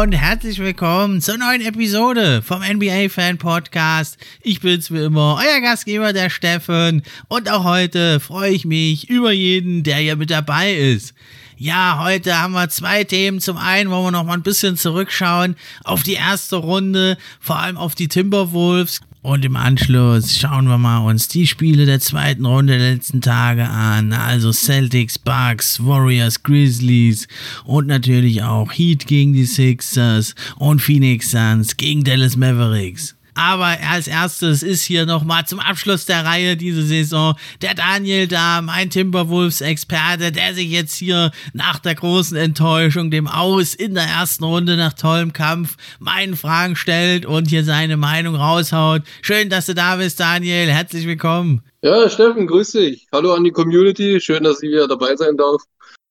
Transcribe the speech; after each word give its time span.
Und 0.00 0.12
herzlich 0.12 0.58
willkommen 0.58 1.20
zur 1.20 1.36
neuen 1.36 1.60
Episode 1.60 2.40
vom 2.40 2.62
NBA 2.62 3.10
Fan 3.10 3.36
Podcast. 3.36 4.16
Ich 4.40 4.60
bin's 4.60 4.90
wie 4.90 5.04
immer, 5.04 5.38
euer 5.38 5.60
Gastgeber, 5.60 6.14
der 6.14 6.30
Steffen. 6.30 7.02
Und 7.28 7.50
auch 7.50 7.64
heute 7.64 8.18
freue 8.18 8.50
ich 8.50 8.64
mich 8.64 9.10
über 9.10 9.30
jeden, 9.30 9.82
der 9.82 9.96
hier 9.96 10.16
mit 10.16 10.30
dabei 10.30 10.72
ist. 10.72 11.12
Ja, 11.58 12.02
heute 12.02 12.40
haben 12.40 12.54
wir 12.54 12.70
zwei 12.70 13.04
Themen. 13.04 13.40
Zum 13.40 13.58
einen 13.58 13.90
wollen 13.90 14.04
wir 14.04 14.10
noch 14.10 14.24
mal 14.24 14.32
ein 14.32 14.42
bisschen 14.42 14.78
zurückschauen 14.78 15.54
auf 15.84 16.02
die 16.02 16.14
erste 16.14 16.56
Runde, 16.56 17.18
vor 17.38 17.58
allem 17.58 17.76
auf 17.76 17.94
die 17.94 18.08
Timberwolves. 18.08 19.02
Und 19.22 19.44
im 19.44 19.54
Anschluss 19.54 20.38
schauen 20.38 20.66
wir 20.66 20.78
mal 20.78 20.98
uns 20.98 21.28
die 21.28 21.46
Spiele 21.46 21.84
der 21.84 22.00
zweiten 22.00 22.46
Runde 22.46 22.78
der 22.78 22.94
letzten 22.94 23.20
Tage 23.20 23.68
an. 23.68 24.14
Also 24.14 24.50
Celtics, 24.50 25.18
Bucks, 25.18 25.84
Warriors, 25.84 26.42
Grizzlies 26.42 27.28
und 27.64 27.86
natürlich 27.86 28.42
auch 28.42 28.72
Heat 28.72 29.06
gegen 29.06 29.34
die 29.34 29.44
Sixers 29.44 30.34
und 30.56 30.80
Phoenix 30.80 31.32
Suns 31.32 31.76
gegen 31.76 32.02
Dallas 32.02 32.36
Mavericks. 32.36 33.14
Aber 33.34 33.76
als 33.88 34.06
erstes 34.06 34.62
ist 34.62 34.82
hier 34.82 35.06
nochmal 35.06 35.46
zum 35.46 35.60
Abschluss 35.60 36.06
der 36.06 36.24
Reihe 36.24 36.56
diese 36.56 36.82
Saison 36.82 37.34
der 37.62 37.74
Daniel 37.74 38.26
da, 38.26 38.60
mein 38.62 38.90
Timberwolves-Experte, 38.90 40.32
der 40.32 40.54
sich 40.54 40.70
jetzt 40.70 40.94
hier 40.94 41.30
nach 41.52 41.78
der 41.78 41.94
großen 41.94 42.36
Enttäuschung 42.36 43.10
dem 43.10 43.26
Aus 43.28 43.74
in 43.74 43.94
der 43.94 44.04
ersten 44.04 44.44
Runde 44.44 44.76
nach 44.76 44.94
tollem 44.94 45.32
Kampf 45.32 45.76
meinen 45.98 46.36
Fragen 46.36 46.76
stellt 46.76 47.26
und 47.26 47.48
hier 47.48 47.64
seine 47.64 47.96
Meinung 47.96 48.34
raushaut. 48.34 49.02
Schön, 49.22 49.48
dass 49.48 49.66
du 49.66 49.74
da 49.74 49.96
bist, 49.96 50.20
Daniel. 50.20 50.68
Herzlich 50.68 51.06
willkommen. 51.06 51.62
Ja, 51.82 52.08
Steffen, 52.08 52.46
grüß 52.46 52.72
dich. 52.72 53.06
Hallo 53.12 53.34
an 53.34 53.44
die 53.44 53.52
Community. 53.52 54.20
Schön, 54.20 54.44
dass 54.44 54.62
ich 54.62 54.70
wieder 54.70 54.88
dabei 54.88 55.16
sein 55.16 55.36
darf. 55.36 55.62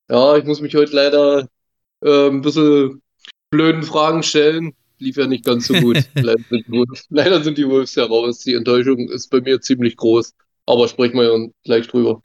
Ja, 0.10 0.36
ich 0.38 0.46
muss 0.46 0.62
mich 0.62 0.74
heute 0.76 0.96
leider 0.96 1.48
äh, 2.04 2.28
ein 2.28 2.42
bisschen 2.42 3.02
blöden 3.52 3.84
Fragen 3.84 4.24
stellen 4.24 4.74
lief 5.00 5.18
ja 5.18 5.28
nicht 5.28 5.46
ganz 5.46 5.68
so 5.68 5.74
gut. 5.76 5.98
leider, 6.16 6.44
sind 6.50 6.70
Wolves, 6.70 7.06
leider 7.10 7.44
sind 7.44 7.58
die 7.58 7.68
Wolves 7.68 7.96
heraus. 7.96 8.40
Die 8.40 8.54
Enttäuschung 8.54 9.10
ist 9.10 9.30
bei 9.30 9.42
mir 9.42 9.62
ziemlich 9.62 9.98
groß. 9.98 10.34
Aber 10.66 10.88
sprechen 10.88 11.18
wir 11.18 11.24
ja 11.24 11.48
gleich 11.64 11.88
drüber. 11.88 12.22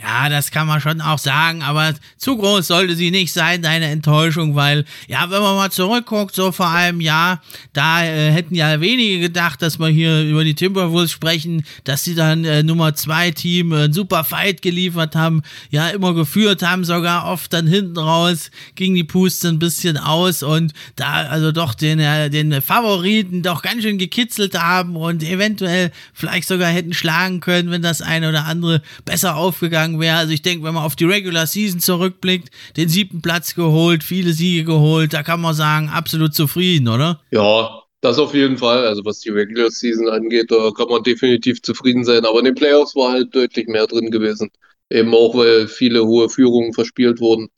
Ja, 0.00 0.28
das 0.28 0.52
kann 0.52 0.68
man 0.68 0.80
schon 0.80 1.00
auch 1.00 1.18
sagen, 1.18 1.64
aber 1.64 1.92
zu 2.18 2.36
groß 2.36 2.68
sollte 2.68 2.94
sie 2.94 3.10
nicht 3.10 3.32
sein, 3.32 3.62
deine 3.62 3.86
Enttäuschung, 3.86 4.54
weil, 4.54 4.84
ja, 5.08 5.28
wenn 5.28 5.42
man 5.42 5.56
mal 5.56 5.72
zurückguckt, 5.72 6.36
so 6.36 6.52
vor 6.52 6.70
einem 6.70 7.00
Jahr, 7.00 7.42
da 7.72 8.04
äh, 8.04 8.30
hätten 8.30 8.54
ja 8.54 8.80
wenige 8.80 9.18
gedacht, 9.18 9.60
dass 9.60 9.80
wir 9.80 9.88
hier 9.88 10.22
über 10.22 10.44
die 10.44 10.54
Timberwolves 10.54 11.10
sprechen, 11.10 11.64
dass 11.82 12.04
sie 12.04 12.14
dann 12.14 12.44
äh, 12.44 12.62
Nummer 12.62 12.94
zwei 12.94 13.32
Team 13.32 13.72
äh, 13.72 13.92
super 13.92 14.22
Fight 14.22 14.62
geliefert 14.62 15.16
haben, 15.16 15.42
ja, 15.70 15.88
immer 15.88 16.14
geführt 16.14 16.62
haben, 16.62 16.84
sogar 16.84 17.26
oft 17.26 17.52
dann 17.52 17.66
hinten 17.66 17.98
raus 17.98 18.52
ging 18.76 18.94
die 18.94 19.02
Puste 19.02 19.48
ein 19.48 19.58
bisschen 19.58 19.96
aus 19.96 20.44
und 20.44 20.74
da 20.94 21.26
also 21.26 21.50
doch 21.50 21.74
den, 21.74 21.98
äh, 21.98 22.30
den 22.30 22.62
Favoriten 22.62 23.42
doch 23.42 23.62
ganz 23.62 23.82
schön 23.82 23.98
gekitzelt 23.98 24.56
haben 24.56 24.94
und 24.94 25.24
eventuell 25.24 25.90
vielleicht 26.14 26.46
sogar 26.46 26.70
hätten 26.70 26.94
schlagen 26.94 27.40
können, 27.40 27.72
wenn 27.72 27.82
das 27.82 28.00
eine 28.00 28.28
oder 28.28 28.44
andere 28.44 28.80
besser 29.04 29.34
aufgegangen 29.34 29.87
gegangen 29.88 30.00
wäre. 30.00 30.16
Also 30.16 30.32
ich 30.32 30.42
denke, 30.42 30.64
wenn 30.64 30.74
man 30.74 30.84
auf 30.84 30.96
die 30.96 31.04
Regular 31.04 31.46
Season 31.46 31.80
zurückblickt, 31.80 32.50
den 32.76 32.88
siebten 32.88 33.22
Platz 33.22 33.54
geholt, 33.54 34.04
viele 34.04 34.32
Siege 34.32 34.64
geholt, 34.64 35.12
da 35.12 35.22
kann 35.22 35.40
man 35.40 35.54
sagen, 35.54 35.88
absolut 35.88 36.34
zufrieden, 36.34 36.88
oder? 36.88 37.20
Ja, 37.30 37.82
das 38.00 38.18
auf 38.18 38.34
jeden 38.34 38.58
Fall. 38.58 38.86
Also 38.86 39.04
was 39.04 39.20
die 39.20 39.30
Regular 39.30 39.70
Season 39.70 40.08
angeht, 40.08 40.50
da 40.50 40.70
kann 40.76 40.88
man 40.88 41.02
definitiv 41.02 41.62
zufrieden 41.62 42.04
sein. 42.04 42.24
Aber 42.24 42.38
in 42.38 42.46
den 42.46 42.54
Playoffs 42.54 42.94
war 42.94 43.12
halt 43.12 43.34
deutlich 43.34 43.66
mehr 43.68 43.86
drin 43.86 44.10
gewesen. 44.10 44.50
Eben 44.90 45.14
auch, 45.14 45.34
weil 45.34 45.68
viele 45.68 46.04
hohe 46.04 46.28
Führungen 46.28 46.72
verspielt 46.72 47.20
wurden. 47.20 47.48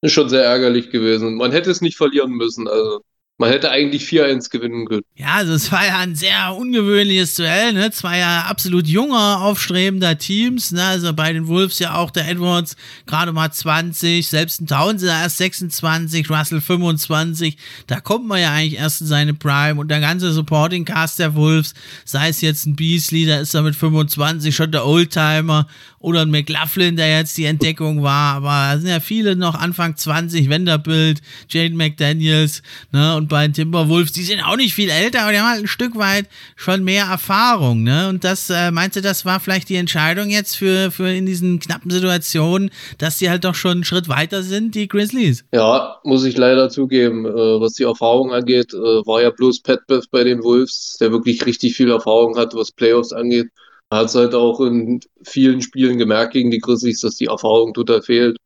Ist 0.00 0.12
schon 0.12 0.28
sehr 0.28 0.44
ärgerlich 0.44 0.90
gewesen. 0.90 1.36
Man 1.36 1.52
hätte 1.52 1.70
es 1.70 1.80
nicht 1.80 1.96
verlieren 1.96 2.32
müssen. 2.32 2.68
Also 2.68 3.00
man 3.36 3.50
hätte 3.50 3.70
eigentlich 3.70 4.04
4-1 4.04 4.48
gewinnen 4.50 4.86
können. 4.86 5.02
Ja, 5.16 5.34
also 5.34 5.54
es 5.54 5.72
war 5.72 5.84
ja 5.84 5.98
ein 5.98 6.14
sehr 6.14 6.54
ungewöhnliches 6.54 7.34
Duell, 7.34 7.72
ne? 7.72 7.90
Zwei 7.90 8.18
ja 8.18 8.42
absolut 8.42 8.86
junger, 8.86 9.40
aufstrebender 9.42 10.16
Teams, 10.18 10.70
ne? 10.70 10.84
Also 10.84 11.12
bei 11.12 11.32
den 11.32 11.48
Wolves 11.48 11.80
ja 11.80 11.96
auch 11.96 12.12
der 12.12 12.28
Edwards 12.28 12.76
gerade 13.06 13.32
mal 13.32 13.50
20, 13.50 14.28
selbst 14.28 14.60
ein 14.60 14.68
Townsend 14.68 15.10
erst 15.10 15.38
26, 15.38 16.30
Russell 16.30 16.60
25. 16.60 17.56
Da 17.88 18.00
kommt 18.00 18.28
man 18.28 18.40
ja 18.40 18.52
eigentlich 18.52 18.78
erst 18.78 19.00
in 19.00 19.08
seine 19.08 19.34
Prime 19.34 19.80
und 19.80 19.88
der 19.88 20.00
ganze 20.00 20.32
Supporting 20.32 20.84
Cast 20.84 21.18
der 21.18 21.34
Wolves, 21.34 21.74
sei 22.04 22.28
es 22.28 22.40
jetzt 22.40 22.66
ein 22.66 22.76
Beasley, 22.76 23.26
da 23.26 23.38
ist 23.38 23.54
er 23.54 23.62
mit 23.62 23.74
25 23.74 24.54
schon 24.54 24.70
der 24.70 24.86
Oldtimer 24.86 25.66
oder 25.98 26.22
ein 26.22 26.30
McLaughlin, 26.30 26.96
der 26.96 27.18
jetzt 27.18 27.36
die 27.36 27.46
Entdeckung 27.46 28.02
war, 28.02 28.36
aber 28.36 28.74
da 28.74 28.78
sind 28.78 28.90
ja 28.90 29.00
viele 29.00 29.36
noch 29.36 29.54
Anfang 29.54 29.96
20, 29.96 30.50
Wenderbild, 30.50 31.22
Jane 31.48 31.74
McDaniels, 31.74 32.62
ne? 32.92 33.16
Und 33.16 33.23
und 33.24 33.28
bei 33.28 33.46
den 33.46 33.54
Timberwolves, 33.54 34.12
die 34.12 34.22
sind 34.22 34.42
auch 34.42 34.56
nicht 34.56 34.74
viel 34.74 34.90
älter, 34.90 35.22
aber 35.22 35.32
die 35.32 35.38
haben 35.38 35.48
halt 35.48 35.62
ein 35.62 35.66
Stück 35.66 35.96
weit 35.96 36.26
schon 36.56 36.84
mehr 36.84 37.06
Erfahrung, 37.06 37.82
ne? 37.82 38.10
Und 38.10 38.22
das, 38.22 38.50
äh, 38.50 38.70
meinte, 38.70 39.00
das 39.00 39.24
war 39.24 39.40
vielleicht 39.40 39.70
die 39.70 39.76
Entscheidung 39.76 40.28
jetzt 40.28 40.56
für, 40.56 40.90
für 40.90 41.08
in 41.08 41.24
diesen 41.24 41.58
knappen 41.58 41.90
Situationen, 41.90 42.70
dass 42.98 43.16
die 43.16 43.30
halt 43.30 43.44
doch 43.44 43.54
schon 43.54 43.72
einen 43.72 43.84
Schritt 43.84 44.10
weiter 44.10 44.42
sind, 44.42 44.74
die 44.74 44.88
Grizzlies. 44.88 45.46
Ja, 45.54 46.00
muss 46.04 46.24
ich 46.24 46.36
leider 46.36 46.68
zugeben. 46.68 47.24
Äh, 47.24 47.60
was 47.60 47.72
die 47.74 47.84
Erfahrung 47.84 48.34
angeht, 48.34 48.74
äh, 48.74 48.76
war 48.76 49.22
ja 49.22 49.30
bloß 49.30 49.62
Pat 49.62 49.86
Beth 49.86 50.10
bei 50.10 50.22
den 50.22 50.42
Wolves, 50.42 50.98
der 51.00 51.10
wirklich 51.10 51.46
richtig 51.46 51.74
viel 51.74 51.90
Erfahrung 51.90 52.36
hat, 52.36 52.54
was 52.54 52.72
Playoffs 52.72 53.14
angeht. 53.14 53.48
Hat 53.90 54.06
es 54.06 54.14
halt 54.14 54.34
auch 54.34 54.60
in 54.60 55.00
vielen 55.22 55.62
Spielen 55.62 55.96
gemerkt 55.96 56.34
gegen 56.34 56.50
die 56.50 56.58
Grizzlies, 56.58 57.00
dass 57.00 57.16
die 57.16 57.26
Erfahrung 57.26 57.72
total 57.72 58.02
fehlt. 58.02 58.36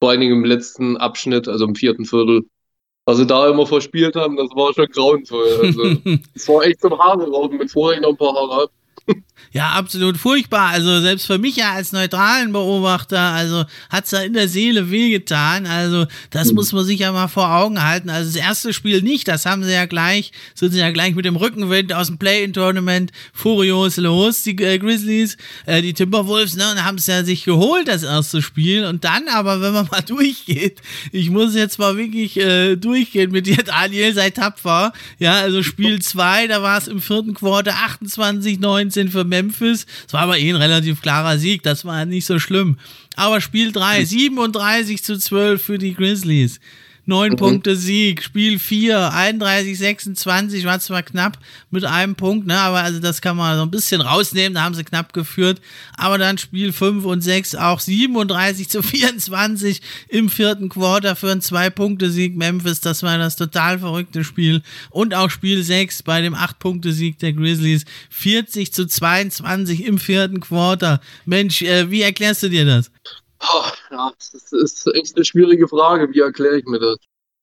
Vor 0.00 0.10
allen 0.10 0.20
Dingen 0.20 0.38
im 0.38 0.44
letzten 0.44 0.96
Abschnitt, 0.96 1.46
also 1.46 1.66
im 1.66 1.76
vierten 1.76 2.04
Viertel, 2.04 2.42
was 3.04 3.18
sie 3.18 3.26
da 3.26 3.48
immer 3.48 3.66
verspielt 3.66 4.16
haben, 4.16 4.36
das 4.36 4.48
war 4.50 4.72
schon 4.72 4.86
grauenvoll. 4.86 5.60
Also, 5.62 5.82
es 6.34 6.48
war 6.48 6.62
echt 6.64 6.80
zum 6.80 6.98
Haare 6.98 7.30
rauben, 7.30 7.58
bevor 7.58 7.92
ich 7.92 8.00
noch 8.00 8.10
ein 8.10 8.16
paar 8.16 8.34
Haare 8.34 8.54
habe. 8.62 8.70
Ja, 9.52 9.70
absolut 9.70 10.16
furchtbar. 10.16 10.70
Also 10.70 11.00
selbst 11.00 11.26
für 11.26 11.38
mich 11.38 11.54
ja 11.54 11.74
als 11.74 11.92
neutralen 11.92 12.52
Beobachter, 12.52 13.20
also 13.20 13.64
hat's 13.88 14.10
da 14.10 14.22
in 14.22 14.32
der 14.32 14.48
Seele 14.48 14.90
wehgetan. 14.90 15.66
Also 15.66 16.06
das 16.30 16.48
mhm. 16.48 16.56
muss 16.56 16.72
man 16.72 16.84
sich 16.84 17.00
ja 17.00 17.12
mal 17.12 17.28
vor 17.28 17.54
Augen 17.54 17.80
halten. 17.80 18.10
Also 18.10 18.32
das 18.32 18.36
erste 18.36 18.72
Spiel 18.72 19.02
nicht, 19.02 19.28
das 19.28 19.46
haben 19.46 19.62
sie 19.62 19.72
ja 19.72 19.86
gleich, 19.86 20.32
sind 20.54 20.72
sie 20.72 20.80
ja 20.80 20.90
gleich 20.90 21.14
mit 21.14 21.24
dem 21.24 21.36
Rückenwind 21.36 21.92
aus 21.92 22.08
dem 22.08 22.18
Play-In-Tournament 22.18 23.12
furios 23.32 23.96
los, 23.96 24.42
die 24.42 24.60
äh, 24.60 24.78
Grizzlies, 24.78 25.36
äh, 25.66 25.82
die 25.82 25.94
Timberwolves, 25.94 26.56
ne, 26.56 26.72
und 26.72 26.84
haben 26.84 26.98
es 26.98 27.06
ja 27.06 27.22
sich 27.22 27.44
geholt, 27.44 27.86
das 27.86 28.02
erste 28.02 28.42
Spiel. 28.42 28.84
Und 28.84 29.04
dann 29.04 29.28
aber, 29.28 29.60
wenn 29.60 29.72
man 29.72 29.86
mal 29.90 30.02
durchgeht, 30.02 30.80
ich 31.12 31.30
muss 31.30 31.54
jetzt 31.54 31.78
mal 31.78 31.96
wirklich 31.96 32.36
äh, 32.38 32.74
durchgehen 32.74 33.30
mit 33.30 33.46
dir, 33.46 33.62
Daniel, 33.62 34.14
sei 34.14 34.30
tapfer. 34.30 34.92
Ja, 35.20 35.34
also 35.34 35.62
Spiel 35.62 36.02
2, 36.02 36.48
da 36.48 36.60
war 36.60 36.78
es 36.78 36.88
im 36.88 37.00
vierten 37.00 37.34
Quarter 37.34 37.74
28, 37.84 38.58
19 38.58 38.93
für 39.10 39.24
Memphis. 39.24 39.86
Es 40.06 40.12
war 40.12 40.22
aber 40.22 40.38
eh 40.38 40.50
ein 40.50 40.56
relativ 40.56 41.02
klarer 41.02 41.38
Sieg, 41.38 41.62
das 41.62 41.84
war 41.84 42.04
nicht 42.04 42.26
so 42.26 42.38
schlimm. 42.38 42.78
Aber 43.16 43.40
Spiel 43.40 43.72
3, 43.72 44.04
37 44.04 45.02
zu 45.02 45.18
12 45.18 45.62
für 45.62 45.78
die 45.78 45.94
Grizzlies. 45.94 46.60
9 47.06 47.32
mhm. 47.32 47.36
Punkte 47.36 47.76
Sieg, 47.76 48.22
Spiel 48.22 48.58
4, 48.58 49.12
31, 49.12 49.78
26, 49.78 50.64
war 50.64 50.80
zwar 50.80 51.02
knapp 51.02 51.38
mit 51.70 51.84
einem 51.84 52.14
Punkt, 52.14 52.46
ne, 52.46 52.58
aber 52.58 52.82
also 52.82 53.00
das 53.00 53.20
kann 53.20 53.36
man 53.36 53.56
so 53.56 53.62
ein 53.62 53.70
bisschen 53.70 54.00
rausnehmen, 54.00 54.54
da 54.54 54.62
haben 54.62 54.74
sie 54.74 54.84
knapp 54.84 55.12
geführt, 55.12 55.60
aber 55.96 56.18
dann 56.18 56.38
Spiel 56.38 56.72
5 56.72 57.04
und 57.04 57.20
6 57.20 57.56
auch 57.56 57.80
37 57.80 58.68
zu 58.68 58.82
24 58.94 59.82
im 60.08 60.30
vierten 60.30 60.68
Quarter 60.68 61.16
für 61.16 61.30
einen 61.30 61.40
2-Punkte-Sieg 61.40 62.36
Memphis, 62.36 62.80
das 62.80 63.02
war 63.02 63.18
das 63.18 63.36
total 63.36 63.78
verrückte 63.78 64.24
Spiel 64.24 64.62
und 64.90 65.14
auch 65.14 65.30
Spiel 65.30 65.62
6 65.62 66.02
bei 66.04 66.20
dem 66.20 66.34
8-Punkte-Sieg 66.34 67.18
der 67.18 67.32
Grizzlies, 67.32 67.84
40 68.10 68.72
zu 68.72 68.86
22 68.86 69.84
im 69.84 69.98
vierten 69.98 70.40
Quarter. 70.40 71.00
Mensch, 71.24 71.62
äh, 71.62 71.90
wie 71.90 72.02
erklärst 72.02 72.42
du 72.42 72.48
dir 72.48 72.64
das? 72.64 72.90
Oh, 73.52 73.64
ja, 73.90 74.12
das 74.18 74.52
ist 74.52 74.86
echt 74.94 75.16
eine 75.16 75.24
schwierige 75.24 75.68
Frage. 75.68 76.12
Wie 76.12 76.20
erkläre 76.20 76.58
ich 76.58 76.64
mir 76.64 76.78
das? 76.78 76.96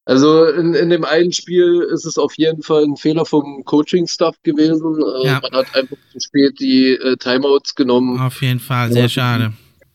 Also 0.04 0.46
in, 0.46 0.74
in 0.74 0.90
dem 0.90 1.04
einen 1.04 1.32
Spiel 1.32 1.86
ist 1.92 2.04
es 2.04 2.18
auf 2.18 2.34
jeden 2.36 2.62
Fall 2.62 2.82
ein 2.82 2.96
Fehler 2.96 3.24
vom 3.24 3.64
Coaching-Staff 3.64 4.34
gewesen. 4.42 5.00
Äh, 5.00 5.26
ja. 5.26 5.40
Man 5.40 5.52
hat 5.52 5.74
einfach 5.76 5.96
zu 6.10 6.18
spät 6.18 6.58
die 6.58 6.94
äh, 6.94 7.16
Timeouts 7.16 7.74
genommen. 7.76 8.20
Auf 8.20 8.42
jeden 8.42 8.58
Fall, 8.58 8.92
sehr 8.92 9.08
schade. 9.08 9.52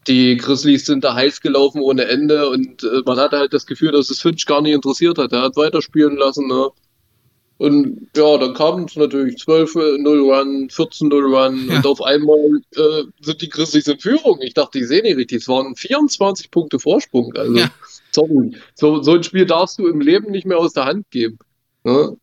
Die 0.07 0.38
Grizzlies 0.38 0.86
sind 0.86 1.04
da 1.04 1.13
heiß 1.13 1.42
gelaufen 1.42 1.81
ohne 1.81 2.06
Ende 2.06 2.50
und 2.50 2.83
äh, 2.83 3.01
man 3.06 3.18
hatte 3.18 3.38
halt 3.38 3.54
das 3.54 3.65
Gefühl, 3.65 3.92
dass 3.92 4.09
es 4.09 4.21
Finch 4.21 4.45
gar 4.45 4.62
nicht 4.62 4.74
interessiert 4.74 5.18
hat. 5.18 5.33
Er 5.33 5.42
hat 5.42 5.57
weiterspielen 5.57 6.15
lassen. 6.15 6.48
Ne? 6.48 6.69
Und 7.57 8.07
ja, 8.15 8.38
dann 8.38 8.54
kam 8.54 8.83
es 8.83 8.95
natürlich 8.95 9.42
12-0 9.42 10.06
Run, 10.06 10.68
14-0 10.69 11.13
Run 11.13 11.68
ja. 11.68 11.77
und 11.77 11.88
auf 11.88 12.01
einmal 12.04 12.38
äh, 12.75 13.04
sind 13.21 13.42
die 13.42 13.50
Grizzlies 13.50 13.88
in 13.88 14.00
Führung. 14.00 14.39
Ich 14.42 14.54
dachte, 14.54 14.77
ich 14.80 14.88
sehe 14.88 15.01
nicht 15.01 15.18
richtig. 15.18 15.42
Es 15.42 15.48
waren 15.48 15.75
24 15.75 16.51
Punkte 16.51 16.77
Vorsprung. 16.77 17.33
Also, 17.36 17.56
ja. 17.56 17.71
sorry. 18.12 18.56
So, 18.75 19.01
so 19.01 19.13
ein 19.13 19.24
Spiel 19.24 19.48
darfst 19.48 19.80
du 19.80 19.88
im 19.88 20.01
Leben 20.01 20.31
nicht 20.31 20.45
mehr 20.45 20.59
aus 20.59 20.74
der 20.74 20.86
Hand 20.86 21.09
geben. 21.09 21.39
Ne? 21.83 22.15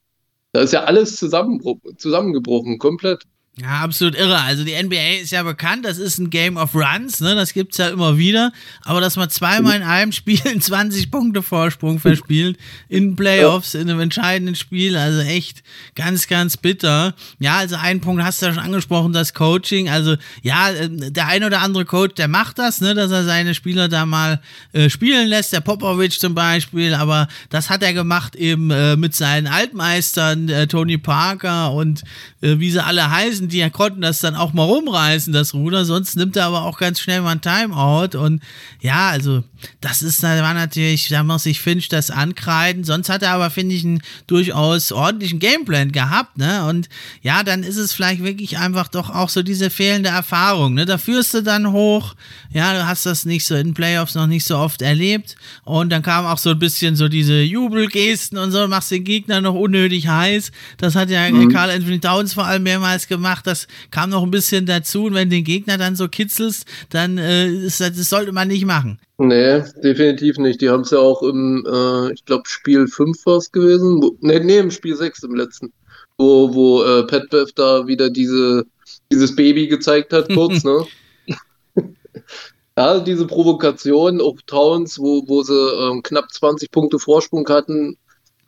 Da 0.53 0.61
ist 0.61 0.73
ja 0.73 0.85
alles 0.85 1.17
zusammengebrochen, 1.17 2.79
komplett. 2.79 3.25
Ja, 3.57 3.83
absolut 3.83 4.17
irre. 4.17 4.41
Also 4.41 4.65
die 4.65 4.75
NBA 4.75 5.21
ist 5.23 5.31
ja 5.31 5.45
bekannt, 5.45 5.85
das 5.85 5.99
ist 5.99 6.19
ein 6.19 6.29
Game 6.29 6.57
of 6.57 6.75
Runs, 6.75 7.21
ne? 7.21 7.37
Das 7.37 7.53
gibt's 7.53 7.79
ja 7.79 7.87
immer 7.89 8.19
wieder. 8.19 8.53
Aber 8.83 9.01
dass 9.01 9.15
man 9.15 9.31
zweimal 9.31 9.77
in 9.77 9.85
einem 9.85 10.11
Spiel 10.11 10.41
20 10.61 11.09
Punkte 11.13 11.41
Vorsprung 11.41 12.01
verspielt, 12.01 12.59
in 12.89 13.15
Playoffs, 13.15 13.75
in 13.75 13.89
einem 13.89 14.01
entscheidenden 14.01 14.57
Spiel, 14.57 14.97
also 14.97 15.21
echt 15.21 15.63
ganz, 15.95 16.27
ganz 16.27 16.57
bitter. 16.57 17.15
Ja, 17.39 17.59
also 17.59 17.77
einen 17.77 18.01
Punkt 18.01 18.25
hast 18.25 18.43
du 18.43 18.47
ja 18.47 18.55
schon 18.55 18.63
angesprochen, 18.65 19.13
das 19.13 19.35
Coaching. 19.35 19.89
Also 19.89 20.17
ja, 20.43 20.71
äh, 20.71 20.89
der 20.91 21.29
ein 21.29 21.45
oder 21.45 21.61
andere 21.61 21.85
Coach, 21.85 22.15
der 22.17 22.27
macht 22.27 22.59
das, 22.59 22.81
ne, 22.81 22.95
dass 22.95 23.13
er 23.13 23.23
seine 23.23 23.55
Spieler 23.55 23.89
da 23.89 24.05
mal 24.05 24.41
äh, 24.73 24.91
spielen 24.91 25.29
lässt, 25.29 25.53
der 25.53 25.61
Popovic 25.61 26.19
zum 26.19 26.35
Beispiel. 26.35 26.93
Aber 26.93 27.29
das 27.51 27.71
hat 27.71 27.85
er 27.85 27.95
gemacht 27.95 28.35
eben 28.35 28.73
äh, 28.73 28.97
mit 28.97 29.15
seinen 29.15 29.47
Altmeistern, 29.47 30.49
äh, 30.49 30.67
Tony 30.67 30.99
Parker 30.99 31.71
und 31.71 32.03
äh, 32.41 32.59
wie 32.59 32.73
sie 32.73 32.85
alle 32.85 33.09
heißen 33.09 33.44
gewesen, 33.49 33.67
die 33.67 33.71
konnten 33.71 34.01
das 34.01 34.21
dann 34.21 34.35
auch 34.35 34.53
mal 34.53 34.65
rumreißen, 34.65 35.33
das 35.33 35.55
Ruder. 35.55 35.85
Sonst 35.85 36.17
nimmt 36.17 36.37
er 36.37 36.47
aber 36.47 36.63
auch 36.63 36.79
ganz 36.79 37.01
schnell 37.01 37.21
mal 37.21 37.33
ein 37.33 37.41
Timeout. 37.41 38.17
Und 38.19 38.43
ja, 38.81 39.09
also 39.09 39.45
das 39.81 40.03
ist, 40.03 40.23
da 40.23 40.41
war 40.43 40.55
natürlich, 40.55 41.09
da 41.09 41.23
muss 41.23 41.47
ich 41.47 41.61
Finch 41.61 41.89
das 41.89 42.11
ankreiden. 42.11 42.85
Sonst 42.85 43.09
hat 43.09 43.23
er 43.23 43.33
aber, 43.33 43.51
finde 43.51 43.75
ich, 43.75 43.85
einen 43.85 44.03
durchaus 44.27 44.93
ordentlichen 44.93 45.39
Gameplan 45.39 45.93
gehabt, 45.93 46.39
ne? 46.39 46.67
Und 46.67 46.89
ja, 47.23 47.43
dann 47.43 47.63
ist 47.63 47.77
es 47.77 47.93
vielleicht 47.93 48.23
wirklich 48.23 48.59
einfach 48.59 48.89
doch 48.89 49.11
auch 49.11 49.29
so 49.29 49.43
diese 49.43 49.71
fehlende 49.71 50.11
Erfahrung, 50.11 50.75
ne? 50.75 50.85
Da 50.87 50.99
führst 50.99 51.35
du 51.35 51.43
dann 51.43 51.73
hoch, 51.73 52.15
ja, 52.53 52.75
du 52.75 52.87
hast 52.87 53.07
das 53.07 53.25
nicht 53.25 53.47
so 53.47 53.55
in 53.55 53.75
Playoffs 53.75 54.15
noch 54.15 54.27
nicht 54.27 54.45
so 54.45 54.57
oft 54.57 54.83
erlebt. 54.83 55.37
Und 55.65 55.91
dann 55.91 56.03
kam 56.03 56.27
auch 56.27 56.39
so 56.39 56.51
ein 56.51 56.59
bisschen 56.59 56.97
so 56.97 57.09
diese 57.09 57.41
Jubelgesten 57.41 58.39
und 58.39 58.53
so, 58.53 58.69
machst 58.69 58.91
den 58.91 59.05
Gegner 59.05 59.41
noch 59.41 59.55
unnötig 59.55 60.09
heiß. 60.09 60.53
Das 60.77 60.95
hat 60.95 61.11
ja 61.11 61.29
mhm. 61.31 61.51
Carl 61.51 61.71
Anthony 61.71 61.99
Downs 61.99 62.35
vor 62.35 62.45
allem 62.45 62.63
mehrmals 62.63 63.09
gemacht. 63.09 63.34
Das 63.43 63.67
kam 63.91 64.11
noch 64.11 64.23
ein 64.23 64.31
bisschen 64.31 64.67
dazu. 64.67 65.05
Und 65.05 65.15
wenn 65.15 65.31
den 65.31 65.45
Gegner 65.45 65.79
dann 65.79 65.97
so 65.97 66.09
kitzelst, 66.09 66.67
dann 66.91 67.19
äh, 67.19 67.49
ist, 67.49 67.81
das 67.81 68.09
sollte 68.09 68.33
man 68.33 68.49
nicht 68.49 68.67
machen. 68.67 68.99
Nee, 69.19 69.63
definitiv 69.83 70.39
nicht. 70.39 70.61
Die 70.61 70.69
haben 70.69 70.83
es 70.83 70.91
ja 70.91 70.99
auch 70.99 71.23
im, 71.23 71.65
äh, 71.67 72.13
ich 72.13 72.25
glaube, 72.25 72.45
Spiel 72.47 72.87
5 72.87 73.27
war 73.27 73.37
es 73.37 73.53
gewesen. 73.53 74.03
Wo, 74.03 74.17
nee, 74.21 74.41
nee, 74.41 74.59
im 74.59 74.71
Spiel 74.71 74.97
6 74.97 75.23
im 75.23 75.35
letzten. 75.35 75.73
Wo, 76.19 76.55
wo 76.55 76.83
äh, 76.83 77.07
Pat 77.07 77.31
Bev 77.31 77.51
da 77.55 77.87
wieder 77.87 78.11
diese, 78.11 78.65
dieses 79.11 79.35
Baby 79.35 79.69
gezeigt 79.69 80.13
hat, 80.13 80.29
kurz, 80.33 80.65
ne? 80.65 80.85
ja, 82.77 83.01
diese 83.01 83.27
Provokation 83.27 84.21
auf 84.21 84.43
Towns, 84.47 84.99
wo, 84.99 85.25
wo 85.27 85.43
sie 85.43 85.55
ähm, 85.55 86.03
knapp 86.03 86.33
20 86.33 86.71
Punkte 86.71 86.99
Vorsprung 86.99 87.49
hatten, 87.49 87.97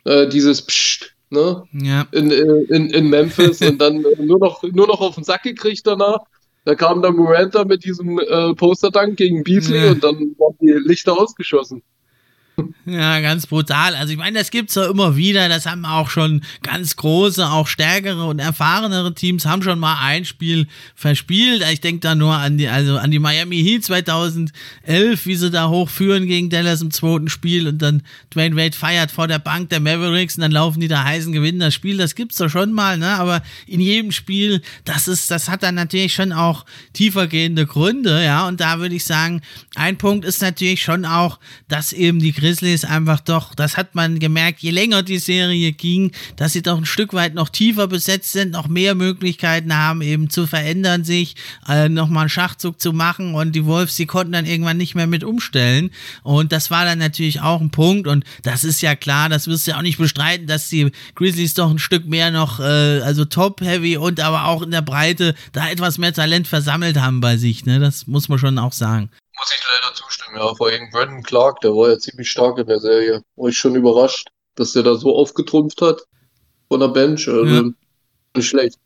äh, 0.05 0.27
dieses 0.27 0.61
Psst, 0.61 1.13
ne? 1.29 1.63
Ja. 1.73 2.07
In, 2.11 2.31
in, 2.31 2.89
in 2.89 3.09
Memphis 3.09 3.61
und 3.61 3.79
dann 3.79 4.03
nur, 4.19 4.39
noch, 4.39 4.63
nur 4.63 4.87
noch 4.87 5.01
auf 5.01 5.15
den 5.15 5.23
Sack 5.23 5.43
gekriegt 5.43 5.85
danach. 5.85 6.19
Da 6.65 6.75
kam 6.75 7.01
dann 7.01 7.15
Miranda 7.15 7.63
mit 7.63 7.85
diesem 7.85 8.19
äh, 8.19 8.53
Poster-Dank 8.53 9.15
gegen 9.15 9.43
Beasley 9.43 9.85
ja. 9.85 9.91
und 9.91 10.03
dann 10.03 10.15
waren 10.37 10.57
die 10.59 10.71
Lichter 10.71 11.17
ausgeschossen. 11.17 11.81
Ja, 12.87 13.19
ganz 13.19 13.45
brutal. 13.45 13.95
Also 13.95 14.13
ich 14.13 14.17
meine, 14.17 14.39
das 14.39 14.49
gibt's 14.49 14.73
ja 14.75 14.89
immer 14.89 15.15
wieder. 15.15 15.47
Das 15.47 15.67
haben 15.67 15.85
auch 15.85 16.09
schon 16.09 16.41
ganz 16.63 16.95
große, 16.95 17.47
auch 17.47 17.67
stärkere 17.67 18.25
und 18.25 18.39
erfahrenere 18.39 19.13
Teams 19.13 19.45
haben 19.45 19.61
schon 19.61 19.77
mal 19.77 19.97
ein 20.01 20.25
Spiel 20.25 20.67
verspielt. 20.95 21.63
Ich 21.71 21.81
denke 21.81 21.99
da 21.99 22.15
nur 22.15 22.33
an 22.33 22.57
die, 22.57 22.67
also 22.67 22.97
an 22.97 23.11
die 23.11 23.19
Miami 23.19 23.61
Heat 23.61 23.83
2011, 23.83 25.25
wie 25.25 25.35
sie 25.35 25.51
da 25.51 25.67
hochführen 25.67 26.25
gegen 26.25 26.49
Dallas 26.49 26.81
im 26.81 26.89
zweiten 26.89 27.29
Spiel 27.29 27.67
und 27.67 27.79
dann 27.81 28.01
Dwayne 28.33 28.55
Wade 28.55 28.75
feiert 28.75 29.11
vor 29.11 29.27
der 29.27 29.39
Bank 29.39 29.69
der 29.69 29.79
Mavericks 29.79 30.35
und 30.35 30.41
dann 30.41 30.51
laufen 30.51 30.79
die 30.79 30.87
da 30.87 31.03
heißen 31.03 31.33
gewinnen 31.33 31.59
das 31.59 31.75
Spiel. 31.75 31.97
Das 31.97 32.15
gibt's 32.15 32.37
doch 32.37 32.49
schon 32.49 32.71
mal, 32.71 32.97
ne? 32.97 33.09
Aber 33.19 33.43
in 33.67 33.81
jedem 33.81 34.11
Spiel, 34.11 34.61
das 34.83 35.07
ist, 35.07 35.29
das 35.29 35.49
hat 35.49 35.61
dann 35.61 35.75
natürlich 35.75 36.13
schon 36.13 36.31
auch 36.31 36.65
tiefergehende 36.93 37.67
Gründe, 37.67 38.23
ja. 38.23 38.47
Und 38.47 38.61
da 38.61 38.79
würde 38.79 38.95
ich 38.95 39.03
sagen, 39.03 39.41
ein 39.75 39.97
Punkt 39.97 40.25
ist 40.25 40.41
natürlich 40.41 40.81
schon 40.81 41.05
auch, 41.05 41.39
dass 41.67 41.93
eben 41.93 42.19
die 42.19 42.33
Grizzlies 42.47 42.85
einfach 42.85 43.19
doch, 43.19 43.53
das 43.55 43.75
hat 43.75 43.93
man 43.93 44.19
gemerkt, 44.19 44.61
je 44.61 44.71
länger 44.71 45.03
die 45.03 45.17
Serie 45.17 45.73
ging, 45.73 46.13
dass 46.37 46.53
sie 46.53 46.61
doch 46.61 46.77
ein 46.77 46.85
Stück 46.85 47.13
weit 47.13 47.33
noch 47.33 47.49
tiefer 47.49 47.87
besetzt 47.87 48.31
sind, 48.31 48.51
noch 48.51 48.69
mehr 48.69 48.95
Möglichkeiten 48.95 49.75
haben, 49.75 50.01
eben 50.01 50.29
zu 50.29 50.47
verändern 50.47 51.03
sich, 51.03 51.35
äh, 51.67 51.89
nochmal 51.89 52.21
einen 52.21 52.29
Schachzug 52.29 52.79
zu 52.79 52.93
machen. 52.93 53.35
Und 53.35 53.53
die 53.53 53.65
Wolves, 53.65 53.97
die 53.97 54.05
konnten 54.05 54.31
dann 54.31 54.45
irgendwann 54.45 54.77
nicht 54.77 54.95
mehr 54.95 55.07
mit 55.07 55.25
umstellen. 55.25 55.89
Und 56.23 56.53
das 56.53 56.71
war 56.71 56.85
dann 56.85 56.99
natürlich 56.99 57.41
auch 57.41 57.59
ein 57.59 57.69
Punkt. 57.69 58.07
Und 58.07 58.23
das 58.43 58.63
ist 58.63 58.81
ja 58.81 58.95
klar, 58.95 59.27
das 59.27 59.47
wirst 59.47 59.67
du 59.67 59.71
ja 59.71 59.77
auch 59.77 59.81
nicht 59.81 59.97
bestreiten, 59.97 60.47
dass 60.47 60.69
die 60.69 60.91
Grizzlies 61.15 61.53
doch 61.53 61.69
ein 61.69 61.79
Stück 61.79 62.07
mehr 62.07 62.31
noch, 62.31 62.61
äh, 62.61 63.01
also 63.01 63.25
top-heavy 63.25 63.97
und 63.97 64.21
aber 64.21 64.45
auch 64.45 64.61
in 64.61 64.71
der 64.71 64.81
Breite 64.81 65.35
da 65.51 65.67
etwas 65.67 65.97
mehr 65.97 66.13
Talent 66.13 66.47
versammelt 66.47 66.97
haben 66.97 67.19
bei 67.19 67.35
sich, 67.35 67.65
ne, 67.65 67.79
das 67.79 68.07
muss 68.07 68.29
man 68.29 68.39
schon 68.39 68.57
auch 68.57 68.71
sagen. 68.71 69.09
Muss 69.37 69.53
ich 69.55 69.63
leider 69.81 69.93
zustimmen, 69.93 70.37
ja. 70.37 70.55
Vor 70.55 70.67
allem 70.67 70.89
Brandon 70.89 71.23
Clark, 71.23 71.61
der 71.61 71.71
war 71.71 71.89
ja 71.89 71.99
ziemlich 71.99 72.29
stark 72.29 72.57
in 72.57 72.67
der 72.67 72.79
Serie. 72.79 73.23
War 73.35 73.49
ich 73.49 73.57
schon 73.57 73.75
überrascht, 73.75 74.29
dass 74.55 74.73
der 74.73 74.83
da 74.83 74.95
so 74.95 75.15
aufgetrumpft 75.15 75.81
hat 75.81 76.01
von 76.67 76.79
der 76.79 76.87
Bench. 76.87 77.27
Also 77.27 77.45
ja. 77.45 77.63
nicht 78.35 78.47
schlecht. 78.47 78.79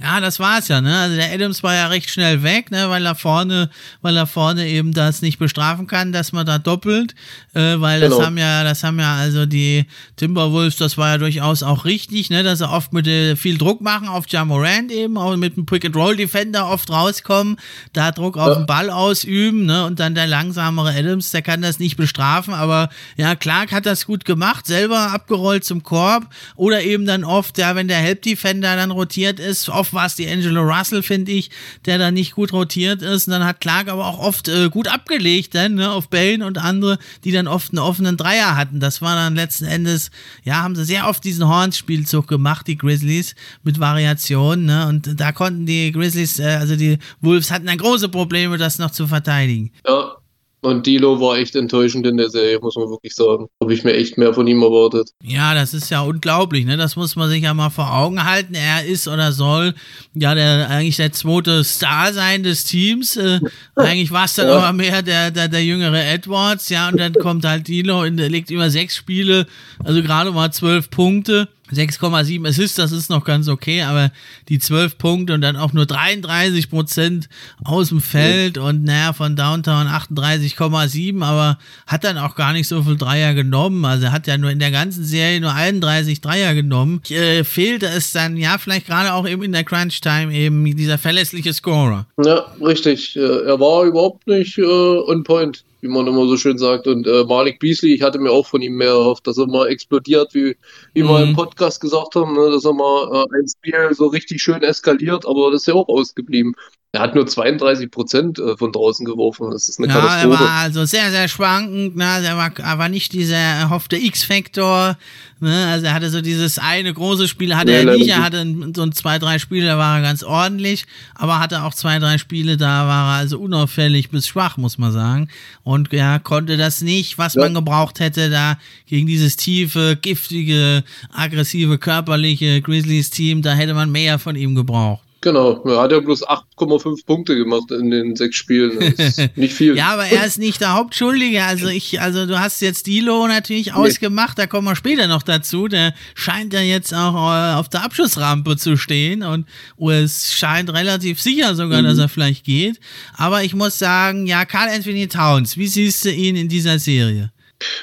Ja, 0.00 0.20
das 0.20 0.38
war's 0.38 0.68
ja, 0.68 0.80
ne? 0.80 0.96
Also 0.96 1.16
der 1.16 1.32
Adams 1.32 1.64
war 1.64 1.74
ja 1.74 1.88
recht 1.88 2.08
schnell 2.08 2.44
weg, 2.44 2.70
ne, 2.70 2.88
weil 2.88 3.04
er 3.04 3.16
vorne, 3.16 3.68
weil 4.00 4.16
er 4.16 4.28
vorne 4.28 4.68
eben 4.68 4.92
das 4.92 5.22
nicht 5.22 5.40
bestrafen 5.40 5.88
kann, 5.88 6.12
dass 6.12 6.30
man 6.30 6.46
da 6.46 6.58
doppelt, 6.58 7.16
äh, 7.54 7.80
weil 7.80 8.00
genau. 8.00 8.16
das 8.16 8.26
haben 8.26 8.38
ja, 8.38 8.62
das 8.62 8.84
haben 8.84 9.00
ja 9.00 9.16
also 9.16 9.44
die 9.44 9.86
Timberwolves, 10.14 10.76
das 10.76 10.98
war 10.98 11.08
ja 11.10 11.18
durchaus 11.18 11.64
auch 11.64 11.84
richtig, 11.84 12.30
ne, 12.30 12.44
dass 12.44 12.60
sie 12.60 12.70
oft 12.70 12.92
mit 12.92 13.08
äh, 13.08 13.34
viel 13.34 13.58
Druck 13.58 13.80
machen 13.80 14.06
auf 14.06 14.28
Jamorant 14.28 14.92
eben, 14.92 15.18
auch 15.18 15.36
mit 15.36 15.56
dem 15.56 15.66
Pick 15.66 15.84
and 15.84 15.96
Roll 15.96 16.14
Defender 16.14 16.68
oft 16.68 16.90
rauskommen, 16.90 17.56
da 17.92 18.12
Druck 18.12 18.36
auf 18.38 18.50
ja. 18.50 18.54
den 18.54 18.66
Ball 18.66 18.90
ausüben, 18.90 19.66
ne, 19.66 19.84
und 19.84 19.98
dann 19.98 20.14
der 20.14 20.28
langsamere 20.28 20.94
Adams, 20.94 21.32
der 21.32 21.42
kann 21.42 21.60
das 21.60 21.80
nicht 21.80 21.96
bestrafen, 21.96 22.54
aber 22.54 22.88
ja, 23.16 23.34
Clark 23.34 23.72
hat 23.72 23.84
das 23.84 24.06
gut 24.06 24.24
gemacht, 24.24 24.64
selber 24.64 25.10
abgerollt 25.10 25.64
zum 25.64 25.82
Korb 25.82 26.28
oder 26.54 26.82
eben 26.82 27.04
dann 27.04 27.24
oft, 27.24 27.58
ja, 27.58 27.74
wenn 27.74 27.88
der 27.88 27.98
Help 27.98 28.22
Defender 28.22 28.76
dann 28.76 28.92
rotiert 28.92 29.40
ist, 29.40 29.68
oft 29.68 29.87
oft 29.88 29.94
war 29.94 30.06
es 30.06 30.16
die 30.16 30.28
Angelo 30.28 30.62
Russell, 30.62 31.02
finde 31.02 31.32
ich, 31.32 31.50
der 31.86 31.98
da 31.98 32.10
nicht 32.10 32.32
gut 32.34 32.52
rotiert 32.52 33.02
ist. 33.02 33.26
Und 33.26 33.32
dann 33.32 33.44
hat 33.44 33.60
Clark 33.60 33.88
aber 33.88 34.06
auch 34.06 34.18
oft 34.18 34.48
äh, 34.48 34.68
gut 34.68 34.88
abgelegt, 34.88 35.54
dann, 35.54 35.74
ne, 35.74 35.90
auf 35.90 36.08
Bällen 36.08 36.42
und 36.42 36.58
andere, 36.58 36.98
die 37.24 37.32
dann 37.32 37.48
oft 37.48 37.72
einen 37.72 37.78
offenen 37.78 38.16
Dreier 38.16 38.56
hatten. 38.56 38.80
Das 38.80 39.00
war 39.00 39.14
dann 39.14 39.34
letzten 39.34 39.64
Endes, 39.64 40.10
ja, 40.44 40.56
haben 40.56 40.76
sie 40.76 40.84
sehr 40.84 41.08
oft 41.08 41.24
diesen 41.24 41.48
Horns-Spielzug 41.48 42.28
gemacht, 42.28 42.66
die 42.66 42.76
Grizzlies, 42.76 43.34
mit 43.62 43.80
Variationen, 43.80 44.66
ne? 44.66 44.86
Und 44.88 45.18
da 45.20 45.32
konnten 45.32 45.66
die 45.66 45.90
Grizzlies, 45.92 46.38
äh, 46.38 46.58
also 46.60 46.76
die 46.76 46.98
Wolves 47.20 47.50
hatten 47.50 47.66
dann 47.66 47.78
große 47.78 48.08
Probleme, 48.08 48.58
das 48.58 48.78
noch 48.78 48.90
zu 48.90 49.06
verteidigen. 49.06 49.70
Ja, 49.86 50.17
und 50.60 50.86
Dilo 50.86 51.20
war 51.20 51.38
echt 51.38 51.54
enttäuschend 51.54 52.06
in 52.06 52.16
der 52.16 52.30
Serie, 52.30 52.58
muss 52.60 52.74
man 52.74 52.88
wirklich 52.88 53.14
sagen. 53.14 53.48
Habe 53.62 53.72
ich 53.72 53.84
mir 53.84 53.94
echt 53.94 54.18
mehr 54.18 54.34
von 54.34 54.46
ihm 54.46 54.62
erwartet. 54.62 55.10
Ja, 55.22 55.54
das 55.54 55.72
ist 55.72 55.88
ja 55.90 56.00
unglaublich, 56.00 56.66
ne? 56.66 56.76
Das 56.76 56.96
muss 56.96 57.14
man 57.14 57.28
sich 57.28 57.42
ja 57.44 57.54
mal 57.54 57.70
vor 57.70 57.94
Augen 57.94 58.24
halten. 58.24 58.54
Er 58.54 58.84
ist 58.84 59.06
oder 59.06 59.30
soll 59.30 59.74
ja 60.14 60.34
der 60.34 60.68
eigentlich 60.68 60.96
der 60.96 61.12
zweite 61.12 61.62
Star 61.62 62.12
sein 62.12 62.42
des 62.42 62.64
Teams. 62.64 63.16
Äh, 63.16 63.40
eigentlich 63.76 64.10
war 64.10 64.24
es 64.24 64.34
dann 64.34 64.48
ja. 64.48 64.56
aber 64.56 64.72
mehr 64.72 65.02
der, 65.02 65.30
der, 65.30 65.48
der 65.48 65.64
jüngere 65.64 66.04
Edwards, 66.04 66.68
ja, 66.68 66.88
und 66.88 66.98
dann 66.98 67.12
kommt 67.14 67.44
halt 67.44 67.68
Dilo 67.68 68.02
und 68.02 68.16
legt 68.16 68.50
über 68.50 68.68
sechs 68.70 68.96
Spiele, 68.96 69.46
also 69.84 70.02
gerade 70.02 70.32
mal 70.32 70.52
zwölf 70.52 70.90
Punkte. 70.90 71.48
6,7 71.72 72.46
Assists, 72.48 72.76
das 72.76 72.92
ist 72.92 73.10
noch 73.10 73.24
ganz 73.24 73.48
okay, 73.48 73.82
aber 73.82 74.10
die 74.48 74.58
12 74.58 74.98
Punkte 74.98 75.34
und 75.34 75.40
dann 75.40 75.56
auch 75.56 75.72
nur 75.72 75.86
33 75.86 76.70
Prozent 76.70 77.28
aus 77.64 77.88
dem 77.88 78.00
Feld 78.00 78.58
und 78.58 78.84
naja, 78.84 79.12
von 79.12 79.36
Downtown 79.36 79.86
38,7, 79.86 81.22
aber 81.22 81.58
hat 81.86 82.04
dann 82.04 82.18
auch 82.18 82.34
gar 82.34 82.52
nicht 82.52 82.68
so 82.68 82.82
viel 82.82 82.96
Dreier 82.96 83.34
genommen. 83.34 83.84
Also 83.84 84.06
er 84.06 84.12
hat 84.12 84.26
ja 84.26 84.38
nur 84.38 84.50
in 84.50 84.58
der 84.58 84.70
ganzen 84.70 85.04
Serie 85.04 85.40
nur 85.40 85.54
31 85.54 86.20
Dreier 86.20 86.54
genommen. 86.54 87.00
Äh, 87.08 87.44
fehlte 87.44 87.86
es 87.86 88.12
dann, 88.12 88.36
ja, 88.36 88.58
vielleicht 88.58 88.86
gerade 88.86 89.12
auch 89.12 89.26
eben 89.26 89.42
in 89.42 89.52
der 89.52 89.64
Crunch 89.64 90.00
Time 90.00 90.32
eben 90.32 90.64
dieser 90.76 90.98
verlässliche 90.98 91.52
Scorer. 91.52 92.06
Ja, 92.22 92.46
richtig. 92.64 93.16
Äh, 93.16 93.20
er 93.20 93.60
war 93.60 93.84
überhaupt 93.84 94.26
nicht 94.26 94.58
äh, 94.58 94.62
on 94.62 95.24
point 95.24 95.64
wie 95.80 95.88
man 95.88 96.06
immer 96.06 96.26
so 96.26 96.36
schön 96.36 96.58
sagt. 96.58 96.86
Und 96.86 97.06
äh, 97.06 97.24
Malik 97.24 97.60
Beasley, 97.60 97.94
ich 97.94 98.02
hatte 98.02 98.18
mir 98.18 98.30
auch 98.30 98.46
von 98.46 98.62
ihm 98.62 98.76
mehr 98.76 98.90
erhofft, 98.90 99.26
dass 99.26 99.38
er 99.38 99.46
mal 99.46 99.68
explodiert, 99.68 100.34
wie, 100.34 100.56
wie 100.94 101.02
mhm. 101.02 101.08
wir 101.08 101.22
im 101.22 101.34
Podcast 101.34 101.80
gesagt 101.80 102.14
haben, 102.14 102.34
ne, 102.34 102.50
dass 102.50 102.64
er 102.64 102.74
mal 102.74 103.24
äh, 103.24 103.38
ein 103.38 103.48
Spiel 103.48 103.94
so 103.94 104.06
richtig 104.06 104.42
schön 104.42 104.62
eskaliert, 104.62 105.26
aber 105.26 105.50
das 105.50 105.62
ist 105.62 105.66
ja 105.66 105.74
auch 105.74 105.88
ausgeblieben. 105.88 106.54
Er 106.92 107.02
hat 107.02 107.14
nur 107.14 107.26
32 107.26 107.90
Prozent 107.90 108.38
äh, 108.38 108.56
von 108.56 108.72
draußen 108.72 109.04
geworfen. 109.04 109.50
Das 109.50 109.68
ist 109.68 109.78
eine 109.78 109.88
ja, 109.88 109.94
Katastrophe. 109.94 110.34
Er 110.36 110.40
war 110.40 110.52
also 110.52 110.84
sehr, 110.86 111.10
sehr 111.10 111.28
schwankend. 111.28 111.96
Ne? 111.96 112.04
Er, 112.24 112.38
war, 112.38 112.50
er 112.58 112.78
war 112.78 112.88
nicht 112.88 113.12
dieser 113.12 113.36
erhoffte 113.36 113.98
X-Faktor. 113.98 114.96
Ne? 115.38 115.66
Also 115.66 115.84
er 115.84 115.92
hatte 115.92 116.08
so 116.08 116.22
dieses 116.22 116.58
eine 116.58 116.94
große 116.94 117.28
Spiel, 117.28 117.54
hatte 117.54 117.72
nee, 117.72 117.78
er 117.80 117.84
nicht. 117.84 118.08
Er 118.08 118.24
hatte 118.24 118.38
so 118.74 118.80
ein, 118.80 118.92
zwei, 118.92 119.18
drei 119.18 119.38
Spiele, 119.38 119.66
da 119.66 119.76
war 119.76 119.98
er 119.98 120.02
ganz 120.02 120.22
ordentlich. 120.22 120.86
Aber 121.14 121.40
hatte 121.40 121.62
auch 121.64 121.74
zwei, 121.74 121.98
drei 121.98 122.16
Spiele, 122.16 122.56
da 122.56 122.86
war 122.86 123.16
er 123.16 123.18
also 123.18 123.38
unauffällig 123.38 124.08
bis 124.08 124.26
schwach, 124.26 124.56
muss 124.56 124.78
man 124.78 124.90
sagen. 124.90 125.28
Und 125.64 125.92
er 125.92 126.20
konnte 126.20 126.56
das 126.56 126.80
nicht, 126.80 127.18
was 127.18 127.34
ja. 127.34 127.42
man 127.42 127.52
gebraucht 127.52 128.00
hätte, 128.00 128.30
da 128.30 128.56
gegen 128.86 129.06
dieses 129.06 129.36
tiefe, 129.36 129.98
giftige, 130.00 130.82
aggressive, 131.12 131.76
körperliche 131.76 132.62
Grizzlies-Team. 132.62 133.42
Da 133.42 133.52
hätte 133.52 133.74
man 133.74 133.92
mehr 133.92 134.18
von 134.18 134.36
ihm 134.36 134.54
gebraucht. 134.54 135.02
Genau, 135.28 135.62
er 135.66 135.82
hat 135.82 135.92
ja 135.92 136.00
bloß 136.00 136.26
8,5 136.26 137.04
Punkte 137.04 137.36
gemacht 137.36 137.70
in 137.70 137.90
den 137.90 138.16
sechs 138.16 138.36
Spielen. 138.36 138.78
nicht 139.36 139.52
viel. 139.52 139.76
ja, 139.76 139.88
aber 139.88 140.06
er 140.06 140.24
ist 140.24 140.38
nicht 140.38 140.62
der 140.62 140.72
Hauptschuldige. 140.72 141.44
Also 141.44 141.68
ich, 141.68 142.00
also 142.00 142.24
du 142.24 142.40
hast 142.40 142.62
jetzt 142.62 142.86
Dilo 142.86 143.26
natürlich 143.26 143.66
nee. 143.66 143.72
ausgemacht, 143.72 144.38
da 144.38 144.46
kommen 144.46 144.66
wir 144.66 144.74
später 144.74 145.06
noch 145.06 145.22
dazu. 145.22 145.68
Der 145.68 145.92
scheint 146.14 146.54
ja 146.54 146.62
jetzt 146.62 146.94
auch 146.94 147.12
äh, 147.12 147.56
auf 147.56 147.68
der 147.68 147.84
Abschussrampe 147.84 148.56
zu 148.56 148.78
stehen 148.78 149.22
und 149.22 149.46
es 149.90 150.32
scheint 150.32 150.72
relativ 150.72 151.20
sicher 151.20 151.54
sogar, 151.54 151.82
mhm. 151.82 151.88
dass 151.88 151.98
er 151.98 152.08
vielleicht 152.08 152.46
geht. 152.46 152.80
Aber 153.14 153.44
ich 153.44 153.54
muss 153.54 153.78
sagen, 153.78 154.26
ja, 154.26 154.46
Carl 154.46 154.70
Anthony 154.70 155.08
Towns, 155.08 155.58
wie 155.58 155.68
siehst 155.68 156.06
du 156.06 156.10
ihn 156.10 156.36
in 156.36 156.48
dieser 156.48 156.78
Serie? 156.78 157.32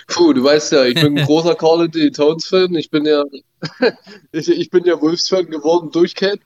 Puh, 0.08 0.34
du 0.34 0.44
weißt 0.44 0.72
ja, 0.72 0.86
ich 0.86 0.96
bin 0.96 1.16
ein 1.16 1.26
großer 1.28 1.54
Carl 1.60 1.82
Anthony 1.82 2.10
Towns 2.10 2.48
Fan. 2.48 2.74
Ich 2.74 2.90
bin 2.90 3.06
ja, 3.06 3.24
ich, 4.32 4.50
ich 4.50 4.72
bin 4.72 4.84
ja 4.86 5.00
Wolves 5.00 5.30
Fan 5.30 5.46
geworden 5.46 5.92
durch 5.92 6.16
Cat. 6.16 6.40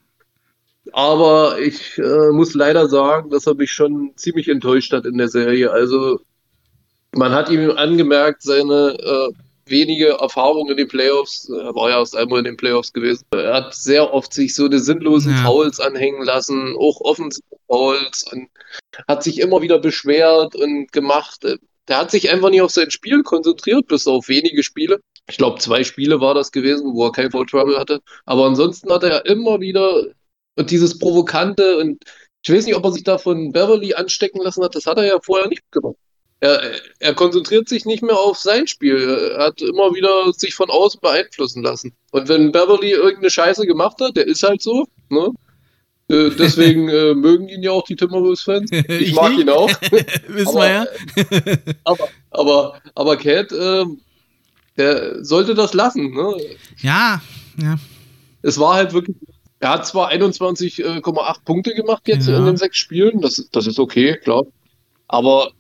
Aber 0.93 1.59
ich 1.59 1.97
äh, 1.97 2.31
muss 2.31 2.53
leider 2.53 2.87
sagen, 2.89 3.29
dass 3.29 3.47
er 3.47 3.55
mich 3.55 3.71
schon 3.71 4.11
ziemlich 4.15 4.47
enttäuscht 4.47 4.93
hat 4.93 5.05
in 5.05 5.17
der 5.17 5.27
Serie. 5.27 5.71
Also 5.71 6.19
man 7.13 7.31
hat 7.31 7.49
ihm 7.49 7.71
angemerkt, 7.71 8.43
seine 8.43 8.97
äh, 8.99 9.33
wenige 9.69 10.09
Erfahrung 10.19 10.69
in 10.69 10.77
den 10.77 10.87
Playoffs. 10.87 11.49
Er 11.49 11.75
war 11.75 11.89
ja 11.89 11.99
erst 11.99 12.15
einmal 12.15 12.39
in 12.39 12.45
den 12.45 12.57
Playoffs 12.57 12.93
gewesen. 12.93 13.25
Er 13.31 13.53
hat 13.53 13.75
sehr 13.75 14.13
oft 14.13 14.33
sich 14.33 14.55
so 14.55 14.65
eine 14.65 14.79
sinnlosen 14.79 15.33
ja. 15.33 15.43
Fouls 15.43 15.79
anhängen 15.79 16.23
lassen, 16.23 16.75
auch 16.77 17.01
offensive 17.01 17.43
Fouls 17.67 18.25
und 18.31 18.49
hat 19.07 19.23
sich 19.23 19.39
immer 19.39 19.61
wieder 19.61 19.79
beschwert 19.79 20.55
und 20.55 20.91
gemacht. 20.91 21.45
Der 21.87 21.97
hat 21.97 22.11
sich 22.11 22.29
einfach 22.31 22.49
nicht 22.49 22.61
auf 22.61 22.71
sein 22.71 22.91
Spiel 22.91 23.23
konzentriert, 23.23 23.87
bis 23.87 24.07
auf 24.07 24.27
wenige 24.27 24.63
Spiele. 24.63 24.99
Ich 25.29 25.37
glaube, 25.37 25.59
zwei 25.59 25.83
Spiele 25.83 26.19
war 26.21 26.33
das 26.33 26.51
gewesen, 26.51 26.93
wo 26.93 27.05
er 27.05 27.11
kein 27.11 27.31
Foul 27.31 27.45
Trouble 27.45 27.77
hatte. 27.77 28.01
Aber 28.25 28.45
ansonsten 28.45 28.91
hat 28.91 29.03
er 29.03 29.25
immer 29.25 29.59
wieder 29.59 30.07
und 30.59 30.71
dieses 30.71 30.99
Provokante 30.99 31.77
und 31.77 32.03
ich 32.41 32.53
weiß 32.53 32.65
nicht, 32.65 32.75
ob 32.75 32.83
er 32.83 32.91
sich 32.91 33.03
da 33.03 33.17
von 33.17 33.51
Beverly 33.53 33.93
anstecken 33.93 34.41
lassen 34.41 34.63
hat, 34.63 34.75
das 34.75 34.85
hat 34.85 34.97
er 34.97 35.05
ja 35.05 35.19
vorher 35.21 35.47
nicht 35.47 35.63
gemacht. 35.71 35.95
Er, 36.41 36.61
er 36.99 37.13
konzentriert 37.13 37.67
sich 37.67 37.85
nicht 37.85 38.03
mehr 38.03 38.17
auf 38.17 38.37
sein 38.37 38.67
Spiel. 38.67 38.97
Er 39.37 39.45
hat 39.45 39.61
immer 39.61 39.93
wieder 39.93 40.31
sich 40.33 40.53
von 40.55 40.69
außen 40.69 40.99
beeinflussen 41.01 41.63
lassen. 41.63 41.93
Und 42.11 42.29
wenn 42.29 42.51
Beverly 42.51 42.91
irgendeine 42.91 43.29
Scheiße 43.29 43.65
gemacht 43.65 43.99
hat, 43.99 44.15
der 44.15 44.27
ist 44.27 44.43
halt 44.43 44.61
so, 44.61 44.85
ne? 45.09 45.31
Äh, 46.09 46.29
deswegen 46.37 46.87
äh, 46.89 47.13
mögen 47.13 47.49
ihn 47.49 47.63
ja 47.63 47.71
auch 47.71 47.83
die 47.83 47.95
Timberwolves-Fans. 47.95 48.71
Ich, 48.71 48.89
ich, 48.89 49.13
mag 49.13 49.31
nicht. 49.31 49.41
ihn 49.41 49.49
auch. 49.49 49.69
Wissen 50.27 50.55
wir 50.55 50.69
ja. 50.69 50.85
aber, 51.83 52.07
aber, 52.31 52.81
aber 52.95 53.17
Cat, 53.17 53.51
äh, 53.51 53.85
der 54.77 55.23
sollte 55.23 55.55
das 55.55 55.73
lassen. 55.73 56.13
Ne? 56.13 56.35
Ja, 56.77 57.21
ja. 57.61 57.77
Es 58.41 58.57
war 58.57 58.75
halt 58.75 58.93
wirklich 58.93 59.17
er 59.59 59.69
hat 59.69 59.87
zwar 59.87 60.11
21,8 60.11 61.35
Punkte 61.45 61.73
gemacht 61.73 62.03
jetzt 62.07 62.27
ja. 62.27 62.37
in 62.37 62.45
den 62.45 62.57
sechs 62.57 62.77
Spielen, 62.77 63.21
das, 63.21 63.47
das 63.51 63.67
ist 63.67 63.79
okay, 63.79 64.17
klar. 64.17 64.43
Aber 65.07 65.51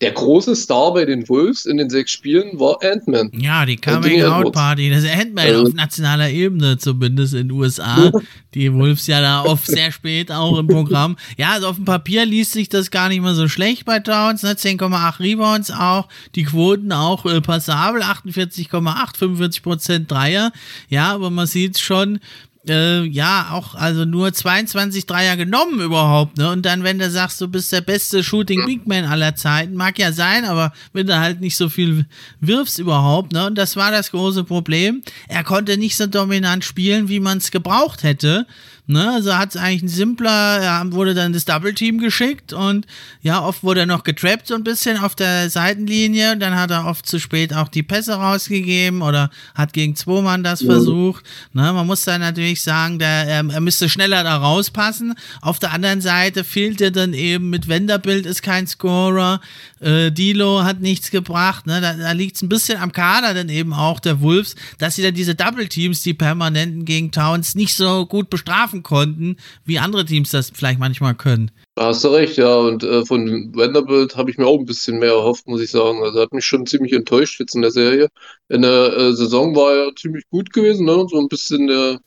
der 0.00 0.12
große 0.12 0.54
Star 0.54 0.94
bei 0.94 1.04
den 1.04 1.28
Wolves 1.28 1.66
in 1.66 1.76
den 1.76 1.90
sechs 1.90 2.12
Spielen 2.12 2.60
war 2.60 2.78
Ant-Man. 2.82 3.30
Ja, 3.32 3.66
die 3.66 3.76
Coming-Out-Party. 3.76 4.90
Das 4.90 5.04
Ant-Man 5.04 5.46
also. 5.46 5.62
auf 5.64 5.74
nationaler 5.74 6.30
Ebene, 6.30 6.78
zumindest 6.78 7.34
in 7.34 7.48
den 7.48 7.50
USA. 7.52 8.12
die 8.54 8.72
Wolves 8.72 9.08
ja 9.08 9.20
da 9.20 9.42
oft 9.42 9.66
sehr 9.66 9.90
spät 9.90 10.30
auch 10.30 10.56
im 10.58 10.68
Programm. 10.68 11.16
Ja, 11.36 11.50
also 11.50 11.66
auf 11.66 11.76
dem 11.76 11.84
Papier 11.84 12.24
liest 12.26 12.52
sich 12.52 12.68
das 12.68 12.92
gar 12.92 13.08
nicht 13.08 13.20
mal 13.20 13.34
so 13.34 13.48
schlecht 13.48 13.86
bei 13.86 13.98
Towns. 13.98 14.44
Ne? 14.44 14.52
10,8 14.52 15.18
Rebounds 15.18 15.70
auch. 15.72 16.08
Die 16.36 16.44
Quoten 16.44 16.92
auch 16.92 17.26
äh, 17.26 17.40
passabel. 17.40 18.02
48,8, 18.02 19.16
45% 19.16 20.06
Dreier. 20.06 20.52
Ja, 20.88 21.12
aber 21.12 21.30
man 21.30 21.48
sieht 21.48 21.76
schon, 21.78 22.20
äh, 22.68 23.02
ja, 23.04 23.50
auch 23.52 23.74
also 23.74 24.04
nur 24.04 24.32
22 24.32 25.06
Dreier 25.06 25.36
genommen 25.36 25.80
überhaupt, 25.80 26.38
ne? 26.38 26.50
Und 26.50 26.64
dann, 26.64 26.82
wenn 26.82 26.98
du 26.98 27.10
sagst, 27.10 27.40
du 27.40 27.48
bist 27.48 27.72
der 27.72 27.80
beste 27.80 28.22
Shooting 28.22 28.66
Big 28.66 28.86
Man 28.86 29.04
aller 29.04 29.34
Zeiten, 29.34 29.74
mag 29.74 29.98
ja 29.98 30.12
sein, 30.12 30.44
aber 30.44 30.72
wenn 30.92 31.06
du 31.06 31.18
halt 31.18 31.40
nicht 31.40 31.56
so 31.56 31.68
viel 31.68 32.06
wirfst 32.40 32.78
überhaupt, 32.78 33.32
ne? 33.32 33.46
Und 33.46 33.56
das 33.56 33.76
war 33.76 33.90
das 33.90 34.10
große 34.10 34.44
Problem. 34.44 35.02
Er 35.28 35.44
konnte 35.44 35.76
nicht 35.78 35.96
so 35.96 36.06
dominant 36.06 36.64
spielen, 36.64 37.08
wie 37.08 37.20
man 37.20 37.38
es 37.38 37.50
gebraucht 37.50 38.02
hätte. 38.02 38.46
Ne, 38.90 39.06
also 39.12 39.36
hat 39.36 39.50
es 39.50 39.56
eigentlich 39.58 39.82
ein 39.82 39.88
simpler, 39.88 40.62
ja, 40.62 40.92
wurde 40.92 41.12
dann 41.12 41.34
das 41.34 41.44
Double 41.44 41.74
Team 41.74 41.98
geschickt 41.98 42.54
und 42.54 42.86
ja, 43.20 43.44
oft 43.44 43.62
wurde 43.62 43.80
er 43.80 43.86
noch 43.86 44.02
getrappt 44.02 44.46
so 44.46 44.54
ein 44.54 44.64
bisschen 44.64 44.96
auf 44.96 45.14
der 45.14 45.50
Seitenlinie. 45.50 46.38
Dann 46.38 46.56
hat 46.56 46.70
er 46.70 46.86
oft 46.86 47.04
zu 47.04 47.20
spät 47.20 47.52
auch 47.52 47.68
die 47.68 47.82
Pässe 47.82 48.14
rausgegeben 48.14 49.02
oder 49.02 49.28
hat 49.54 49.74
gegen 49.74 49.94
zwei 49.94 50.22
Mann 50.22 50.42
das 50.42 50.62
ja. 50.62 50.70
versucht. 50.70 51.22
Ne, 51.52 51.70
man 51.74 51.86
muss 51.86 52.06
dann 52.06 52.22
natürlich 52.22 52.62
sagen, 52.62 52.98
der, 52.98 53.26
er, 53.26 53.44
er 53.50 53.60
müsste 53.60 53.90
schneller 53.90 54.24
da 54.24 54.38
rauspassen. 54.38 55.12
Auf 55.42 55.58
der 55.58 55.72
anderen 55.72 56.00
Seite 56.00 56.42
fehlte 56.42 56.90
dann 56.90 57.12
eben 57.12 57.50
mit 57.50 57.68
Wenderbild 57.68 58.24
ist 58.24 58.42
kein 58.42 58.66
Scorer. 58.66 59.42
Äh, 59.80 60.10
Dilo 60.12 60.64
hat 60.64 60.80
nichts 60.80 61.10
gebracht. 61.10 61.66
Ne, 61.66 61.82
da, 61.82 61.92
da 61.92 62.12
liegt 62.12 62.36
es 62.36 62.42
ein 62.42 62.48
bisschen 62.48 62.80
am 62.80 62.92
Kader 62.92 63.34
dann 63.34 63.50
eben 63.50 63.74
auch 63.74 64.00
der 64.00 64.22
Wolves, 64.22 64.56
dass 64.78 64.96
sie 64.96 65.02
dann 65.02 65.12
diese 65.12 65.34
Double 65.34 65.68
Teams, 65.68 66.00
die 66.00 66.14
permanenten 66.14 66.86
gegen 66.86 67.12
Towns, 67.12 67.54
nicht 67.54 67.74
so 67.74 68.06
gut 68.06 68.30
bestrafen 68.30 68.77
schaffen 68.78 68.82
konnten, 68.82 69.36
wie 69.64 69.78
andere 69.78 70.04
Teams 70.04 70.30
das 70.30 70.50
vielleicht 70.54 70.78
manchmal 70.78 71.14
können. 71.14 71.50
hast 71.78 72.04
du 72.04 72.08
recht, 72.08 72.36
ja. 72.36 72.54
Und 72.54 72.82
äh, 72.82 73.04
von 73.04 73.54
Vanderbilt 73.54 74.16
habe 74.16 74.30
ich 74.30 74.38
mir 74.38 74.46
auch 74.46 74.58
ein 74.58 74.66
bisschen 74.66 74.98
mehr 74.98 75.12
erhofft, 75.12 75.46
muss 75.46 75.60
ich 75.60 75.70
sagen. 75.70 76.02
Also 76.02 76.20
hat 76.20 76.32
mich 76.32 76.44
schon 76.44 76.66
ziemlich 76.66 76.92
enttäuscht 76.92 77.40
jetzt 77.40 77.54
in 77.54 77.62
der 77.62 77.70
Serie. 77.70 78.08
In 78.48 78.62
der 78.62 78.96
äh, 78.96 79.12
Saison 79.12 79.54
war 79.54 79.72
er 79.72 79.96
ziemlich 79.96 80.24
gut 80.30 80.52
gewesen, 80.52 80.86
ne? 80.86 81.06
so 81.08 81.18
ein 81.18 81.28
bisschen 81.28 81.66
der 81.66 82.00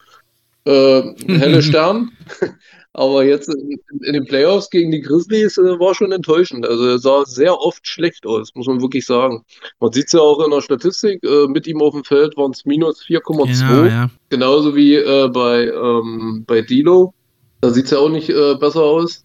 äh, 0.66 1.04
helle 1.28 1.62
Stern. 1.62 2.12
Aber 2.94 3.24
jetzt 3.24 3.48
in, 3.48 3.80
in, 4.04 4.14
den 4.14 4.26
Playoffs 4.26 4.70
gegen 4.70 4.92
die 4.92 5.00
Grizzlies 5.00 5.58
äh, 5.58 5.80
war 5.80 5.96
schon 5.96 6.12
enttäuschend. 6.12 6.68
Also 6.68 6.86
er 6.86 7.00
sah 7.00 7.24
sehr 7.26 7.58
oft 7.58 7.88
schlecht 7.88 8.26
aus, 8.26 8.54
muss 8.54 8.68
man 8.68 8.82
wirklich 8.82 9.06
sagen. 9.06 9.46
Man 9.80 9.94
sieht 9.94 10.08
es 10.08 10.14
ja 10.14 10.20
auch 10.20 10.44
in 10.44 10.52
der 10.52 10.62
Statistik, 10.62 11.24
äh, 11.24 11.48
mit 11.48 11.68
ihm 11.68 11.82
auf 11.82 11.94
dem 11.94 12.04
Feld 12.04 12.36
waren 12.36 12.52
es 12.52 12.66
minus 12.66 13.02
4,2. 13.06 13.60
Genau, 13.60 13.84
ja. 13.86 14.10
Genauso 14.30 14.76
wie 14.76 14.96
äh, 14.96 15.30
bei, 15.30 15.68
ähm, 15.68 16.44
bei 16.46 16.62
Dilo. 16.62 17.14
Da 17.62 17.70
sieht 17.70 17.86
es 17.86 17.92
ja 17.92 18.00
auch 18.00 18.10
nicht 18.10 18.30
äh, 18.30 18.56
besser 18.56 18.82
aus. 18.82 19.24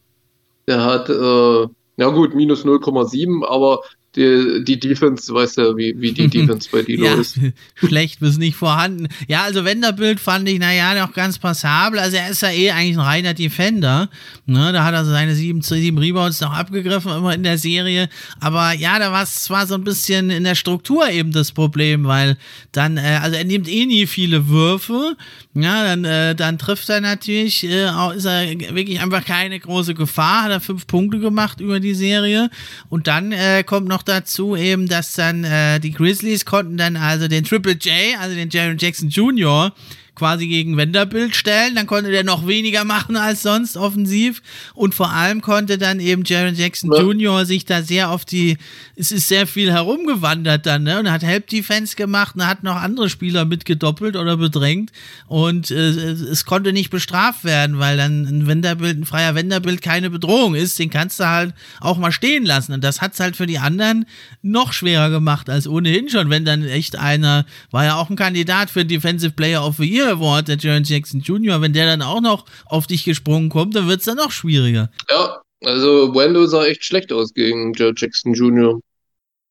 Der 0.68 0.84
hat, 0.84 1.08
äh, 1.08 1.66
ja 1.96 2.08
gut, 2.10 2.34
minus 2.34 2.64
0,7, 2.64 3.44
aber 3.46 3.80
die, 4.16 4.64
die 4.64 4.78
Defense, 4.78 5.26
du 5.26 5.34
weißt 5.34 5.58
ja, 5.58 5.76
wie, 5.76 5.94
wie 5.98 6.12
die 6.12 6.28
Defense 6.36 6.68
bei 6.72 6.82
Dino 6.82 7.04
ja, 7.04 7.14
ist. 7.14 7.38
Schlecht 7.74 8.20
bis 8.20 8.38
nicht 8.38 8.56
vorhanden. 8.56 9.08
Ja, 9.28 9.42
also 9.42 9.64
Wenderbild 9.64 10.20
fand 10.20 10.48
ich, 10.48 10.58
naja, 10.58 10.94
noch 10.94 11.12
ganz 11.12 11.38
passabel. 11.38 11.98
Also 11.98 12.16
er 12.16 12.30
ist 12.30 12.42
ja 12.42 12.50
eh 12.50 12.70
eigentlich 12.70 12.96
ein 12.96 13.04
reiner 13.04 13.34
Defender. 13.34 14.08
Ne, 14.46 14.72
da 14.72 14.84
hat 14.84 14.94
er 14.94 15.04
seine 15.04 15.34
sieben, 15.34 15.60
sieben 15.60 15.98
Rebounds 15.98 16.40
noch 16.40 16.52
abgegriffen, 16.52 17.12
immer 17.12 17.34
in 17.34 17.42
der 17.42 17.58
Serie. 17.58 18.08
Aber 18.40 18.72
ja, 18.72 18.98
da 18.98 19.12
war 19.12 19.22
es 19.22 19.42
zwar 19.42 19.66
so 19.66 19.74
ein 19.74 19.84
bisschen 19.84 20.30
in 20.30 20.44
der 20.44 20.54
Struktur 20.54 21.08
eben 21.10 21.32
das 21.32 21.52
Problem, 21.52 22.04
weil 22.04 22.36
dann, 22.72 22.96
äh, 22.96 23.20
also 23.22 23.36
er 23.36 23.44
nimmt 23.44 23.68
eh 23.68 23.86
nie 23.86 24.06
viele 24.06 24.48
Würfe. 24.48 25.16
Ja, 25.54 25.84
dann, 25.84 26.04
äh, 26.04 26.34
dann 26.34 26.58
trifft 26.58 26.88
er 26.88 27.00
natürlich, 27.00 27.64
äh, 27.64 27.88
auch, 27.88 28.12
ist 28.12 28.24
er 28.24 28.48
wirklich 28.74 29.00
einfach 29.00 29.24
keine 29.24 29.58
große 29.58 29.94
Gefahr, 29.94 30.44
hat 30.44 30.50
er 30.50 30.60
fünf 30.60 30.86
Punkte 30.86 31.18
gemacht 31.18 31.60
über 31.60 31.80
die 31.80 31.94
Serie. 31.94 32.50
Und 32.88 33.06
dann 33.06 33.32
äh, 33.32 33.62
kommt 33.64 33.88
noch 33.88 34.02
dazu 34.08 34.56
eben, 34.56 34.88
dass 34.88 35.14
dann 35.14 35.44
äh, 35.44 35.78
die 35.80 35.92
Grizzlies 35.92 36.44
konnten 36.44 36.76
dann 36.76 36.96
also 36.96 37.28
den 37.28 37.44
Triple 37.44 37.74
J, 37.74 38.18
also 38.20 38.34
den 38.34 38.50
Jaron 38.50 38.78
Jackson 38.78 39.08
Jr., 39.08 39.72
quasi 40.16 40.48
gegen 40.48 40.76
Wenderbild 40.76 41.36
stellen. 41.36 41.76
Dann 41.76 41.86
konnte 41.86 42.10
der 42.10 42.24
noch 42.24 42.46
weniger 42.46 42.84
machen 42.84 43.16
als 43.16 43.42
sonst 43.42 43.76
offensiv. 43.76 44.42
Und 44.74 44.94
vor 44.94 45.12
allem 45.12 45.42
konnte 45.42 45.78
dann 45.78 46.00
eben 46.00 46.24
Jaron 46.24 46.56
Jackson 46.56 46.92
ja. 46.92 47.00
Jr. 47.00 47.46
sich 47.46 47.64
da 47.64 47.82
sehr 47.82 48.10
auf 48.10 48.24
die, 48.24 48.56
es 48.96 49.12
ist 49.12 49.28
sehr 49.28 49.46
viel 49.46 49.70
herumgewandert 49.70 50.66
dann, 50.66 50.82
ne? 50.82 50.98
Und 50.98 51.10
hat 51.10 51.22
Help 51.22 51.46
Defense 51.48 51.94
gemacht 51.94 52.34
und 52.34 52.46
hat 52.46 52.64
noch 52.64 52.76
andere 52.76 53.08
Spieler 53.08 53.44
mitgedoppelt 53.44 54.16
oder 54.16 54.36
bedrängt. 54.36 54.90
Und 55.28 55.70
äh, 55.70 55.74
es 55.76 56.44
konnte 56.44 56.72
nicht 56.72 56.90
bestraft 56.90 57.44
werden, 57.44 57.78
weil 57.78 57.96
dann 57.96 58.24
ein 58.24 58.46
Wenderbild, 58.46 58.98
ein 58.98 59.04
freier 59.04 59.34
Wenderbild 59.34 59.82
keine 59.82 60.10
Bedrohung 60.10 60.54
ist. 60.54 60.78
Den 60.78 60.90
kannst 60.90 61.20
du 61.20 61.28
halt 61.28 61.54
auch 61.80 61.98
mal 61.98 62.12
stehen 62.12 62.44
lassen. 62.44 62.72
Und 62.72 62.82
das 62.82 63.00
hat 63.00 63.12
es 63.12 63.20
halt 63.20 63.36
für 63.36 63.46
die 63.46 63.58
anderen 63.58 64.06
noch 64.42 64.72
schwerer 64.72 65.10
gemacht 65.10 65.50
als 65.50 65.68
ohnehin 65.68 66.08
schon, 66.08 66.30
wenn 66.30 66.44
dann 66.44 66.64
echt 66.64 66.96
einer, 66.96 67.44
war 67.70 67.84
ja 67.84 67.96
auch 67.96 68.10
ein 68.10 68.16
Kandidat 68.16 68.70
für 68.70 68.84
Defensive 68.84 69.32
Player 69.32 69.64
of 69.64 69.76
the 69.76 69.84
Year 69.84 70.05
Award, 70.08 70.48
der 70.48 70.56
Jaron 70.56 70.84
Jackson 70.84 71.20
Jr., 71.20 71.60
wenn 71.60 71.72
der 71.72 71.86
dann 71.86 72.02
auch 72.02 72.20
noch 72.20 72.44
auf 72.66 72.86
dich 72.86 73.04
gesprungen 73.04 73.48
kommt, 73.48 73.74
dann 73.74 73.88
wird 73.88 74.00
es 74.00 74.06
dann 74.06 74.16
noch 74.16 74.30
schwieriger. 74.30 74.90
Ja, 75.10 75.40
also 75.64 76.14
Wendell 76.14 76.48
sah 76.48 76.64
echt 76.64 76.84
schlecht 76.84 77.12
aus 77.12 77.32
gegen 77.34 77.72
Jaron 77.74 77.94
Jackson 77.96 78.34
Jr. 78.34 78.80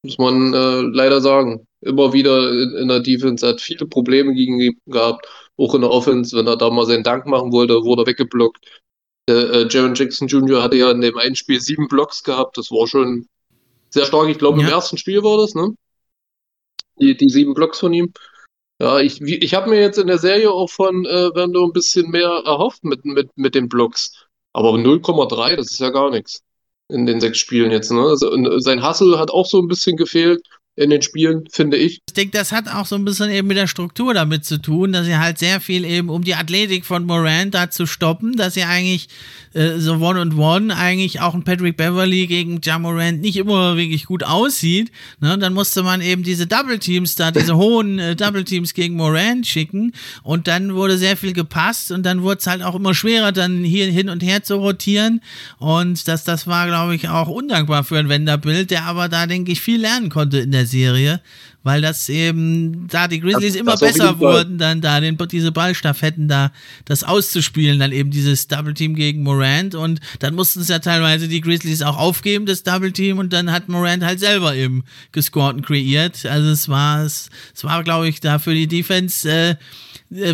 Muss 0.03 0.17
man 0.17 0.53
äh, 0.53 0.81
leider 0.81 1.21
sagen. 1.21 1.65
Immer 1.81 2.13
wieder 2.13 2.51
in, 2.51 2.75
in, 2.81 2.88
der 2.88 3.00
Defense 3.00 3.47
hat 3.47 3.62
viele 3.62 3.85
Probleme 3.85 4.33
gegen 4.33 4.59
ihn 4.59 4.79
gehabt. 4.85 5.27
Auch 5.57 5.74
in 5.75 5.81
der 5.81 5.91
Offense, 5.91 6.35
wenn 6.35 6.47
er 6.47 6.57
da 6.57 6.69
mal 6.69 6.85
seinen 6.85 7.03
Dank 7.03 7.25
machen 7.25 7.51
wollte, 7.51 7.83
wurde 7.83 8.03
er 8.03 8.07
weggeblockt. 8.07 8.65
Der, 9.27 9.50
äh, 9.51 9.67
Jaron 9.69 9.95
Jackson 9.95 10.27
Jr. 10.27 10.62
hatte 10.62 10.77
ja 10.77 10.91
in 10.91 11.01
dem 11.01 11.17
einen 11.17 11.35
Spiel 11.35 11.59
sieben 11.59 11.88
Blocks 11.88 12.24
gehabt. 12.24 12.57
Das 12.57 12.71
war 12.71 12.88
schon 12.88 13.27
sehr 13.89 14.05
stark. 14.05 14.29
Ich 14.29 14.38
glaube, 14.38 14.59
ja. 14.62 14.67
im 14.67 14.74
ersten 14.74 14.97
Spiel 14.97 15.24
war 15.24 15.38
das, 15.38 15.55
ne? 15.55 15.75
Die, 17.00 17.17
die 17.17 17.29
sieben 17.29 17.53
Blocks 17.53 17.79
von 17.79 17.93
ihm. 17.93 18.13
Ja, 18.79 19.00
ich, 19.00 19.22
ich 19.22 19.53
habe 19.53 19.70
mir 19.70 19.79
jetzt 19.79 19.98
in 19.98 20.08
der 20.08 20.17
Serie 20.17 20.51
auch 20.51 20.70
von 20.70 21.05
äh, 21.05 21.34
Vando 21.34 21.63
ein 21.65 21.72
bisschen 21.72 22.10
mehr 22.12 22.27
erhofft 22.46 22.84
mit, 22.84 23.05
mit, 23.05 23.29
mit 23.38 23.55
den 23.55 23.70
Blocks. 23.70 24.27
Aber 24.53 24.77
0,3, 24.77 25.55
das 25.55 25.72
ist 25.72 25.79
ja 25.79 25.89
gar 25.91 26.10
nichts 26.12 26.44
in 26.89 27.05
den 27.05 27.22
sechs 27.22 27.38
Spielen 27.38 27.72
jetzt. 27.72 27.91
Ne? 27.91 28.01
Also, 28.01 28.60
sein 28.60 28.86
Hustle 28.86 29.17
hat 29.17 29.32
auch 29.32 29.46
so 29.46 29.60
ein 29.62 29.67
bisschen 29.67 29.96
gefehlt 29.98 30.46
in 30.77 30.89
den 30.89 31.01
Spielen, 31.01 31.46
finde 31.50 31.77
ich. 31.77 32.01
Ich 32.08 32.13
denke, 32.13 32.38
das 32.38 32.51
hat 32.51 32.67
auch 32.67 32.86
so 32.86 32.96
ein 32.96 33.05
bisschen 33.05 33.32
eben 33.32 33.48
mit 33.48 33.55
der 33.55 33.67
Struktur 33.67 34.13
damit 34.13 34.44
zu 34.44 34.62
tun, 34.62 34.91
dass 34.91 35.05
sie 35.05 35.17
halt 35.17 35.38
sehr 35.38 35.62
viel 35.62 35.86
eben, 35.86 36.10
um 36.10 36.24
die 36.24 36.36
Athletik 36.36 36.86
von 36.86 37.05
Moran 37.05 37.50
da 37.51 37.70
zu 37.70 37.86
stoppen, 37.86 38.36
dass 38.36 38.55
sie 38.55 38.63
eigentlich 38.63 39.08
äh, 39.53 39.79
so 39.79 39.96
One 39.96 40.20
und 40.20 40.38
One 40.38 40.75
eigentlich 40.75 41.22
auch 41.22 41.34
ein 41.34 41.44
Patrick 41.44 41.77
Beverly 41.77 42.27
gegen 42.27 42.60
Jamorant 42.62 43.22
nicht 43.22 43.38
immer 43.38 43.77
wirklich 43.77 44.05
gut 44.05 44.24
aussieht. 44.24 44.91
Ne? 45.22 45.38
Dann 45.38 45.53
musste 45.53 45.82
man 45.82 46.01
eben 46.01 46.24
diese 46.24 46.46
Double 46.46 46.77
Teams 46.77 47.15
da, 47.15 47.32
diese 47.32 47.55
hohen 47.55 47.98
äh, 47.98 48.15
Double 48.17 48.44
Teams 48.44 48.74
gegen 48.74 48.98
Moran 48.98 49.46
schicken 49.46 49.94
und 50.24 50.48
dann 50.48 50.75
wurde 50.75 50.98
sehr 50.98 51.15
viel 51.15 51.32
gepasst 51.32 51.91
und 51.91 52.05
dann 52.05 52.22
wurde 52.22 52.39
es 52.39 52.48
halt 52.48 52.63
auch 52.63 52.75
immer 52.75 52.94
schwerer, 52.94 53.32
dann 53.32 53.63
hier 53.63 53.89
hin 53.89 54.10
und 54.10 54.22
her 54.22 54.44
zu 54.44 54.55
rotieren 54.55 55.22
und 55.58 56.05
das, 56.10 56.25
das 56.25 56.48
war, 56.48 56.67
glaube 56.67 56.96
ich, 56.96 57.08
auch 57.08 57.29
undankbar 57.29 57.86
für 57.86 57.98
ein 57.98 58.10
Wenderbild, 58.10 58.72
der 58.72 58.84
aber 58.84 59.08
da, 59.08 59.25
denke 59.25 59.53
ich, 59.53 59.62
viel 59.62 59.79
lernen 59.79 60.10
konnte 60.10 60.39
in 60.39 60.51
der 60.51 60.64
Serie, 60.65 61.22
weil 61.63 61.81
das 61.81 62.10
eben, 62.10 62.88
da 62.88 63.07
die 63.07 63.19
Grizzlies 63.19 63.53
das, 63.53 63.60
immer 63.60 63.72
das 63.72 63.79
besser 63.79 64.19
wurden, 64.19 64.57
dann 64.57 64.81
da 64.81 65.00
den, 65.00 65.17
diese 65.31 65.51
Ballstaffetten 65.51 66.27
da, 66.27 66.51
das 66.86 67.03
auszuspielen, 67.03 67.79
dann 67.79 67.91
eben 67.91 68.12
dieses 68.12 68.48
Double 68.48 68.74
Team 68.74 68.95
gegen 68.95 69.24
Morant. 69.24 69.74
Und 69.74 70.00
dann 70.19 70.36
mussten 70.36 70.62
es 70.62 70.67
ja 70.67 70.79
teilweise 70.79 71.27
die 71.27 71.41
Grizzlies 71.41 71.81
auch 71.81 71.98
aufgeben, 71.98 72.45
das 72.45 72.62
Double 72.62 72.91
Team. 72.91 73.17
Und 73.17 73.34
dann 73.34 73.51
hat 73.51 73.67
Morant 73.67 74.03
halt 74.03 74.19
selber 74.19 74.55
eben 74.55 74.84
gescored 75.12 75.55
und 75.55 75.65
kreiert. 75.65 76.25
Also 76.25 76.50
es 76.50 76.69
war, 76.69 77.03
es, 77.03 77.29
es 77.55 77.63
war, 77.63 77.84
glaube 77.84 78.07
ich, 78.10 78.19
da 78.19 78.38
für 78.38 78.53
die 78.53 78.67
Defense, 78.67 79.27
äh, 79.27 79.55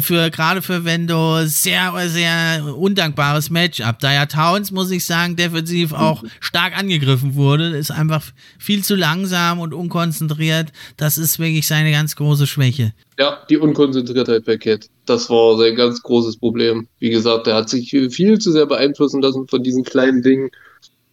für 0.01 0.29
gerade 0.29 0.61
für 0.61 0.83
Wendo 0.83 1.45
sehr, 1.45 1.93
sehr 2.07 2.75
undankbares 2.77 3.49
Matchup. 3.49 3.99
Da 3.99 4.13
ja 4.13 4.25
Towns, 4.25 4.71
muss 4.71 4.91
ich 4.91 5.05
sagen, 5.05 5.35
defensiv 5.35 5.93
auch 5.93 6.23
stark 6.39 6.77
angegriffen 6.77 7.35
wurde, 7.35 7.77
ist 7.77 7.91
einfach 7.91 8.23
viel 8.59 8.83
zu 8.83 8.95
langsam 8.95 9.59
und 9.59 9.73
unkonzentriert. 9.73 10.71
Das 10.97 11.17
ist 11.17 11.39
wirklich 11.39 11.67
seine 11.67 11.91
ganz 11.91 12.15
große 12.15 12.47
Schwäche. 12.47 12.93
Ja, 13.17 13.39
die 13.49 13.57
Unkonzentriertheit 13.57 14.45
bei 14.45 14.57
Cat. 14.57 14.87
Das 15.05 15.29
war 15.29 15.57
sein 15.57 15.75
ganz 15.75 16.01
großes 16.01 16.37
Problem. 16.37 16.87
Wie 16.99 17.09
gesagt, 17.09 17.47
er 17.47 17.55
hat 17.55 17.69
sich 17.69 17.89
viel 17.89 18.39
zu 18.39 18.51
sehr 18.51 18.65
beeinflussen 18.65 19.21
lassen 19.21 19.47
von 19.47 19.63
diesen 19.63 19.83
kleinen 19.83 20.21
Dingen. 20.21 20.51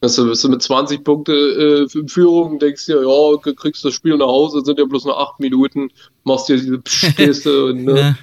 Also 0.00 0.26
bist 0.26 0.44
du 0.44 0.48
mit 0.48 0.62
20 0.62 1.02
Punkte 1.02 1.32
äh, 1.32 1.98
in 1.98 2.08
Führung, 2.08 2.60
denkst 2.60 2.86
dir, 2.86 3.02
ja, 3.02 3.52
kriegst 3.54 3.84
das 3.84 3.94
Spiel 3.94 4.16
nach 4.16 4.26
Hause, 4.26 4.62
sind 4.64 4.78
ja 4.78 4.84
bloß 4.84 5.06
noch 5.06 5.18
8 5.18 5.40
Minuten, 5.40 5.90
machst 6.22 6.48
dir 6.48 6.56
diese 6.56 6.78
Geste 7.16 7.64
und 7.64 7.84
ne, 7.84 8.16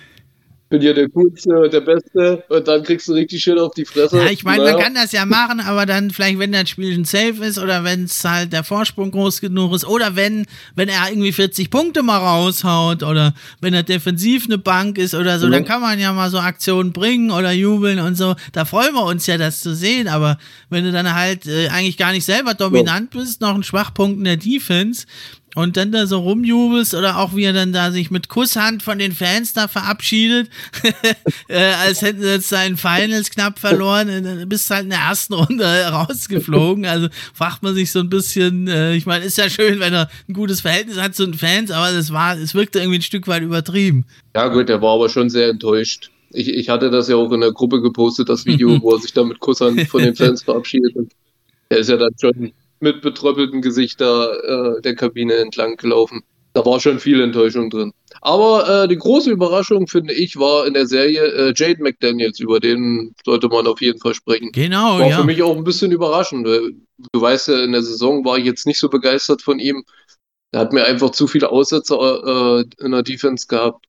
bin 0.69 0.81
ja 0.81 0.93
der 0.93 1.09
Coolste 1.09 1.51
und 1.51 1.71
der 1.71 1.81
Beste 1.81 2.43
und 2.49 2.67
dann 2.67 2.81
kriegst 2.81 3.07
du 3.07 3.13
richtig 3.13 3.43
schön 3.43 3.59
auf 3.59 3.73
die 3.75 3.85
Fresse. 3.85 4.17
Ja, 4.17 4.31
ich 4.31 4.43
meine, 4.43 4.63
naja. 4.63 4.73
man 4.73 4.83
kann 4.83 4.95
das 4.95 5.11
ja 5.11 5.25
machen, 5.25 5.59
aber 5.59 5.85
dann 5.85 6.09
vielleicht, 6.09 6.39
wenn 6.39 6.51
das 6.51 6.69
Spiel 6.69 6.93
schon 6.93 7.05
safe 7.05 7.45
ist 7.45 7.59
oder 7.59 7.83
wenn 7.83 8.05
es 8.05 8.23
halt 8.23 8.51
der 8.51 8.63
Vorsprung 8.63 9.11
groß 9.11 9.41
genug 9.41 9.73
ist 9.75 9.85
oder 9.85 10.15
wenn, 10.15 10.45
wenn 10.75 10.89
er 10.89 11.07
irgendwie 11.09 11.31
40 11.31 11.69
Punkte 11.69 12.01
mal 12.01 12.17
raushaut 12.17 13.03
oder 13.03 13.35
wenn 13.61 13.75
er 13.75 13.83
defensiv 13.83 14.45
eine 14.45 14.57
Bank 14.57 14.97
ist 14.97 15.13
oder 15.13 15.37
so, 15.37 15.47
mhm. 15.47 15.51
dann 15.51 15.65
kann 15.65 15.81
man 15.81 15.99
ja 15.99 16.11
mal 16.13 16.31
so 16.31 16.39
Aktionen 16.39 16.93
bringen 16.93 17.29
oder 17.29 17.51
jubeln 17.51 17.99
und 17.99 18.15
so. 18.15 18.35
Da 18.51 18.65
freuen 18.65 18.93
wir 18.95 19.05
uns 19.05 19.27
ja, 19.27 19.37
das 19.37 19.61
zu 19.61 19.75
sehen, 19.75 20.07
aber 20.07 20.39
wenn 20.71 20.83
du 20.83 20.91
dann 20.91 21.13
halt 21.13 21.45
äh, 21.45 21.67
eigentlich 21.67 21.97
gar 21.97 22.11
nicht 22.11 22.25
selber 22.25 22.55
dominant 22.55 23.13
ja. 23.13 23.21
bist, 23.21 23.39
noch 23.39 23.53
ein 23.53 23.63
Schwachpunkt 23.63 24.17
in 24.17 24.23
der 24.23 24.37
Defense, 24.37 25.05
und 25.55 25.77
dann 25.77 25.91
da 25.91 26.05
so 26.05 26.19
rumjubelst 26.19 26.93
oder 26.93 27.17
auch 27.17 27.35
wie 27.35 27.43
er 27.43 27.53
dann 27.53 27.73
da 27.73 27.91
sich 27.91 28.11
mit 28.11 28.29
Kusshand 28.29 28.83
von 28.83 28.99
den 28.99 29.13
Fans 29.13 29.53
da 29.53 29.67
verabschiedet, 29.67 30.49
äh, 31.47 31.57
als 31.57 32.01
hätten 32.01 32.21
sie 32.21 32.27
jetzt 32.27 32.49
seinen 32.49 32.77
Finals 32.77 33.31
knapp 33.31 33.57
verloren, 33.57 34.07
dann 34.07 34.47
bist 34.47 34.69
halt 34.69 34.83
in 34.83 34.89
der 34.89 34.99
ersten 34.99 35.33
Runde 35.33 35.65
rausgeflogen. 35.91 36.85
Also 36.85 37.07
fragt 37.33 37.63
man 37.63 37.73
sich 37.73 37.91
so 37.91 37.99
ein 37.99 38.09
bisschen, 38.09 38.67
äh, 38.67 38.95
ich 38.95 39.05
meine, 39.05 39.25
ist 39.25 39.37
ja 39.37 39.49
schön, 39.49 39.79
wenn 39.79 39.93
er 39.93 40.09
ein 40.27 40.33
gutes 40.33 40.61
Verhältnis 40.61 40.99
hat 40.99 41.15
zu 41.15 41.25
den 41.25 41.33
Fans, 41.33 41.71
aber 41.71 41.89
es 41.89 42.11
war, 42.11 42.37
es 42.37 42.53
wirkte 42.53 42.79
irgendwie 42.79 42.99
ein 42.99 43.03
Stück 43.03 43.27
weit 43.27 43.41
übertrieben. 43.41 44.05
Ja 44.35 44.49
gut, 44.49 44.69
er 44.69 44.81
war 44.81 44.95
aber 44.95 45.09
schon 45.09 45.29
sehr 45.29 45.49
enttäuscht. 45.49 46.11
Ich, 46.31 46.49
ich 46.49 46.69
hatte 46.69 46.89
das 46.89 47.07
ja 47.07 47.15
auch 47.15 47.31
in 47.31 47.39
der 47.39 47.53
Gruppe 47.53 47.81
gepostet, 47.81 48.27
das 48.27 48.45
Video, 48.45 48.77
wo 48.81 48.91
er 48.91 48.99
sich 48.99 49.13
da 49.13 49.23
mit 49.23 49.39
Kusshand 49.39 49.87
von 49.87 50.03
den 50.03 50.15
Fans 50.15 50.43
verabschiedet. 50.43 50.95
Und 50.97 51.13
er 51.69 51.77
ist 51.77 51.89
ja 51.89 51.95
dann 51.95 52.13
schon 52.19 52.51
mit 52.79 53.01
betröppeltem 53.01 53.61
Gesicht 53.61 54.01
da 54.01 54.33
äh, 54.33 54.81
der 54.81 54.95
Kabine 54.95 55.35
entlang 55.35 55.77
gelaufen. 55.77 56.23
Da 56.53 56.65
war 56.65 56.79
schon 56.79 56.99
viel 56.99 57.19
Enttäuschung 57.21 57.69
drin. 57.69 57.91
Aber 58.21 58.83
äh, 58.83 58.87
die 58.87 58.95
große 58.97 59.29
Überraschung, 59.29 59.87
finde 59.87 60.13
ich, 60.13 60.37
war 60.37 60.65
in 60.65 60.73
der 60.73 60.87
Serie 60.87 61.21
äh, 61.21 61.53
Jade 61.53 61.83
McDaniels. 61.83 62.39
Über 62.39 62.61
den 62.61 63.13
sollte 63.25 63.49
man 63.49 63.67
auf 63.67 63.81
jeden 63.81 63.99
Fall 63.99 64.13
sprechen. 64.13 64.51
Genau, 64.53 64.99
war 64.99 65.09
ja. 65.09 65.17
für 65.17 65.25
mich 65.25 65.43
auch 65.43 65.57
ein 65.57 65.65
bisschen 65.65 65.91
überraschend. 65.91 66.47
Du 66.47 67.21
weißt 67.21 67.49
ja, 67.49 67.61
in 67.61 67.73
der 67.73 67.83
Saison 67.83 68.23
war 68.23 68.37
ich 68.37 68.45
jetzt 68.45 68.65
nicht 68.65 68.79
so 68.79 68.87
begeistert 68.87 69.41
von 69.41 69.59
ihm. 69.59 69.83
Er 70.53 70.61
hat 70.61 70.71
mir 70.71 70.85
einfach 70.85 71.09
zu 71.09 71.27
viele 71.27 71.51
Aussätze 71.51 71.95
äh, 71.95 72.85
in 72.85 72.91
der 72.91 73.03
Defense 73.03 73.47
gehabt. 73.47 73.85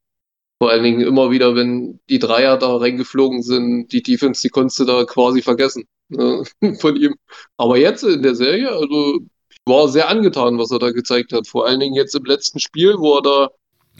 Vor 0.58 0.70
allen 0.70 0.84
Dingen 0.84 1.02
immer 1.02 1.30
wieder, 1.30 1.54
wenn 1.54 2.00
die 2.08 2.18
Dreier 2.18 2.56
da 2.56 2.76
reingeflogen 2.76 3.42
sind, 3.42 3.92
die 3.92 4.02
Defense, 4.02 4.40
die 4.40 4.48
konntest 4.48 4.78
du 4.78 4.84
da 4.84 5.04
quasi 5.04 5.42
vergessen 5.42 5.84
äh, 6.10 6.44
von 6.80 6.96
ihm. 6.96 7.14
Aber 7.56 7.76
jetzt 7.76 8.04
in 8.04 8.22
der 8.22 8.34
Serie, 8.34 8.70
also 8.70 9.20
ich 9.50 9.58
war 9.66 9.88
sehr 9.88 10.08
angetan, 10.08 10.58
was 10.58 10.70
er 10.70 10.78
da 10.78 10.92
gezeigt 10.92 11.32
hat. 11.32 11.46
Vor 11.46 11.66
allen 11.66 11.80
Dingen 11.80 11.94
jetzt 11.94 12.14
im 12.14 12.24
letzten 12.24 12.58
Spiel, 12.60 12.94
wo 12.98 13.16
er 13.16 13.22
da, 13.22 13.48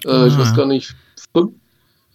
äh, 0.04 0.08
ah. 0.08 0.26
ich 0.26 0.38
weiß 0.38 0.54
gar 0.54 0.66
nicht, 0.66 0.94
fünf, 1.34 1.52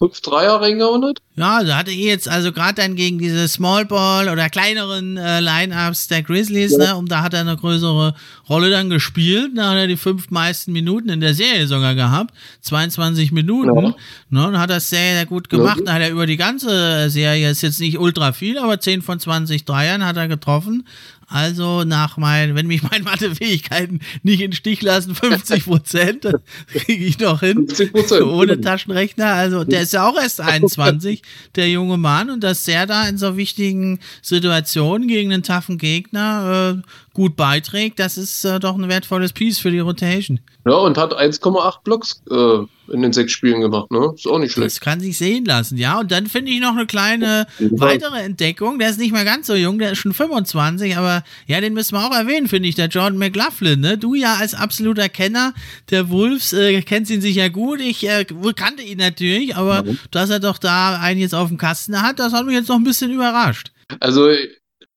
fünf 0.02 0.20
Dreier 0.20 0.60
reingehauen. 0.60 1.14
Ja, 1.36 1.62
da 1.62 1.78
hatte 1.78 1.92
ich 1.92 1.98
jetzt 1.98 2.28
also 2.28 2.50
gerade 2.50 2.74
dann 2.74 2.96
gegen 2.96 3.18
diese 3.18 3.46
Small 3.46 3.84
Ball 3.84 4.28
oder 4.28 4.50
kleineren 4.50 5.16
äh, 5.16 5.38
Lineups 5.40 6.08
der 6.08 6.24
Grizzlies, 6.24 6.72
ja. 6.72 6.78
ne, 6.78 6.96
und 6.96 7.10
da 7.10 7.22
hat 7.22 7.34
er 7.34 7.40
eine 7.40 7.56
größere 7.56 8.14
Rolle 8.48 8.70
dann 8.70 8.90
gespielt. 8.90 9.52
Da 9.54 9.70
hat 9.70 9.76
er 9.76 9.86
die 9.86 9.96
fünf 9.96 10.30
meisten 10.30 10.72
Minuten 10.72 11.08
in 11.08 11.20
der 11.20 11.34
Serie 11.34 11.68
sogar 11.68 11.94
gehabt, 11.94 12.34
22 12.62 13.30
Minuten. 13.30 13.74
Ja. 13.74 13.94
Ne, 14.30 14.48
und 14.48 14.58
hat 14.58 14.70
das 14.70 14.90
sehr, 14.90 15.14
sehr 15.14 15.26
gut 15.26 15.48
gemacht. 15.48 15.78
Ja. 15.78 15.84
Da 15.84 15.92
hat 15.94 16.02
er 16.02 16.10
über 16.10 16.26
die 16.26 16.36
ganze 16.36 17.08
Serie, 17.08 17.50
ist 17.50 17.62
jetzt 17.62 17.78
nicht 17.78 17.98
ultra 17.98 18.32
viel, 18.32 18.58
aber 18.58 18.80
10 18.80 19.02
von 19.02 19.20
20 19.20 19.64
Dreiern 19.64 20.04
hat 20.04 20.16
er 20.16 20.26
getroffen. 20.26 20.84
Also 21.32 21.84
nach 21.84 22.18
meinen, 22.18 22.54
wenn 22.54 22.66
mich 22.66 22.82
meine 22.82 23.04
Mathefähigkeiten 23.04 24.00
nicht 24.22 24.40
in 24.40 24.50
den 24.50 24.56
Stich 24.56 24.82
lassen, 24.82 25.14
50 25.14 25.64
Prozent, 25.64 26.28
kriege 26.68 27.04
ich 27.04 27.18
noch 27.18 27.40
hin. 27.40 27.66
50 27.68 28.22
Ohne 28.22 28.60
Taschenrechner. 28.60 29.32
Also 29.32 29.64
der 29.64 29.82
ist 29.82 29.94
ja 29.94 30.06
auch 30.06 30.20
erst 30.20 30.40
21, 30.40 31.22
der 31.56 31.70
junge 31.70 31.96
Mann. 31.96 32.28
Und 32.28 32.44
dass 32.44 32.64
der 32.64 32.86
da 32.86 33.08
in 33.08 33.16
so 33.16 33.36
wichtigen 33.36 33.98
Situationen 34.20 35.08
gegen 35.08 35.32
einen 35.32 35.42
taffen 35.42 35.78
Gegner 35.78 36.76
äh, 36.78 36.82
gut 37.12 37.36
beiträgt, 37.36 37.98
das 37.98 38.16
ist 38.16 38.44
äh, 38.44 38.58
doch 38.58 38.76
ein 38.76 38.88
wertvolles 38.88 39.32
Piece 39.32 39.58
für 39.58 39.70
die 39.70 39.80
Rotation. 39.80 40.40
Ja, 40.64 40.74
und 40.74 40.96
hat 40.96 41.12
1,8 41.12 41.82
Blocks 41.82 42.22
äh, 42.30 42.92
in 42.92 43.02
den 43.02 43.12
sechs 43.12 43.32
Spielen 43.32 43.60
gemacht, 43.60 43.90
ne? 43.90 44.12
Ist 44.14 44.26
auch 44.26 44.38
nicht 44.38 44.52
schlecht. 44.52 44.76
Das 44.76 44.80
kann 44.80 45.00
sich 45.00 45.18
sehen 45.18 45.44
lassen, 45.44 45.76
ja. 45.76 45.98
Und 45.98 46.12
dann 46.12 46.26
finde 46.26 46.52
ich 46.52 46.60
noch 46.60 46.76
eine 46.76 46.86
kleine 46.86 47.46
weitere 47.58 48.20
Entdeckung. 48.20 48.78
Der 48.78 48.90
ist 48.90 48.98
nicht 48.98 49.12
mehr 49.12 49.24
ganz 49.24 49.48
so 49.48 49.54
jung, 49.54 49.78
der 49.78 49.92
ist 49.92 49.98
schon 49.98 50.12
25, 50.12 50.96
aber 50.96 51.24
ja, 51.46 51.60
den 51.60 51.74
müssen 51.74 51.96
wir 51.96 52.06
auch 52.06 52.14
erwähnen, 52.14 52.48
finde 52.48 52.68
ich, 52.68 52.76
der 52.76 52.86
Jordan 52.86 53.18
McLaughlin, 53.18 53.80
ne? 53.80 53.98
Du 53.98 54.14
ja 54.14 54.36
als 54.36 54.54
absoluter 54.54 55.08
Kenner 55.08 55.52
der 55.90 56.10
Wolves, 56.10 56.52
äh, 56.52 56.80
kennst 56.82 57.10
ihn 57.10 57.20
sicher 57.20 57.50
gut. 57.50 57.80
Ich 57.80 58.08
äh, 58.08 58.24
kannte 58.54 58.82
ihn 58.82 58.98
natürlich, 58.98 59.56
aber 59.56 59.84
ja. 59.84 59.94
dass 60.12 60.30
er 60.30 60.38
doch 60.38 60.58
da 60.58 60.98
einen 61.00 61.20
jetzt 61.20 61.34
auf 61.34 61.48
dem 61.48 61.58
Kasten 61.58 62.00
hat, 62.02 62.20
das 62.20 62.32
hat 62.32 62.46
mich 62.46 62.54
jetzt 62.54 62.68
noch 62.68 62.76
ein 62.76 62.84
bisschen 62.84 63.10
überrascht. 63.10 63.72
Also, 64.00 64.28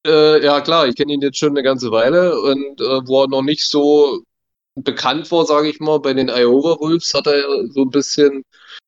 äh, 0.06 0.44
ja 0.44 0.62
klar, 0.62 0.88
ich 0.88 0.96
kenne 0.96 1.13
ihn 1.13 1.22
jetzt 1.22 1.38
schon 1.38 1.50
eine 1.50 1.63
ganze 1.63 1.91
Weile 1.91 2.39
und 2.41 2.82
äh, 2.82 3.08
wo 3.08 3.24
er 3.24 3.28
noch 3.28 3.41
nicht 3.41 3.68
so 3.68 4.24
bekannt 4.76 5.32
war, 5.32 5.46
sage 5.46 5.70
ich 5.70 5.80
mal, 5.80 6.00
bei 6.00 6.13
den 6.13 6.30
Iowa 6.30 6.80
Wolves 6.80 7.13
hat 7.13 7.28
er 7.28 7.68
so 7.70 7.82
ein 7.84 7.89
bisschen 7.89 8.44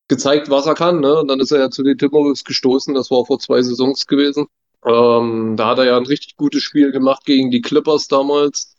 gezeigt, 0.08 0.50
was 0.50 0.66
er 0.66 0.74
kann. 0.74 1.00
Ne? 1.00 1.20
Und 1.20 1.28
dann 1.28 1.40
ist 1.40 1.50
er 1.52 1.60
ja 1.60 1.70
zu 1.70 1.82
den 1.82 1.98
Timberwolves 1.98 2.44
gestoßen, 2.44 2.94
das 2.94 3.10
war 3.10 3.24
vor 3.26 3.38
zwei 3.38 3.62
Saisons 3.62 4.06
gewesen. 4.06 4.46
Ähm, 4.86 5.56
da 5.56 5.68
hat 5.68 5.78
er 5.78 5.86
ja 5.86 5.96
ein 5.96 6.06
richtig 6.06 6.36
gutes 6.36 6.62
Spiel 6.62 6.92
gemacht 6.92 7.24
gegen 7.24 7.50
die 7.50 7.60
Clippers 7.60 8.08
damals. 8.08 8.74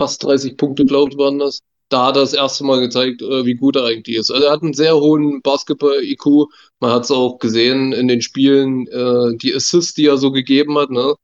Fast 0.00 0.22
30 0.24 0.56
Punkte, 0.56 0.84
glaube 0.84 1.10
ich, 1.12 1.18
waren 1.18 1.38
das. 1.38 1.60
Da 1.88 2.06
hat 2.06 2.16
er 2.16 2.22
das 2.22 2.34
erste 2.34 2.64
Mal 2.64 2.80
gezeigt, 2.80 3.22
äh, 3.22 3.44
wie 3.44 3.54
gut 3.54 3.76
er 3.76 3.84
eigentlich 3.84 4.16
ist. 4.16 4.30
Also 4.30 4.46
er 4.46 4.52
hat 4.52 4.62
einen 4.62 4.74
sehr 4.74 4.96
hohen 4.96 5.42
Basketball-IQ. 5.42 6.48
Man 6.80 6.92
hat 6.92 7.04
es 7.04 7.10
auch 7.10 7.38
gesehen 7.38 7.92
in 7.92 8.08
den 8.08 8.22
Spielen, 8.22 8.86
äh, 8.88 9.36
die 9.36 9.54
Assists, 9.54 9.94
die 9.94 10.06
er 10.06 10.16
so 10.18 10.30
gegeben 10.30 10.78
hat. 10.78 10.90
Ne? 10.90 11.14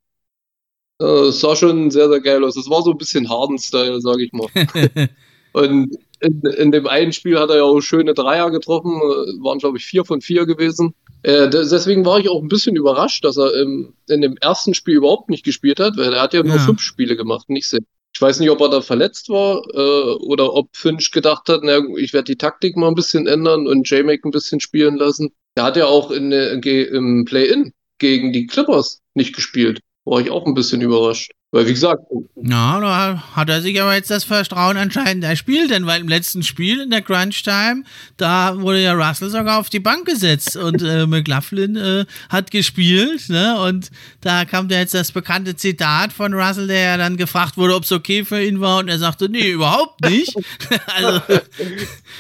Äh, 1.01 1.29
es 1.29 1.41
sah 1.41 1.57
schon 1.57 1.91
sehr, 1.91 2.09
sehr 2.09 2.21
geil 2.21 2.45
aus. 2.45 2.57
Es 2.57 2.71
war 2.71 2.83
so 2.83 2.93
ein 2.93 2.99
bisschen 2.99 3.29
Harden-Style, 3.29 4.01
sage 4.01 4.25
ich 4.25 4.33
mal. 4.33 4.49
und 5.53 5.97
in, 6.21 6.41
in, 6.41 6.73
dem 6.73 6.87
einen 6.87 7.13
Spiel 7.13 7.39
hat 7.39 7.51
er 7.51 7.57
ja 7.57 7.63
auch 7.65 7.81
schöne 7.81 8.15
Dreier 8.15 8.51
getroffen, 8.51 8.93
äh, 8.93 9.43
waren 9.43 9.59
glaube 9.59 9.79
ich 9.79 9.85
vier 9.85 10.05
von 10.05 10.21
vier 10.21 10.47
gewesen. 10.47 10.95
Äh, 11.23 11.51
deswegen 11.51 12.05
war 12.05 12.19
ich 12.19 12.29
auch 12.29 12.41
ein 12.41 12.49
bisschen 12.49 12.77
überrascht, 12.77 13.25
dass 13.25 13.37
er 13.37 13.53
im, 13.61 13.95
in 14.09 14.21
dem 14.21 14.37
ersten 14.39 14.75
Spiel 14.75 14.95
überhaupt 14.97 15.29
nicht 15.29 15.45
gespielt 15.45 15.81
hat, 15.81 15.97
weil 15.97 16.13
er 16.13 16.23
hat 16.23 16.35
ja 16.35 16.43
nur 16.43 16.57
ja. 16.57 16.63
fünf 16.63 16.81
Spiele 16.81 17.17
gemacht, 17.17 17.51
nicht 17.51 17.69
sechs. 17.69 17.85
Ich 18.15 18.23
weiß 18.23 18.41
nicht, 18.41 18.49
ob 18.49 18.63
er 18.63 18.71
da 18.71 18.81
verletzt 18.81 19.29
war 19.29 19.63
äh, 19.75 20.15
oder 20.25 20.55
ob 20.55 20.75
Finch 20.75 21.11
gedacht 21.11 21.51
hat, 21.51 21.61
na, 21.63 21.81
ich 21.99 22.15
werde 22.15 22.33
die 22.33 22.37
Taktik 22.37 22.75
mal 22.77 22.89
ein 22.89 22.95
bisschen 22.95 23.27
ändern 23.27 23.67
und 23.67 23.91
J-Mac 23.91 24.25
ein 24.25 24.31
bisschen 24.31 24.61
spielen 24.61 24.97
lassen. 24.97 25.33
Er 25.55 25.65
hat 25.65 25.77
ja 25.77 25.85
auch 25.85 26.11
in, 26.11 26.33
in, 26.33 26.63
im 26.63 27.25
Play-In 27.27 27.75
gegen 27.99 28.33
die 28.33 28.47
Clippers 28.47 29.03
nicht 29.15 29.35
gespielt 29.35 29.81
war 30.07 30.21
ich 30.21 30.31
auch 30.31 30.47
ein 30.47 30.55
bisschen 30.55 30.81
überrascht. 30.81 31.33
Weil, 31.53 31.67
wie 31.67 31.73
gesagt. 31.73 32.03
Ja, 32.35 32.81
da 32.81 33.23
hat 33.37 33.49
er 33.49 33.63
sich 33.63 33.81
aber 33.81 33.95
jetzt 33.95 34.11
das 34.11 34.25
Vertrauen 34.25 34.77
anscheinend 34.77 35.23
erspielt, 35.23 35.71
denn 35.71 35.87
weil 35.87 36.01
im 36.01 36.09
letzten 36.09 36.43
Spiel 36.43 36.81
in 36.81 36.91
der 36.91 37.03
Crunch 37.03 37.45
Time, 37.45 37.85
da 38.17 38.61
wurde 38.61 38.83
ja 38.83 38.95
Russell 38.95 39.31
sogar 39.31 39.61
auf 39.61 39.71
die 39.71 39.79
Bank 39.79 40.07
gesetzt 40.07 40.57
und 40.57 40.83
äh, 40.83 41.07
McLaughlin 41.07 41.77
äh, 41.77 42.05
hat 42.29 42.51
gespielt, 42.51 43.29
ne? 43.29 43.61
Und 43.61 43.91
da 44.21 44.45
kam 44.45 44.69
da 44.69 44.77
jetzt 44.77 44.93
das 44.95 45.13
bekannte 45.13 45.55
Zitat 45.55 46.13
von 46.13 46.35
Russell, 46.35 46.67
der 46.67 46.81
ja 46.81 46.97
dann 46.97 47.17
gefragt 47.17 47.57
wurde, 47.57 47.77
ob 47.77 47.85
es 47.85 47.93
okay 47.93 48.25
für 48.25 48.43
ihn 48.43 48.61
war 48.61 48.81
und 48.81 48.89
er 48.89 48.99
sagte, 48.99 49.29
nee, 49.29 49.51
überhaupt 49.51 50.05
nicht. 50.05 50.35
also, 50.97 51.21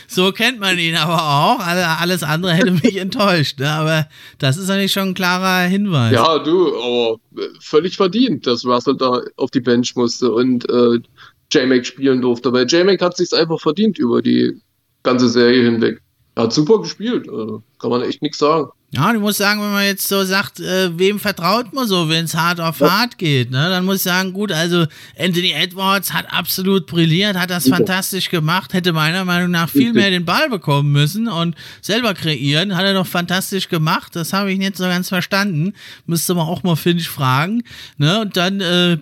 so 0.06 0.30
kennt 0.30 0.60
man 0.60 0.78
ihn 0.78 0.96
aber 0.96 1.20
auch. 1.20 1.58
Alles 1.58 2.22
andere 2.22 2.54
hätte 2.54 2.70
mich 2.70 2.96
enttäuscht, 2.96 3.58
ne? 3.58 3.70
Aber 3.70 4.08
das 4.38 4.56
ist 4.56 4.70
eigentlich 4.70 4.92
schon 4.92 5.08
ein 5.08 5.14
klarer 5.14 5.66
Hinweis. 5.66 6.12
Ja, 6.12 6.38
du, 6.38 6.68
aber 6.80 7.18
völlig 7.60 7.96
verdient, 7.96 8.46
dass 8.46 8.64
Russell 8.64 8.96
da 8.96 9.15
auf 9.36 9.50
die 9.50 9.60
Bench 9.60 9.94
musste 9.96 10.32
und 10.32 10.68
äh, 10.68 11.00
J-Mac 11.52 11.86
spielen 11.86 12.22
durfte. 12.22 12.52
Weil 12.52 12.66
J-Mac 12.66 13.00
hat 13.02 13.16
sich 13.16 13.32
einfach 13.32 13.60
verdient 13.60 13.98
über 13.98 14.22
die 14.22 14.60
ganze 15.02 15.28
Serie 15.28 15.64
hinweg. 15.64 16.02
Er 16.34 16.44
hat 16.44 16.52
super 16.52 16.80
gespielt, 16.80 17.28
also 17.28 17.62
kann 17.78 17.90
man 17.90 18.02
echt 18.02 18.22
nichts 18.22 18.38
sagen. 18.38 18.70
Ja, 18.96 19.12
du 19.12 19.20
musst 19.20 19.36
sagen, 19.36 19.60
wenn 19.60 19.72
man 19.72 19.84
jetzt 19.84 20.08
so 20.08 20.24
sagt, 20.24 20.58
äh, 20.58 20.98
wem 20.98 21.20
vertraut 21.20 21.74
man 21.74 21.86
so, 21.86 22.08
wenn 22.08 22.24
es 22.24 22.34
hart 22.34 22.60
auf 22.60 22.80
ja. 22.80 22.90
hart 22.90 23.18
geht, 23.18 23.50
ne? 23.50 23.68
Dann 23.68 23.84
muss 23.84 23.96
ich 23.96 24.02
sagen, 24.02 24.32
gut, 24.32 24.50
also 24.50 24.86
Anthony 25.18 25.52
Edwards 25.52 26.14
hat 26.14 26.32
absolut 26.32 26.86
brilliert, 26.86 27.36
hat 27.36 27.50
das 27.50 27.64
Super. 27.64 27.76
fantastisch 27.76 28.30
gemacht, 28.30 28.72
hätte 28.72 28.94
meiner 28.94 29.26
Meinung 29.26 29.50
nach 29.50 29.68
viel 29.68 29.92
mehr 29.92 30.08
den 30.08 30.24
Ball 30.24 30.48
bekommen 30.48 30.92
müssen 30.92 31.28
und 31.28 31.54
selber 31.82 32.14
kreieren, 32.14 32.74
hat 32.74 32.86
er 32.86 32.94
doch 32.94 33.06
fantastisch 33.06 33.68
gemacht. 33.68 34.16
Das 34.16 34.32
habe 34.32 34.50
ich 34.50 34.58
nicht 34.58 34.78
so 34.78 34.84
ganz 34.84 35.10
verstanden. 35.10 35.74
Müsste 36.06 36.34
man 36.34 36.46
auch 36.46 36.62
mal 36.62 36.76
Finch 36.76 37.06
fragen, 37.06 37.64
ne? 37.98 38.20
Und 38.22 38.38
dann 38.38 38.62
äh, 38.62 38.96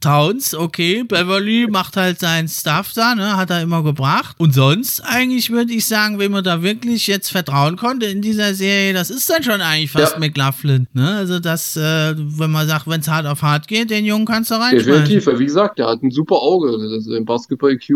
Towns, 0.00 0.54
okay, 0.54 1.04
Beverly 1.04 1.66
macht 1.68 1.96
halt 1.96 2.18
seinen 2.18 2.48
Stuff 2.48 2.92
da, 2.94 3.14
ne, 3.14 3.36
hat 3.36 3.50
er 3.50 3.62
immer 3.62 3.82
gebracht. 3.82 4.34
Und 4.38 4.54
sonst 4.54 5.00
eigentlich 5.00 5.50
würde 5.50 5.72
ich 5.72 5.86
sagen, 5.86 6.18
wenn 6.18 6.32
man 6.32 6.42
da 6.42 6.62
wirklich 6.62 7.06
jetzt 7.06 7.30
vertrauen 7.30 7.76
konnte 7.76 8.06
in 8.06 8.22
dieser 8.22 8.54
Serie, 8.54 8.94
das 8.94 9.10
ist 9.10 9.28
dann 9.28 9.42
schon 9.42 9.60
eigentlich 9.60 9.90
fast 9.90 10.14
ja. 10.14 10.18
McLaughlin, 10.18 10.86
ne? 10.94 11.16
Also 11.16 11.38
das, 11.38 11.76
äh, 11.76 12.14
wenn 12.16 12.50
man 12.50 12.66
sagt, 12.66 12.86
wenn 12.88 13.00
es 13.00 13.08
hart 13.08 13.26
auf 13.26 13.42
hart 13.42 13.68
geht, 13.68 13.90
den 13.90 14.04
Jungen 14.04 14.24
kannst 14.24 14.50
du 14.50 14.54
reinschmeißen. 14.54 15.04
Definitiv, 15.04 15.38
wie 15.38 15.44
gesagt, 15.44 15.78
der 15.78 15.88
hat 15.88 16.02
ein 16.02 16.10
super 16.10 16.36
Auge. 16.36 16.70
Also 16.70 17.14
Im 17.14 17.24
Basketball-IQ 17.24 17.90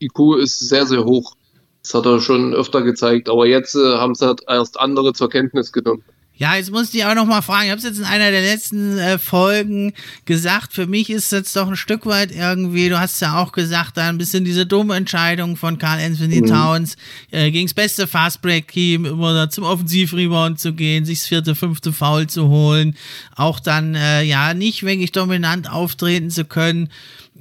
IQ 0.00 0.36
ist 0.40 0.58
sehr, 0.60 0.86
sehr 0.86 1.04
hoch. 1.04 1.34
Das 1.82 1.94
hat 1.94 2.06
er 2.06 2.20
schon 2.20 2.54
öfter 2.54 2.82
gezeigt, 2.82 3.28
aber 3.28 3.46
jetzt 3.46 3.74
äh, 3.74 3.96
haben 3.96 4.12
es 4.12 4.20
halt 4.20 4.42
erst 4.46 4.78
andere 4.78 5.12
zur 5.14 5.30
Kenntnis 5.30 5.72
genommen. 5.72 6.04
Ja, 6.40 6.56
jetzt 6.56 6.70
musste 6.70 6.96
ich 6.96 7.04
auch 7.04 7.14
noch 7.14 7.26
mal 7.26 7.42
fragen. 7.42 7.64
Ich 7.64 7.70
habe 7.70 7.80
es 7.80 7.84
jetzt 7.84 7.98
in 7.98 8.06
einer 8.06 8.30
der 8.30 8.40
letzten 8.40 8.96
äh, 8.96 9.18
Folgen 9.18 9.92
gesagt. 10.24 10.72
Für 10.72 10.86
mich 10.86 11.10
ist 11.10 11.30
jetzt 11.32 11.54
doch 11.54 11.68
ein 11.68 11.76
Stück 11.76 12.06
weit 12.06 12.32
irgendwie, 12.32 12.88
du 12.88 12.98
hast 12.98 13.20
ja 13.20 13.38
auch 13.38 13.52
gesagt, 13.52 13.98
da 13.98 14.08
ein 14.08 14.16
bisschen 14.16 14.46
diese 14.46 14.64
dumme 14.64 14.96
Entscheidung 14.96 15.58
von 15.58 15.76
Carl 15.76 16.00
Anthony 16.00 16.40
mhm. 16.40 16.46
Towns 16.46 16.96
äh, 17.30 17.50
gegen 17.50 17.66
das 17.66 17.74
beste 17.74 18.06
Fastbreak-Team 18.06 19.04
immer 19.04 19.50
zum 19.50 19.64
Offensivrebound 19.64 20.58
zu 20.58 20.72
gehen, 20.72 21.04
sich 21.04 21.18
das 21.18 21.28
vierte, 21.28 21.54
fünfte 21.54 21.92
Foul 21.92 22.26
zu 22.26 22.48
holen, 22.48 22.96
auch 23.36 23.60
dann 23.60 23.94
äh, 23.94 24.22
ja 24.22 24.54
nicht 24.54 24.82
wirklich 24.82 25.12
dominant 25.12 25.70
auftreten 25.70 26.30
zu 26.30 26.46
können. 26.46 26.88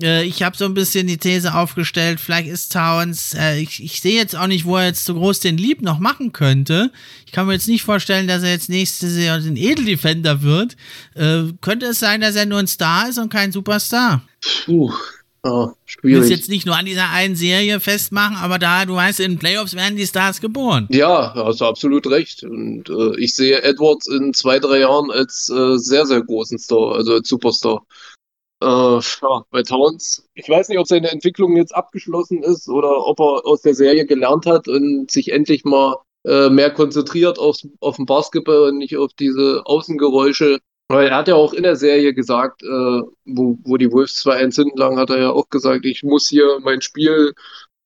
Äh, 0.01 0.23
ich 0.23 0.43
habe 0.43 0.57
so 0.57 0.65
ein 0.65 0.73
bisschen 0.73 1.07
die 1.07 1.17
These 1.17 1.53
aufgestellt, 1.53 2.19
vielleicht 2.19 2.49
ist 2.49 2.71
Towns, 2.71 3.33
äh, 3.33 3.59
ich, 3.59 3.83
ich 3.83 4.01
sehe 4.01 4.15
jetzt 4.15 4.35
auch 4.35 4.47
nicht, 4.47 4.65
wo 4.65 4.77
er 4.77 4.87
jetzt 4.87 5.05
so 5.05 5.13
groß 5.13 5.39
den 5.39 5.57
Lieb 5.57 5.81
noch 5.81 5.99
machen 5.99 6.33
könnte. 6.33 6.91
Ich 7.25 7.31
kann 7.31 7.47
mir 7.47 7.53
jetzt 7.53 7.67
nicht 7.67 7.83
vorstellen, 7.83 8.27
dass 8.27 8.43
er 8.43 8.51
jetzt 8.51 8.69
nächste 8.69 9.09
Saison 9.09 9.47
ein 9.47 9.57
Edeldefender 9.57 10.41
wird. 10.41 10.75
Äh, 11.15 11.53
könnte 11.61 11.87
es 11.87 11.99
sein, 11.99 12.21
dass 12.21 12.35
er 12.35 12.45
nur 12.45 12.59
ein 12.59 12.67
Star 12.67 13.09
ist 13.09 13.17
und 13.17 13.31
kein 13.31 13.51
Superstar? 13.51 14.23
Puh. 14.65 14.93
Oh, 15.41 15.69
schwierig. 15.85 16.17
Ich 16.17 16.23
will 16.23 16.37
jetzt 16.37 16.49
nicht 16.49 16.65
nur 16.65 16.75
an 16.75 16.85
dieser 16.85 17.09
einen 17.11 17.37
Serie 17.37 17.79
festmachen, 17.79 18.35
aber 18.35 18.59
da, 18.59 18.85
du 18.85 18.95
weißt, 18.95 19.21
in 19.21 19.39
Playoffs 19.39 19.73
werden 19.73 19.95
die 19.95 20.05
Stars 20.05 20.41
geboren. 20.41 20.87
Ja, 20.91 21.33
hast 21.33 21.61
du 21.61 21.65
absolut 21.65 22.07
recht. 22.07 22.43
Und 22.43 22.89
äh, 22.89 23.17
ich 23.17 23.35
sehe 23.35 23.61
Edwards 23.63 24.07
in 24.07 24.33
zwei, 24.33 24.59
drei 24.59 24.79
Jahren 24.79 25.11
als 25.11 25.49
äh, 25.49 25.77
sehr, 25.77 26.05
sehr 26.05 26.21
großen 26.21 26.59
Star, 26.59 26.95
also 26.95 27.13
als 27.13 27.29
Superstar. 27.29 27.85
Äh, 28.61 28.65
ja, 28.65 29.45
bei 29.51 29.63
Towns. 29.63 30.27
Ich 30.33 30.49
weiß 30.49 30.69
nicht, 30.69 30.79
ob 30.79 30.87
seine 30.87 31.11
Entwicklung 31.11 31.55
jetzt 31.55 31.73
abgeschlossen 31.73 32.43
ist 32.43 32.67
oder 32.67 33.05
ob 33.05 33.19
er 33.19 33.45
aus 33.45 33.61
der 33.61 33.73
Serie 33.73 34.05
gelernt 34.05 34.45
hat 34.45 34.67
und 34.67 35.09
sich 35.09 35.31
endlich 35.31 35.63
mal 35.63 35.97
äh, 36.25 36.49
mehr 36.49 36.71
konzentriert 36.71 37.39
auf, 37.39 37.57
auf 37.79 37.95
den 37.95 38.05
Basketball 38.05 38.69
und 38.69 38.77
nicht 38.77 38.97
auf 38.97 39.13
diese 39.13 39.61
Außengeräusche. 39.65 40.59
Weil 40.89 41.07
er 41.07 41.17
hat 41.17 41.27
ja 41.27 41.35
auch 41.35 41.53
in 41.53 41.63
der 41.63 41.75
Serie 41.75 42.13
gesagt, 42.13 42.63
äh, 42.63 43.01
wo, 43.25 43.57
wo 43.63 43.77
die 43.77 43.91
Wolves 43.91 44.25
2-1 44.25 44.55
hinten 44.55 44.77
lagen, 44.77 44.97
hat 44.97 45.11
er 45.11 45.19
ja 45.19 45.29
auch 45.29 45.49
gesagt, 45.49 45.85
ich 45.85 46.03
muss 46.03 46.27
hier 46.27 46.59
mein 46.61 46.81
Spiel 46.81 47.33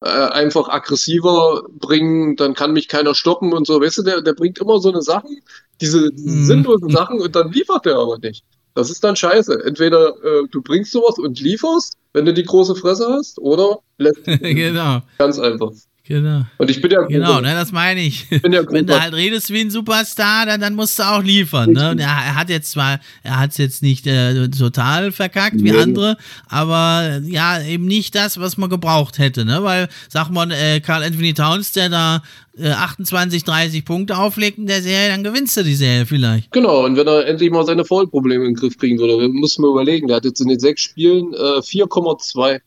äh, 0.02 0.08
einfach 0.08 0.70
aggressiver 0.70 1.64
bringen, 1.70 2.36
dann 2.38 2.56
kann 2.56 2.74
mich 2.74 2.88
keiner 2.88 3.14
stoppen 3.14 3.54
und 3.54 3.68
so. 3.68 3.80
Weißt 3.80 4.00
du, 4.00 4.04
der, 4.04 4.22
der 4.22 4.34
bringt 4.34 4.58
immer 4.60 4.80
so 4.80 4.90
eine 4.90 5.02
Sachen, 5.02 5.42
diese 5.82 6.12
mhm. 6.14 6.46
sinnlosen 6.46 6.90
Sachen 6.90 7.20
und 7.20 7.36
dann 7.36 7.52
liefert 7.52 7.86
er 7.86 7.98
aber 7.98 8.18
nicht. 8.20 8.44
Das 8.76 8.90
ist 8.90 9.04
dann 9.04 9.16
scheiße. 9.16 9.64
Entweder 9.66 10.16
äh, 10.24 10.48
du 10.50 10.62
bringst 10.62 10.92
sowas 10.92 11.20
und 11.20 11.40
lieferst, 11.40 11.98
wenn 12.14 12.26
du 12.26 12.34
die 12.34 12.44
große 12.44 12.76
Fresse 12.76 13.08
hast, 13.10 13.40
oder 13.40 13.80
lässt 13.98 14.26
Genau. 14.26 15.02
Ganz 15.18 15.40
einfach. 15.40 15.72
Genau. 16.06 16.42
Und 16.58 16.70
ich 16.70 16.82
bin 16.82 16.92
ja 16.92 17.02
Genau, 17.04 17.40
ne, 17.40 17.54
das 17.54 17.72
meine 17.72 18.02
ich. 18.02 18.28
Bin 18.30 18.52
ja 18.52 18.62
Wenn 18.70 18.86
du 18.86 19.00
halt 19.00 19.14
redest 19.14 19.54
wie 19.54 19.62
ein 19.62 19.72
Superstar, 19.72 20.46
dann, 20.46 20.60
dann 20.60 20.76
musst 20.76 21.00
du 21.00 21.04
auch 21.04 21.24
liefern. 21.24 21.72
Ne? 21.72 21.92
Und 21.92 22.00
er, 22.00 22.08
er 22.08 22.36
hat 22.36 22.50
jetzt 22.50 22.72
zwar, 22.72 23.00
er 23.24 23.40
hat 23.40 23.52
es 23.52 23.58
jetzt 23.58 23.82
nicht 23.82 24.06
äh, 24.06 24.50
total 24.50 25.14
verkackt 25.14 25.64
wie 25.64 25.72
nee. 25.72 25.80
andere, 25.80 26.18
aber 26.50 27.22
ja, 27.24 27.62
eben 27.62 27.86
nicht 27.86 28.16
das, 28.16 28.38
was 28.38 28.58
man 28.58 28.70
gebraucht 28.70 29.18
hätte. 29.18 29.46
Ne? 29.46 29.64
Weil, 29.64 29.88
sag 30.10 30.30
mal, 30.30 30.52
äh, 30.52 30.82
Carl 30.82 31.04
Anthony 31.04 31.34
Towns, 31.34 31.72
der 31.72 31.88
da 31.88 32.22
äh, 32.58 32.72
28, 32.72 33.46
30 33.46 33.86
Punkte 33.86 34.18
auflegt 34.18 34.58
in 34.58 34.68
der 34.68 34.82
Serie, 34.82 35.08
dann 35.08 35.24
gewinnst 35.24 35.56
du 35.56 35.64
die 35.64 35.76
Serie 35.76 36.06
vielleicht. 36.06 36.52
Genau, 36.52 36.84
und 36.84 36.98
wenn 36.98 37.08
er 37.08 37.26
endlich 37.28 37.50
mal 37.50 37.66
seine 37.66 37.86
Foulprobleme 37.86 38.44
in 38.44 38.52
den 38.52 38.60
Griff 38.60 38.78
kriegen 38.78 39.00
würde, 39.00 39.30
muss 39.30 39.58
man 39.58 39.72
überlegen, 39.72 40.08
der 40.08 40.18
hat 40.18 40.26
jetzt 40.26 40.42
in 40.42 40.50
den 40.50 40.60
sechs 40.60 40.82
Spielen 40.82 41.34
äh, 41.34 41.62
4,2 41.62 42.60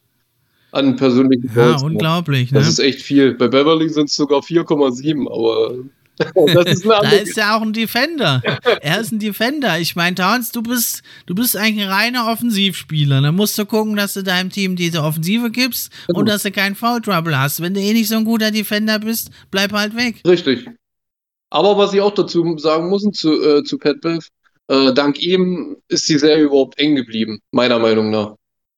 an 0.77 0.97
persönlichen 0.97 1.49
Ja, 1.49 1.71
Calls, 1.71 1.83
unglaublich. 1.83 2.53
Ne? 2.53 2.59
Das 2.59 2.69
ist 2.69 2.79
echt 2.79 3.03
viel. 3.03 3.35
Bei 3.35 3.49
Beverly 3.49 3.89
sind 3.89 4.09
es 4.09 4.15
sogar 4.15 4.41
4,7, 4.41 5.27
aber 5.27 5.75
Das 6.55 6.67
ist 6.67 6.87
da 6.87 7.01
ist 7.11 7.37
er 7.37 7.57
auch 7.57 7.63
ein 7.63 7.73
Defender. 7.73 8.43
er 8.81 9.01
ist 9.01 9.13
ein 9.13 9.19
Defender. 9.19 9.79
Ich 9.79 9.97
meine, 9.97 10.15
Towns, 10.15 10.51
du 10.51 10.63
bist, 10.63 11.03
du 11.27 11.35
bist 11.35 11.57
eigentlich 11.57 11.85
ein 11.85 11.91
reiner 11.93 12.29
Offensivspieler. 12.29 13.21
Dann 13.21 13.35
musst 13.37 13.59
du 13.59 13.67
gucken, 13.67 13.97
dass 13.97 14.15
du 14.15 14.23
deinem 14.23 14.51
Team 14.51 14.77
diese 14.77 15.03
Offensive 15.03 15.51
gibst 15.51 15.91
genau. 16.07 16.21
und 16.21 16.29
dass 16.29 16.43
du 16.43 16.51
keinen 16.51 16.75
Foul 16.75 17.01
Trouble 17.01 17.39
hast. 17.39 17.61
Wenn 17.61 17.75
du 17.75 17.81
eh 17.81 17.93
nicht 17.93 18.09
so 18.09 18.17
ein 18.17 18.25
guter 18.25 18.51
Defender 18.51 18.99
bist, 18.99 19.31
bleib 19.51 19.73
halt 19.73 19.95
weg. 19.95 20.23
Richtig. 20.27 20.67
Aber 21.51 21.77
was 21.77 21.93
ich 21.93 22.01
auch 22.01 22.15
dazu 22.15 22.57
sagen 22.59 22.89
muss 22.89 23.03
zu, 23.13 23.33
äh, 23.43 23.63
zu 23.63 23.79
Pat 23.79 24.01
Bev, 24.01 24.27
äh, 24.69 24.93
dank 24.93 25.21
ihm 25.21 25.77
ist 25.89 26.09
die 26.09 26.19
Serie 26.19 26.45
überhaupt 26.45 26.79
eng 26.79 26.97
geblieben, 26.97 27.41
meiner 27.53 27.79
Meinung 27.79 28.11
nach. 28.11 28.37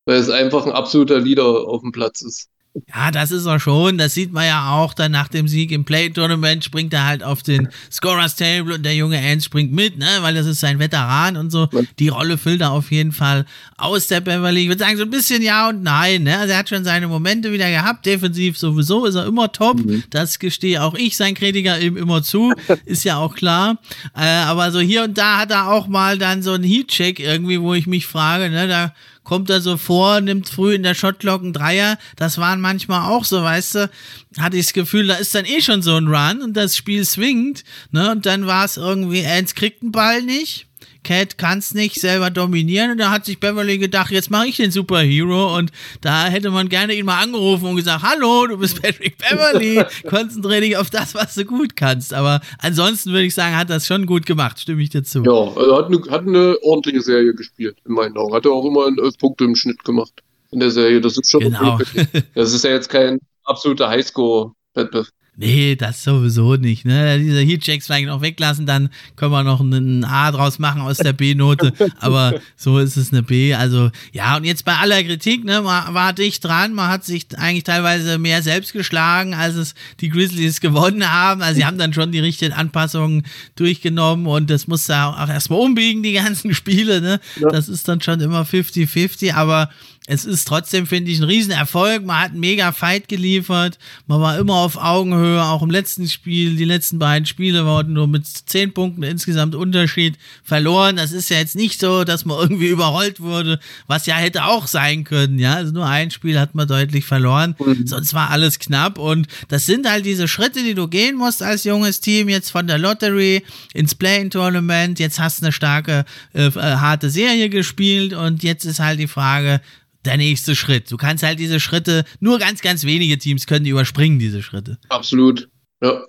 Weil 0.08 0.16
es 0.16 0.30
einfach 0.30 0.64
ein 0.64 0.72
absoluter 0.72 1.20
Leader 1.20 1.44
auf 1.44 1.82
dem 1.82 1.92
Platz 1.92 2.22
ist. 2.22 2.48
Ja, 2.94 3.10
das 3.10 3.30
ist 3.30 3.44
er 3.44 3.60
schon. 3.60 3.98
Das 3.98 4.14
sieht 4.14 4.32
man 4.32 4.46
ja 4.46 4.72
auch 4.72 4.94
dann 4.94 5.12
nach 5.12 5.28
dem 5.28 5.48
Sieg 5.48 5.70
im 5.70 5.84
Play-Tournament, 5.84 6.64
springt 6.64 6.94
er 6.94 7.04
halt 7.04 7.22
auf 7.22 7.42
den 7.42 7.68
Scorers 7.90 8.36
Table 8.36 8.74
und 8.74 8.84
der 8.84 8.94
junge 8.94 9.18
Ants 9.18 9.44
springt 9.44 9.72
mit, 9.72 9.98
ne, 9.98 10.06
weil 10.20 10.34
das 10.34 10.46
ist 10.46 10.60
sein 10.60 10.78
Veteran 10.78 11.36
und 11.36 11.50
so. 11.50 11.68
Die 11.98 12.08
Rolle 12.08 12.38
füllt 12.38 12.62
er 12.62 12.72
auf 12.72 12.90
jeden 12.90 13.12
Fall 13.12 13.44
aus 13.76 14.06
der 14.06 14.20
Beverly. 14.20 14.62
Ich 14.62 14.68
würde 14.68 14.82
sagen, 14.82 14.96
so 14.96 15.02
ein 15.02 15.10
bisschen 15.10 15.42
ja 15.42 15.68
und 15.68 15.82
nein, 15.82 16.22
ne. 16.22 16.38
Also 16.38 16.52
er 16.52 16.58
hat 16.58 16.70
schon 16.70 16.84
seine 16.84 17.08
Momente 17.08 17.52
wieder 17.52 17.68
gehabt. 17.68 18.06
Defensiv 18.06 18.56
sowieso 18.56 19.04
ist 19.04 19.16
er 19.16 19.26
immer 19.26 19.52
top. 19.52 19.84
Mhm. 19.84 20.04
Das 20.08 20.38
gestehe 20.38 20.82
auch 20.82 20.94
ich, 20.94 21.18
sein 21.18 21.34
Kritiker, 21.34 21.78
ihm 21.78 21.98
immer 21.98 22.22
zu. 22.22 22.54
Ist 22.86 23.04
ja 23.04 23.18
auch 23.18 23.34
klar. 23.34 23.78
Äh, 24.16 24.24
aber 24.24 24.70
so 24.72 24.80
hier 24.80 25.04
und 25.04 25.18
da 25.18 25.38
hat 25.38 25.50
er 25.50 25.70
auch 25.70 25.88
mal 25.88 26.16
dann 26.16 26.42
so 26.42 26.52
einen 26.52 26.64
Heat-Check 26.64 27.20
irgendwie, 27.20 27.60
wo 27.60 27.74
ich 27.74 27.86
mich 27.86 28.06
frage, 28.06 28.50
ne, 28.50 28.68
da 28.68 28.94
kommt 29.28 29.50
er 29.50 29.60
so 29.60 29.76
vor, 29.76 30.22
nimmt 30.22 30.48
früh 30.48 30.74
in 30.74 30.82
der 30.82 30.94
Shotglock 30.94 31.42
einen 31.42 31.52
Dreier. 31.52 31.98
Das 32.16 32.38
waren 32.38 32.62
manchmal 32.62 33.10
auch 33.10 33.26
so, 33.26 33.42
weißt 33.42 33.74
du, 33.74 33.90
hatte 34.38 34.56
ich 34.56 34.64
das 34.64 34.72
Gefühl, 34.72 35.06
da 35.06 35.16
ist 35.16 35.34
dann 35.34 35.44
eh 35.44 35.60
schon 35.60 35.82
so 35.82 35.96
ein 35.96 36.08
Run 36.08 36.40
und 36.40 36.56
das 36.56 36.78
Spiel 36.78 37.04
swingt, 37.04 37.62
ne, 37.90 38.10
und 38.10 38.24
dann 38.24 38.46
war 38.46 38.64
es 38.64 38.78
irgendwie, 38.78 39.20
Ernst 39.20 39.54
kriegt 39.54 39.82
den 39.82 39.92
Ball 39.92 40.22
nicht 40.22 40.67
Cat 41.04 41.38
kann 41.38 41.58
es 41.58 41.74
nicht 41.74 42.00
selber 42.00 42.30
dominieren 42.30 42.92
und 42.92 42.98
da 42.98 43.10
hat 43.10 43.24
sich 43.24 43.40
Beverly 43.40 43.78
gedacht, 43.78 44.10
jetzt 44.10 44.30
mache 44.30 44.48
ich 44.48 44.56
den 44.56 44.70
Superhero 44.70 45.56
und 45.56 45.70
da 46.00 46.26
hätte 46.26 46.50
man 46.50 46.68
gerne 46.68 46.94
ihn 46.94 47.06
mal 47.06 47.22
angerufen 47.22 47.66
und 47.66 47.76
gesagt, 47.76 48.02
hallo, 48.02 48.46
du 48.46 48.58
bist 48.58 48.82
Patrick 48.82 49.16
Beverly, 49.18 49.82
konzentriere 50.08 50.60
dich 50.60 50.76
auf 50.76 50.90
das, 50.90 51.14
was 51.14 51.34
du 51.34 51.44
gut 51.44 51.76
kannst. 51.76 52.12
Aber 52.12 52.40
ansonsten 52.58 53.10
würde 53.10 53.24
ich 53.24 53.34
sagen, 53.34 53.56
hat 53.56 53.70
das 53.70 53.86
schon 53.86 54.06
gut 54.06 54.26
gemacht, 54.26 54.60
stimme 54.60 54.82
ich 54.82 54.90
dazu. 54.90 55.22
Ja, 55.24 55.32
also 55.32 55.76
hat 55.76 55.86
eine, 55.86 55.98
hat 56.10 56.26
eine 56.26 56.56
ordentliche 56.62 57.02
Serie 57.02 57.34
gespielt, 57.34 57.76
in 57.86 57.94
meinen 57.94 58.16
Augen. 58.16 58.34
Hat 58.34 58.44
er 58.44 58.52
auch 58.52 58.64
immer 58.64 58.86
elf 59.02 59.16
Punkte 59.18 59.44
im 59.44 59.56
Schnitt 59.56 59.84
gemacht 59.84 60.22
in 60.50 60.60
der 60.60 60.70
Serie. 60.70 61.00
Das 61.00 61.16
ist 61.16 61.30
schon 61.30 61.40
genau. 61.40 61.78
Das 62.34 62.52
ist 62.52 62.64
ja 62.64 62.70
jetzt 62.70 62.88
kein 62.88 63.18
absoluter 63.44 63.88
Highscore-Wettbewerb. 63.88 65.08
Nee, 65.40 65.76
das 65.76 66.02
sowieso 66.02 66.56
nicht. 66.56 66.84
Ne? 66.84 67.16
Diese 67.20 67.38
Heatchecks 67.38 67.86
vielleicht 67.86 68.08
noch 68.08 68.22
weglassen, 68.22 68.66
dann 68.66 68.90
können 69.14 69.30
wir 69.30 69.44
noch 69.44 69.60
ein 69.60 70.04
A 70.04 70.32
draus 70.32 70.58
machen 70.58 70.80
aus 70.80 70.96
der 70.96 71.12
B-Note. 71.12 71.72
Aber 72.00 72.40
so 72.56 72.80
ist 72.80 72.96
es 72.96 73.12
eine 73.12 73.22
B. 73.22 73.54
Also, 73.54 73.92
ja, 74.10 74.36
und 74.36 74.42
jetzt 74.42 74.64
bei 74.64 74.74
aller 74.74 75.00
Kritik, 75.04 75.44
ne, 75.44 75.62
man 75.62 75.94
war 75.94 76.12
dicht 76.12 76.44
dran, 76.44 76.74
man 76.74 76.88
hat 76.88 77.04
sich 77.04 77.26
eigentlich 77.36 77.62
teilweise 77.62 78.18
mehr 78.18 78.42
selbst 78.42 78.72
geschlagen, 78.72 79.32
als 79.32 79.54
es 79.54 79.74
die 80.00 80.08
Grizzlies 80.08 80.60
gewonnen 80.60 81.08
haben. 81.08 81.40
Also, 81.40 81.58
sie 81.60 81.64
haben 81.64 81.78
dann 81.78 81.92
schon 81.92 82.10
die 82.10 82.18
richtigen 82.18 82.52
Anpassungen 82.52 83.24
durchgenommen 83.54 84.26
und 84.26 84.50
das 84.50 84.66
muss 84.66 84.86
da 84.86 85.22
auch 85.22 85.28
erstmal 85.28 85.60
umbiegen, 85.60 86.02
die 86.02 86.14
ganzen 86.14 86.52
Spiele. 86.52 87.00
Ne? 87.00 87.20
Ja. 87.40 87.48
Das 87.50 87.68
ist 87.68 87.86
dann 87.86 88.00
schon 88.00 88.20
immer 88.20 88.42
50-50, 88.42 89.34
aber 89.34 89.70
es 90.10 90.24
ist 90.24 90.48
trotzdem, 90.48 90.86
finde 90.86 91.10
ich, 91.10 91.18
ein 91.18 91.24
Riesenerfolg. 91.24 92.02
Man 92.02 92.18
hat 92.18 92.30
einen 92.30 92.40
mega 92.40 92.72
Fight 92.72 93.08
geliefert. 93.08 93.78
Man 94.06 94.22
war 94.22 94.38
immer 94.38 94.54
auf 94.54 94.78
Augenhöhe, 94.78 95.44
auch 95.44 95.60
im 95.60 95.68
letzten 95.68 96.08
Spiel. 96.08 96.56
Die 96.56 96.64
letzten 96.64 96.98
beiden 96.98 97.26
Spiele 97.26 97.66
wurden 97.66 97.92
nur 97.92 98.08
mit 98.08 98.26
zehn 98.26 98.72
Punkten 98.72 99.02
insgesamt 99.02 99.54
Unterschied 99.54 100.16
verloren. 100.42 100.96
Das 100.96 101.12
ist 101.12 101.28
ja 101.28 101.36
jetzt 101.36 101.56
nicht 101.56 101.78
so, 101.78 102.04
dass 102.04 102.24
man 102.24 102.38
irgendwie 102.38 102.68
überrollt 102.68 103.20
wurde, 103.20 103.60
was 103.86 104.06
ja 104.06 104.14
hätte 104.14 104.44
auch 104.44 104.66
sein 104.66 105.04
können. 105.04 105.38
Ja, 105.38 105.56
also 105.56 105.74
nur 105.74 105.86
ein 105.86 106.10
Spiel 106.10 106.40
hat 106.40 106.54
man 106.54 106.66
deutlich 106.66 107.04
verloren. 107.04 107.54
Mhm. 107.58 107.86
Sonst 107.86 108.14
war 108.14 108.30
alles 108.30 108.58
knapp. 108.58 108.96
Und 108.96 109.26
das 109.48 109.66
sind 109.66 109.86
halt 109.86 110.06
diese 110.06 110.26
Schritte, 110.26 110.62
die 110.62 110.74
du 110.74 110.88
gehen 110.88 111.16
musst 111.16 111.42
als 111.42 111.64
junges 111.64 112.00
Team. 112.00 112.30
Jetzt 112.30 112.48
von 112.48 112.66
der 112.66 112.78
Lottery 112.78 113.44
ins 113.74 113.94
Play-In-Tournament. 113.94 115.00
Jetzt 115.00 115.20
hast 115.20 115.42
du 115.42 115.44
eine 115.44 115.52
starke, 115.52 116.06
äh, 116.32 116.46
äh 116.46 116.52
harte 116.52 117.10
Serie 117.10 117.50
gespielt. 117.50 118.14
Und 118.14 118.42
jetzt 118.42 118.64
ist 118.64 118.80
halt 118.80 118.98
die 118.98 119.06
Frage, 119.06 119.60
der 120.08 120.16
nächste 120.16 120.56
Schritt. 120.56 120.90
Du 120.90 120.96
kannst 120.96 121.22
halt 121.22 121.38
diese 121.38 121.60
Schritte, 121.60 122.04
nur 122.20 122.38
ganz, 122.38 122.60
ganz 122.60 122.84
wenige 122.84 123.18
Teams 123.18 123.46
können 123.46 123.64
die 123.64 123.70
überspringen, 123.70 124.18
diese 124.18 124.42
Schritte. 124.42 124.78
Absolut, 124.88 125.48
ja. 125.82 126.04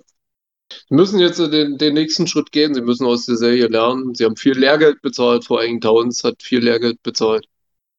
Sie 0.88 0.94
müssen 0.94 1.18
jetzt 1.18 1.38
den, 1.38 1.78
den 1.78 1.94
nächsten 1.94 2.26
Schritt 2.26 2.52
gehen. 2.52 2.74
Sie 2.74 2.80
müssen 2.80 3.06
aus 3.06 3.26
der 3.26 3.36
Serie 3.36 3.66
lernen. 3.66 4.14
Sie 4.14 4.24
haben 4.24 4.36
viel 4.36 4.56
Lehrgeld 4.56 5.02
bezahlt, 5.02 5.44
vor 5.44 5.60
allem 5.60 5.80
Towns 5.80 6.22
hat 6.24 6.42
viel 6.42 6.60
Lehrgeld 6.60 7.02
bezahlt. 7.02 7.46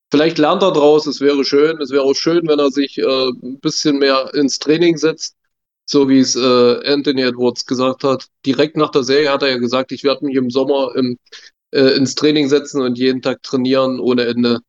Vielleicht 0.09 0.37
lernt 0.37 0.61
er 0.61 0.73
draus, 0.73 1.07
es 1.07 1.21
wäre 1.21 1.45
schön. 1.45 1.81
Es 1.81 1.89
wäre 1.91 2.03
auch 2.03 2.13
schön, 2.13 2.47
wenn 2.47 2.59
er 2.59 2.69
sich 2.71 2.97
äh, 2.97 3.29
ein 3.29 3.59
bisschen 3.59 3.97
mehr 3.99 4.33
ins 4.33 4.59
Training 4.59 4.97
setzt, 4.97 5.35
so 5.85 6.09
wie 6.09 6.19
es 6.19 6.35
äh, 6.35 6.91
Anthony 6.91 7.21
Edwards 7.21 7.65
gesagt 7.65 8.03
hat. 8.03 8.27
Direkt 8.45 8.75
nach 8.75 8.91
der 8.91 9.03
Serie 9.03 9.31
hat 9.31 9.43
er 9.43 9.51
ja 9.51 9.57
gesagt, 9.57 9.91
ich 9.91 10.03
werde 10.03 10.25
mich 10.25 10.35
im 10.35 10.49
Sommer 10.49 10.93
im, 10.95 11.17
äh, 11.71 11.95
ins 11.95 12.15
Training 12.15 12.49
setzen 12.49 12.81
und 12.81 12.97
jeden 12.97 13.21
Tag 13.21 13.41
trainieren 13.43 13.99
ohne 13.99 14.25
Ende 14.25 14.59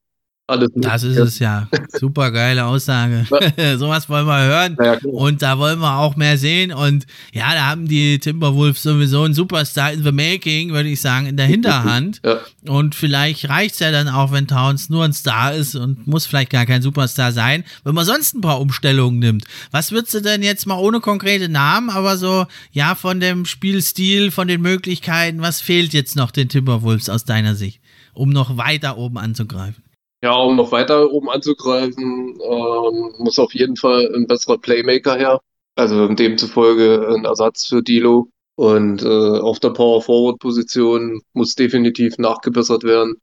alles. 0.47 0.71
Das 0.75 1.03
ist 1.03 1.19
es 1.19 1.39
ja. 1.39 1.69
Super 1.89 2.31
geile 2.31 2.65
Aussage. 2.65 3.27
Sowas 3.79 4.09
wollen 4.09 4.27
wir 4.27 4.43
hören. 4.43 4.77
Ja, 4.83 4.99
und 5.05 5.41
da 5.41 5.59
wollen 5.59 5.79
wir 5.79 5.99
auch 5.99 6.17
mehr 6.17 6.37
sehen. 6.37 6.73
Und 6.73 7.07
ja, 7.33 7.55
da 7.55 7.67
haben 7.69 7.87
die 7.87 8.19
Timberwolves 8.19 8.83
sowieso 8.83 9.23
einen 9.23 9.35
Superstar 9.35 9.93
in 9.93 10.03
the 10.03 10.13
making, 10.13 10.73
würde 10.73 10.89
ich 10.89 11.01
sagen, 11.01 11.27
in 11.27 11.37
der 11.37 11.47
Hinterhand. 11.47 12.21
Ja. 12.25 12.41
Und 12.67 12.95
vielleicht 12.95 13.49
reicht 13.49 13.75
es 13.75 13.81
ja 13.81 13.91
dann 13.91 14.09
auch, 14.09 14.33
wenn 14.33 14.47
Towns 14.47 14.91
nur 14.91 15.05
ein 15.05 15.13
Star 15.13 15.55
ist 15.55 15.75
und 15.75 16.07
muss 16.07 16.27
vielleicht 16.27 16.51
gar 16.51 16.67
kein 16.67 16.83
Superstar 16.83 17.33
sein, 17.33 17.65
wenn 17.85 17.95
man 17.95 18.05
sonst 18.05 18.35
ein 18.35 18.41
paar 18.41 18.61
Umstellungen 18.61 19.21
nimmt. 19.21 19.45
Was 19.71 19.93
würdest 19.93 20.15
du 20.15 20.21
denn 20.21 20.43
jetzt 20.43 20.67
mal 20.67 20.79
ohne 20.79 21.01
konkrete 21.01 21.49
Namen, 21.49 21.91
aber 21.91 22.17
so, 22.17 22.47
ja, 22.73 22.95
von 22.95 23.21
dem 23.21 23.45
Spielstil, 23.45 24.31
von 24.31 24.49
den 24.49 24.61
Möglichkeiten, 24.61 25.41
was 25.41 25.61
fehlt 25.61 25.93
jetzt 25.93 26.17
noch 26.17 26.31
den 26.31 26.49
Timberwolves 26.49 27.09
aus 27.09 27.25
deiner 27.25 27.55
Sicht, 27.55 27.81
um 28.13 28.31
noch 28.31 28.57
weiter 28.57 28.99
oben 28.99 29.19
anzugreifen? 29.19 29.83
Ja, 30.23 30.35
um 30.37 30.55
noch 30.57 30.71
weiter 30.71 31.11
oben 31.11 31.29
anzugreifen, 31.31 32.39
ähm, 32.41 33.15
muss 33.19 33.39
auf 33.39 33.55
jeden 33.55 33.77
Fall 33.77 34.09
ein 34.15 34.27
besserer 34.27 34.59
Playmaker 34.59 35.17
her. 35.17 35.41
Also 35.75 36.07
demzufolge 36.09 37.09
ein 37.15 37.25
Ersatz 37.25 37.67
für 37.67 37.83
Dilo. 37.83 38.29
Und 38.55 39.03
äh, 39.03 39.07
auf 39.09 39.59
der 39.59 39.71
Power 39.71 40.03
Forward 40.03 40.39
Position 40.39 41.23
muss 41.33 41.55
definitiv 41.55 42.19
nachgebessert 42.19 42.85
werden. 42.85 43.17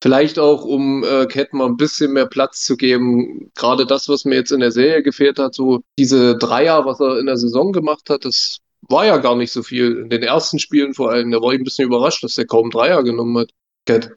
Vielleicht 0.00 0.38
auch, 0.38 0.64
um 0.64 1.02
äh, 1.02 1.26
Cat 1.26 1.52
mal 1.52 1.66
ein 1.66 1.76
bisschen 1.76 2.12
mehr 2.12 2.26
Platz 2.26 2.62
zu 2.62 2.76
geben. 2.76 3.50
Gerade 3.56 3.84
das, 3.84 4.08
was 4.08 4.24
mir 4.24 4.36
jetzt 4.36 4.52
in 4.52 4.60
der 4.60 4.70
Serie 4.70 5.02
gefehlt 5.02 5.40
hat, 5.40 5.54
so 5.54 5.80
diese 5.98 6.36
Dreier, 6.36 6.84
was 6.84 7.00
er 7.00 7.18
in 7.18 7.26
der 7.26 7.36
Saison 7.36 7.72
gemacht 7.72 8.08
hat, 8.10 8.24
das 8.24 8.58
war 8.82 9.06
ja 9.06 9.16
gar 9.16 9.34
nicht 9.34 9.50
so 9.50 9.64
viel. 9.64 9.96
In 9.96 10.10
den 10.10 10.22
ersten 10.22 10.60
Spielen 10.60 10.94
vor 10.94 11.10
allem, 11.10 11.32
da 11.32 11.40
war 11.40 11.52
ich 11.52 11.60
ein 11.60 11.64
bisschen 11.64 11.86
überrascht, 11.86 12.22
dass 12.22 12.38
er 12.38 12.46
kaum 12.46 12.70
Dreier 12.70 13.02
genommen 13.02 13.38
hat. 13.38 13.50
Cat. 13.86 14.12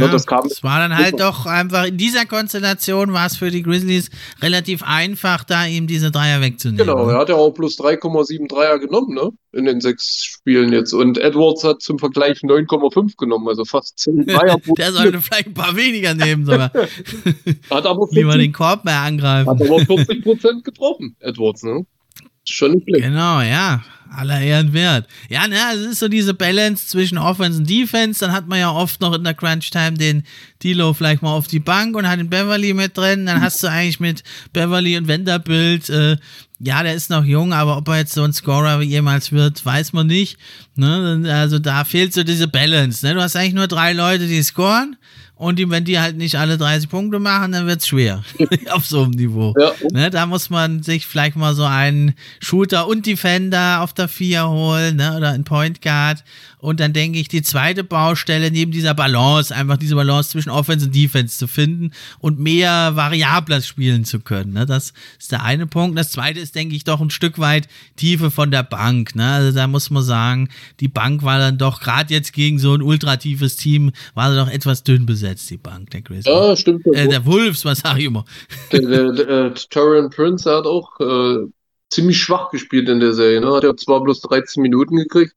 Ja, 0.00 0.08
das, 0.08 0.26
kam 0.26 0.48
das 0.48 0.62
war 0.62 0.78
dann 0.78 0.96
halt 0.96 1.20
doch 1.20 1.46
einfach, 1.46 1.86
in 1.86 1.96
dieser 1.96 2.26
Konstellation 2.26 3.12
war 3.12 3.26
es 3.26 3.36
für 3.36 3.50
die 3.50 3.62
Grizzlies 3.62 4.10
relativ 4.42 4.82
einfach, 4.82 5.44
da 5.44 5.66
ihm 5.66 5.86
diese 5.86 6.10
Dreier 6.10 6.40
wegzunehmen. 6.40 6.86
Genau, 6.86 7.08
er 7.08 7.18
hat 7.18 7.28
ja 7.28 7.34
auch 7.36 7.50
plus 7.50 7.78
3,7 7.78 8.48
Dreier 8.48 8.78
genommen, 8.78 9.14
ne? 9.14 9.30
In 9.52 9.66
den 9.66 9.80
sechs 9.80 10.24
Spielen 10.24 10.72
jetzt. 10.72 10.92
Und 10.92 11.18
Edwards 11.18 11.62
hat 11.64 11.80
zum 11.80 11.98
Vergleich 11.98 12.38
9,5 12.38 13.16
genommen, 13.16 13.48
also 13.48 13.64
fast 13.64 13.98
10 13.98 14.26
Dreier 14.26 14.58
Der 14.76 14.92
sollte 14.92 15.20
vielleicht 15.20 15.48
ein 15.48 15.54
paar 15.54 15.76
weniger 15.76 16.14
nehmen 16.14 16.44
sogar. 16.44 16.72
hat 17.70 17.86
aber 17.86 18.06
40, 18.08 18.16
Lieber 18.16 18.36
den 18.36 18.52
Korb 18.52 18.84
mehr 18.84 19.00
angreifen. 19.00 19.48
Hat 19.48 19.62
aber 19.62 19.80
40 19.80 20.22
Prozent 20.22 20.64
getroffen, 20.64 21.16
Edwards, 21.20 21.62
ne? 21.62 21.86
Schon 22.46 22.72
nicht 22.72 22.84
schlecht. 22.84 23.04
Genau, 23.04 23.40
ja 23.40 23.82
aller 24.10 24.40
Ehren 24.40 24.72
wert. 24.72 25.08
Ja, 25.28 25.46
ne, 25.48 25.56
also 25.66 25.84
es 25.84 25.92
ist 25.92 25.98
so 25.98 26.08
diese 26.08 26.34
Balance 26.34 26.88
zwischen 26.88 27.18
Offense 27.18 27.58
und 27.58 27.68
Defense. 27.68 28.20
Dann 28.20 28.32
hat 28.32 28.46
man 28.46 28.58
ja 28.58 28.70
oft 28.70 29.00
noch 29.00 29.14
in 29.14 29.24
der 29.24 29.34
Crunch 29.34 29.70
Time 29.70 29.94
den 29.94 30.24
Dilo 30.62 30.94
vielleicht 30.94 31.22
mal 31.22 31.32
auf 31.32 31.46
die 31.46 31.60
Bank 31.60 31.96
und 31.96 32.08
hat 32.08 32.18
den 32.18 32.30
Beverly 32.30 32.74
mit 32.74 32.96
drin. 32.96 33.26
Dann 33.26 33.40
hast 33.40 33.62
du 33.62 33.68
eigentlich 33.68 34.00
mit 34.00 34.22
Beverly 34.52 34.96
und 34.96 35.08
Vanderbilt, 35.08 35.90
äh, 35.90 36.16
ja, 36.60 36.82
der 36.82 36.94
ist 36.94 37.10
noch 37.10 37.24
jung, 37.24 37.52
aber 37.52 37.76
ob 37.76 37.88
er 37.88 37.98
jetzt 37.98 38.14
so 38.14 38.22
ein 38.22 38.32
Scorer 38.32 38.80
jemals 38.80 39.32
wird, 39.32 39.64
weiß 39.64 39.92
man 39.92 40.06
nicht. 40.06 40.38
Ne? 40.76 41.24
Also 41.28 41.58
da 41.58 41.84
fehlt 41.84 42.14
so 42.14 42.22
diese 42.22 42.48
Balance. 42.48 43.04
Ne? 43.04 43.14
Du 43.14 43.20
hast 43.20 43.36
eigentlich 43.36 43.54
nur 43.54 43.66
drei 43.66 43.92
Leute, 43.92 44.26
die 44.26 44.42
scoren 44.42 44.96
Und 45.36 45.58
die, 45.58 45.68
wenn 45.68 45.84
die 45.84 45.98
halt 45.98 46.16
nicht 46.16 46.36
alle 46.36 46.56
30 46.56 46.88
Punkte 46.88 47.18
machen, 47.18 47.52
dann 47.52 47.66
wird 47.66 47.80
es 47.80 47.88
schwer 47.88 48.22
auf 48.70 48.86
so 48.86 49.02
einem 49.02 49.10
Niveau. 49.10 49.52
Ja. 49.58 49.72
Ne, 49.90 50.08
da 50.10 50.26
muss 50.26 50.48
man 50.48 50.82
sich 50.82 51.06
vielleicht 51.06 51.34
mal 51.34 51.54
so 51.54 51.64
einen 51.64 52.14
Shooter 52.40 52.86
und 52.86 53.04
Defender 53.04 53.80
auf 53.80 53.92
der 53.92 54.06
4 54.06 54.48
holen 54.48 54.96
ne, 54.96 55.16
oder 55.16 55.30
einen 55.30 55.44
Point 55.44 55.82
Guard. 55.82 56.22
Und 56.64 56.80
dann 56.80 56.94
denke 56.94 57.18
ich, 57.18 57.28
die 57.28 57.42
zweite 57.42 57.84
Baustelle 57.84 58.50
neben 58.50 58.72
dieser 58.72 58.94
Balance, 58.94 59.54
einfach 59.54 59.76
diese 59.76 59.96
Balance 59.96 60.30
zwischen 60.30 60.48
Offense 60.48 60.86
und 60.86 60.94
Defense 60.94 61.36
zu 61.36 61.46
finden 61.46 61.90
und 62.20 62.40
mehr 62.40 62.96
variabler 62.96 63.60
spielen 63.60 64.06
zu 64.06 64.20
können. 64.20 64.54
Ne? 64.54 64.64
Das 64.64 64.94
ist 65.20 65.30
der 65.30 65.42
eine 65.42 65.66
Punkt. 65.66 65.98
Das 65.98 66.10
zweite 66.10 66.40
ist, 66.40 66.54
denke 66.54 66.74
ich, 66.74 66.84
doch 66.84 67.02
ein 67.02 67.10
Stück 67.10 67.38
weit 67.38 67.68
Tiefe 67.96 68.30
von 68.30 68.50
der 68.50 68.62
Bank. 68.62 69.14
Ne? 69.14 69.30
Also 69.30 69.54
da 69.54 69.66
muss 69.66 69.90
man 69.90 70.02
sagen, 70.02 70.48
die 70.80 70.88
Bank 70.88 71.22
war 71.22 71.38
dann 71.38 71.58
doch, 71.58 71.82
gerade 71.82 72.14
jetzt 72.14 72.32
gegen 72.32 72.58
so 72.58 72.72
ein 72.72 72.80
ultratiefes 72.80 73.56
Team, 73.56 73.92
war 74.14 74.30
sie 74.30 74.38
doch 74.38 74.48
etwas 74.48 74.84
dünn 74.84 75.04
besetzt, 75.04 75.50
die 75.50 75.58
Bank 75.58 75.90
der 75.90 76.00
Grizzlies. 76.00 76.34
Ja, 76.34 76.56
stimmt. 76.56 76.86
Äh, 76.86 77.08
der 77.08 77.26
Wolves, 77.26 77.66
was 77.66 77.80
sage 77.80 78.00
ich 78.00 78.06
immer. 78.06 78.24
Der, 78.72 78.80
der, 78.80 79.12
der, 79.12 79.50
der 79.50 79.82
äh, 79.82 80.08
Prince 80.08 80.50
hat 80.50 80.64
auch 80.64 80.98
äh, 80.98 81.46
ziemlich 81.90 82.16
schwach 82.16 82.50
gespielt 82.50 82.88
in 82.88 83.00
der 83.00 83.12
Serie. 83.12 83.42
Ne? 83.42 83.52
Hat 83.52 83.64
ja 83.64 83.76
zwar 83.76 84.02
bloß 84.02 84.22
13 84.22 84.62
Minuten 84.62 84.96
gekriegt 84.96 85.34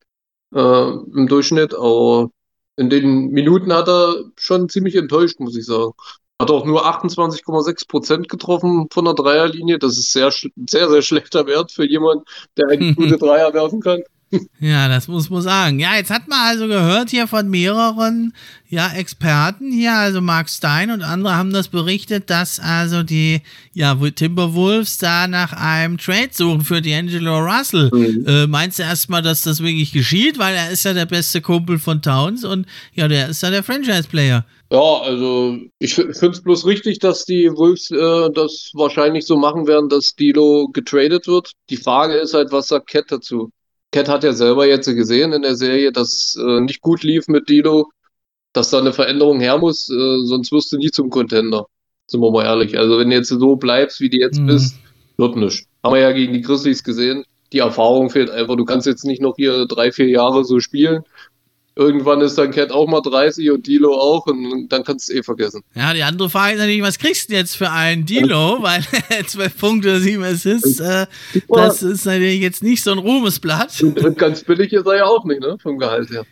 äh, 0.54 0.90
im 0.90 1.28
Durchschnitt, 1.28 1.74
aber 1.74 2.30
in 2.78 2.90
den 2.90 3.30
Minuten 3.30 3.74
hat 3.74 3.88
er 3.88 4.24
schon 4.38 4.70
ziemlich 4.70 4.96
enttäuscht, 4.96 5.40
muss 5.40 5.58
ich 5.58 5.66
sagen. 5.66 5.94
Hat 6.40 6.52
auch 6.52 6.66
nur 6.66 6.86
28,6 6.86 7.88
Prozent 7.88 8.30
getroffen 8.30 8.88
von 8.92 9.06
der 9.06 9.16
Dreierlinie. 9.16 9.80
Das 9.80 9.98
ist 9.98 10.12
sehr, 10.12 10.32
sehr, 10.32 10.90
sehr 10.90 11.02
schlechter 11.02 11.48
Wert 11.48 11.72
für 11.72 11.86
jemanden, 11.88 12.24
der 12.56 12.68
eigentlich 12.70 12.96
gute 12.96 13.18
Dreier 13.18 13.54
werfen 13.54 13.82
kann. 13.82 14.04
Ja, 14.60 14.90
das 14.90 15.08
muss 15.08 15.30
man 15.30 15.42
sagen. 15.42 15.80
Ja, 15.80 15.96
jetzt 15.96 16.10
hat 16.10 16.28
man 16.28 16.40
also 16.40 16.68
gehört 16.68 17.10
hier 17.10 17.28
von 17.28 17.50
mehreren 17.50 18.34
ja, 18.70 18.92
Experten 18.92 19.72
hier, 19.72 19.94
also 19.94 20.20
Mark 20.20 20.50
Stein 20.50 20.92
und 20.92 21.02
andere 21.02 21.36
haben 21.36 21.54
das 21.54 21.70
berichtet, 21.70 22.30
dass 22.30 22.60
also 22.60 23.04
die 23.04 23.42
ja, 23.74 23.96
Timberwolves 23.96 24.98
da 24.98 25.28
nach 25.28 25.54
einem 25.54 25.98
Trade 25.98 26.30
suchen 26.32 26.62
für 26.62 26.76
D'Angelo 26.76 27.40
Russell. 27.40 27.90
Mhm. 27.94 28.26
Äh, 28.28 28.48
meinst 28.48 28.80
du 28.80 28.84
erstmal, 28.84 29.22
dass 29.22 29.44
das 29.44 29.62
wirklich 29.62 29.94
geschieht? 29.94 30.38
Weil 30.38 30.56
er 30.56 30.72
ist 30.72 30.84
ja 30.84 30.94
der 30.94 31.06
beste 31.06 31.40
Kumpel 31.40 31.80
von 31.80 32.02
Towns 32.02 32.44
und 32.44 32.66
ja, 32.94 33.08
der 33.08 33.30
ist 33.30 33.42
ja 33.44 33.50
der 33.50 33.64
Franchise-Player. 33.64 34.46
Ja, 34.70 35.02
also 35.02 35.58
ich 35.80 35.94
finde 35.94 36.12
es 36.12 36.42
bloß 36.42 36.66
richtig, 36.66 37.00
dass 37.00 37.24
die 37.24 37.50
Wolves 37.56 37.90
äh, 37.90 38.30
das 38.34 38.72
wahrscheinlich 38.74 39.26
so 39.26 39.38
machen 39.38 39.66
werden, 39.66 39.88
dass 39.88 40.14
Dilo 40.14 40.68
getradet 40.74 41.26
wird. 41.28 41.54
Die 41.70 41.78
Frage 41.78 42.16
ist 42.16 42.34
halt, 42.34 42.52
was 42.52 42.68
sagt 42.68 42.90
Cat 42.90 43.06
dazu? 43.08 43.50
Cat 43.92 44.10
hat 44.10 44.24
ja 44.24 44.34
selber 44.34 44.68
jetzt 44.68 44.86
gesehen 44.86 45.34
in 45.34 45.42
der 45.42 45.56
Serie, 45.56 45.92
dass 45.92 46.38
äh, 46.40 46.62
nicht 46.62 46.82
gut 46.82 47.04
lief 47.04 47.28
mit 47.28 47.50
Dilo, 47.50 47.90
dass 48.54 48.70
da 48.70 48.80
eine 48.80 48.94
Veränderung 48.94 49.40
her 49.40 49.58
muss, 49.58 49.90
äh, 49.90 50.18
sonst 50.26 50.52
wirst 50.52 50.72
du 50.72 50.78
nie 50.78 50.92
zum 50.92 51.10
Contender. 51.10 51.68
Sind 52.08 52.22
wir 52.22 52.32
mal 52.32 52.46
ehrlich. 52.46 52.78
Also 52.78 53.00
wenn 53.00 53.10
du 53.10 53.16
jetzt 53.16 53.30
so 53.30 53.56
bleibst, 53.56 54.02
wie 54.02 54.10
du 54.10 54.18
jetzt 54.18 54.40
mhm. 54.40 54.48
bist, 54.48 54.76
wird 55.18 55.36
nicht. 55.36 55.68
Haben 55.84 55.96
wir 55.96 56.02
ja 56.02 56.12
gegen 56.12 56.34
die 56.34 56.42
Grizzlies 56.42 56.84
gesehen. 56.84 57.24
Die 57.54 57.60
Erfahrung 57.60 58.10
fehlt 58.10 58.30
einfach. 58.30 58.56
Du 58.56 58.66
kannst 58.66 58.88
jetzt 58.88 59.06
nicht 59.06 59.22
noch 59.22 59.36
hier 59.38 59.66
drei, 59.66 59.92
vier 59.92 60.08
Jahre 60.08 60.44
so 60.44 60.60
spielen 60.60 61.04
Irgendwann 61.78 62.22
ist 62.22 62.38
dann 62.38 62.52
Cat 62.52 62.72
auch 62.72 62.88
mal 62.88 63.02
30 63.02 63.52
und 63.52 63.68
Dilo 63.68 63.94
auch 63.94 64.26
und 64.26 64.68
dann 64.70 64.84
kannst 64.84 65.10
du 65.10 65.14
es 65.14 65.20
eh 65.20 65.24
vergessen. 65.24 65.62
Ja, 65.76 65.94
die 65.94 66.02
andere 66.02 66.28
Frage 66.30 66.54
ist 66.54 66.60
natürlich, 66.60 66.82
was 66.82 66.98
kriegst 66.98 67.30
du 67.30 67.36
jetzt 67.36 67.56
für 67.56 67.70
einen 67.70 68.06
Dilo? 68.06 68.58
Weil 68.62 68.82
12 69.28 69.58
Punkte, 69.58 70.00
7 70.00 70.24
Assists, 70.24 70.80
äh, 70.80 71.06
das 71.48 71.84
ist 71.84 72.06
natürlich 72.06 72.42
jetzt 72.42 72.64
nicht 72.64 72.84
so 72.84 72.92
ein 72.92 72.98
Ruhmesblatt. 72.98 73.82
Und 73.84 74.18
ganz 74.18 74.44
billig 74.44 74.74
ist 74.74 74.88
er 74.88 74.98
ja 74.98 75.06
auch 75.06 75.24
nicht, 75.26 75.42
ne? 75.42 75.58
Vom 75.62 75.78
Gehalt 75.78 76.10
her. 76.10 76.26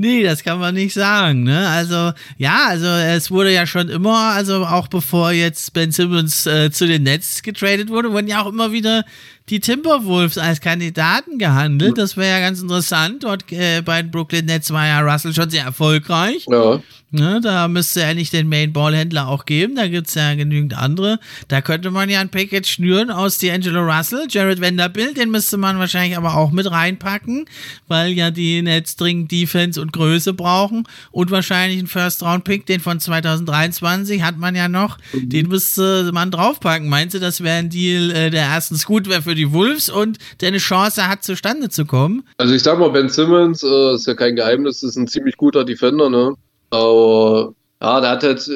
Nee, 0.00 0.22
das 0.22 0.44
kann 0.44 0.60
man 0.60 0.76
nicht 0.76 0.94
sagen, 0.94 1.42
ne? 1.42 1.68
Also, 1.68 2.12
ja, 2.36 2.66
also 2.68 2.86
es 2.86 3.32
wurde 3.32 3.52
ja 3.52 3.66
schon 3.66 3.88
immer, 3.88 4.32
also 4.32 4.64
auch 4.64 4.86
bevor 4.86 5.32
jetzt 5.32 5.72
Ben 5.72 5.90
Simmons 5.90 6.46
äh, 6.46 6.70
zu 6.70 6.86
den 6.86 7.02
Nets 7.02 7.42
getradet 7.42 7.88
wurde, 7.88 8.12
wurden 8.12 8.28
ja 8.28 8.40
auch 8.40 8.46
immer 8.46 8.70
wieder 8.70 9.04
die 9.50 9.60
Timberwolves 9.60 10.38
als 10.38 10.60
Kandidaten 10.60 11.38
gehandelt. 11.38 11.98
Das 11.98 12.16
wäre 12.16 12.38
ja 12.38 12.40
ganz 12.40 12.60
interessant. 12.60 13.24
Dort 13.24 13.50
äh, 13.52 13.82
bei 13.82 14.02
den 14.02 14.10
Brooklyn 14.10 14.46
Nets 14.46 14.70
war 14.72 14.86
ja 14.86 15.00
Russell 15.00 15.34
schon 15.34 15.50
sehr 15.50 15.64
erfolgreich. 15.64 16.46
Ja. 16.50 16.80
Ne, 17.10 17.40
da 17.42 17.68
müsste 17.68 18.02
er 18.02 18.12
nicht 18.12 18.34
den 18.34 18.50
Main-Ball-Händler 18.50 19.28
auch 19.28 19.46
geben. 19.46 19.76
Da 19.76 19.88
gibt 19.88 20.08
es 20.08 20.14
ja 20.14 20.34
genügend 20.34 20.76
andere. 20.76 21.18
Da 21.48 21.62
könnte 21.62 21.90
man 21.90 22.10
ja 22.10 22.20
ein 22.20 22.28
Package 22.28 22.70
schnüren 22.70 23.10
aus 23.10 23.40
D'Angelo 23.40 23.80
Russell, 23.80 24.26
Jared 24.28 24.60
Vanderbilt. 24.60 25.16
Den 25.16 25.30
müsste 25.30 25.56
man 25.56 25.78
wahrscheinlich 25.78 26.18
aber 26.18 26.34
auch 26.34 26.50
mit 26.50 26.70
reinpacken, 26.70 27.46
weil 27.86 28.12
ja 28.12 28.30
die 28.30 28.60
Nets 28.60 28.96
dringend 28.96 29.32
Defense 29.32 29.80
und 29.80 29.94
Größe 29.94 30.34
brauchen. 30.34 30.86
Und 31.10 31.30
wahrscheinlich 31.30 31.78
einen 31.78 31.88
First-Round-Pick, 31.88 32.66
den 32.66 32.80
von 32.80 33.00
2023 33.00 34.22
hat 34.22 34.36
man 34.36 34.54
ja 34.54 34.68
noch. 34.68 34.98
Mhm. 35.14 35.30
Den 35.30 35.48
müsste 35.48 36.10
man 36.12 36.30
draufpacken. 36.30 36.90
Meinst 36.90 37.14
du, 37.14 37.20
das 37.20 37.42
wäre 37.42 37.56
ein 37.56 37.70
Deal, 37.70 38.10
äh, 38.10 38.28
der 38.28 38.42
erstens 38.42 38.84
gut 38.84 39.08
wäre 39.08 39.22
für 39.22 39.34
die 39.38 39.52
Wolves 39.52 39.88
und 39.88 40.18
der 40.40 40.48
eine 40.48 40.58
Chance 40.58 41.08
hat, 41.08 41.24
zustande 41.24 41.68
zu 41.68 41.86
kommen? 41.86 42.24
Also 42.36 42.54
ich 42.54 42.62
sag 42.62 42.78
mal, 42.78 42.90
Ben 42.90 43.08
Simmons 43.08 43.62
äh, 43.62 43.94
ist 43.94 44.06
ja 44.06 44.14
kein 44.14 44.36
Geheimnis, 44.36 44.82
ist 44.82 44.96
ein 44.96 45.08
ziemlich 45.08 45.36
guter 45.36 45.64
Defender, 45.64 46.10
ne? 46.10 46.34
Aber 46.70 47.54
ja, 47.80 48.00
der 48.00 48.10
hat 48.10 48.22
halt 48.22 48.50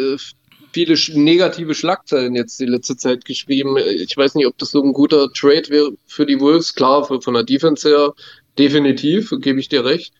viele 0.73 0.97
negative 1.15 1.75
Schlagzeilen 1.75 2.35
jetzt 2.35 2.59
die 2.61 2.67
letzte 2.67 2.97
Zeit 2.97 3.25
geschrieben. 3.25 3.77
Ich 3.77 4.17
weiß 4.17 4.35
nicht, 4.35 4.47
ob 4.47 4.59
das 4.59 4.71
so 4.71 4.83
ein 4.83 4.93
guter 4.93 5.33
Trade 5.33 5.69
wäre 5.69 5.93
für 6.07 6.27
die 6.27 6.41
Wolves. 6.41 6.75
Klar, 6.75 7.05
für, 7.05 7.21
von 7.21 7.35
der 7.35 7.45
Defense 7.45 7.89
her 7.89 8.13
definitiv, 8.59 9.33
gebe 9.41 9.61
ich 9.61 9.69
dir 9.69 9.85
recht. 9.85 10.13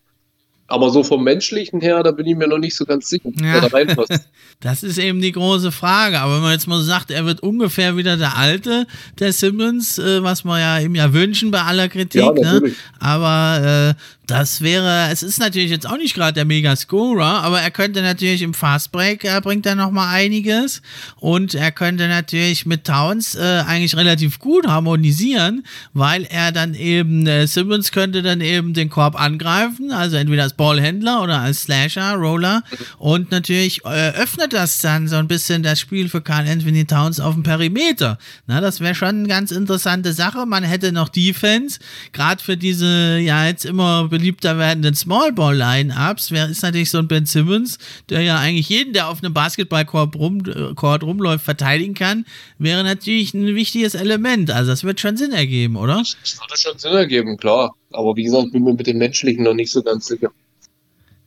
Aber 0.73 0.89
so 0.89 1.03
vom 1.03 1.23
Menschlichen 1.23 1.81
her, 1.81 2.01
da 2.01 2.09
bin 2.09 2.25
ich 2.25 2.35
mir 2.35 2.47
noch 2.47 2.57
nicht 2.57 2.75
so 2.75 2.83
ganz 2.83 3.07
sicher, 3.07 3.29
ja. 3.39 3.61
da 3.61 3.67
reinpasst. 3.67 4.11
Das 4.59 4.81
ist 4.81 4.97
eben 4.97 5.19
die 5.19 5.33
große 5.33 5.73
Frage. 5.73 6.19
Aber 6.21 6.35
wenn 6.35 6.41
man 6.41 6.53
jetzt 6.53 6.67
mal 6.67 6.81
sagt, 6.81 7.11
er 7.11 7.25
wird 7.25 7.43
ungefähr 7.43 7.97
wieder 7.97 8.15
der 8.15 8.37
Alte, 8.37 8.87
der 9.19 9.33
Simmons, 9.33 9.99
äh, 9.99 10.23
was 10.23 10.45
wir 10.45 10.57
ja 10.57 10.79
ihm 10.79 10.95
ja 10.95 11.11
wünschen 11.11 11.51
bei 11.51 11.61
aller 11.61 11.89
Kritik. 11.89 12.21
Ja, 12.21 12.31
ne? 12.31 12.71
Aber 12.99 13.95
äh, 13.97 14.22
das 14.25 14.61
wäre, 14.61 15.09
es 15.11 15.21
ist 15.21 15.39
natürlich 15.39 15.69
jetzt 15.69 15.85
auch 15.85 15.97
nicht 15.97 16.15
gerade 16.15 16.33
der 16.33 16.45
Mega-Scorer, 16.45 17.43
aber 17.43 17.59
er 17.61 17.71
könnte 17.71 18.01
natürlich 18.01 18.41
im 18.41 18.53
Fastbreak, 18.53 19.25
er 19.25 19.41
bringt 19.41 19.65
er 19.65 19.75
nochmal 19.75 20.15
einiges 20.15 20.81
und 21.17 21.53
er 21.55 21.71
könnte 21.71 22.07
natürlich 22.07 22.65
mit 22.65 22.85
Towns 22.85 23.35
äh, 23.35 23.63
eigentlich 23.67 23.97
relativ 23.97 24.39
gut 24.39 24.65
harmonisieren, 24.65 25.65
weil 25.91 26.23
er 26.23 26.53
dann 26.53 26.73
eben, 26.73 27.27
äh, 27.27 27.47
Simmons 27.47 27.91
könnte 27.91 28.21
dann 28.21 28.39
eben 28.39 28.73
den 28.73 28.89
Korb 28.89 29.19
angreifen, 29.19 29.91
also 29.91 30.15
entweder 30.15 30.43
als 30.43 30.53
Ballhändler 30.53 31.21
oder 31.21 31.39
als 31.39 31.63
Slasher, 31.63 32.13
Roller 32.13 32.63
und 32.99 33.29
natürlich 33.29 33.83
äh, 33.83 34.11
öffnet 34.11 34.53
das 34.53 34.79
dann 34.79 35.09
so 35.09 35.17
ein 35.17 35.27
bisschen 35.27 35.63
das 35.63 35.81
Spiel 35.81 36.07
für 36.07 36.21
Carl 36.21 36.47
Anthony 36.47 36.85
Towns 36.85 37.19
auf 37.19 37.33
dem 37.33 37.43
Perimeter. 37.43 38.17
Na, 38.47 38.61
das 38.61 38.79
wäre 38.79 38.95
schon 38.95 39.09
eine 39.09 39.27
ganz 39.27 39.51
interessante 39.51 40.13
Sache. 40.13 40.45
Man 40.45 40.63
hätte 40.63 40.93
noch 40.93 41.09
Defense, 41.09 41.79
gerade 42.13 42.41
für 42.41 42.55
diese 42.55 43.17
ja 43.19 43.47
jetzt 43.47 43.65
immer 43.65 44.12
beliebter 44.13 44.59
werdenden 44.59 44.93
Smallball-Line-Ups 44.93 46.31
ist 46.31 46.61
natürlich 46.61 46.91
so 46.91 46.99
ein 46.99 47.07
Ben 47.07 47.25
Simmons, 47.25 47.79
der 48.09 48.21
ja 48.21 48.37
eigentlich 48.37 48.69
jeden, 48.69 48.93
der 48.93 49.09
auf 49.09 49.23
einem 49.23 49.33
Basketballkorb 49.33 50.15
rum, 50.15 50.43
rumläuft, 50.45 51.43
verteidigen 51.43 51.95
kann, 51.95 52.25
wäre 52.59 52.83
natürlich 52.83 53.33
ein 53.33 53.55
wichtiges 53.55 53.95
Element. 53.95 54.51
Also 54.51 54.71
das 54.71 54.83
wird 54.83 54.99
schon 54.99 55.17
Sinn 55.17 55.31
ergeben, 55.31 55.75
oder? 55.75 55.97
Das 55.97 56.39
würde 56.39 56.57
schon 56.57 56.77
Sinn 56.77 56.93
ergeben, 56.93 57.37
klar. 57.37 57.73
Aber 57.91 58.15
wie 58.15 58.23
gesagt, 58.23 58.51
bin 58.51 58.63
mir 58.63 58.73
mit 58.73 58.85
dem 58.85 58.99
Menschlichen 58.99 59.43
noch 59.43 59.55
nicht 59.55 59.71
so 59.71 59.81
ganz 59.81 60.05
sicher. 60.05 60.31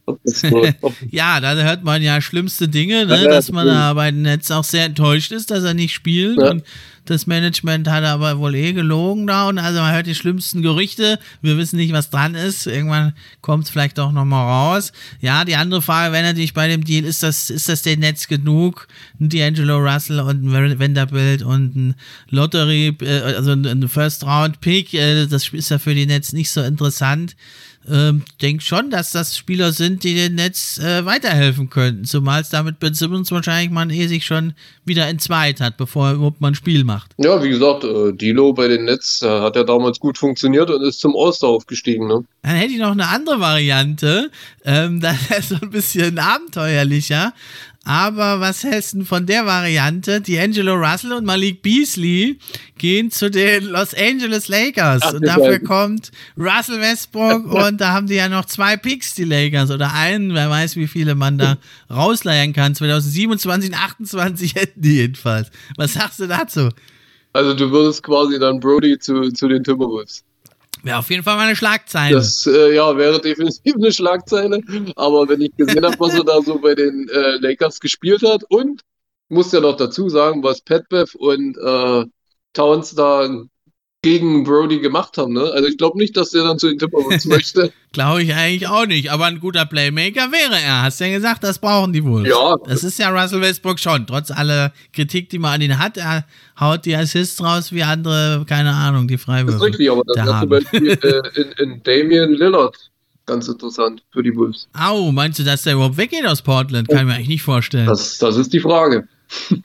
ja, 1.11 1.41
da 1.41 1.55
hört 1.55 1.83
man 1.83 2.03
ja 2.03 2.21
schlimmste 2.21 2.69
Dinge, 2.69 3.07
ne? 3.07 3.25
dass 3.25 3.51
man 3.51 3.67
da 3.67 3.93
bei 3.95 4.11
den 4.11 4.23
Netz 4.23 4.51
auch 4.51 4.65
sehr 4.65 4.85
enttäuscht 4.85 5.33
ist, 5.33 5.51
dass 5.51 5.65
er 5.65 5.75
nicht 5.75 5.95
spielt. 5.95 6.39
Ja. 6.39 6.51
Und 6.51 6.63
das 7.07 7.27
Management 7.27 7.89
hat 7.89 8.05
aber 8.05 8.39
wohl 8.39 8.55
eh 8.55 8.73
gelogen 8.73 9.27
da 9.29 9.49
und 9.49 9.59
also 9.59 9.81
man 9.81 9.95
hört 9.95 10.07
die 10.07 10.15
schlimmsten 10.15 10.63
Gerüchte. 10.63 11.19
Wir 11.41 11.57
wissen 11.57 11.77
nicht, 11.77 11.93
was 11.93 12.11
dran 12.11 12.35
ist. 12.35 12.67
Irgendwann 12.67 13.15
kommt 13.43 13.65
es 13.65 13.71
vielleicht 13.71 13.99
auch 14.01 14.11
nochmal 14.13 14.45
raus. 14.45 14.93
Ja, 15.21 15.45
die 15.45 15.55
andere 15.55 15.83
Frage 15.83 16.13
wäre 16.13 16.25
natürlich 16.25 16.53
bei 16.53 16.67
dem 16.67 16.85
Deal, 16.85 17.05
ist 17.05 17.23
das, 17.23 17.51
ist 17.51 17.69
das 17.69 17.83
den 17.83 18.01
Netz 18.01 18.27
genug? 18.27 18.89
Ein 19.21 19.29
D'Angelo 19.29 19.79
Russell 19.79 20.21
und 20.21 20.45
ein 20.45 20.79
Vanderbilt 20.81 21.43
und 21.43 21.77
ein 21.77 21.95
Lottery, 22.29 22.97
äh, 23.01 23.21
also 23.21 23.53
ein 23.53 23.89
First-Round-Pick, 23.89 24.95
äh, 24.95 25.27
das 25.27 25.49
ist 25.49 25.71
ja 25.71 25.79
für 25.79 25.95
die 25.95 26.07
Netz 26.07 26.33
nicht 26.33 26.51
so 26.51 26.63
interessant 26.63 27.37
ähm, 27.91 28.23
denke 28.43 28.63
schon, 28.63 28.91
dass 28.91 29.13
das 29.13 29.37
Spieler 29.37 29.73
sind, 29.73 30.05
die 30.05 30.15
dem 30.15 30.35
Netz 30.35 30.79
äh, 30.79 31.05
weiterhelfen 31.05 31.71
könnten. 31.71 32.05
Zumal 32.05 32.43
es 32.43 32.49
damit 32.49 32.79
Ben 32.79 32.95
Simmons 32.95 33.31
wahrscheinlich 33.31 33.71
man 33.71 33.91
eh 33.91 34.07
sich 34.07 34.25
schon 34.27 34.55
wieder 34.85 35.07
entzweit 35.07 35.61
hat, 35.61 35.77
bevor 35.77 36.09
er 36.09 36.15
überhaupt 36.15 36.41
mal 36.41 36.49
ein 36.49 36.55
Spiel 36.55 36.85
macht. 36.85 37.13
Ja, 37.19 37.43
wie 37.43 37.49
gesagt, 37.49 37.85
äh, 37.85 38.13
Dilo 38.13 38.53
bei 38.53 38.69
den 38.69 38.85
Nets 38.85 39.23
äh, 39.23 39.29
hat 39.29 39.57
ja 39.57 39.65
damals 39.65 40.01
gut 40.01 40.19
funktioniert 40.19 40.71
und 40.71 40.83
ist 40.83 41.01
zum 41.01 41.15
All-Star 41.17 41.51
aufgestiegen. 41.51 42.07
Ne? 42.07 42.25
Dann 42.43 42.55
hätte 42.57 42.73
ich 42.73 42.79
noch 42.79 42.93
eine 42.93 43.09
andere 43.09 43.41
Variante. 43.41 44.31
Ähm, 44.65 45.01
das 45.01 45.17
ist 45.39 45.49
so 45.51 45.57
ein 45.61 45.71
bisschen 45.71 46.19
abenteuerlicher. 46.19 47.33
Aber 47.89 48.41
was 48.41 48.65
hältst 48.65 48.95
du 48.95 49.05
von 49.05 49.27
der 49.27 49.47
Variante? 49.47 50.21
D'Angelo 50.21 50.75
Russell 50.75 51.13
und 51.13 51.25
Malik 51.25 51.63
Beasley 51.63 52.37
gehen 52.79 53.13
zu 53.13 53.31
den 53.31 53.67
Los 53.67 53.95
Angeles 53.95 54.49
Lakers. 54.49 55.03
Ach, 55.05 55.15
und 55.15 55.25
dafür 55.25 55.61
kommt 55.61 56.11
Russell 56.37 56.81
Westbrook 56.81 57.47
und 57.53 57.81
da 57.81 57.93
haben 57.93 58.09
die 58.09 58.17
ja 58.17 58.29
noch 58.29 58.47
zwei 58.47 58.77
Picks, 58.77 59.15
die 59.15 59.23
Lakers. 59.23 59.71
Oder 59.71 59.95
einen, 59.95 60.35
wer 60.35 60.51
weiß, 60.51 60.75
wie 60.75 60.89
viele 60.89 61.15
man 61.15 61.39
da 61.39 61.59
rausleihen 61.89 62.53
kann. 62.53 62.75
2027 62.75 63.71
und 63.71 63.79
28 63.79 64.55
hätten 64.57 64.83
die 64.83 64.97
jedenfalls. 64.97 65.53
Was 65.77 65.93
sagst 65.93 66.19
du 66.19 66.27
dazu? 66.27 66.71
Also 67.35 67.55
du 67.55 67.71
würdest 67.71 68.03
quasi 68.03 68.41
dann 68.41 68.59
Brody 68.59 68.99
zu, 68.99 69.31
zu 69.31 69.47
den 69.47 69.63
Timberwolves. 69.63 70.25
Wäre 70.83 70.99
auf 70.99 71.11
jeden 71.11 71.23
Fall 71.23 71.37
mal 71.37 71.47
eine 71.47 71.57
Schlagzeile. 71.57 72.17
Das 72.17 72.47
äh, 72.47 72.75
ja, 72.75 72.97
wäre 72.97 73.21
definitiv 73.21 73.75
eine 73.75 73.93
Schlagzeile. 73.93 74.61
Aber 74.97 75.29
wenn 75.29 75.41
ich 75.41 75.57
gesehen 75.57 75.85
habe, 75.85 75.99
was 75.99 76.15
er 76.15 76.25
da 76.25 76.41
so 76.43 76.59
bei 76.59 76.75
den 76.75 77.09
äh, 77.09 77.37
Lakers 77.39 77.81
gespielt 77.81 78.23
hat 78.23 78.45
und 78.49 78.83
muss 79.29 79.53
ja 79.53 79.61
noch 79.61 79.77
dazu 79.77 80.09
sagen, 80.09 80.43
was 80.43 80.61
Petbev 80.61 81.15
und 81.17 81.57
äh, 81.57 82.05
Towns 82.53 82.95
da 82.95 83.29
gegen 84.07 84.45
Brody 84.45 84.79
gemacht 84.79 85.19
haben. 85.19 85.33
Ne? 85.33 85.51
Also 85.53 85.67
ich 85.67 85.79
glaube 85.79 85.99
nicht, 85.99 86.17
dass 86.17 86.31
der 86.31 86.45
dann 86.45 86.61
zu 86.61 86.69
den 86.69 86.79
Timberwolves 86.79 87.25
möchte. 87.27 87.73
glaube 87.91 88.23
ich 88.23 88.33
eigentlich 88.33 88.69
auch 88.69 88.87
nicht. 88.87 89.11
Aber 89.11 89.25
ein 89.25 89.41
guter 89.41 89.67
Playmaker 89.67 90.31
wäre 90.31 90.61
er. 90.63 90.83
Hast 90.83 91.01
du 91.01 91.07
ja 91.07 91.17
gesagt, 91.17 91.43
das 91.43 91.59
brauchen 91.59 91.93
die 91.93 92.05
wohl. 92.05 92.25
Ja. 92.25 92.55
Das 92.67 92.85
ist 92.85 93.01
ja 93.01 93.09
Russell 93.09 93.41
Westbrook 93.41 93.81
schon. 93.81 94.07
Trotz 94.07 94.31
aller 94.31 94.73
Kritik, 94.93 95.29
die 95.31 95.41
man 95.41 95.55
an 95.55 95.61
ihn 95.61 95.77
hat, 95.81 95.97
er 95.97 96.25
haut 96.61 96.85
die 96.85 96.95
Assists 96.95 97.43
raus 97.43 97.73
wie 97.73 97.83
andere, 97.83 98.45
keine 98.49 98.73
Ahnung, 98.73 99.09
die 99.09 99.19
Freiwürfe. 99.19 99.59
Das 99.59 99.67
ist 99.67 99.73
richtig, 99.73 99.91
aber 99.91 100.03
das 100.07 100.25
ist 100.25 100.39
zum 100.39 100.49
Beispiel 100.49 100.89
äh, 101.03 101.23
in, 101.41 101.73
in 101.73 101.83
Damian 101.83 102.33
Lillard 102.35 102.77
ganz 103.27 103.49
interessant 103.49 104.05
für 104.13 104.23
die 104.23 104.37
Wolves. 104.37 104.69
Au, 104.73 105.11
meinst 105.11 105.41
du, 105.41 105.43
dass 105.43 105.63
der 105.63 105.73
überhaupt 105.73 105.97
weggeht 105.97 106.25
aus 106.27 106.43
Portland? 106.43 106.87
Kann 106.87 106.99
ich 106.99 107.05
mir 107.07 107.15
eigentlich 107.15 107.29
nicht 107.29 107.43
vorstellen. 107.43 107.87
Das, 107.87 108.19
das 108.19 108.37
ist 108.37 108.53
die 108.53 108.61
Frage. 108.61 109.09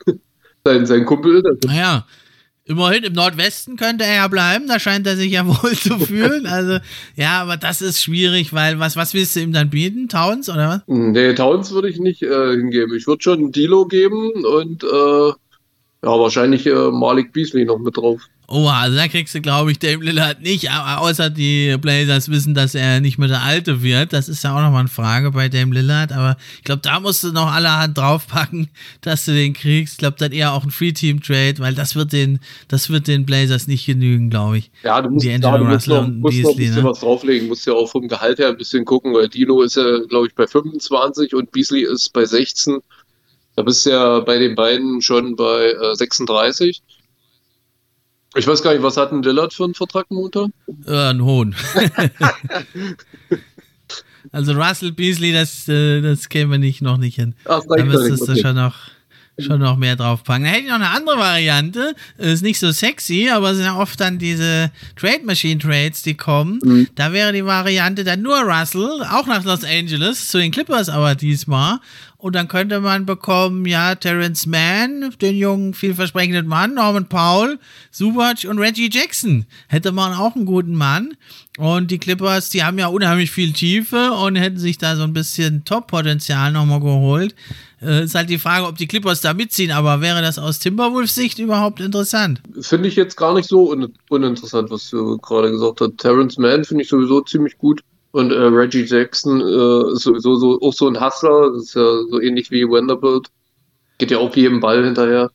sein, 0.63 0.87
sein 0.87 1.05
Kumpel. 1.05 1.43
Naja, 1.65 2.07
Immerhin 2.71 3.03
im 3.03 3.11
Nordwesten 3.11 3.75
könnte 3.75 4.05
er 4.05 4.15
ja 4.15 4.27
bleiben, 4.29 4.65
da 4.67 4.79
scheint 4.79 5.05
er 5.05 5.17
sich 5.17 5.33
ja 5.33 5.45
wohl 5.63 5.73
zu 5.73 5.99
fühlen. 5.99 6.45
Also, 6.45 6.77
ja, 7.17 7.41
aber 7.41 7.57
das 7.57 7.81
ist 7.81 8.01
schwierig, 8.01 8.53
weil 8.53 8.79
was, 8.79 8.95
was 8.95 9.13
willst 9.13 9.35
du 9.35 9.41
ihm 9.41 9.51
dann 9.51 9.69
bieten? 9.69 10.07
Towns 10.07 10.49
oder 10.49 10.69
was? 10.69 10.81
Nee, 10.87 11.33
Towns 11.33 11.71
würde 11.71 11.89
ich 11.89 11.99
nicht 11.99 12.23
äh, 12.23 12.55
hingeben. 12.55 12.95
Ich 12.95 13.07
würde 13.07 13.21
schon 13.21 13.51
Dilo 13.51 13.85
geben 13.85 14.45
und 14.45 14.85
äh, 14.85 14.87
ja, 14.87 16.19
wahrscheinlich 16.19 16.65
äh, 16.65 16.91
Malik 16.91 17.33
Beasley 17.33 17.65
noch 17.65 17.77
mit 17.77 17.97
drauf. 17.97 18.21
Oh, 18.53 18.67
also 18.67 18.97
da 18.97 19.07
kriegst 19.07 19.33
du, 19.33 19.39
glaube 19.39 19.71
ich, 19.71 19.79
Dame 19.79 20.03
Lillard 20.03 20.41
nicht, 20.41 20.69
außer 20.69 21.29
die 21.29 21.77
Blazers 21.79 22.29
wissen, 22.29 22.53
dass 22.53 22.75
er 22.75 22.99
nicht 22.99 23.17
mehr 23.17 23.29
der 23.29 23.43
Alte 23.43 23.81
wird. 23.81 24.11
Das 24.11 24.27
ist 24.27 24.43
ja 24.43 24.53
auch 24.53 24.61
nochmal 24.61 24.81
eine 24.81 24.89
Frage 24.89 25.31
bei 25.31 25.47
Dame 25.47 25.73
Lillard, 25.73 26.11
aber 26.11 26.35
ich 26.57 26.65
glaube, 26.65 26.81
da 26.81 26.99
musst 26.99 27.23
du 27.23 27.31
noch 27.31 27.49
allerhand 27.49 27.97
draufpacken, 27.97 28.67
dass 29.01 29.23
du 29.23 29.31
den 29.31 29.53
kriegst. 29.53 29.93
Ich 29.93 29.97
glaube, 29.99 30.17
dann 30.19 30.33
eher 30.33 30.51
auch 30.51 30.65
ein 30.65 30.71
Free-Team-Trade, 30.71 31.59
weil 31.59 31.75
das 31.75 31.95
wird 31.95 32.11
den, 32.11 32.41
das 32.67 32.89
wird 32.89 33.07
den 33.07 33.25
Blazers 33.25 33.67
nicht 33.67 33.85
genügen, 33.85 34.29
glaube 34.29 34.57
ich. 34.57 34.69
Ja, 34.83 35.01
du 35.01 35.11
musst, 35.11 35.25
die 35.25 35.39
da, 35.39 35.57
du 35.57 35.63
musst, 35.63 35.87
noch, 35.87 36.05
musst 36.09 36.35
Beasley, 36.35 36.43
noch 36.43 36.51
ein 36.51 36.57
bisschen 36.57 36.75
ne? 36.75 36.89
was 36.89 36.99
drauflegen, 36.99 37.47
musst 37.47 37.65
ja 37.65 37.73
auch 37.73 37.89
vom 37.89 38.09
Gehalt 38.09 38.39
her 38.39 38.49
ein 38.49 38.57
bisschen 38.57 38.83
gucken, 38.83 39.13
weil 39.13 39.29
Dilo 39.29 39.61
ist 39.61 39.77
ja, 39.77 39.99
glaube 40.09 40.27
ich, 40.27 40.35
bei 40.35 40.45
25 40.45 41.33
und 41.35 41.53
Beasley 41.53 41.83
ist 41.83 42.11
bei 42.11 42.25
16. 42.25 42.79
Da 43.55 43.63
bist 43.63 43.85
du 43.85 43.91
ja 43.91 44.19
bei 44.19 44.37
den 44.39 44.55
beiden 44.55 45.01
schon 45.01 45.37
bei 45.37 45.71
äh, 45.71 45.95
36. 45.95 46.81
Ich 48.35 48.47
weiß 48.47 48.63
gar 48.63 48.73
nicht, 48.73 48.83
was 48.83 48.97
hat 48.97 49.11
ein 49.11 49.21
Dillard 49.21 49.53
für 49.53 49.65
einen 49.65 49.73
Vertrag 49.73 50.09
momentan? 50.09 50.53
Äh, 50.87 51.09
ein 51.09 51.21
Hohn. 51.21 51.53
also 54.31 54.53
Russell 54.53 54.93
Beasley, 54.93 55.33
das, 55.33 55.67
äh, 55.67 56.01
das 56.01 56.29
kämen 56.29 56.51
wir 56.51 56.59
nicht, 56.59 56.81
noch 56.81 56.97
nicht 56.97 57.15
hin. 57.15 57.35
Ach, 57.45 57.61
da 57.67 57.83
müsstest 57.83 58.27
du 58.27 58.31
okay. 58.31 58.41
schon 58.41 58.55
noch 58.55 58.75
schon 59.39 59.59
noch 59.59 59.77
mehr 59.77 59.95
draufpacken. 59.95 60.43
Da 60.43 60.49
hätte 60.49 60.63
ich 60.63 60.67
noch 60.67 60.75
eine 60.75 60.89
andere 60.89 61.17
Variante. 61.17 61.95
Ist 62.17 62.43
nicht 62.43 62.59
so 62.59 62.71
sexy, 62.71 63.29
aber 63.29 63.51
es 63.51 63.57
sind 63.57 63.65
ja 63.65 63.77
oft 63.77 63.99
dann 63.99 64.17
diese 64.17 64.71
Trade 64.95 65.25
Machine 65.25 65.59
Trades, 65.59 66.03
die 66.03 66.15
kommen. 66.15 66.59
Mhm. 66.63 66.87
Da 66.95 67.11
wäre 67.11 67.33
die 67.33 67.45
Variante 67.45 68.03
dann 68.03 68.21
nur 68.21 68.39
Russell, 68.39 69.03
auch 69.09 69.27
nach 69.27 69.43
Los 69.43 69.63
Angeles, 69.63 70.27
zu 70.27 70.37
den 70.37 70.51
Clippers 70.51 70.89
aber 70.89 71.15
diesmal. 71.15 71.79
Und 72.21 72.35
dann 72.35 72.47
könnte 72.47 72.79
man 72.81 73.07
bekommen, 73.07 73.65
ja, 73.65 73.95
Terrence 73.95 74.45
Mann, 74.45 75.11
den 75.21 75.35
jungen, 75.35 75.73
vielversprechenden 75.73 76.45
Mann, 76.45 76.75
Norman 76.75 77.09
Paul, 77.09 77.57
Subac 77.89 78.45
und 78.47 78.59
Reggie 78.59 78.91
Jackson. 78.91 79.47
Hätte 79.67 79.91
man 79.91 80.13
auch 80.13 80.35
einen 80.35 80.45
guten 80.45 80.75
Mann. 80.75 81.15
Und 81.57 81.89
die 81.89 81.97
Clippers, 81.97 82.51
die 82.51 82.63
haben 82.63 82.77
ja 82.77 82.87
unheimlich 82.87 83.31
viel 83.31 83.53
Tiefe 83.53 84.11
und 84.11 84.35
hätten 84.35 84.59
sich 84.59 84.77
da 84.77 84.95
so 84.95 85.01
ein 85.01 85.13
bisschen 85.13 85.65
Top-Potenzial 85.65 86.51
nochmal 86.51 86.79
geholt. 86.79 87.33
Äh, 87.81 88.03
ist 88.03 88.13
halt 88.13 88.29
die 88.29 88.37
Frage, 88.37 88.67
ob 88.67 88.77
die 88.77 88.87
Clippers 88.87 89.21
da 89.21 89.33
mitziehen, 89.33 89.71
aber 89.71 90.01
wäre 90.01 90.21
das 90.21 90.37
aus 90.37 90.59
Timberwolves 90.59 91.15
Sicht 91.15 91.39
überhaupt 91.39 91.79
interessant? 91.79 92.39
Finde 92.61 92.87
ich 92.87 92.95
jetzt 92.95 93.17
gar 93.17 93.33
nicht 93.33 93.49
so 93.49 93.71
un 93.71 93.91
uninteressant, 94.09 94.69
was 94.69 94.91
du 94.91 95.17
gerade 95.17 95.49
gesagt 95.49 95.81
hast. 95.81 95.97
Terrence 95.97 96.37
Mann 96.37 96.65
finde 96.65 96.83
ich 96.83 96.89
sowieso 96.89 97.21
ziemlich 97.21 97.57
gut. 97.57 97.81
Und 98.11 98.31
äh, 98.31 98.35
Reggie 98.35 98.83
Jackson 98.83 99.39
äh, 99.39 99.93
ist 99.93 100.03
sowieso 100.03 100.35
so, 100.35 100.59
auch 100.61 100.73
so 100.73 100.87
ein 100.87 100.99
Hustler, 100.99 101.51
das 101.53 101.63
ist 101.63 101.75
ja 101.75 102.03
so 102.09 102.19
ähnlich 102.19 102.51
wie 102.51 102.69
Vanderbilt. 102.69 103.29
Geht 103.97 104.11
ja 104.11 104.17
auch 104.17 104.35
jedem 104.35 104.59
Ball 104.59 104.83
hinterher. 104.83 105.31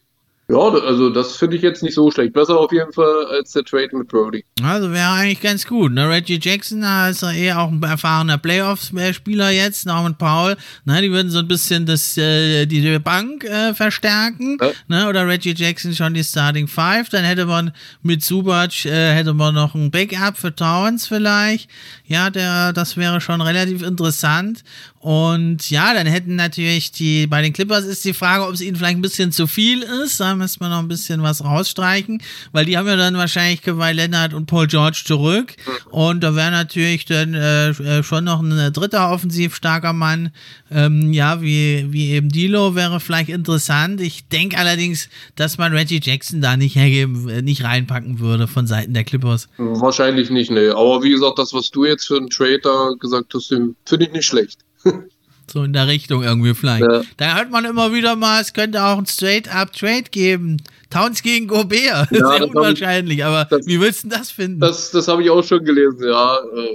Ja, 0.48 0.58
also 0.58 1.10
das 1.10 1.36
finde 1.36 1.56
ich 1.56 1.62
jetzt 1.62 1.82
nicht 1.82 1.94
so 1.94 2.08
schlecht. 2.08 2.32
Besser 2.32 2.56
auf 2.56 2.70
jeden 2.70 2.92
Fall 2.92 3.26
als 3.30 3.50
der 3.50 3.64
Trade 3.64 3.88
mit 3.96 4.06
Brody. 4.06 4.44
Also 4.62 4.92
wäre 4.92 5.10
eigentlich 5.10 5.40
ganz 5.40 5.66
gut. 5.66 5.92
Ne? 5.92 6.08
Reggie 6.08 6.38
Jackson 6.40 6.82
da 6.82 7.08
ist 7.08 7.22
ja 7.22 7.32
eher 7.32 7.60
auch 7.60 7.68
ein 7.68 7.82
erfahrener 7.82 8.38
Playoffs-Spieler 8.38 9.50
jetzt, 9.50 9.86
Norman 9.86 10.16
Paul. 10.16 10.56
Ne? 10.84 11.02
Die 11.02 11.10
würden 11.10 11.30
so 11.30 11.40
ein 11.40 11.48
bisschen 11.48 11.84
das, 11.84 12.16
äh, 12.16 12.64
die 12.66 12.96
Bank 13.00 13.42
äh, 13.42 13.74
verstärken. 13.74 14.56
Ja. 14.60 14.70
Ne? 14.86 15.08
Oder 15.08 15.26
Reggie 15.26 15.54
Jackson 15.56 15.92
schon 15.94 16.14
die 16.14 16.22
Starting 16.22 16.68
Five. 16.68 17.08
Dann 17.08 17.24
hätte 17.24 17.46
man 17.46 17.72
mit 18.02 18.22
Subac 18.22 18.84
äh, 18.84 19.14
hätte 19.14 19.34
man 19.34 19.52
noch 19.52 19.74
ein 19.74 19.90
Backup 19.90 20.36
für 20.36 20.54
Towns 20.54 21.08
vielleicht. 21.08 21.68
Ja, 22.04 22.30
der, 22.30 22.72
das 22.72 22.96
wäre 22.96 23.20
schon 23.20 23.40
relativ 23.40 23.82
interessant. 23.82 24.62
Und 25.06 25.70
ja, 25.70 25.94
dann 25.94 26.08
hätten 26.08 26.34
natürlich 26.34 26.90
die, 26.90 27.28
bei 27.28 27.40
den 27.40 27.52
Clippers 27.52 27.84
ist 27.84 28.04
die 28.04 28.12
Frage, 28.12 28.44
ob 28.44 28.54
es 28.54 28.60
ihnen 28.60 28.74
vielleicht 28.74 28.98
ein 28.98 29.02
bisschen 29.02 29.30
zu 29.30 29.46
viel 29.46 29.84
ist. 29.84 30.18
Da 30.18 30.34
müssen 30.34 30.58
wir 30.58 30.68
noch 30.68 30.80
ein 30.80 30.88
bisschen 30.88 31.22
was 31.22 31.44
rausstreichen, 31.44 32.20
weil 32.50 32.64
die 32.64 32.76
haben 32.76 32.88
ja 32.88 32.96
dann 32.96 33.16
wahrscheinlich 33.16 33.62
Kawhi 33.62 33.92
Leonard 33.92 34.34
und 34.34 34.46
Paul 34.46 34.66
George 34.66 35.04
zurück. 35.06 35.54
Und 35.92 36.24
da 36.24 36.34
wäre 36.34 36.50
natürlich 36.50 37.04
dann 37.04 37.34
äh, 37.34 37.68
äh, 37.68 38.02
schon 38.02 38.24
noch 38.24 38.42
ein 38.42 38.72
dritter 38.72 39.12
offensiv 39.12 39.54
starker 39.54 39.92
Mann, 39.92 40.32
ähm, 40.72 41.12
ja, 41.12 41.40
wie, 41.40 41.86
wie 41.90 42.10
eben 42.10 42.28
Dilo 42.28 42.74
wäre 42.74 42.98
vielleicht 42.98 43.28
interessant. 43.28 44.00
Ich 44.00 44.26
denke 44.26 44.58
allerdings, 44.58 45.08
dass 45.36 45.56
man 45.56 45.72
Reggie 45.72 46.00
Jackson 46.02 46.40
da 46.40 46.56
nicht 46.56 46.74
hergeben, 46.74 47.28
äh, 47.28 47.42
nicht 47.42 47.62
reinpacken 47.62 48.18
würde 48.18 48.48
von 48.48 48.66
Seiten 48.66 48.92
der 48.92 49.04
Clippers. 49.04 49.48
Wahrscheinlich 49.56 50.30
nicht, 50.30 50.50
ne. 50.50 50.72
Aber 50.74 51.04
wie 51.04 51.10
gesagt, 51.10 51.38
das, 51.38 51.54
was 51.54 51.70
du 51.70 51.84
jetzt 51.84 52.08
für 52.08 52.16
einen 52.16 52.28
Trader 52.28 52.96
gesagt 52.98 53.32
hast, 53.34 53.54
finde 53.84 54.04
ich 54.04 54.10
nicht 54.10 54.26
schlecht. 54.26 54.65
So 55.48 55.62
in 55.62 55.72
der 55.72 55.86
Richtung 55.86 56.24
irgendwie 56.24 56.54
vielleicht. 56.54 56.82
Ja. 56.82 57.02
Da 57.18 57.36
hört 57.36 57.50
man 57.50 57.64
immer 57.64 57.92
wieder 57.92 58.16
mal, 58.16 58.40
es 58.40 58.52
könnte 58.52 58.82
auch 58.82 58.98
ein 58.98 59.06
Straight-Up-Trade 59.06 60.10
geben. 60.10 60.56
Towns 60.90 61.22
gegen 61.22 61.46
Gobert. 61.46 62.10
Ja, 62.10 62.30
Sehr 62.36 62.48
unwahrscheinlich, 62.48 63.18
ich, 63.18 63.24
aber 63.24 63.44
das, 63.44 63.66
wie 63.66 63.80
willst 63.80 64.04
du 64.04 64.08
das 64.08 64.30
finden? 64.30 64.60
Das, 64.60 64.90
das 64.90 65.06
habe 65.06 65.22
ich 65.22 65.30
auch 65.30 65.44
schon 65.44 65.64
gelesen, 65.64 66.08
ja. 66.08 66.36
Äh, 66.36 66.74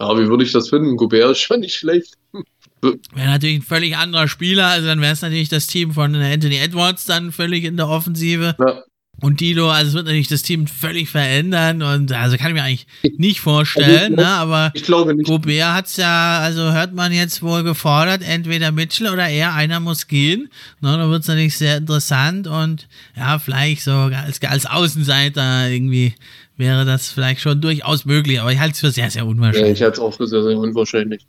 ja, 0.00 0.18
wie 0.18 0.28
würde 0.28 0.44
ich 0.44 0.52
das 0.52 0.70
finden? 0.70 0.96
Gobert 0.96 1.30
ist 1.32 1.40
schon 1.40 1.60
nicht 1.60 1.74
schlecht. 1.74 2.14
Wäre 2.80 3.28
natürlich 3.28 3.56
ein 3.56 3.62
völlig 3.62 3.96
anderer 3.96 4.28
Spieler, 4.28 4.68
also 4.68 4.86
dann 4.86 5.00
wäre 5.00 5.12
es 5.12 5.22
natürlich 5.22 5.48
das 5.48 5.66
Team 5.66 5.92
von 5.92 6.14
Anthony 6.14 6.56
Edwards 6.58 7.04
dann 7.04 7.32
völlig 7.32 7.64
in 7.64 7.76
der 7.76 7.88
Offensive. 7.88 8.54
Ja. 8.58 8.82
Und 9.22 9.40
Dilo, 9.40 9.70
also 9.70 9.88
es 9.88 9.94
wird 9.94 10.06
natürlich 10.06 10.28
das 10.28 10.42
Team 10.42 10.66
völlig 10.66 11.08
verändern 11.08 11.82
und 11.82 12.12
also 12.12 12.36
kann 12.36 12.48
ich 12.48 12.54
mir 12.54 12.62
eigentlich 12.62 12.86
nicht 13.16 13.40
vorstellen, 13.40 14.18
also, 14.18 14.22
ne? 14.22 14.26
aber 14.26 14.72
ich 14.74 14.82
glaube 14.82 15.14
nicht. 15.14 15.26
Gobert 15.26 15.72
hat 15.72 15.86
es 15.86 15.96
ja, 15.96 16.40
also 16.40 16.72
hört 16.72 16.92
man 16.92 17.12
jetzt 17.12 17.42
wohl 17.42 17.62
gefordert, 17.62 18.20
entweder 18.22 18.72
Mitchell 18.72 19.08
oder 19.08 19.26
er, 19.26 19.54
einer 19.54 19.80
muss 19.80 20.06
gehen. 20.06 20.50
Ne? 20.82 20.98
Da 20.98 21.08
wird 21.08 21.22
es 21.22 21.28
natürlich 21.28 21.56
sehr 21.56 21.78
interessant 21.78 22.46
und 22.46 22.88
ja, 23.16 23.38
vielleicht 23.38 23.84
so 23.84 23.92
als, 23.92 24.42
als 24.42 24.66
Außenseiter 24.66 25.70
irgendwie 25.70 26.12
wäre 26.58 26.84
das 26.84 27.08
vielleicht 27.08 27.40
schon 27.40 27.62
durchaus 27.62 28.04
möglich, 28.04 28.38
aber 28.38 28.52
ich 28.52 28.58
halte 28.58 28.74
es 28.74 28.80
für 28.80 28.90
sehr, 28.90 29.10
sehr 29.10 29.26
unwahrscheinlich. 29.26 29.68
Ja, 29.68 29.72
ich 29.72 29.82
halte 29.82 29.94
es 29.94 30.00
auch 30.00 30.14
für 30.14 30.26
sehr, 30.26 30.42
sehr 30.42 30.58
unwahrscheinlich. 30.58 31.26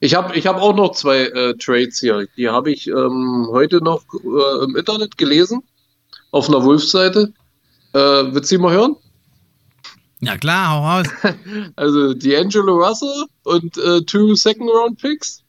Ich 0.00 0.16
habe 0.16 0.36
ich 0.36 0.48
hab 0.48 0.60
auch 0.60 0.74
noch 0.74 0.90
zwei 0.90 1.26
äh, 1.26 1.54
Trades 1.54 2.00
hier. 2.00 2.26
Die 2.36 2.48
habe 2.48 2.72
ich 2.72 2.88
ähm, 2.88 3.46
heute 3.48 3.76
noch 3.76 4.02
äh, 4.12 4.64
im 4.64 4.74
Internet 4.74 5.16
gelesen 5.16 5.62
auf 6.32 6.48
einer 6.48 6.64
Wolfsseite. 6.64 7.32
Äh, 7.92 7.98
willst 7.98 8.50
du 8.50 8.58
mal 8.58 8.72
hören? 8.72 8.96
Ja 10.20 10.36
klar, 10.36 10.70
hau 10.70 10.86
raus. 10.86 11.06
Also 11.76 12.10
D'Angelo 12.10 12.74
Russell 12.76 13.26
und 13.44 13.76
äh, 13.78 14.02
two 14.02 14.34
Second 14.34 14.70
Round 14.70 15.00
Picks. 15.00 15.42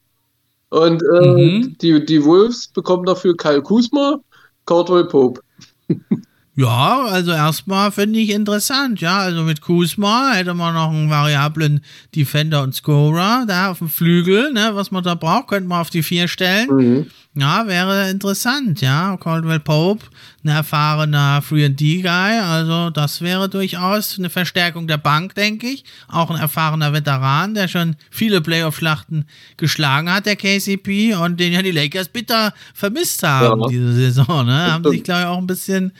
Und 0.70 1.04
äh, 1.16 1.28
mhm. 1.28 1.78
die, 1.80 2.04
die 2.06 2.24
Wolves 2.24 2.68
bekommen 2.68 3.06
dafür 3.06 3.36
Kyle 3.38 3.62
Kuzma, 3.62 4.20
Caldwell 4.66 5.06
Pope. 5.06 5.42
Ja, 6.56 7.06
also 7.06 7.32
erstmal 7.32 7.92
finde 7.92 8.20
ich 8.20 8.30
interessant, 8.30 9.02
ja. 9.02 9.18
Also 9.18 9.42
mit 9.42 9.62
Kuzma 9.62 10.34
hätte 10.34 10.54
man 10.54 10.76
noch 10.76 10.92
einen 10.92 11.10
variablen 11.10 11.82
Defender 12.16 12.62
und 12.62 12.76
Scorer 12.76 13.46
da 13.48 13.72
auf 13.72 13.80
dem 13.80 13.90
Flügel, 13.90 14.54
ne, 14.54 14.70
was 14.74 14.92
man 14.92 15.04
da 15.04 15.16
braucht, 15.16 15.48
könnte 15.48 15.68
man 15.68 15.82
auf 15.82 15.90
die 15.90 16.04
vier 16.04 16.28
stellen. 16.28 16.70
Mhm. 16.70 17.06
Ja, 17.36 17.66
wäre 17.66 18.12
interessant, 18.12 18.82
ja. 18.82 19.18
Caldwell 19.18 19.60
Pope, 19.60 20.06
ein 20.44 20.50
erfahrener 20.50 21.42
Free-and-D-Guy, 21.42 22.40
also 22.40 22.92
das 22.92 23.22
wäre 23.22 23.50
durchaus 23.50 24.20
eine 24.20 24.30
Verstärkung 24.30 24.86
der 24.86 25.00
Bank, 25.00 25.34
denke 25.34 25.66
ich. 25.66 25.84
Auch 26.08 26.30
ein 26.30 26.40
erfahrener 26.40 26.94
Veteran, 26.94 27.56
der 27.56 27.68
schon 27.68 27.96
viele 28.12 28.42
Playoff-Schlachten 28.42 29.26
geschlagen 29.58 30.14
hat, 30.14 30.28
der 30.28 30.36
KCP, 30.36 31.16
und 31.16 31.40
den 31.40 31.54
ja 31.54 31.64
die 31.64 31.72
Lakers 31.72 32.10
bitter 32.10 32.54
vermisst 32.76 33.24
haben 33.24 33.62
ja. 33.62 33.68
diese 33.68 33.94
Saison, 33.94 34.46
ne? 34.46 34.72
Haben 34.72 34.88
sich, 34.92 35.04
glaube 35.04 35.22
ich, 35.22 35.28
auch 35.28 35.40
ein 35.40 35.48
bisschen 35.48 35.92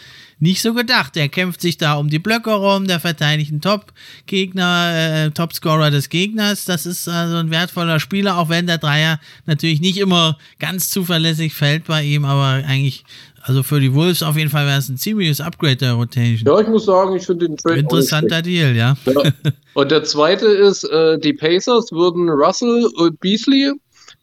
nicht 0.44 0.62
so 0.62 0.74
gedacht. 0.74 1.16
Der 1.16 1.30
kämpft 1.30 1.62
sich 1.62 1.78
da 1.78 1.96
um 1.96 2.10
die 2.10 2.20
Blöcke 2.20 2.52
rum, 2.52 2.86
der 2.86 3.00
verteidigt 3.00 3.52
einen 3.52 3.62
Top-Gegner, 3.62 5.26
äh, 5.26 5.32
Top-Scorer 5.32 5.90
des 5.90 6.10
Gegners. 6.10 6.66
Das 6.66 6.86
ist 6.86 7.08
also 7.08 7.38
ein 7.38 7.50
wertvoller 7.50 8.00
Spieler, 8.00 8.38
auch 8.38 8.50
wenn 8.50 8.68
der 8.68 8.78
Dreier 8.78 9.20
natürlich 9.48 9.82
nicht 9.82 9.98
immer 9.98 10.38
ganz 10.60 10.92
zuverlässig 10.92 11.54
fällt 11.54 11.86
bei 11.86 12.04
ihm, 12.04 12.26
aber 12.26 12.64
eigentlich 12.68 13.04
also 13.46 13.62
für 13.62 13.82
die 13.82 13.94
Wolves 13.94 14.24
auf 14.24 14.38
jeden 14.38 14.50
Fall 14.50 14.66
wäre 14.66 14.80
es 14.80 14.88
ein 14.88 14.98
ziemliches 14.98 15.42
Upgrade 15.42 15.76
der 15.76 15.94
Rotation. 15.94 16.48
Ja, 16.48 16.62
ich 16.62 16.68
muss 16.68 16.86
sagen, 16.86 17.16
ich 17.16 17.26
finde 17.26 17.48
den 17.48 17.58
Trade 17.58 17.80
Interessanter 17.80 18.42
Deal, 18.42 18.74
ja. 18.74 18.96
ja. 19.06 19.32
Und 19.74 19.92
der 19.92 20.04
zweite 20.06 20.46
ist, 20.46 20.86
äh, 20.86 21.20
die 21.20 21.34
Pacers 21.34 21.92
würden 21.92 22.30
Russell 22.30 22.90
und 22.96 23.20
Beasley 23.20 23.74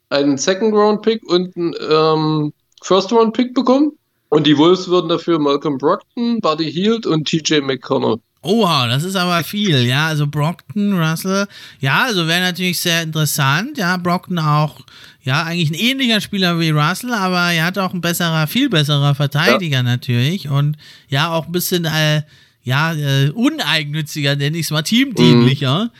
einen 0.08 0.38
Second-Round-Pick 0.38 1.22
und 1.28 1.54
einen 1.54 1.74
ähm, 1.90 2.52
First-Round-Pick 2.82 3.54
bekommen. 3.54 3.92
Und 4.30 4.46
die 4.46 4.56
Wolves 4.56 4.88
würden 4.88 5.08
dafür 5.08 5.38
Malcolm 5.38 5.76
Brockton, 5.76 6.40
Buddy 6.40 6.72
Hield 6.72 7.04
und 7.04 7.28
TJ 7.28 7.60
McConnell. 7.60 8.18
Oha, 8.42 8.86
das 8.86 9.04
ist 9.04 9.16
aber 9.16 9.44
viel, 9.44 9.84
ja. 9.84 10.06
Also 10.06 10.26
Brockton, 10.26 10.98
Russell, 10.98 11.46
ja, 11.80 12.04
also 12.04 12.26
wäre 12.26 12.40
natürlich 12.40 12.80
sehr 12.80 13.02
interessant. 13.02 13.76
Ja, 13.76 13.98
Brockton 13.98 14.38
auch, 14.38 14.80
ja, 15.22 15.42
eigentlich 15.42 15.70
ein 15.70 15.74
ähnlicher 15.74 16.20
Spieler 16.22 16.58
wie 16.58 16.70
Russell, 16.70 17.12
aber 17.12 17.52
er 17.52 17.66
hat 17.66 17.76
auch 17.76 17.92
ein 17.92 18.00
besserer, 18.00 18.46
viel 18.46 18.70
besserer 18.70 19.14
Verteidiger 19.14 19.78
ja. 19.78 19.82
natürlich 19.82 20.48
und 20.48 20.76
ja, 21.08 21.30
auch 21.32 21.46
ein 21.46 21.52
bisschen, 21.52 21.84
äh, 21.84 22.22
ja, 22.62 22.94
äh, 22.94 23.30
uneigennütziger, 23.30 24.36
nenne 24.36 24.56
ich 24.56 24.66
es 24.66 24.70
mal, 24.70 24.82
teamdienlicher. 24.82 25.84
Mhm. 25.84 25.90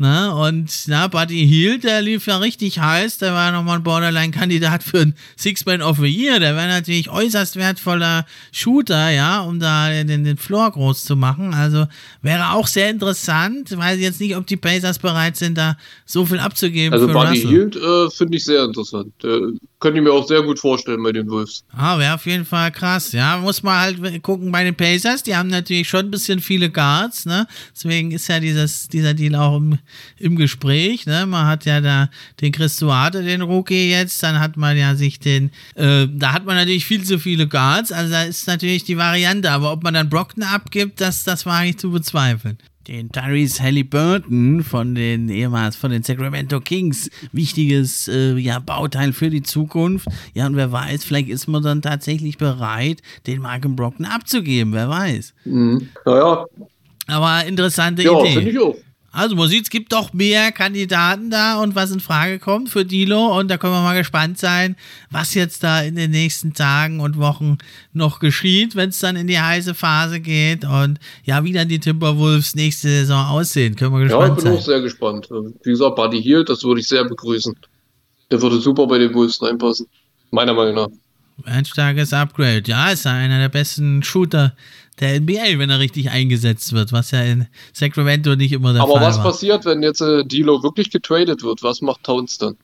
Ne? 0.00 0.32
Und 0.32 0.72
na, 0.86 1.08
Buddy 1.08 1.44
Hield, 1.46 1.82
der 1.82 2.02
lief 2.02 2.26
ja 2.26 2.38
richtig 2.38 2.78
heiß. 2.78 3.18
Der 3.18 3.32
war 3.32 3.50
nochmal 3.50 3.78
ein 3.78 3.82
Borderline-Kandidat 3.82 4.84
für 4.84 5.00
ein 5.00 5.14
Six-Man 5.36 5.82
of 5.82 5.98
the 5.98 6.06
Year. 6.06 6.38
Der 6.38 6.54
wäre 6.54 6.68
natürlich 6.68 7.10
äußerst 7.10 7.56
wertvoller 7.56 8.24
Shooter, 8.52 9.10
ja, 9.10 9.40
um 9.40 9.58
da 9.58 9.90
den, 9.90 10.22
den 10.22 10.36
Floor 10.36 10.70
groß 10.70 11.04
zu 11.04 11.16
machen. 11.16 11.52
Also 11.52 11.88
wäre 12.22 12.52
auch 12.52 12.68
sehr 12.68 12.90
interessant. 12.90 13.76
Weiß 13.76 13.96
ich 13.96 14.04
jetzt 14.04 14.20
nicht, 14.20 14.36
ob 14.36 14.46
die 14.46 14.56
Pacers 14.56 15.00
bereit 15.00 15.36
sind, 15.36 15.58
da 15.58 15.76
so 16.06 16.24
viel 16.24 16.38
abzugeben. 16.38 16.92
Also 16.92 17.08
Buddy 17.08 17.40
Hield 17.40 17.74
äh, 17.74 18.08
finde 18.08 18.36
ich 18.36 18.44
sehr 18.44 18.64
interessant. 18.64 19.12
Der 19.24 19.50
könnte 19.80 19.98
ich 19.98 20.04
mir 20.04 20.12
auch 20.12 20.26
sehr 20.26 20.42
gut 20.42 20.58
vorstellen 20.58 21.02
bei 21.02 21.12
den 21.12 21.28
Wolves. 21.30 21.64
Ah, 21.72 21.98
wäre 21.98 22.14
auf 22.14 22.26
jeden 22.26 22.44
Fall 22.44 22.72
krass. 22.72 23.12
Ja, 23.12 23.36
muss 23.38 23.62
man 23.62 23.78
halt 23.78 24.22
gucken 24.22 24.50
bei 24.50 24.64
den 24.64 24.74
Pacers. 24.74 25.22
Die 25.22 25.36
haben 25.36 25.48
natürlich 25.48 25.88
schon 25.88 26.06
ein 26.06 26.10
bisschen 26.10 26.40
viele 26.40 26.70
Guards, 26.70 27.26
ne? 27.26 27.46
Deswegen 27.74 28.10
ist 28.10 28.28
ja 28.28 28.40
dieses, 28.40 28.88
dieser 28.88 29.14
Deal 29.14 29.36
auch 29.36 29.56
im, 29.56 29.78
im 30.18 30.36
Gespräch, 30.36 31.06
ne? 31.06 31.26
Man 31.26 31.46
hat 31.46 31.64
ja 31.64 31.80
da 31.80 32.10
den 32.40 32.52
Chris 32.52 32.76
Duarte, 32.78 33.22
den 33.22 33.42
Rookie 33.42 33.90
jetzt, 33.90 34.22
dann 34.22 34.40
hat 34.40 34.56
man 34.56 34.76
ja 34.76 34.96
sich 34.96 35.20
den, 35.20 35.50
äh, 35.76 36.06
da 36.10 36.32
hat 36.32 36.44
man 36.44 36.56
natürlich 36.56 36.84
viel 36.84 37.04
zu 37.04 37.18
viele 37.18 37.46
Guards, 37.46 37.92
also 37.92 38.10
da 38.10 38.22
ist 38.24 38.46
natürlich 38.46 38.84
die 38.84 38.96
Variante, 38.96 39.50
aber 39.50 39.72
ob 39.72 39.84
man 39.84 39.94
dann 39.94 40.10
Brockton 40.10 40.42
abgibt, 40.42 41.00
das, 41.00 41.24
das 41.24 41.46
war 41.46 41.58
eigentlich 41.58 41.78
zu 41.78 41.90
bezweifeln 41.90 42.58
den 42.88 43.12
Tyrese 43.12 43.62
Halliburton 43.62 44.64
von 44.64 44.94
den 44.94 45.28
ehemals 45.28 45.76
von 45.76 45.90
den 45.90 46.02
Sacramento 46.02 46.60
Kings. 46.60 47.10
Wichtiges 47.32 48.08
äh, 48.08 48.36
ja, 48.36 48.58
Bauteil 48.58 49.12
für 49.12 49.30
die 49.30 49.42
Zukunft. 49.42 50.08
Ja, 50.34 50.46
und 50.46 50.56
wer 50.56 50.72
weiß, 50.72 51.04
vielleicht 51.04 51.28
ist 51.28 51.46
man 51.46 51.62
dann 51.62 51.82
tatsächlich 51.82 52.38
bereit, 52.38 53.02
den 53.26 53.42
Malcolm 53.42 53.76
Brockton 53.76 54.06
abzugeben. 54.06 54.72
Wer 54.72 54.88
weiß. 54.88 55.34
Mhm. 55.44 55.88
Naja. 56.04 56.46
Aber 57.06 57.44
interessante 57.46 58.02
ja, 58.02 58.20
Idee. 58.20 58.50
Ich 58.50 58.58
auch. 58.58 58.74
Also 59.10 59.36
man 59.36 59.48
sieht, 59.48 59.64
es 59.64 59.70
gibt 59.70 59.92
doch 59.92 60.12
mehr 60.12 60.52
Kandidaten 60.52 61.30
da 61.30 61.60
und 61.62 61.74
was 61.74 61.90
in 61.90 62.00
Frage 62.00 62.38
kommt 62.38 62.68
für 62.68 62.84
Dilo 62.84 63.38
und 63.38 63.48
da 63.48 63.56
können 63.56 63.72
wir 63.72 63.82
mal 63.82 63.96
gespannt 63.96 64.38
sein, 64.38 64.76
was 65.10 65.32
jetzt 65.32 65.64
da 65.64 65.80
in 65.80 65.96
den 65.96 66.10
nächsten 66.10 66.52
Tagen 66.52 67.00
und 67.00 67.16
Wochen 67.16 67.56
noch 67.94 68.20
geschieht, 68.20 68.76
wenn 68.76 68.90
es 68.90 68.98
dann 68.98 69.16
in 69.16 69.26
die 69.26 69.40
heiße 69.40 69.74
Phase 69.74 70.20
geht 70.20 70.64
und 70.64 71.00
ja, 71.24 71.42
wie 71.42 71.52
dann 71.52 71.68
die 71.68 71.80
Timberwolves 71.80 72.54
nächste 72.54 72.88
Saison 72.88 73.24
aussehen. 73.26 73.76
Können 73.76 73.94
wir 73.94 74.00
gespannt 74.00 74.20
sein. 74.20 74.28
Ja, 74.28 74.36
ich 74.36 74.44
bin 74.44 74.44
sein. 74.44 74.58
auch 74.58 74.66
sehr 74.66 74.80
gespannt. 74.82 75.28
Wie 75.64 75.70
gesagt, 75.70 75.96
Buddy 75.96 76.22
Hield, 76.22 76.50
das 76.50 76.62
würde 76.62 76.80
ich 76.80 76.88
sehr 76.88 77.04
begrüßen. 77.04 77.56
Der 78.30 78.42
würde 78.42 78.60
super 78.60 78.86
bei 78.86 78.98
den 78.98 79.14
Wolves 79.14 79.40
reinpassen. 79.40 79.86
Meiner 80.30 80.52
Meinung 80.52 80.74
nach. 80.74 80.88
Ein 81.44 81.64
starkes 81.64 82.12
Upgrade. 82.12 82.64
Ja, 82.66 82.90
ist 82.90 83.06
einer 83.06 83.38
der 83.38 83.48
besten 83.48 84.02
Shooter 84.02 84.54
der 85.00 85.20
NBA, 85.20 85.58
wenn 85.58 85.70
er 85.70 85.78
richtig 85.78 86.10
eingesetzt 86.10 86.72
wird, 86.72 86.92
was 86.92 87.10
ja 87.10 87.22
in 87.22 87.46
Sacramento 87.72 88.36
nicht 88.36 88.52
immer 88.52 88.72
der 88.72 88.82
Aber 88.82 88.94
Fall 88.94 89.02
war. 89.02 89.08
Aber 89.08 89.18
was 89.18 89.22
passiert, 89.22 89.64
wenn 89.64 89.82
jetzt 89.82 90.00
äh, 90.00 90.24
Dilo 90.24 90.62
wirklich 90.62 90.90
getradet 90.90 91.42
wird? 91.42 91.62
Was 91.62 91.80
macht 91.80 92.04
Towns 92.04 92.38
dann? 92.38 92.56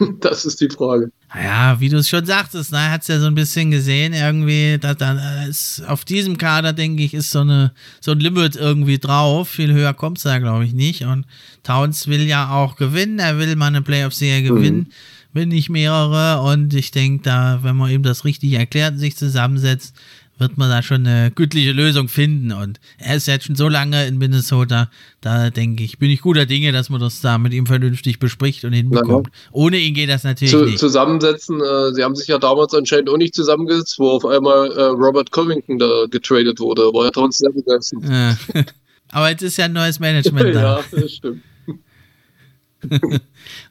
das 0.20 0.44
ist 0.44 0.60
die 0.60 0.68
Frage. 0.68 1.10
Naja, 1.32 1.78
wie 1.78 1.88
du 1.88 1.98
es 1.98 2.08
schon 2.08 2.24
sagtest, 2.24 2.72
ne, 2.72 2.90
hat 2.90 3.02
es 3.02 3.08
ja 3.08 3.20
so 3.20 3.26
ein 3.26 3.34
bisschen 3.34 3.70
gesehen, 3.70 4.12
irgendwie, 4.12 4.78
da, 4.80 4.94
da 4.94 5.44
ist 5.44 5.82
auf 5.86 6.04
diesem 6.04 6.38
Kader, 6.38 6.72
denke 6.72 7.02
ich, 7.02 7.14
ist 7.14 7.30
so, 7.30 7.40
eine, 7.40 7.72
so 8.00 8.12
ein 8.12 8.20
Limit 8.20 8.56
irgendwie 8.56 8.98
drauf. 8.98 9.48
Viel 9.48 9.72
höher 9.72 9.94
kommt 9.94 10.18
es 10.18 10.24
da, 10.24 10.38
glaube 10.38 10.64
ich, 10.64 10.72
nicht. 10.72 11.04
Und 11.04 11.26
Towns 11.62 12.08
will 12.08 12.22
ja 12.22 12.50
auch 12.50 12.76
gewinnen, 12.76 13.18
er 13.18 13.38
will 13.38 13.54
mal 13.56 13.66
eine 13.66 13.82
Playoff-Serie 13.82 14.42
gewinnen. 14.42 14.78
Mhm 14.88 14.92
wenn 15.32 15.48
nicht 15.48 15.70
mehrere. 15.70 16.42
Und 16.42 16.74
ich 16.74 16.90
denke, 16.90 17.22
da, 17.22 17.60
wenn 17.62 17.76
man 17.76 17.90
ihm 17.90 18.02
das 18.02 18.24
richtig 18.24 18.54
erklärt 18.54 18.94
und 18.94 18.98
sich 18.98 19.16
zusammensetzt, 19.16 19.94
wird 20.38 20.56
man 20.56 20.70
da 20.70 20.82
schon 20.82 21.06
eine 21.06 21.30
gütliche 21.30 21.72
Lösung 21.72 22.08
finden. 22.08 22.52
Und 22.52 22.80
er 22.98 23.16
ist 23.16 23.26
jetzt 23.26 23.46
schon 23.46 23.56
so 23.56 23.68
lange 23.68 24.06
in 24.06 24.18
Minnesota, 24.18 24.90
da 25.20 25.50
denke 25.50 25.84
ich, 25.84 25.98
bin 25.98 26.10
ich 26.10 26.20
guter 26.20 26.46
Dinge, 26.46 26.72
dass 26.72 26.90
man 26.90 27.00
das 27.00 27.20
da 27.20 27.38
mit 27.38 27.52
ihm 27.52 27.66
vernünftig 27.66 28.18
bespricht 28.18 28.64
und 28.64 28.72
hinbekommt. 28.72 29.28
Ja. 29.28 29.32
Ohne 29.52 29.78
ihn 29.78 29.94
geht 29.94 30.08
das 30.08 30.24
natürlich 30.24 30.52
Zu, 30.52 30.64
nicht. 30.64 30.78
Zusammensetzen, 30.78 31.60
äh, 31.60 31.92
sie 31.92 32.04
haben 32.04 32.16
sich 32.16 32.28
ja 32.28 32.38
damals 32.38 32.74
anscheinend 32.74 33.10
auch 33.10 33.16
nicht 33.16 33.34
zusammengesetzt, 33.34 33.98
wo 33.98 34.10
auf 34.10 34.24
einmal 34.24 34.70
äh, 34.72 34.82
Robert 34.82 35.30
Covington 35.30 35.78
da 35.78 36.06
getradet 36.10 36.60
wurde. 36.60 36.82
War 36.82 37.06
ja 37.06 37.10
trotzdem 37.10 37.52
sehr 37.52 37.62
begeistert. 37.62 38.02
Ja. 38.08 38.36
Aber 39.10 39.30
jetzt 39.30 39.42
ist 39.42 39.56
ja 39.56 39.64
ein 39.64 39.72
neues 39.72 40.00
Management 40.00 40.54
da. 40.54 40.78
ja, 40.78 40.84
das 40.90 41.12
stimmt. 41.12 41.42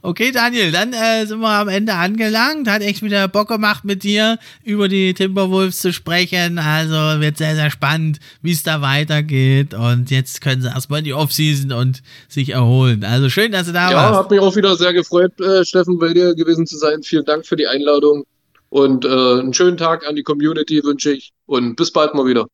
Okay, 0.01 0.31
Daniel, 0.31 0.71
dann 0.71 0.93
äh, 0.93 1.25
sind 1.25 1.39
wir 1.39 1.49
am 1.49 1.67
Ende 1.67 1.93
angelangt. 1.93 2.69
Hat 2.69 2.81
echt 2.81 3.01
wieder 3.01 3.27
Bock 3.27 3.47
gemacht, 3.47 3.85
mit 3.85 4.03
dir 4.03 4.37
über 4.63 4.87
die 4.87 5.13
Timberwolves 5.13 5.79
zu 5.79 5.93
sprechen. 5.93 6.59
Also 6.59 7.21
wird 7.21 7.37
sehr, 7.37 7.55
sehr 7.55 7.71
spannend, 7.71 8.19
wie 8.41 8.51
es 8.51 8.63
da 8.63 8.81
weitergeht. 8.81 9.73
Und 9.73 10.11
jetzt 10.11 10.41
können 10.41 10.61
sie 10.61 10.67
erstmal 10.67 10.99
in 10.99 11.05
die 11.05 11.13
Offseason 11.13 11.71
und 11.71 12.01
sich 12.27 12.49
erholen. 12.49 13.03
Also 13.03 13.29
schön, 13.29 13.51
dass 13.51 13.67
du 13.67 13.73
da 13.73 13.91
ja, 13.91 13.95
warst. 13.95 14.11
Ja, 14.11 14.19
hat 14.19 14.31
mich 14.31 14.39
auch 14.39 14.55
wieder 14.55 14.75
sehr 14.75 14.93
gefreut, 14.93 15.39
äh, 15.39 15.63
Steffen, 15.63 15.97
bei 15.99 16.13
dir 16.13 16.35
gewesen 16.35 16.67
zu 16.67 16.77
sein. 16.77 17.03
Vielen 17.03 17.25
Dank 17.25 17.45
für 17.45 17.55
die 17.55 17.67
Einladung. 17.67 18.25
Und 18.69 19.05
äh, 19.05 19.07
einen 19.07 19.53
schönen 19.53 19.77
Tag 19.77 20.05
an 20.05 20.15
die 20.15 20.23
Community 20.23 20.83
wünsche 20.83 21.13
ich. 21.13 21.31
Und 21.45 21.75
bis 21.75 21.91
bald 21.91 22.13
mal 22.13 22.25
wieder. 22.25 22.47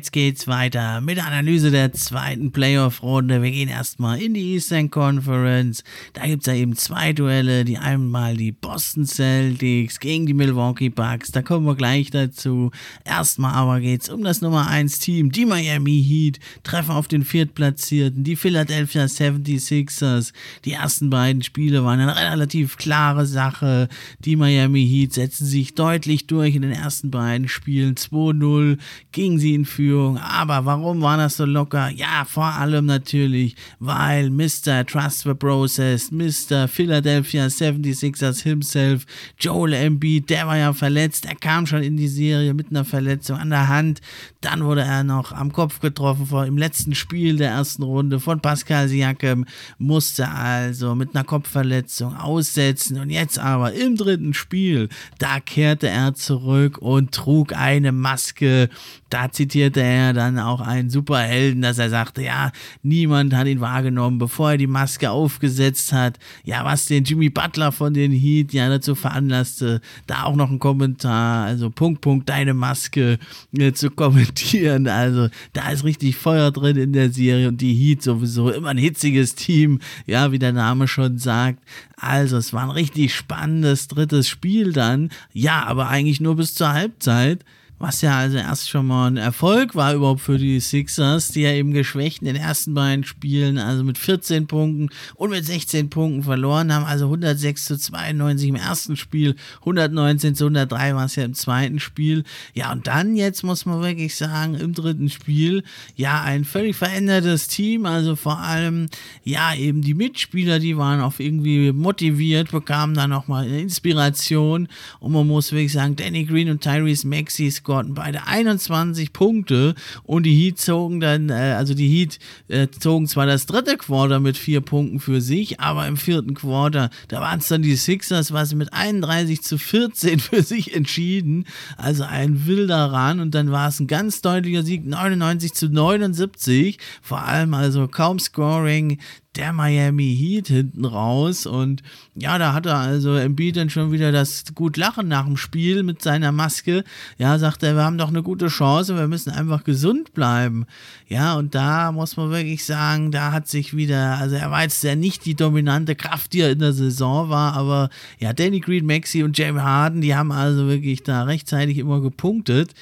Jetzt 0.00 0.12
geht's 0.12 0.48
weiter 0.48 1.02
mit 1.02 1.18
der 1.18 1.26
Analyse 1.26 1.70
der 1.70 1.92
zweiten 1.92 2.52
Playoff-Runde. 2.52 3.42
Wir 3.42 3.50
gehen 3.50 3.68
erstmal 3.68 4.18
in 4.22 4.32
die 4.32 4.54
Eastern 4.54 4.90
Conference. 4.90 5.84
Da 6.14 6.24
gibt's 6.24 6.46
ja 6.46 6.54
eben 6.54 6.74
zwei 6.74 7.12
Duelle. 7.12 7.66
Die 7.66 7.76
einmal 7.76 8.34
die 8.34 8.50
Boston 8.50 9.04
Celtics 9.04 10.00
gegen 10.00 10.24
die 10.24 10.32
Milwaukee 10.32 10.88
Bucks. 10.88 11.32
Da 11.32 11.42
kommen 11.42 11.66
wir 11.66 11.74
gleich 11.74 12.08
dazu. 12.08 12.70
Erstmal 13.04 13.52
aber 13.52 13.80
geht's 13.80 14.08
um 14.08 14.24
das 14.24 14.40
Nummer 14.40 14.68
1 14.68 15.00
Team. 15.00 15.32
Die 15.32 15.44
Miami 15.44 16.02
Heat 16.02 16.40
treffen 16.62 16.92
auf 16.92 17.06
den 17.06 17.22
Viertplatzierten. 17.22 18.24
Die 18.24 18.36
Philadelphia 18.36 19.04
76ers. 19.04 20.32
Die 20.64 20.72
ersten 20.72 21.10
beiden 21.10 21.42
Spiele 21.42 21.84
waren 21.84 22.00
eine 22.00 22.16
relativ 22.16 22.78
klare 22.78 23.26
Sache. 23.26 23.90
Die 24.24 24.36
Miami 24.36 24.88
Heat 24.88 25.12
setzen 25.12 25.44
sich 25.44 25.74
deutlich 25.74 26.26
durch 26.26 26.54
in 26.54 26.62
den 26.62 26.72
ersten 26.72 27.10
beiden 27.10 27.48
Spielen. 27.48 27.96
2-0 27.96 28.78
gingen 29.12 29.38
sie 29.38 29.54
in 29.54 29.66
Führung. 29.66 29.89
Aber 29.98 30.64
warum 30.64 31.00
war 31.02 31.16
das 31.16 31.36
so 31.36 31.44
locker? 31.44 31.90
Ja, 31.90 32.24
vor 32.24 32.44
allem 32.44 32.86
natürlich, 32.86 33.56
weil 33.78 34.30
Mr. 34.30 34.86
Trust 34.86 35.22
the 35.22 35.34
Process, 35.34 36.10
Mr. 36.10 36.68
Philadelphia 36.68 37.46
76ers 37.46 38.42
himself, 38.42 39.06
Joel 39.38 39.72
Embiid, 39.74 40.30
der 40.30 40.46
war 40.46 40.56
ja 40.56 40.72
verletzt. 40.72 41.26
Er 41.26 41.34
kam 41.34 41.66
schon 41.66 41.82
in 41.82 41.96
die 41.96 42.08
Serie 42.08 42.54
mit 42.54 42.70
einer 42.70 42.84
Verletzung 42.84 43.38
an 43.38 43.50
der 43.50 43.68
Hand. 43.68 44.00
Dann 44.40 44.64
wurde 44.64 44.82
er 44.82 45.04
noch 45.04 45.32
am 45.32 45.52
Kopf 45.52 45.80
getroffen 45.80 46.26
vor, 46.26 46.46
im 46.46 46.56
letzten 46.56 46.94
Spiel 46.94 47.36
der 47.36 47.50
ersten 47.50 47.82
Runde 47.82 48.20
von 48.20 48.40
Pascal 48.40 48.88
Siakam. 48.88 49.44
Musste 49.78 50.28
also 50.28 50.94
mit 50.94 51.14
einer 51.14 51.24
Kopfverletzung 51.24 52.16
aussetzen. 52.16 52.98
Und 52.98 53.10
jetzt 53.10 53.38
aber 53.38 53.72
im 53.72 53.96
dritten 53.96 54.34
Spiel, 54.34 54.88
da 55.18 55.40
kehrte 55.40 55.88
er 55.88 56.14
zurück 56.14 56.78
und 56.78 57.12
trug 57.12 57.52
eine 57.54 57.92
Maske. 57.92 58.68
Da 59.10 59.30
zitierte 59.30 59.82
er 59.82 60.12
dann 60.12 60.38
auch 60.38 60.60
einen 60.60 60.88
Superhelden, 60.88 61.62
dass 61.62 61.78
er 61.78 61.90
sagte, 61.90 62.22
ja, 62.22 62.52
niemand 62.82 63.34
hat 63.34 63.48
ihn 63.48 63.60
wahrgenommen, 63.60 64.18
bevor 64.18 64.52
er 64.52 64.56
die 64.56 64.68
Maske 64.68 65.10
aufgesetzt 65.10 65.92
hat. 65.92 66.18
Ja, 66.44 66.64
was 66.64 66.86
den 66.86 67.02
Jimmy 67.02 67.28
Butler 67.28 67.72
von 67.72 67.92
den 67.92 68.12
Heat 68.12 68.52
ja 68.52 68.68
dazu 68.68 68.94
veranlasste, 68.94 69.80
da 70.06 70.24
auch 70.24 70.36
noch 70.36 70.50
ein 70.50 70.60
Kommentar, 70.60 71.44
also 71.44 71.70
Punkt, 71.70 72.00
Punkt, 72.00 72.28
deine 72.28 72.54
Maske 72.54 73.18
äh, 73.58 73.72
zu 73.72 73.90
kommentieren. 73.90 74.86
Also 74.86 75.28
da 75.52 75.70
ist 75.70 75.84
richtig 75.84 76.16
Feuer 76.16 76.52
drin 76.52 76.76
in 76.76 76.92
der 76.92 77.10
Serie 77.10 77.48
und 77.48 77.60
die 77.60 77.74
Heat 77.74 78.02
sowieso 78.02 78.50
immer 78.50 78.68
ein 78.68 78.78
hitziges 78.78 79.34
Team, 79.34 79.80
ja, 80.06 80.30
wie 80.30 80.38
der 80.38 80.52
Name 80.52 80.86
schon 80.86 81.18
sagt. 81.18 81.58
Also 81.96 82.36
es 82.36 82.52
war 82.52 82.62
ein 82.62 82.70
richtig 82.70 83.14
spannendes 83.14 83.88
drittes 83.88 84.28
Spiel 84.28 84.72
dann. 84.72 85.10
Ja, 85.32 85.64
aber 85.64 85.88
eigentlich 85.88 86.20
nur 86.20 86.36
bis 86.36 86.54
zur 86.54 86.72
Halbzeit 86.72 87.44
was 87.80 88.02
ja 88.02 88.18
also 88.18 88.36
erst 88.36 88.68
schon 88.68 88.86
mal 88.86 89.06
ein 89.06 89.16
Erfolg 89.16 89.74
war 89.74 89.94
überhaupt 89.94 90.20
für 90.20 90.36
die 90.36 90.60
Sixers, 90.60 91.28
die 91.28 91.40
ja 91.40 91.52
eben 91.52 91.72
geschwächt 91.72 92.20
in 92.20 92.26
den 92.26 92.36
ersten 92.36 92.74
beiden 92.74 93.04
Spielen, 93.04 93.56
also 93.56 93.82
mit 93.82 93.96
14 93.96 94.46
Punkten 94.46 94.90
und 95.14 95.30
mit 95.30 95.46
16 95.46 95.88
Punkten 95.88 96.22
verloren 96.22 96.74
haben, 96.74 96.84
also 96.84 97.06
106 97.06 97.64
zu 97.64 97.78
92 97.78 98.50
im 98.50 98.56
ersten 98.56 98.96
Spiel, 98.96 99.34
119 99.60 100.34
zu 100.34 100.44
103 100.44 100.94
war 100.94 101.06
es 101.06 101.16
ja 101.16 101.24
im 101.24 101.32
zweiten 101.32 101.80
Spiel. 101.80 102.24
Ja, 102.52 102.70
und 102.70 102.86
dann 102.86 103.16
jetzt 103.16 103.44
muss 103.44 103.64
man 103.64 103.80
wirklich 103.80 104.14
sagen, 104.14 104.56
im 104.56 104.74
dritten 104.74 105.08
Spiel, 105.08 105.64
ja, 105.96 106.20
ein 106.22 106.44
völlig 106.44 106.76
verändertes 106.76 107.48
Team, 107.48 107.86
also 107.86 108.14
vor 108.14 108.40
allem, 108.40 108.88
ja, 109.24 109.54
eben 109.54 109.80
die 109.80 109.94
Mitspieler, 109.94 110.58
die 110.58 110.76
waren 110.76 111.00
auch 111.00 111.14
irgendwie 111.18 111.72
motiviert, 111.72 112.50
bekamen 112.50 112.94
da 112.94 113.08
nochmal 113.08 113.48
Inspiration. 113.48 114.68
Und 114.98 115.12
man 115.12 115.26
muss 115.26 115.50
wirklich 115.52 115.72
sagen, 115.72 115.96
Danny 115.96 116.26
Green 116.26 116.50
und 116.50 116.60
Tyrese 116.60 117.08
Maxey 117.08 117.50
scorten 117.70 117.94
beide 117.94 118.26
21 118.26 119.12
Punkte 119.12 119.76
und 120.02 120.24
die 120.24 120.34
Heat 120.34 120.58
zogen 120.58 120.98
dann, 120.98 121.28
äh, 121.28 121.54
also 121.56 121.72
die 121.72 121.88
Heat 121.88 122.18
äh, 122.48 122.66
zogen 122.68 123.06
zwar 123.06 123.26
das 123.26 123.46
dritte 123.46 123.76
Quarter 123.76 124.18
mit 124.18 124.36
vier 124.36 124.60
Punkten 124.60 124.98
für 124.98 125.20
sich, 125.20 125.60
aber 125.60 125.86
im 125.86 125.96
vierten 125.96 126.34
Quarter, 126.34 126.90
da 127.06 127.20
waren 127.20 127.38
es 127.38 127.46
dann 127.46 127.62
die 127.62 127.76
Sixers, 127.76 128.32
was 128.32 128.54
mit 128.54 128.72
31 128.72 129.42
zu 129.42 129.56
14 129.56 130.18
für 130.18 130.42
sich 130.42 130.74
entschieden. 130.74 131.44
Also 131.76 132.02
ein 132.02 132.46
wilder 132.46 132.86
Ran 132.86 133.20
und 133.20 133.36
dann 133.36 133.52
war 133.52 133.68
es 133.68 133.78
ein 133.78 133.86
ganz 133.86 134.20
deutlicher 134.20 134.64
Sieg, 134.64 134.84
99 134.84 135.54
zu 135.54 135.68
79. 135.68 136.78
Vor 137.02 137.22
allem 137.22 137.54
also 137.54 137.86
kaum 137.86 138.18
Scoring, 138.18 138.98
der 139.36 139.52
Miami 139.52 140.16
Heat 140.16 140.48
hinten 140.48 140.84
raus. 140.84 141.46
Und 141.46 141.82
ja, 142.14 142.38
da 142.38 142.52
hat 142.52 142.66
er 142.66 142.76
also 142.76 143.14
Embiid 143.14 143.56
dann 143.56 143.70
schon 143.70 143.92
wieder 143.92 144.10
das 144.10 144.44
gut 144.54 144.76
Lachen 144.76 145.08
nach 145.08 145.24
dem 145.24 145.36
Spiel 145.36 145.82
mit 145.82 146.02
seiner 146.02 146.32
Maske. 146.32 146.84
Ja, 147.16 147.38
sagt 147.38 147.62
er, 147.62 147.76
wir 147.76 147.84
haben 147.84 147.98
doch 147.98 148.08
eine 148.08 148.22
gute 148.22 148.48
Chance, 148.48 148.96
wir 148.96 149.06
müssen 149.06 149.30
einfach 149.30 149.62
gesund 149.62 150.14
bleiben. 150.14 150.66
Ja, 151.08 151.34
und 151.34 151.54
da 151.54 151.92
muss 151.92 152.16
man 152.16 152.30
wirklich 152.30 152.64
sagen, 152.64 153.12
da 153.12 153.32
hat 153.32 153.46
sich 153.46 153.76
wieder, 153.76 154.18
also 154.18 154.34
er 154.34 154.50
war 154.50 154.62
jetzt 154.62 154.82
ja 154.82 154.96
nicht 154.96 155.24
die 155.26 155.36
dominante 155.36 155.94
Kraft, 155.94 156.32
die 156.32 156.40
er 156.40 156.50
in 156.50 156.58
der 156.58 156.72
Saison 156.72 157.28
war, 157.30 157.54
aber 157.54 157.90
ja, 158.18 158.32
Danny 158.32 158.60
Green, 158.60 158.86
Maxi 158.86 159.22
und 159.22 159.38
Jamie 159.38 159.60
Harden, 159.60 160.00
die 160.00 160.14
haben 160.14 160.32
also 160.32 160.66
wirklich 160.66 161.02
da 161.02 161.22
rechtzeitig 161.22 161.78
immer 161.78 162.00
gepunktet. 162.00 162.74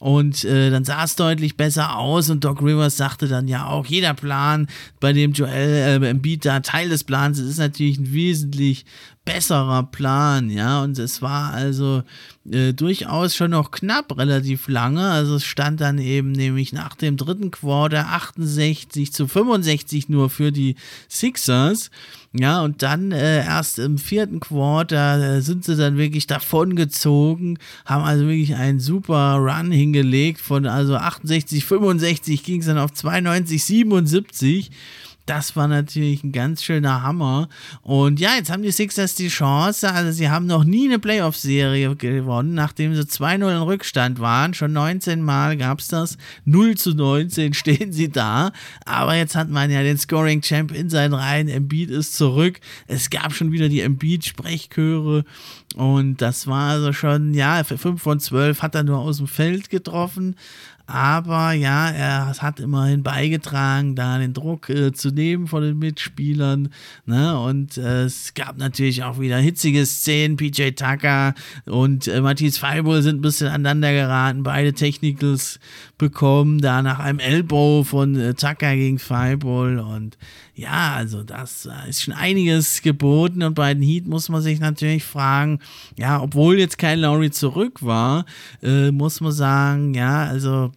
Und 0.00 0.44
äh, 0.46 0.70
dann 0.70 0.86
sah 0.86 1.04
es 1.04 1.14
deutlich 1.14 1.58
besser 1.58 1.98
aus 1.98 2.30
und 2.30 2.42
Doc 2.42 2.62
Rivers 2.62 2.96
sagte 2.96 3.28
dann 3.28 3.48
ja 3.48 3.66
auch, 3.66 3.84
jeder 3.84 4.14
Plan, 4.14 4.66
bei 4.98 5.12
dem 5.12 5.32
Joel 5.32 6.02
äh, 6.02 6.08
Embiid 6.08 6.46
da 6.46 6.60
Teil 6.60 6.88
des 6.88 7.04
Plans 7.04 7.38
ist, 7.38 7.50
ist 7.50 7.58
natürlich 7.58 7.98
ein 7.98 8.10
wesentlich 8.10 8.86
besserer 9.26 9.82
Plan, 9.82 10.48
ja. 10.48 10.82
Und 10.82 10.98
es 10.98 11.20
war 11.20 11.52
also 11.52 12.02
äh, 12.50 12.72
durchaus 12.72 13.36
schon 13.36 13.50
noch 13.50 13.72
knapp, 13.72 14.16
relativ 14.16 14.68
lange. 14.68 15.06
Also 15.06 15.34
es 15.34 15.44
stand 15.44 15.82
dann 15.82 15.98
eben 15.98 16.32
nämlich 16.32 16.72
nach 16.72 16.94
dem 16.94 17.18
dritten 17.18 17.50
Quarter 17.50 18.08
68 18.08 19.12
zu 19.12 19.28
65 19.28 20.08
nur 20.08 20.30
für 20.30 20.50
die 20.50 20.76
Sixers. 21.10 21.90
Ja, 22.32 22.62
und 22.62 22.82
dann 22.82 23.10
äh, 23.10 23.44
erst 23.44 23.80
im 23.80 23.98
vierten 23.98 24.38
Quarter 24.38 25.38
äh, 25.38 25.40
sind 25.42 25.64
sie 25.64 25.74
dann 25.74 25.96
wirklich 25.96 26.28
davongezogen, 26.28 27.58
haben 27.84 28.04
also 28.04 28.24
wirklich 28.28 28.54
einen 28.54 28.78
super 28.78 29.34
Run 29.34 29.72
hingelegt. 29.72 30.40
Von 30.40 30.64
also 30.66 30.94
68, 30.94 31.64
65 31.64 32.44
ging 32.44 32.60
es 32.60 32.66
dann 32.66 32.78
auf 32.78 32.92
92, 32.92 33.64
77 33.64 34.70
das 35.30 35.54
war 35.54 35.68
natürlich 35.68 36.24
ein 36.24 36.32
ganz 36.32 36.64
schöner 36.64 37.04
Hammer. 37.04 37.48
Und 37.82 38.18
ja, 38.18 38.34
jetzt 38.34 38.50
haben 38.50 38.64
die 38.64 38.72
Sixers 38.72 39.14
die 39.14 39.28
Chance. 39.28 39.88
Also, 39.88 40.10
sie 40.10 40.28
haben 40.28 40.46
noch 40.46 40.64
nie 40.64 40.88
eine 40.88 40.98
Playoff-Serie 40.98 41.94
gewonnen, 41.94 42.54
nachdem 42.54 42.96
sie 42.96 43.02
2-0 43.02 43.34
in 43.34 43.62
Rückstand 43.62 44.18
waren. 44.18 44.54
Schon 44.54 44.72
19 44.72 45.22
Mal 45.22 45.56
gab 45.56 45.78
es 45.78 45.86
das. 45.86 46.18
0 46.46 46.76
zu 46.76 46.94
19 46.94 47.54
stehen 47.54 47.92
sie 47.92 48.08
da. 48.08 48.50
Aber 48.84 49.14
jetzt 49.14 49.36
hat 49.36 49.48
man 49.48 49.70
ja 49.70 49.84
den 49.84 49.98
Scoring-Champ 49.98 50.72
in 50.72 50.90
seinen 50.90 51.14
Reihen. 51.14 51.48
Embiid 51.48 51.90
ist 51.90 52.16
zurück. 52.16 52.58
Es 52.88 53.08
gab 53.08 53.32
schon 53.32 53.52
wieder 53.52 53.68
die 53.68 53.82
Embiid-Sprechchöre. 53.82 55.24
Und 55.76 56.20
das 56.20 56.48
war 56.48 56.70
also 56.70 56.92
schon, 56.92 57.34
ja, 57.34 57.62
für 57.62 57.78
5 57.78 58.02
von 58.02 58.18
12 58.18 58.62
hat 58.62 58.74
er 58.74 58.82
nur 58.82 58.98
aus 58.98 59.18
dem 59.18 59.28
Feld 59.28 59.70
getroffen. 59.70 60.34
Aber 60.92 61.52
ja, 61.52 61.88
er 61.88 62.36
hat 62.36 62.58
immerhin 62.58 63.04
beigetragen, 63.04 63.94
da 63.94 64.18
den 64.18 64.34
Druck 64.34 64.68
äh, 64.70 64.90
zu 64.90 65.10
nehmen 65.10 65.46
von 65.46 65.62
den 65.62 65.78
Mitspielern. 65.78 66.70
Ne? 67.06 67.38
Und 67.38 67.78
äh, 67.78 68.02
es 68.02 68.34
gab 68.34 68.58
natürlich 68.58 69.04
auch 69.04 69.20
wieder 69.20 69.38
hitzige 69.38 69.86
Szenen. 69.86 70.36
PJ 70.36 70.70
Tucker 70.72 71.34
und 71.66 72.08
äh, 72.08 72.20
Matthias 72.20 72.58
Feibohl 72.58 73.02
sind 73.02 73.18
ein 73.18 73.22
bisschen 73.22 73.46
aneinander 73.46 73.92
geraten. 73.92 74.42
Beide 74.42 74.72
Technicals 74.72 75.60
bekommen, 75.96 76.60
da 76.60 76.82
nach 76.82 76.98
einem 76.98 77.20
Elbow 77.20 77.84
von 77.84 78.16
äh, 78.16 78.34
Tucker 78.34 78.74
gegen 78.74 78.98
Feibohl. 78.98 79.78
Und 79.78 80.18
ja, 80.54 80.94
also 80.94 81.22
das 81.22 81.66
äh, 81.66 81.88
ist 81.88 82.02
schon 82.02 82.14
einiges 82.14 82.82
geboten. 82.82 83.44
Und 83.44 83.54
bei 83.54 83.72
den 83.74 83.82
Heat 83.84 84.08
muss 84.08 84.28
man 84.28 84.42
sich 84.42 84.58
natürlich 84.58 85.04
fragen, 85.04 85.60
ja, 85.96 86.20
obwohl 86.20 86.58
jetzt 86.58 86.78
kein 86.78 86.98
Lowry 86.98 87.30
zurück 87.30 87.80
war, 87.80 88.24
äh, 88.60 88.90
muss 88.90 89.20
man 89.20 89.30
sagen, 89.30 89.94
ja, 89.94 90.24
also 90.24 90.72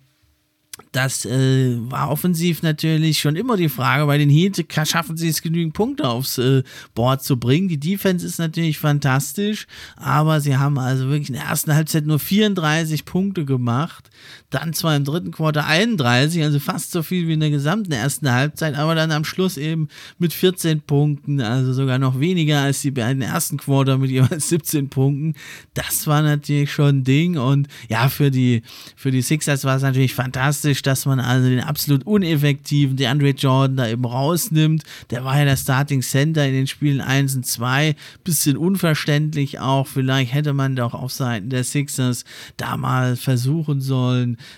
das 0.93 1.25
äh, 1.25 1.75
war 1.89 2.09
offensiv 2.09 2.61
natürlich 2.61 3.19
schon 3.19 3.35
immer 3.35 3.57
die 3.57 3.67
Frage. 3.67 4.05
Bei 4.05 4.17
den 4.17 4.29
Heat 4.29 4.65
schaffen 4.85 5.17
sie 5.17 5.27
es 5.27 5.41
genügend 5.41 5.73
Punkte 5.73 6.07
aufs 6.07 6.37
äh, 6.37 6.63
Board 6.93 7.23
zu 7.23 7.37
bringen. 7.37 7.67
Die 7.67 7.79
Defense 7.79 8.25
ist 8.25 8.37
natürlich 8.37 8.77
fantastisch, 8.77 9.67
aber 9.97 10.39
sie 10.39 10.55
haben 10.55 10.77
also 10.77 11.09
wirklich 11.09 11.29
in 11.29 11.35
der 11.35 11.45
ersten 11.45 11.73
Halbzeit 11.73 12.05
nur 12.05 12.19
34 12.19 13.05
Punkte 13.05 13.43
gemacht. 13.43 14.09
Dann 14.49 14.73
zwar 14.73 14.95
im 14.95 15.03
dritten 15.03 15.31
Quarter 15.31 15.65
31, 15.65 16.43
also 16.43 16.59
fast 16.59 16.91
so 16.91 17.03
viel 17.03 17.27
wie 17.27 17.33
in 17.33 17.39
der 17.39 17.49
gesamten 17.49 17.91
ersten 17.91 18.31
Halbzeit, 18.31 18.75
aber 18.75 18.95
dann 18.95 19.11
am 19.11 19.25
Schluss 19.25 19.57
eben 19.57 19.87
mit 20.19 20.33
14 20.33 20.81
Punkten, 20.81 21.41
also 21.41 21.73
sogar 21.73 21.97
noch 21.97 22.19
weniger 22.19 22.61
als 22.61 22.81
die 22.81 22.91
beiden 22.91 23.21
ersten 23.21 23.57
Quarter 23.57 23.97
mit 23.97 24.11
jeweils 24.11 24.49
17 24.49 24.89
Punkten. 24.89 25.33
Das 25.73 26.05
war 26.07 26.21
natürlich 26.21 26.71
schon 26.71 26.99
ein 26.99 27.03
Ding 27.03 27.37
und 27.37 27.67
ja, 27.89 28.09
für 28.09 28.29
die, 28.29 28.61
für 28.95 29.11
die 29.11 29.21
Sixers 29.21 29.63
war 29.63 29.77
es 29.77 29.81
natürlich 29.81 30.13
fantastisch 30.13 30.83
dass 30.83 31.05
man 31.05 31.19
also 31.19 31.49
den 31.49 31.61
absolut 31.61 32.05
uneffektiven 32.05 32.95
DeAndre 32.95 33.29
Jordan 33.29 33.77
da 33.77 33.87
eben 33.87 34.05
rausnimmt. 34.05 34.83
Der 35.09 35.23
war 35.23 35.37
ja 35.39 35.45
der 35.45 35.57
Starting 35.57 36.01
Center 36.01 36.45
in 36.45 36.53
den 36.53 36.67
Spielen 36.67 37.01
1 37.01 37.35
und 37.35 37.45
2. 37.45 37.95
Bisschen 38.23 38.57
unverständlich 38.57 39.59
auch. 39.59 39.87
Vielleicht 39.87 40.33
hätte 40.33 40.53
man 40.53 40.75
doch 40.75 40.93
auf 40.93 41.11
Seiten 41.11 41.49
der 41.49 41.63
Sixers 41.63 42.25
da 42.57 42.77
mal 42.77 43.15
versuchen 43.15 43.81
sollen, 43.81 44.12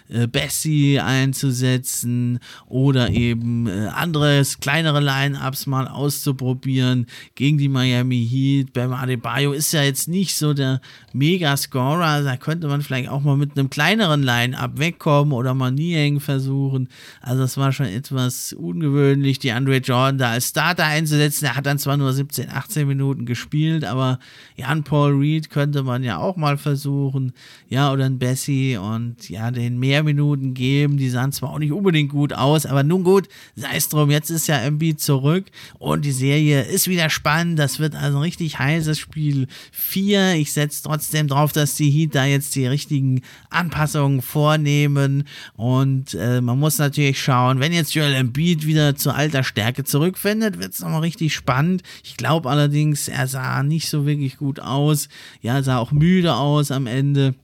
äh, 0.10 0.28
Bessie 0.28 1.00
einzusetzen 1.00 2.40
oder 2.68 3.10
eben 3.10 3.68
äh, 3.68 3.88
anderes, 3.88 4.60
kleinere 4.60 5.00
Line-Ups 5.00 5.68
mal 5.68 5.88
auszuprobieren 5.88 7.08
gegen 7.36 7.58
die 7.58 7.70
Miami 7.70 8.26
Heat. 8.30 8.74
Beim 8.74 8.94
Adebayo 8.94 9.54
ist 9.54 9.74
ja 9.74 9.84
jetzt 9.84 10.08
nicht 10.08 10.38
so 10.38 10.54
der 10.54 10.82
Mega-Scorer. 11.14 12.24
Da 12.24 12.38
könnte 12.38 12.68
man 12.68 12.82
vielleicht 12.82 13.10
auch 13.10 13.22
mal 13.22 13.38
mit 13.38 13.58
einem 13.58 13.70
kleineren 13.70 14.24
Line-Up 14.24 14.78
wegkommen 14.78 15.34
oder 15.34 15.54
mal 15.54 15.72
Niang 15.72 16.20
versuchen. 16.20 16.90
Also 17.22 17.42
das 17.42 17.58
war 17.58 17.72
schon 17.72 17.88
etwas 17.88 18.54
ungewöhnlich, 18.54 19.40
die 19.40 19.52
Andre 19.52 19.78
Jordan 19.78 20.18
da 20.18 20.32
als 20.32 20.50
Starter 20.50 20.86
einzusetzen. 20.86 21.46
Er 21.46 21.56
hat 21.56 21.66
dann 21.66 21.80
zwar 21.80 21.98
nur 21.98 22.14
17, 22.14 22.50
18 22.50 22.88
Minuten 22.88 23.26
gespielt, 23.26 23.84
aber 23.86 24.20
Jan 24.56 24.84
Paul 24.84 25.14
Reed 25.14 25.50
könnte 25.50 25.84
man 25.84 26.04
ja 26.04 26.18
auch 26.18 26.36
mal 26.36 26.58
versuchen. 26.58 27.34
Ja, 27.70 27.92
oder 27.92 28.06
ein 28.06 28.20
Bessie 28.20 28.78
und 28.78 29.30
ja, 29.30 29.45
den 29.52 29.80
mehr 29.80 30.04
Minuten 30.04 30.54
geben. 30.54 30.98
Die 30.98 31.10
sahen 31.10 31.32
zwar 31.32 31.52
auch 31.52 31.60
nicht 31.60 31.72
unbedingt 31.72 32.12
gut 32.12 32.34
aus, 32.34 32.66
aber 32.66 32.84
nun 32.84 33.04
gut, 33.04 33.28
sei 33.56 33.76
es 33.76 33.90
drum, 33.90 34.12
jetzt 34.12 34.30
ist 34.30 34.48
ja 34.48 34.58
Embiid 34.58 35.00
zurück 35.00 35.46
und 35.80 36.06
die 36.06 36.12
Serie 36.12 36.64
ist 36.64 36.88
wieder 36.88 37.10
spannend. 37.10 37.60
Das 37.60 37.80
wird 37.80 37.96
also 37.96 38.18
ein 38.18 38.24
richtig 38.24 38.60
heißes 38.60 39.00
Spiel 39.00 39.48
4. 39.72 40.36
Ich 40.36 40.54
setze 40.54 40.84
trotzdem 40.84 41.28
drauf, 41.28 41.52
dass 41.52 41.76
die 41.76 41.90
Heat 41.90 42.16
da 42.16 42.26
jetzt 42.26 42.56
die 42.56 42.68
richtigen 42.68 43.22
Anpassungen 43.50 44.22
vornehmen 44.22 45.26
und 45.56 46.14
äh, 46.14 46.42
man 46.42 46.60
muss 46.60 46.78
natürlich 46.78 47.22
schauen, 47.22 47.60
wenn 47.60 47.74
jetzt 47.74 47.94
Joel 47.94 48.14
Embiid 48.14 48.66
wieder 48.66 48.96
zu 48.96 49.12
alter 49.12 49.44
Stärke 49.44 49.84
zurückfindet, 49.84 50.60
wird 50.60 50.74
es 50.74 50.80
nochmal 50.80 51.02
richtig 51.02 51.34
spannend. 51.34 51.84
Ich 52.04 52.18
glaube 52.18 52.50
allerdings, 52.50 53.08
er 53.08 53.28
sah 53.28 53.64
nicht 53.64 53.90
so 53.90 54.06
wirklich 54.06 54.38
gut 54.38 54.60
aus. 54.60 55.10
Ja, 55.42 55.62
sah 55.64 55.78
auch 55.78 55.92
müde 55.92 56.36
aus 56.36 56.72
am 56.72 56.88
Ende. 56.88 57.36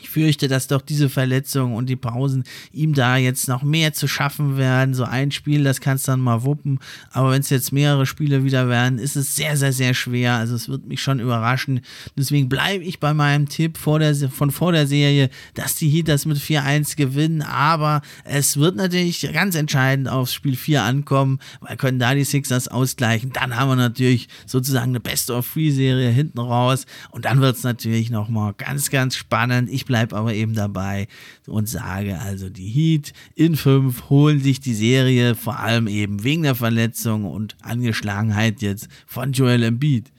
Ich 0.00 0.08
fürchte, 0.08 0.48
dass 0.48 0.68
doch 0.68 0.80
diese 0.80 1.10
Verletzungen 1.10 1.74
und 1.74 1.86
die 1.86 1.96
Pausen 1.96 2.44
ihm 2.72 2.94
da 2.94 3.18
jetzt 3.18 3.46
noch 3.46 3.62
mehr 3.62 3.92
zu 3.92 4.08
schaffen 4.08 4.56
werden. 4.56 4.94
So 4.94 5.04
ein 5.04 5.30
Spiel, 5.32 5.64
das 5.64 5.82
kannst 5.82 6.08
dann 6.08 6.18
mal 6.18 6.44
wuppen. 6.44 6.78
Aber 7.10 7.32
wenn 7.32 7.42
es 7.42 7.50
jetzt 7.50 7.74
mehrere 7.74 8.06
Spiele 8.06 8.42
wieder 8.42 8.70
werden, 8.70 8.98
ist 8.98 9.16
es 9.16 9.36
sehr, 9.36 9.54
sehr, 9.58 9.74
sehr 9.74 9.92
schwer. 9.92 10.36
Also 10.36 10.54
es 10.54 10.70
wird 10.70 10.86
mich 10.86 11.02
schon 11.02 11.20
überraschen. 11.20 11.82
Deswegen 12.16 12.48
bleibe 12.48 12.82
ich 12.82 13.00
bei 13.00 13.12
meinem 13.12 13.50
Tipp 13.50 13.76
vor 13.76 13.98
der, 13.98 14.14
von 14.30 14.50
vor 14.50 14.72
der 14.72 14.86
Serie, 14.86 15.28
dass 15.52 15.74
die 15.74 15.90
Heat 15.90 16.08
das 16.08 16.24
mit 16.24 16.38
4-1 16.38 16.96
gewinnen. 16.96 17.42
Aber 17.42 18.00
es 18.24 18.56
wird 18.56 18.76
natürlich 18.76 19.30
ganz 19.34 19.56
entscheidend 19.56 20.08
aufs 20.08 20.32
Spiel 20.32 20.56
4 20.56 20.84
ankommen, 20.84 21.38
weil 21.60 21.76
können 21.76 21.98
da 21.98 22.14
die 22.14 22.24
Sixers 22.24 22.66
ausgleichen. 22.66 23.30
Dann 23.34 23.56
haben 23.56 23.68
wir 23.68 23.76
natürlich 23.76 24.28
sozusagen 24.46 24.92
eine 24.92 25.00
Best-of-Three-Serie 25.00 26.08
hinten 26.08 26.38
raus. 26.38 26.86
Und 27.10 27.26
dann 27.26 27.42
wird 27.42 27.56
es 27.56 27.62
natürlich 27.62 28.08
nochmal 28.08 28.54
ganz, 28.56 28.88
ganz 28.88 29.16
spannend. 29.16 29.68
Ich 29.70 29.81
ich 29.82 29.86
bleibe 29.86 30.16
aber 30.16 30.32
eben 30.32 30.54
dabei 30.54 31.08
und 31.48 31.68
sage 31.68 32.20
also, 32.20 32.48
die 32.48 32.68
Heat 32.68 33.12
in 33.34 33.56
5 33.56 34.08
holen 34.10 34.40
sich 34.40 34.60
die 34.60 34.74
Serie, 34.74 35.34
vor 35.34 35.58
allem 35.58 35.88
eben 35.88 36.22
wegen 36.22 36.44
der 36.44 36.54
Verletzung 36.54 37.24
und 37.24 37.56
Angeschlagenheit 37.62 38.62
jetzt 38.62 38.88
von 39.06 39.32
Joel 39.32 39.64
Embiid 39.64 40.12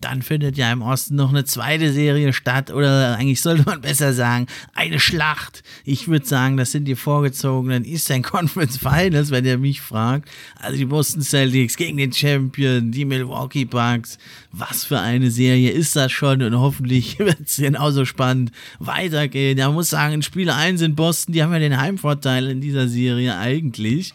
dann 0.00 0.22
findet 0.22 0.56
ja 0.56 0.72
im 0.72 0.82
Osten 0.82 1.16
noch 1.16 1.30
eine 1.30 1.44
zweite 1.44 1.92
Serie 1.92 2.32
statt 2.32 2.70
oder 2.70 3.16
eigentlich 3.16 3.40
sollte 3.40 3.64
man 3.64 3.80
besser 3.80 4.12
sagen, 4.12 4.46
eine 4.74 5.00
Schlacht. 5.00 5.62
Ich 5.84 6.08
würde 6.08 6.26
sagen, 6.26 6.56
das 6.56 6.72
sind 6.72 6.84
die 6.84 6.94
vorgezogenen 6.94 7.84
Eastern 7.84 8.22
Conference 8.22 8.78
Finals, 8.78 9.30
wenn 9.30 9.44
ihr 9.44 9.58
mich 9.58 9.80
fragt. 9.80 10.28
Also 10.56 10.76
die 10.76 10.84
Boston 10.84 11.22
Celtics 11.22 11.76
gegen 11.76 11.96
den 11.96 12.12
Champion, 12.12 12.92
die 12.92 13.04
Milwaukee 13.04 13.64
Bucks. 13.64 14.18
Was 14.52 14.84
für 14.84 15.00
eine 15.00 15.30
Serie 15.30 15.70
ist 15.70 15.96
das 15.96 16.12
schon 16.12 16.42
und 16.42 16.58
hoffentlich 16.58 17.18
wird 17.18 17.40
es 17.44 17.56
genauso 17.56 18.04
spannend 18.04 18.52
weitergehen. 18.78 19.58
Ja, 19.58 19.66
man 19.66 19.74
muss 19.74 19.90
sagen, 19.90 20.14
in 20.14 20.22
Spiel 20.22 20.50
1 20.50 20.80
in 20.82 20.94
Boston, 20.94 21.32
die 21.32 21.42
haben 21.42 21.52
ja 21.52 21.58
den 21.58 21.76
Heimvorteil 21.76 22.46
in 22.46 22.60
dieser 22.60 22.88
Serie 22.88 23.36
eigentlich 23.36 24.14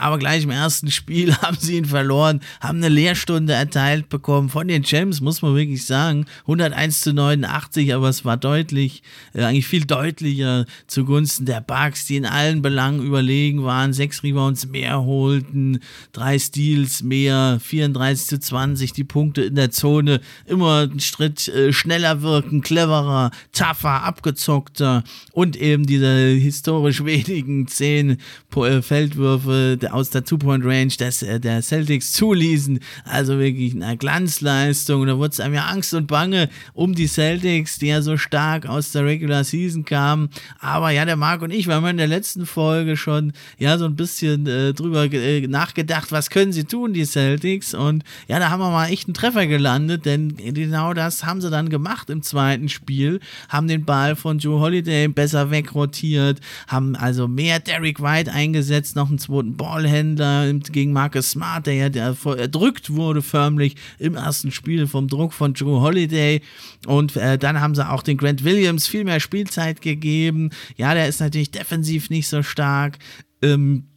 aber 0.00 0.18
gleich 0.18 0.44
im 0.44 0.50
ersten 0.50 0.90
Spiel 0.90 1.34
haben 1.42 1.56
sie 1.58 1.76
ihn 1.76 1.84
verloren, 1.84 2.40
haben 2.60 2.78
eine 2.78 2.88
Lehrstunde 2.88 3.52
erteilt 3.52 4.08
bekommen 4.08 4.48
von 4.48 4.68
den 4.68 4.82
Champs, 4.82 5.20
muss 5.20 5.42
man 5.42 5.54
wirklich 5.54 5.84
sagen. 5.84 6.26
101 6.42 7.02
zu 7.02 7.12
89, 7.12 7.94
aber 7.94 8.08
es 8.08 8.24
war 8.24 8.36
deutlich, 8.36 9.02
äh, 9.34 9.42
eigentlich 9.42 9.66
viel 9.66 9.84
deutlicher 9.84 10.66
zugunsten 10.86 11.46
der 11.46 11.60
Bucks, 11.60 12.06
die 12.06 12.16
in 12.16 12.26
allen 12.26 12.62
Belangen 12.62 13.04
überlegen 13.04 13.64
waren. 13.64 13.92
Sechs 13.92 14.22
Rebounds 14.22 14.66
mehr 14.66 15.02
holten, 15.02 15.80
drei 16.12 16.38
Steals 16.38 17.02
mehr, 17.02 17.58
34 17.62 18.26
zu 18.26 18.40
20, 18.40 18.92
die 18.92 19.04
Punkte 19.04 19.42
in 19.42 19.54
der 19.54 19.70
Zone, 19.70 20.20
immer 20.46 20.88
ein 20.90 21.00
Schritt 21.00 21.48
äh, 21.48 21.72
schneller 21.72 22.22
wirken, 22.22 22.62
cleverer, 22.62 23.30
tougher, 23.52 24.02
abgezockter 24.04 25.04
und 25.32 25.56
eben 25.56 25.86
diese 25.86 26.28
historisch 26.28 27.04
wenigen 27.04 27.66
zehn 27.66 28.18
äh, 28.56 28.82
Feldwürfe 28.82 29.76
aus 29.90 30.10
der 30.10 30.24
Two-Point-Range 30.24 30.94
des, 30.98 31.22
äh, 31.22 31.40
der 31.40 31.62
Celtics 31.62 32.12
zuließen. 32.12 32.80
Also 33.04 33.38
wirklich 33.38 33.74
eine 33.74 33.96
Glanzleistung. 33.96 35.06
Da 35.06 35.18
wurde 35.18 35.32
es 35.32 35.40
einem 35.40 35.54
ja 35.54 35.66
Angst 35.66 35.94
und 35.94 36.06
Bange 36.06 36.48
um 36.72 36.94
die 36.94 37.06
Celtics, 37.06 37.78
die 37.78 37.88
ja 37.88 38.02
so 38.02 38.16
stark 38.16 38.66
aus 38.66 38.92
der 38.92 39.04
Regular 39.04 39.44
Season 39.44 39.84
kamen. 39.84 40.30
Aber 40.58 40.90
ja, 40.90 41.04
der 41.04 41.16
Marc 41.16 41.42
und 41.42 41.50
ich, 41.50 41.66
wir 41.66 41.74
haben 41.74 41.86
in 41.86 41.96
der 41.96 42.06
letzten 42.06 42.46
Folge 42.46 42.96
schon 42.96 43.32
ja 43.58 43.78
so 43.78 43.84
ein 43.84 43.96
bisschen 43.96 44.46
äh, 44.46 44.72
drüber 44.72 45.12
äh, 45.12 45.46
nachgedacht, 45.46 46.12
was 46.12 46.30
können 46.30 46.52
sie 46.52 46.64
tun, 46.64 46.92
die 46.92 47.04
Celtics. 47.04 47.74
Und 47.74 48.04
ja, 48.28 48.38
da 48.38 48.50
haben 48.50 48.60
wir 48.60 48.70
mal 48.70 48.88
echt 48.88 49.08
einen 49.08 49.14
Treffer 49.14 49.46
gelandet, 49.46 50.06
denn 50.06 50.36
genau 50.36 50.94
das 50.94 51.24
haben 51.24 51.40
sie 51.40 51.50
dann 51.50 51.68
gemacht 51.68 52.10
im 52.10 52.22
zweiten 52.22 52.68
Spiel. 52.68 53.20
Haben 53.48 53.68
den 53.68 53.84
Ball 53.84 54.16
von 54.16 54.38
Joe 54.38 54.60
Holiday 54.60 55.08
besser 55.08 55.50
wegrotiert, 55.50 56.40
haben 56.68 56.96
also 56.96 57.28
mehr 57.28 57.60
Derek 57.60 58.00
White 58.02 58.32
eingesetzt, 58.32 58.96
noch 58.96 59.08
einen 59.08 59.18
zweiten 59.18 59.56
Ball 59.56 59.79
Ballhändler 59.80 60.52
gegen 60.70 60.92
Marcus 60.92 61.30
Smart, 61.30 61.66
der 61.66 61.74
ja 61.74 62.14
erdrückt 62.36 62.90
wurde 62.90 63.22
förmlich 63.22 63.76
im 63.98 64.14
ersten 64.14 64.50
Spiel 64.50 64.86
vom 64.86 65.08
Druck 65.08 65.32
von 65.32 65.54
Drew 65.54 65.80
Holiday. 65.80 66.42
Und 66.86 67.16
äh, 67.16 67.38
dann 67.38 67.60
haben 67.60 67.74
sie 67.74 67.88
auch 67.88 68.02
den 68.02 68.16
Grant 68.16 68.44
Williams 68.44 68.86
viel 68.86 69.04
mehr 69.04 69.20
Spielzeit 69.20 69.80
gegeben. 69.80 70.50
Ja, 70.76 70.94
der 70.94 71.08
ist 71.08 71.20
natürlich 71.20 71.50
defensiv 71.50 72.10
nicht 72.10 72.28
so 72.28 72.42
stark. 72.42 72.98
Ähm, 73.42 73.89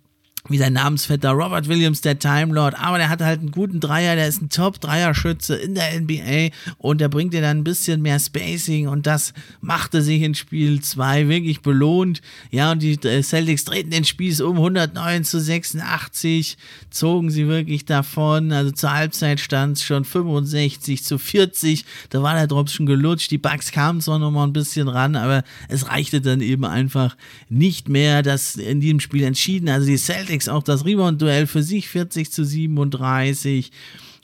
wie 0.50 0.58
sein 0.58 0.74
Namensvetter 0.74 1.32
Robert 1.32 1.70
Williams, 1.70 2.02
der 2.02 2.20
Time 2.20 2.54
Lord, 2.54 2.78
aber 2.78 2.98
der 2.98 3.08
hat 3.08 3.22
halt 3.22 3.40
einen 3.40 3.52
guten 3.52 3.80
Dreier, 3.80 4.18
der 4.18 4.28
ist 4.28 4.42
ein 4.42 4.50
Top-Dreierschütze 4.50 5.56
in 5.56 5.74
der 5.74 5.98
NBA 6.02 6.54
und 6.78 7.00
der 7.00 7.08
bringt 7.08 7.34
dir 7.34 7.40
dann 7.40 7.60
ein 7.60 7.64
bisschen 7.64 8.02
mehr 8.02 8.20
Spacing 8.20 8.90
und 8.90 9.08
das 9.08 9.34
machte 9.62 10.02
sich 10.02 10.22
in 10.22 10.36
Spiel 10.36 10.82
2 10.82 11.30
wirklich 11.30 11.62
belohnt. 11.62 12.22
Ja, 12.52 12.74
und 12.74 12.84
die 12.84 13.00
äh, 13.08 13.24
Celtics 13.24 13.64
drehten 13.64 13.92
den 13.92 14.04
Spieß 14.04 14.42
um 14.42 14.58
109 14.58 15.24
zu 15.24 15.40
86, 15.40 16.58
zogen 16.90 17.30
sie 17.30 17.48
wirklich 17.48 17.86
davon, 17.86 18.52
also 18.52 18.72
zur 18.72 18.94
Halbzeit 18.94 19.40
stand 19.40 19.78
es 19.78 19.86
schon 19.86 20.04
65 20.04 21.06
zu 21.06 21.20
40, 21.20 21.86
da 22.10 22.22
war 22.22 22.36
der 22.36 22.48
Drops 22.48 22.74
schon 22.74 22.86
gelutscht, 22.86 23.32
die 23.32 23.38
Bugs 23.38 23.72
kamen 23.72 24.02
zwar 24.02 24.20
noch 24.20 24.32
mal 24.32 24.44
ein 24.44 24.54
bisschen 24.54 24.90
ran, 24.90 25.16
aber 25.16 25.44
es 25.70 25.88
reichte 25.88 26.20
dann 26.20 26.42
eben 26.42 26.66
einfach 26.66 27.16
nicht 27.48 27.88
mehr, 27.88 28.24
das 28.24 28.58
in 28.58 28.82
diesem 28.82 29.00
Spiel 29.00 29.24
entschieden, 29.24 29.70
also 29.70 29.88
die 29.88 29.98
Celtics 29.98 30.33
Celtics 30.34 30.50
auch 30.50 30.64
das 30.64 30.86
Rebound-Duell 30.86 31.48
für 31.48 31.62
sich 31.62 31.90
40 31.90 32.32
zu 32.32 32.44
37. 32.44 33.72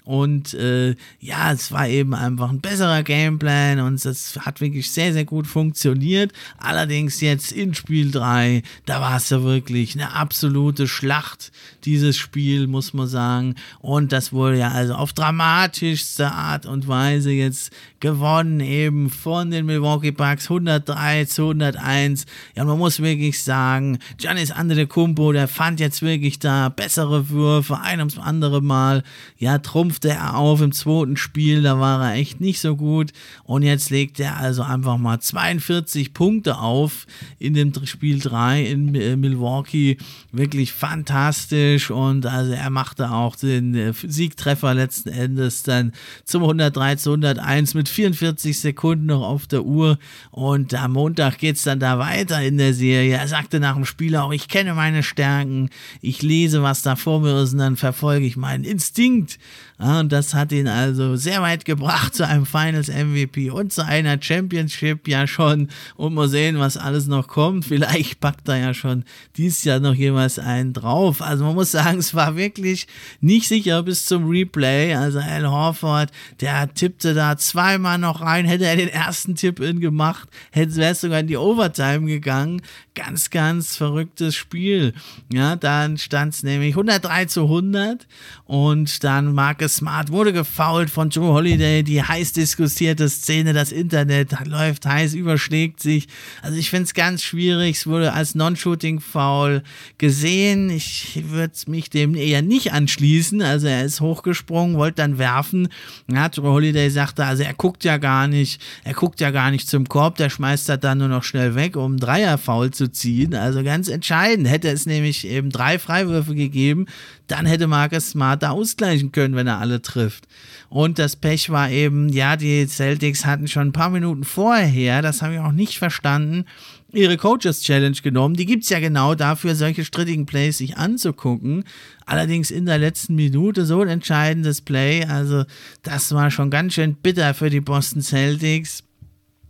Und 0.09 0.55
äh, 0.55 0.95
ja, 1.19 1.51
es 1.51 1.71
war 1.71 1.87
eben 1.87 2.15
einfach 2.15 2.49
ein 2.49 2.61
besserer 2.61 3.03
Gameplan 3.03 3.79
und 3.79 4.03
es 4.03 4.39
hat 4.41 4.59
wirklich 4.59 4.89
sehr, 4.89 5.13
sehr 5.13 5.23
gut 5.23 5.45
funktioniert. 5.45 6.33
Allerdings 6.57 7.21
jetzt 7.21 7.51
in 7.51 7.75
Spiel 7.75 8.09
3, 8.09 8.63
da 8.87 9.01
war 9.01 9.17
es 9.17 9.29
ja 9.29 9.43
wirklich 9.43 9.93
eine 9.93 10.15
absolute 10.15 10.87
Schlacht, 10.87 11.51
dieses 11.85 12.17
Spiel, 12.17 12.65
muss 12.65 12.91
man 12.95 13.07
sagen. 13.07 13.53
Und 13.81 14.11
das 14.11 14.33
wurde 14.33 14.57
ja 14.57 14.69
also 14.69 14.95
auf 14.95 15.13
dramatischste 15.13 16.31
Art 16.31 16.65
und 16.65 16.87
Weise 16.87 17.29
jetzt 17.29 17.71
gewonnen, 17.99 18.61
eben 18.61 19.11
von 19.11 19.51
den 19.51 19.67
Milwaukee 19.67 20.09
Bucks 20.09 20.49
103 20.49 21.25
zu 21.25 21.49
101. 21.49 22.25
Ja, 22.55 22.65
man 22.65 22.79
muss 22.79 22.99
wirklich 22.99 23.43
sagen, 23.43 23.99
Giannis 24.17 24.49
Antetokounmpo, 24.49 25.33
der 25.33 25.47
fand 25.47 25.79
jetzt 25.79 26.01
wirklich 26.01 26.39
da 26.39 26.69
bessere 26.69 27.29
Würfe, 27.29 27.79
ein 27.79 27.99
ums 27.99 28.17
andere 28.17 28.61
Mal. 28.61 29.03
Ja, 29.37 29.59
trumpfte 29.99 30.09
er 30.09 30.37
auf 30.37 30.61
im 30.61 30.71
zweiten 30.71 31.17
Spiel, 31.17 31.61
da 31.61 31.79
war 31.79 32.03
er 32.03 32.15
echt 32.15 32.41
nicht 32.41 32.59
so 32.59 32.75
gut. 32.75 33.11
Und 33.43 33.63
jetzt 33.63 33.89
legt 33.89 34.19
er 34.19 34.37
also 34.37 34.63
einfach 34.63 34.97
mal 34.97 35.19
42 35.19 36.13
Punkte 36.13 36.57
auf 36.57 37.05
in 37.37 37.53
dem 37.53 37.73
Spiel 37.85 38.19
3 38.19 38.63
in 38.63 38.95
äh, 38.95 39.15
Milwaukee. 39.15 39.97
Wirklich 40.31 40.73
fantastisch 40.73 41.91
und 41.91 42.25
also 42.25 42.53
er 42.53 42.69
machte 42.69 43.11
auch 43.11 43.35
den 43.35 43.75
äh, 43.75 43.93
Siegtreffer 43.93 44.73
letzten 44.73 45.09
Endes 45.09 45.63
dann 45.63 45.93
zum 46.23 46.43
103 46.43 46.95
zu 46.95 47.11
101 47.11 47.73
mit 47.73 47.89
44 47.89 48.59
Sekunden 48.59 49.07
noch 49.07 49.23
auf 49.23 49.47
der 49.47 49.63
Uhr 49.63 49.97
und 50.31 50.73
am 50.73 50.93
Montag 50.93 51.37
geht 51.37 51.55
es 51.55 51.63
dann 51.63 51.79
da 51.79 51.99
weiter 51.99 52.41
in 52.41 52.57
der 52.57 52.73
Serie. 52.73 53.17
Er 53.17 53.27
sagte 53.27 53.59
nach 53.59 53.75
dem 53.75 53.85
Spiel 53.85 54.15
auch, 54.15 54.31
ich 54.31 54.47
kenne 54.47 54.73
meine 54.73 55.03
Stärken, 55.03 55.69
ich 56.01 56.21
lese, 56.21 56.63
was 56.63 56.81
da 56.81 56.95
vor 56.95 57.21
mir 57.21 57.41
ist 57.41 57.53
und 57.53 57.59
dann 57.59 57.75
verfolge 57.75 58.25
ich 58.25 58.37
meinen 58.37 58.63
Instinkt. 58.63 59.39
Und 59.79 60.11
das 60.11 60.33
hat 60.33 60.51
ihn 60.51 60.67
also 60.67 61.15
sehr 61.15 61.41
weit 61.41 61.63
gebracht 61.63 62.13
zu 62.13 62.27
einem 62.27 62.45
Finals 62.45 62.89
MVP 62.89 63.49
und 63.49 63.71
zu 63.71 63.85
einer 63.85 64.21
Championship 64.21 65.07
ja 65.07 65.25
schon. 65.25 65.69
Und 65.95 66.13
mal 66.13 66.27
sehen, 66.27 66.59
was 66.59 66.75
alles 66.75 67.07
noch 67.07 67.29
kommt. 67.29 67.63
Vielleicht 67.63 68.19
packt 68.19 68.49
er 68.49 68.57
ja 68.57 68.73
schon 68.73 69.05
dieses 69.37 69.63
Jahr 69.63 69.79
noch 69.79 69.93
jemals 69.93 70.37
einen 70.37 70.73
drauf. 70.73 71.21
Also 71.21 71.45
man 71.45 71.55
muss 71.55 71.71
sagen, 71.71 71.99
es 71.99 72.13
war 72.13 72.35
wirklich 72.35 72.87
nicht 73.21 73.47
sicher 73.47 73.81
bis 73.83 74.05
zum 74.05 74.29
Replay. 74.29 74.95
Also 74.95 75.19
Al 75.19 75.49
Horford, 75.49 76.11
der 76.41 76.73
tippte 76.73 77.13
da 77.13 77.37
zweimal 77.37 77.97
noch 77.97 78.19
rein. 78.19 78.43
Hätte 78.43 78.65
er 78.65 78.75
den 78.75 78.89
ersten 78.89 79.35
Tipp-In 79.35 79.79
gemacht, 79.79 80.27
hätte 80.51 80.81
es 80.81 80.99
sogar 80.99 81.21
in 81.21 81.27
die 81.27 81.37
Overtime 81.37 82.05
gegangen. 82.05 82.61
Ganz, 82.95 83.29
ganz 83.29 83.77
verrücktes 83.77 84.35
Spiel. 84.35 84.93
Ja, 85.31 85.55
dann 85.55 85.97
stand 85.97 86.33
es 86.33 86.43
nämlich 86.43 86.73
103 86.73 87.25
zu 87.25 87.43
100 87.43 88.07
und 88.43 89.05
dann 89.05 89.33
Marcus 89.33 89.68
Smart 89.69 90.11
wurde 90.11 90.33
gefoult 90.33 90.89
von 90.89 91.09
Joe 91.09 91.33
Holiday. 91.33 91.83
Die 91.83 92.03
heiß 92.03 92.33
diskutierte 92.33 93.07
Szene, 93.07 93.53
das 93.53 93.71
Internet 93.71 94.35
läuft 94.45 94.85
heiß, 94.85 95.13
überschlägt 95.13 95.79
sich. 95.79 96.07
Also 96.41 96.57
ich 96.57 96.69
finde 96.69 96.85
es 96.85 96.93
ganz 96.93 97.23
schwierig. 97.23 97.77
Es 97.77 97.87
wurde 97.87 98.13
als 98.13 98.35
Non-Shooting-Foul 98.35 99.63
gesehen. 99.97 100.69
Ich 100.69 101.21
würde 101.29 101.53
mich 101.67 101.89
dem 101.89 102.15
eher 102.15 102.41
nicht 102.41 102.73
anschließen. 102.73 103.41
Also 103.41 103.67
er 103.67 103.85
ist 103.85 104.01
hochgesprungen, 104.01 104.77
wollte 104.77 104.97
dann 104.97 105.17
werfen. 105.17 105.69
Ja, 106.11 106.27
Joe 106.27 106.49
Holiday 106.49 106.89
sagte, 106.89 107.25
also 107.25 107.43
er 107.43 107.53
guckt 107.53 107.83
ja 107.83 107.97
gar 107.97 108.27
nicht, 108.27 108.61
er 108.83 108.93
guckt 108.93 109.21
ja 109.21 109.31
gar 109.31 109.51
nicht 109.51 109.69
zum 109.69 109.87
Korb, 109.87 110.17
der 110.17 110.29
schmeißt 110.29 110.67
das 110.67 110.79
dann 110.79 110.97
nur 110.97 111.07
noch 111.07 111.23
schnell 111.23 111.55
weg, 111.55 111.75
um 111.75 111.97
Dreier-Foul 111.97 112.71
zu 112.71 112.91
ziehen. 112.91 113.35
Also 113.35 113.63
ganz 113.63 113.87
entscheidend. 113.87 114.47
Hätte 114.47 114.69
es 114.69 114.85
nämlich 114.85 115.27
eben 115.27 115.49
drei 115.49 115.79
Freiwürfe 115.79 116.35
gegeben, 116.35 116.87
dann 117.31 117.45
hätte 117.45 117.67
Marcus 117.67 118.09
Smart 118.09 118.43
da 118.43 118.49
ausgleichen 118.51 119.11
können, 119.11 119.35
wenn 119.35 119.47
er 119.47 119.59
alle 119.59 119.81
trifft. 119.81 120.27
Und 120.69 120.99
das 120.99 121.15
Pech 121.15 121.49
war 121.49 121.69
eben, 121.69 122.09
ja, 122.09 122.35
die 122.35 122.67
Celtics 122.67 123.25
hatten 123.25 123.47
schon 123.47 123.69
ein 123.69 123.73
paar 123.73 123.89
Minuten 123.89 124.23
vorher, 124.23 125.01
das 125.01 125.21
habe 125.21 125.35
ich 125.35 125.39
auch 125.39 125.51
nicht 125.51 125.77
verstanden, 125.77 126.45
ihre 126.91 127.17
Coaches 127.17 127.61
Challenge 127.61 127.97
genommen. 128.01 128.35
Die 128.35 128.45
gibt 128.45 128.63
es 128.63 128.69
ja 128.69 128.79
genau 128.79 129.15
dafür, 129.15 129.55
solche 129.55 129.85
strittigen 129.85 130.25
Plays 130.25 130.57
sich 130.57 130.77
anzugucken. 130.77 131.63
Allerdings 132.05 132.51
in 132.51 132.65
der 132.65 132.77
letzten 132.77 133.15
Minute 133.15 133.65
so 133.65 133.81
ein 133.81 133.89
entscheidendes 133.89 134.61
Play. 134.61 135.05
Also, 135.05 135.45
das 135.83 136.11
war 136.13 136.31
schon 136.31 136.49
ganz 136.49 136.73
schön 136.73 136.95
bitter 136.95 137.33
für 137.33 137.49
die 137.49 137.61
Boston 137.61 138.01
Celtics. 138.01 138.83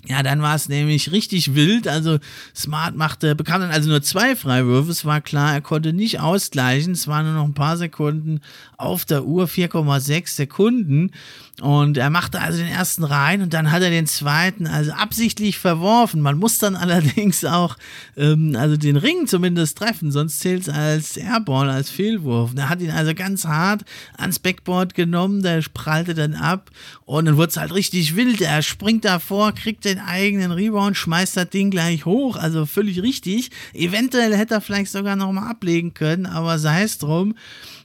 Ja, 0.08 0.24
dann 0.24 0.41
war 0.41 0.56
es 0.56 0.70
nämlich 0.70 1.12
richtig 1.12 1.56
wild. 1.56 1.88
Also 1.88 2.20
Smart 2.56 2.95
machte, 2.95 3.36
bekam 3.36 3.62
dann 3.62 3.72
also 3.72 3.89
nur 3.89 4.02
zwei 4.02 4.36
Freiwürfe. 4.36 4.91
Es 4.91 5.04
war 5.04 5.20
klar, 5.20 5.54
er 5.54 5.62
konnte 5.62 5.91
nicht 5.91 6.22
ausgleichen. 6.22 6.93
Es 6.93 7.08
waren 7.08 7.26
nur 7.26 7.36
noch 7.36 7.43
ein 7.43 7.54
paar 7.54 7.76
Sekunden 7.76 8.39
auf 8.78 9.04
der 9.04 9.26
Uhr, 9.26 9.45
4,6 9.45 10.30
Sekunden. 10.30 11.12
Und 11.62 11.97
er 11.97 12.10
machte 12.10 12.39
also 12.39 12.60
den 12.60 12.68
ersten 12.68 13.04
rein 13.04 13.41
und 13.41 13.54
dann 13.54 13.72
hat 13.72 13.82
er 13.82 13.89
den 13.89 14.08
zweiten 14.08 14.66
also 14.66 14.91
absichtlich 14.93 15.58
verworfen. 15.58 16.22
Man 16.22 16.38
muss 16.38 16.58
dann 16.58 16.76
allerdings 16.78 17.43
auch 17.43 17.76
ähm, 18.16 18.56
also 18.58 18.78
den 18.78 18.95
Ring 18.95 19.28
zumindest 19.28 19.78
treffen, 19.78 20.12
sonst 20.12 20.39
zählt 20.39 20.64
es 20.64 20.70
als 20.70 21.18
Airball, 21.18 21.70
als 21.70 21.89
Fehlwurf. 21.89 22.52
Er 22.56 22.70
hat 22.70 22.82
ihn 22.82 22.91
also 22.91 23.14
ganz 23.14 23.45
hart 23.45 23.84
ans 24.18 24.39
Backboard 24.39 24.93
genommen, 24.93 25.43
der 25.43 25.62
prallte 25.74 26.14
dann 26.14 26.36
ab 26.36 26.72
und 27.06 27.26
dann 27.26 27.38
wurde 27.38 27.50
es 27.50 27.58
halt 27.58 27.74
richtig 27.74 28.16
wild. 28.16 28.41
Er 28.41 28.62
springt 28.62 29.04
davor, 29.04 29.52
kriegt 29.52 29.86
den 29.90 30.00
eigenen 30.00 30.52
Rebound, 30.52 30.98
schmeißt 30.98 31.38
das 31.38 31.50
Ding 31.50 31.72
gleich 31.72 32.06
hoch, 32.06 32.36
also 32.36 32.66
völlig 32.66 33.02
richtig. 33.02 33.52
Eventuell 33.74 34.36
hätte 34.36 34.56
er 34.56 34.62
vielleicht 34.62 34.92
sogar 34.92 35.16
nochmal 35.16 35.50
ablegen 35.50 35.94
können, 35.94 36.26
aber 36.26 36.60
sei 36.60 36.84
es 36.84 36.98
drum. 36.98 37.36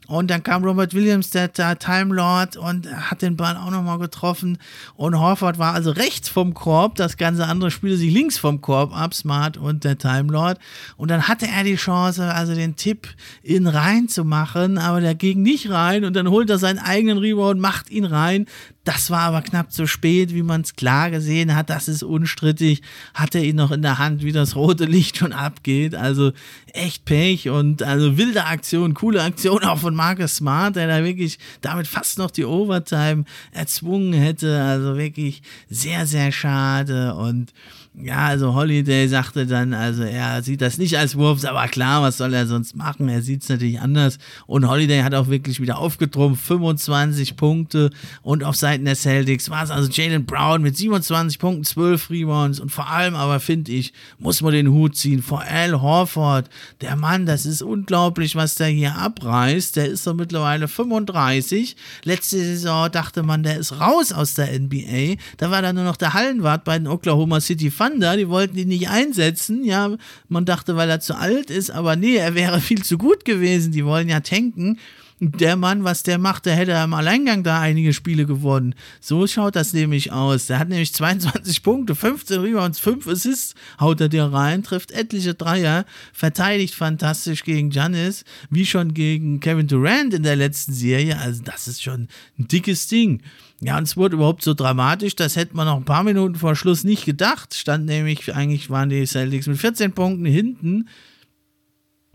Und 0.07 0.31
dann 0.31 0.43
kam 0.43 0.65
Robert 0.65 0.93
Williams, 0.93 1.31
der, 1.31 1.49
der 1.49 1.79
Time 1.79 2.15
Lord, 2.15 2.57
und 2.57 2.87
hat 2.91 3.23
den 3.23 3.37
Ball 3.37 3.57
auch 3.57 3.71
nochmal 3.71 3.99
getroffen. 3.99 4.59
Und 4.97 5.19
Horford 5.19 5.59
war 5.59 5.73
also 5.73 5.91
rechts 5.91 6.29
vom 6.29 6.53
Korb. 6.53 6.97
Das 6.97 7.17
ganze 7.17 7.47
andere 7.47 7.71
spielte 7.71 7.97
sich 7.97 8.13
links 8.13 8.37
vom 8.37 8.61
Korb 8.61 8.95
ab, 8.95 9.15
Smart 9.15 9.57
und 9.57 9.85
der 9.85 9.97
Time 9.97 10.31
Lord. 10.31 10.59
Und 10.97 11.11
dann 11.11 11.27
hatte 11.27 11.47
er 11.47 11.65
die 11.65 11.77
Chance, 11.77 12.35
also 12.35 12.55
den 12.55 12.77
Tipp 12.77 13.09
in 13.43 13.67
rein 13.67 14.09
zu 14.09 14.25
machen, 14.25 14.77
aber 14.77 15.01
der 15.01 15.15
ging 15.15 15.41
nicht 15.43 15.71
rein. 15.71 16.05
Und 16.05 16.15
dann 16.15 16.29
holt 16.29 16.51
er 16.51 16.59
seinen 16.59 16.79
eigenen 16.79 17.19
Rebound, 17.19 17.59
macht 17.61 17.91
ihn 17.91 18.05
rein. 18.05 18.47
Das 18.85 19.09
war 19.09 19.21
aber 19.21 19.41
knapp 19.41 19.73
zu 19.73 19.87
spät, 19.87 20.35
wie 20.35 20.43
man 20.43 20.61
es 20.61 20.77
klar 20.77 21.11
gesehen 21.11 21.57
hat. 21.57 21.71
Das 21.71 21.89
ist 21.89 22.03
unstrittig. 22.03 22.83
Hat 23.15 23.35
er 23.35 23.43
ihn 23.43 23.57
noch 23.57 23.71
in 23.71 23.81
der 23.81 23.99
Hand, 23.99 24.23
wie 24.23 24.33
das 24.33 24.57
rote 24.57 24.85
Licht 24.85 25.17
schon 25.17 25.33
abgeht. 25.33 25.95
Also 25.95 26.33
echt 26.73 27.07
Pech 27.07 27.49
und 27.49 27.83
also 27.83 28.19
wilde 28.19 28.45
Aktion, 28.45 28.93
coole 28.93 29.23
Aktion 29.23 29.65
auch 29.65 29.79
von 29.79 29.95
Marcus 29.95 30.37
Smart, 30.37 30.77
der 30.77 30.87
da 30.87 31.03
wirklich 31.03 31.39
damit 31.63 31.87
fast 31.87 32.19
noch 32.19 32.31
die 32.31 32.45
Overtime 32.45 33.25
erzwungen 33.53 34.13
hätte. 34.13 34.63
Also 34.63 34.99
wirklich 34.99 35.43
sehr, 35.71 36.07
sehr 36.07 36.31
schade 36.31 37.15
und 37.15 37.55
ja, 37.97 38.27
also 38.27 38.55
Holiday 38.55 39.07
sagte 39.07 39.47
dann, 39.47 39.73
also 39.73 40.03
er 40.03 40.43
sieht 40.43 40.61
das 40.61 40.79
nicht 40.79 40.99
als 40.99 41.17
Wurf, 41.17 41.45
aber 41.45 41.69
klar, 41.69 42.03
was 42.03 42.17
soll 42.17 42.35
er 42.35 42.45
sonst 42.45 42.75
machen? 42.75 43.09
Er 43.09 43.23
sieht 43.23 43.45
es 43.45 43.49
natürlich 43.49 43.81
anders. 43.81 44.19
Und 44.47 44.69
Holiday 44.69 45.03
hat 45.03 45.15
auch 45.15 45.29
wirklich 45.29 45.61
wieder 45.61 45.79
aufgetrumpft, 45.79 46.45
25 46.45 47.37
Punkte. 47.37 47.91
Und 48.23 48.43
auf 48.43 48.57
Seiten 48.57 48.85
der 48.85 48.97
Celtics 48.97 49.49
war 49.49 49.63
es 49.63 49.71
also 49.71 49.89
Jalen 49.89 50.27
Brown 50.27 50.63
mit 50.63 50.77
27 50.77 51.39
Punkten, 51.39 51.63
12 51.63 52.11
Rebounds. 52.11 52.59
Und 52.59 52.71
vor 52.71 52.91
allem 52.91 53.15
aber, 53.15 53.39
finde 53.39 53.71
ich, 53.71 53.93
muss 54.19 54.43
man 54.43 54.55
den 54.55 54.73
Hut 54.73 54.97
ziehen 54.97 55.23
vor 55.23 55.43
Al 55.43 55.81
Horford. 55.81 56.51
Der 56.81 56.97
Mann, 56.97 57.27
das 57.27 57.47
ist 57.47 57.63
unglaublich, 57.63 58.35
was 58.35 58.57
der 58.57 58.69
hier 58.69 58.97
abreißt. 58.97 59.77
Der 59.77 59.87
ist 59.87 60.05
doch 60.05 60.15
mittlerweile 60.15 60.67
35. 60.67 61.77
Letzte 62.03 62.39
Saison 62.39 62.91
dachte 62.91 63.23
man, 63.23 63.45
der 63.45 63.57
ist 63.57 63.79
raus 63.81 64.11
aus 64.11 64.35
der 64.35 64.59
NBA. 64.59 65.15
Da 65.37 65.53
war 65.53 65.63
dann 65.63 65.77
nur 65.77 65.85
noch 65.85 65.97
der 65.97 66.13
Hallenwart 66.13 66.65
bei 66.65 66.77
den 66.77 66.89
Oklahoma 66.89 67.41
City 67.41 67.71
Thunder 67.71 67.84
Thunder, 67.89 68.17
die 68.17 68.29
wollten 68.29 68.57
ihn 68.57 68.69
nicht 68.69 68.89
einsetzen. 68.89 69.65
Ja, 69.65 69.97
man 70.29 70.45
dachte, 70.45 70.77
weil 70.77 70.91
er 70.91 71.01
zu 71.01 71.17
alt 71.17 71.51
ist, 71.51 71.71
aber 71.71 71.97
nee, 71.97 72.17
er 72.17 72.35
wäre 72.35 72.61
viel 72.63 72.83
zu 72.83 72.99
gut 72.99 73.25
gewesen. 73.25 73.73
Die 73.73 73.85
wollen 73.85 74.09
ja 74.09 74.21
tanken. 74.21 74.79
Der 75.21 75.55
Mann, 75.55 75.85
was 75.85 76.03
der 76.03 76.19
macht, 76.19 76.45
der 76.45 76.57
hätte 76.57 76.73
im 76.73 76.93
Alleingang 76.93 77.45
da 77.45 77.61
einige 77.61 77.93
Spiele 77.93 78.27
gewonnen. 78.27 78.75
So 79.01 79.27
schaut 79.29 79.55
das 79.55 79.73
nämlich 79.73 80.11
aus. 80.11 80.47
Der 80.47 80.59
hat 80.59 80.69
nämlich 80.69 80.93
22 80.93 81.63
Punkte, 81.63 81.95
15 81.95 82.41
Rebounds, 82.41 82.81
5 82.81 83.07
Assists, 83.07 83.55
haut 83.79 84.01
er 84.01 84.09
dir 84.09 84.25
rein, 84.25 84.65
trifft 84.65 84.91
etliche 84.91 85.35
Dreier, 85.35 85.85
verteidigt 86.13 86.75
fantastisch 86.75 87.45
gegen 87.45 87.71
Giannis, 87.71 88.25
wie 88.51 88.67
schon 88.67 88.93
gegen 88.93 89.39
Kevin 89.39 89.69
Durant 89.69 90.15
in 90.15 90.25
der 90.25 90.37
letzten 90.37 90.73
Serie. 90.73 91.17
Also 91.19 91.43
das 91.45 91.69
ist 91.69 91.83
schon 91.83 92.09
ein 92.39 92.49
dickes 92.49 92.89
Ding. 92.89 93.23
Ja, 93.61 93.79
und 93.79 93.85
es 93.85 93.97
wurde 93.97 94.17
überhaupt 94.17 94.43
so 94.43 94.53
dramatisch, 94.53 95.15
das 95.15 95.37
hätte 95.37 95.57
man 95.57 95.67
noch 95.67 95.77
ein 95.77 95.85
paar 95.85 96.03
Minuten 96.03 96.35
vor 96.35 96.57
Schluss 96.57 96.83
nicht 96.83 97.05
gedacht. 97.05 97.55
Stand 97.55 97.87
nämlich, 97.87 98.35
eigentlich 98.35 98.69
waren 98.69 98.91
die 98.91 99.07
Celtics 99.07 99.47
mit 99.47 99.59
14 99.59 99.93
Punkten 99.93 100.27
hinten. 100.27 100.89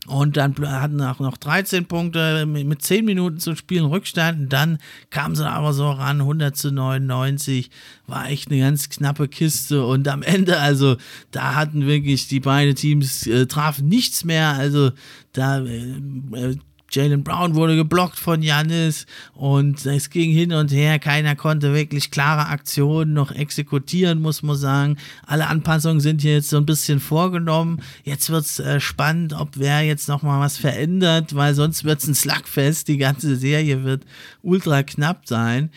Und 0.10 0.38
dann 0.38 0.56
hatten 0.58 1.02
auch 1.02 1.20
noch 1.20 1.38
13 1.38 1.86
Punkte 1.86 2.48
mit 2.48 2.82
10 2.82 3.06
Minuten 3.06 3.40
zu 3.40 3.56
spielen 3.56 3.86
Rückstand. 3.86 4.40
Und 4.40 4.50
dann 4.50 4.80
kam 5.12 5.36
sie 5.36 5.48
aber 5.48 5.72
so 5.72 5.92
ran, 5.92 6.22
100 6.22 6.58
zu 6.58 6.72
99. 6.72 7.70
War 8.08 8.28
echt 8.28 8.50
eine 8.50 8.60
ganz 8.60 8.90
knappe 8.90 9.28
Kiste. 9.28 9.86
Und 9.86 10.08
am 10.08 10.24
Ende, 10.24 10.60
also, 10.60 10.98
da 11.30 11.54
hatten 11.54 11.86
wirklich 11.86 12.28
die 12.28 12.40
beiden 12.40 12.74
Teams, 12.74 13.28
äh, 13.28 13.46
trafen 13.46 13.88
nichts 13.88 14.26
mehr. 14.26 14.54
Also, 14.54 14.90
da 15.32 15.64
äh, 15.64 16.56
Jalen 16.92 17.24
Brown 17.24 17.56
wurde 17.56 17.76
geblockt 17.76 18.18
von 18.18 18.42
Janis 18.42 19.06
und 19.34 19.86
es 19.86 20.10
ging 20.10 20.32
hin 20.32 20.54
und 20.54 20.72
her. 20.72 21.00
Keiner 21.00 21.36
konnte 21.36 21.74
wirklich 21.74 22.12
klare 22.12 22.48
Aktionen 22.48 23.14
noch 23.14 23.32
exekutieren, 23.32 24.22
muss 24.22 24.44
man 24.44 24.56
sagen. 24.56 24.98
Alle 25.26 25.48
Anpassungen 25.48 26.00
sind 26.00 26.22
hier 26.22 26.34
jetzt 26.34 26.50
so 26.50 26.58
ein 26.58 26.66
bisschen 26.66 27.00
vorgenommen. 27.00 27.82
Jetzt 28.04 28.30
wird 28.30 28.46
es 28.46 28.60
äh, 28.60 28.80
spannend, 28.80 29.34
ob 29.34 29.58
wer 29.58 29.82
jetzt 29.82 30.08
nochmal 30.08 30.40
was 30.40 30.58
verändert, 30.58 31.36
weil 31.36 31.54
sonst 31.54 31.84
wird 31.84 32.00
es 32.00 32.08
ein 32.08 32.16
Slugfest. 32.16 32.88
Die 32.88 32.98
ganze 32.98 33.36
Serie 33.36 33.84
wird 33.84 34.06
ultra 34.42 34.84
knapp 34.84 35.28
sein. 35.28 35.70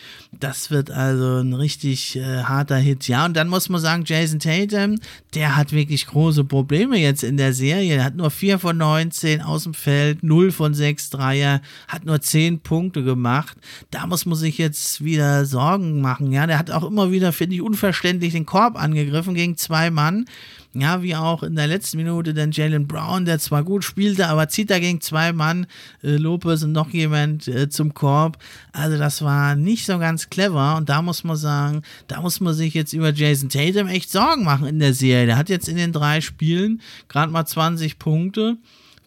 Das 0.43 0.71
wird 0.71 0.91
also 0.91 1.41
ein 1.41 1.53
richtig 1.53 2.17
äh, 2.17 2.43
harter 2.43 2.77
Hit. 2.77 3.07
Ja, 3.07 3.25
und 3.27 3.37
dann 3.37 3.49
muss 3.49 3.69
man 3.69 3.81
sagen, 3.81 4.05
Jason 4.07 4.41
Tatum, 4.41 4.99
der 5.35 5.57
hat 5.57 5.73
wirklich 5.73 6.07
große 6.07 6.45
Probleme 6.45 6.99
jetzt 6.99 7.23
in 7.23 7.37
der 7.37 7.53
Serie. 7.53 7.97
Er 7.97 8.05
hat 8.05 8.17
nur 8.17 8.31
4 8.31 8.59
von 8.59 8.77
19 8.77 9.41
aus 9.41 9.65
dem 9.65 9.75
Feld, 9.75 10.23
0 10.23 10.51
von 10.51 10.75
6 10.75 10.93
Sechs-Dreier, 10.93 11.61
hat 11.89 12.05
nur 12.05 12.21
zehn 12.21 12.61
Punkte 12.61 13.03
gemacht. 13.03 13.57
Da 13.91 14.07
muss 14.07 14.27
man 14.27 14.37
sich 14.37 14.59
jetzt 14.59 15.05
wieder 15.05 15.45
Sorgen 15.45 16.01
machen. 16.01 16.33
Ja, 16.33 16.47
der 16.47 16.59
hat 16.59 16.71
auch 16.71 16.85
immer 16.85 17.11
wieder, 17.11 17.33
finde 17.33 17.57
ich, 17.57 17.63
unverständlich 17.63 18.33
den 18.33 18.47
Korb 18.47 18.77
angegriffen 18.77 19.35
gegen 19.35 19.57
zwei 19.57 19.91
Mann. 19.91 20.27
Ja, 20.75 21.03
wie 21.03 21.15
auch 21.15 21.43
in 21.43 21.55
der 21.55 21.67
letzten 21.67 21.99
Minute 21.99 22.33
dann 22.33 22.51
Jalen 22.51 22.87
Brown, 22.87 23.27
der 23.27 23.39
zwar 23.39 23.63
gut 23.63 23.85
spielte, 23.85 24.29
aber 24.29 24.49
zieht 24.49 24.71
da 24.71 24.79
gegen 24.79 25.03
zwei 25.03 25.35
Mann, 25.35 25.67
äh, 26.03 26.17
Lopez 26.17 26.63
und 26.63 26.73
noch 26.73 26.89
jemand 26.91 27.47
äh, 27.47 27.69
zum 27.69 27.93
Korb. 27.93 28.39
Also 28.73 28.97
das 28.97 29.21
war 29.21 29.55
nicht 29.55 29.85
so 29.85 29.99
ganz 29.99 30.31
clever 30.31 30.77
und 30.77 30.89
da 30.89 31.03
muss 31.03 31.25
man 31.25 31.37
sagen, 31.37 31.83
da 32.09 32.23
muss 32.23 32.41
man 32.41 32.55
sich 32.55 32.73
jetzt 32.73 32.95
über 32.95 33.13
Jason 33.13 33.51
Tatum 33.51 33.87
echt 33.87 34.11
Sorgen 34.11 34.45
machen 34.45 34.67
in 34.67 34.79
der 34.79 34.95
Serie. 34.95 35.27
Der 35.27 35.37
hat 35.37 35.51
jetzt 35.51 35.69
in 35.69 35.77
den 35.77 35.93
drei 35.93 36.23
Spielen 36.23 36.81
gerade 37.07 37.31
mal 37.31 37.45
20 37.45 37.99
Punkte 37.99 38.57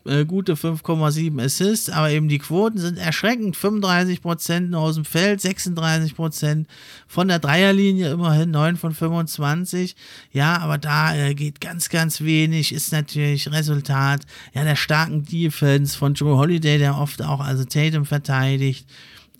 äh, 0.06 0.26
gute 0.26 0.53
5,7 0.53 1.43
Assists, 1.43 1.89
aber 1.89 2.10
eben 2.12 2.30
die 2.30 2.38
Quoten 2.38 2.78
sind 2.78 2.97
erschreckend. 2.97 3.58
35% 3.58 4.60
nur 4.62 4.82
aus 4.82 4.95
dem 4.95 5.06
Feld, 5.06 5.41
36% 5.41 6.66
von 7.08 7.28
der 7.28 7.39
Dreierlinie, 7.39 8.12
immerhin 8.12 8.51
9 8.51 8.78
von 8.78 8.93
25. 8.93 9.95
Ja, 10.32 10.58
aber 10.60 10.78
da 10.78 11.16
äh, 11.16 11.34
geht 11.34 11.62
ganz, 11.62 11.89
ganz 11.89 12.22
wenig, 12.22 12.74
ist 12.74 12.91
natürlich 12.91 13.51
Resultat 13.51 14.26
ja, 14.53 14.64
der 14.64 14.76
starken 14.76 15.26
Defense 15.26 15.97
von 15.97 16.14
Joe 16.14 16.38
Holiday, 16.38 16.78
der 16.78 16.97
oft 16.97 17.22
auch 17.22 17.39
also 17.39 17.66
Tatum 17.66 18.06
verteidigt 18.06 18.88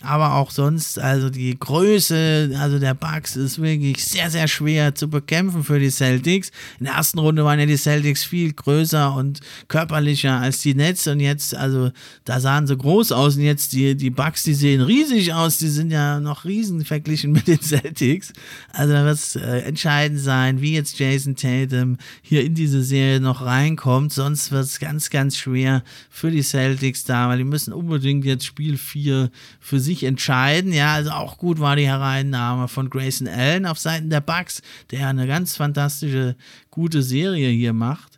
aber 0.02 0.36
auch 0.36 0.52
sonst, 0.52 1.00
also 1.00 1.30
die 1.30 1.58
Größe, 1.58 2.56
also 2.60 2.80
der 2.80 2.94
Bugs 2.94 3.36
ist 3.36 3.62
wirklich 3.62 4.04
sehr, 4.04 4.30
sehr 4.30 4.48
schwer 4.48 4.94
zu 4.94 5.10
bekämpfen 5.10 5.64
für 5.64 5.80
die 5.80 5.90
Celtics. 5.90 6.52
In 6.80 6.86
der 6.86 6.96
ersten 6.96 7.20
Runde 7.20 7.46
waren 7.46 7.60
ja 7.60 7.66
die 7.66 7.78
Celtics 7.78 8.24
viel 8.24 8.54
größer 8.54 9.16
und 9.16 9.40
körperlicher 9.68 10.40
als 10.40 10.60
die 10.60 10.76
Nets 10.76 11.08
und 11.08 11.20
jetzt, 11.20 11.56
also 11.56 11.92
da 12.26 12.40
sahen 12.40 12.68
sie 12.68 12.76
groß 12.76 13.12
aus 13.14 13.38
und 13.38 13.44
jetzt 13.44 13.74
die, 13.74 13.96
die 13.96 14.10
Bugs, 14.10 14.44
die 14.44 14.54
sehen 14.54 14.82
riesig 14.82 15.34
aus, 15.34 15.58
die 15.58 15.70
sind 15.70 15.92
ja 15.92 16.20
noch 16.20 16.46
riesen 16.46 16.84
verglichen 16.84 17.32
mit 17.32 17.48
den 17.48 17.62
Celtics. 17.62 18.34
Also 18.74 18.94
da 18.94 19.06
wird 19.06 19.16
es 19.16 19.36
äh, 19.36 19.60
entscheidend 19.60 20.20
sein, 20.20 20.62
wie 20.62 20.74
jetzt 20.74 21.00
Jason 21.00 21.36
Tatum 21.36 21.98
hier 22.22 22.44
in 22.44 22.54
diese 22.54 22.84
Serie 22.84 23.20
noch 23.20 23.42
reinkommt, 23.42 24.12
sonst 24.12 24.52
wird 24.52 24.66
es 24.66 24.80
ganz, 24.80 25.10
ganz 25.10 25.38
schwer 25.38 25.84
für 26.10 26.32
die 26.32 26.44
Celtics 26.44 27.06
da, 27.06 27.30
weil 27.30 27.38
die 27.38 27.44
müssen 27.44 27.74
unbedingt 27.74 28.26
jetzt 28.26 28.46
Spiel 28.46 28.78
4 28.78 29.30
für 29.60 29.80
sich 29.86 30.04
entscheiden. 30.04 30.74
Ja, 30.74 30.96
also 30.96 31.12
auch 31.12 31.38
gut 31.38 31.60
war 31.60 31.76
die 31.76 31.88
Hereinnahme 31.88 32.68
von 32.68 32.90
Grayson 32.90 33.28
Allen 33.28 33.66
auf 33.66 33.80
Seiten 33.80 34.10
der 34.10 34.22
Bucks, 34.22 34.62
der 34.92 35.08
eine 35.08 35.28
ganz 35.28 35.56
fantastische, 35.56 36.36
gute 36.70 37.02
Serie 37.02 37.50
hier 37.50 37.74
macht. 37.74 38.16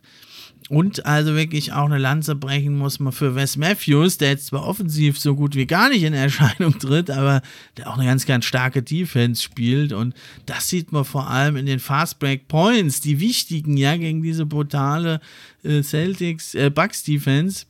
Und 0.68 1.06
also 1.06 1.34
wirklich 1.34 1.72
auch 1.72 1.86
eine 1.86 1.96
Lanze 1.96 2.34
brechen 2.34 2.76
muss 2.76 3.00
man 3.00 3.14
für 3.14 3.34
Wes 3.34 3.56
Matthews, 3.56 4.18
der 4.18 4.30
jetzt 4.30 4.46
zwar 4.46 4.66
offensiv 4.66 5.18
so 5.18 5.34
gut 5.34 5.54
wie 5.54 5.66
gar 5.66 5.88
nicht 5.88 6.02
in 6.02 6.12
Erscheinung 6.12 6.78
tritt, 6.78 7.10
aber 7.10 7.40
der 7.78 7.88
auch 7.88 7.96
eine 7.96 8.04
ganz, 8.04 8.26
ganz 8.26 8.44
starke 8.44 8.82
Defense 8.82 9.42
spielt. 9.42 9.94
Und 9.94 10.14
das 10.44 10.68
sieht 10.68 10.92
man 10.92 11.06
vor 11.06 11.30
allem 11.30 11.56
in 11.56 11.64
den 11.64 11.78
Fast 11.78 12.18
Break 12.18 12.48
Points, 12.48 13.00
die 13.00 13.18
wichtigen, 13.18 13.78
ja, 13.78 13.96
gegen 13.96 14.22
diese 14.22 14.44
brutale 14.44 15.20
äh, 15.64 15.82
Celtics, 15.82 16.54
äh, 16.54 16.68
Bucks 16.68 17.02
Defense 17.02 17.64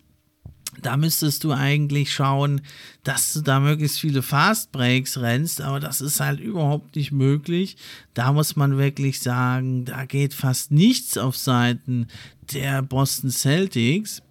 da 0.82 0.96
müsstest 0.96 1.44
du 1.44 1.52
eigentlich 1.52 2.12
schauen, 2.12 2.60
dass 3.04 3.32
du 3.32 3.40
da 3.40 3.60
möglichst 3.60 4.00
viele 4.00 4.22
Fast 4.22 4.72
Breaks 4.72 5.18
rennst, 5.18 5.60
aber 5.60 5.80
das 5.80 6.00
ist 6.00 6.20
halt 6.20 6.40
überhaupt 6.40 6.96
nicht 6.96 7.12
möglich. 7.12 7.76
Da 8.14 8.32
muss 8.32 8.56
man 8.56 8.78
wirklich 8.78 9.20
sagen, 9.20 9.84
da 9.84 10.04
geht 10.04 10.34
fast 10.34 10.70
nichts 10.70 11.18
auf 11.18 11.36
Seiten 11.36 12.06
der 12.52 12.82
Boston 12.82 13.30
Celtics. 13.30 14.22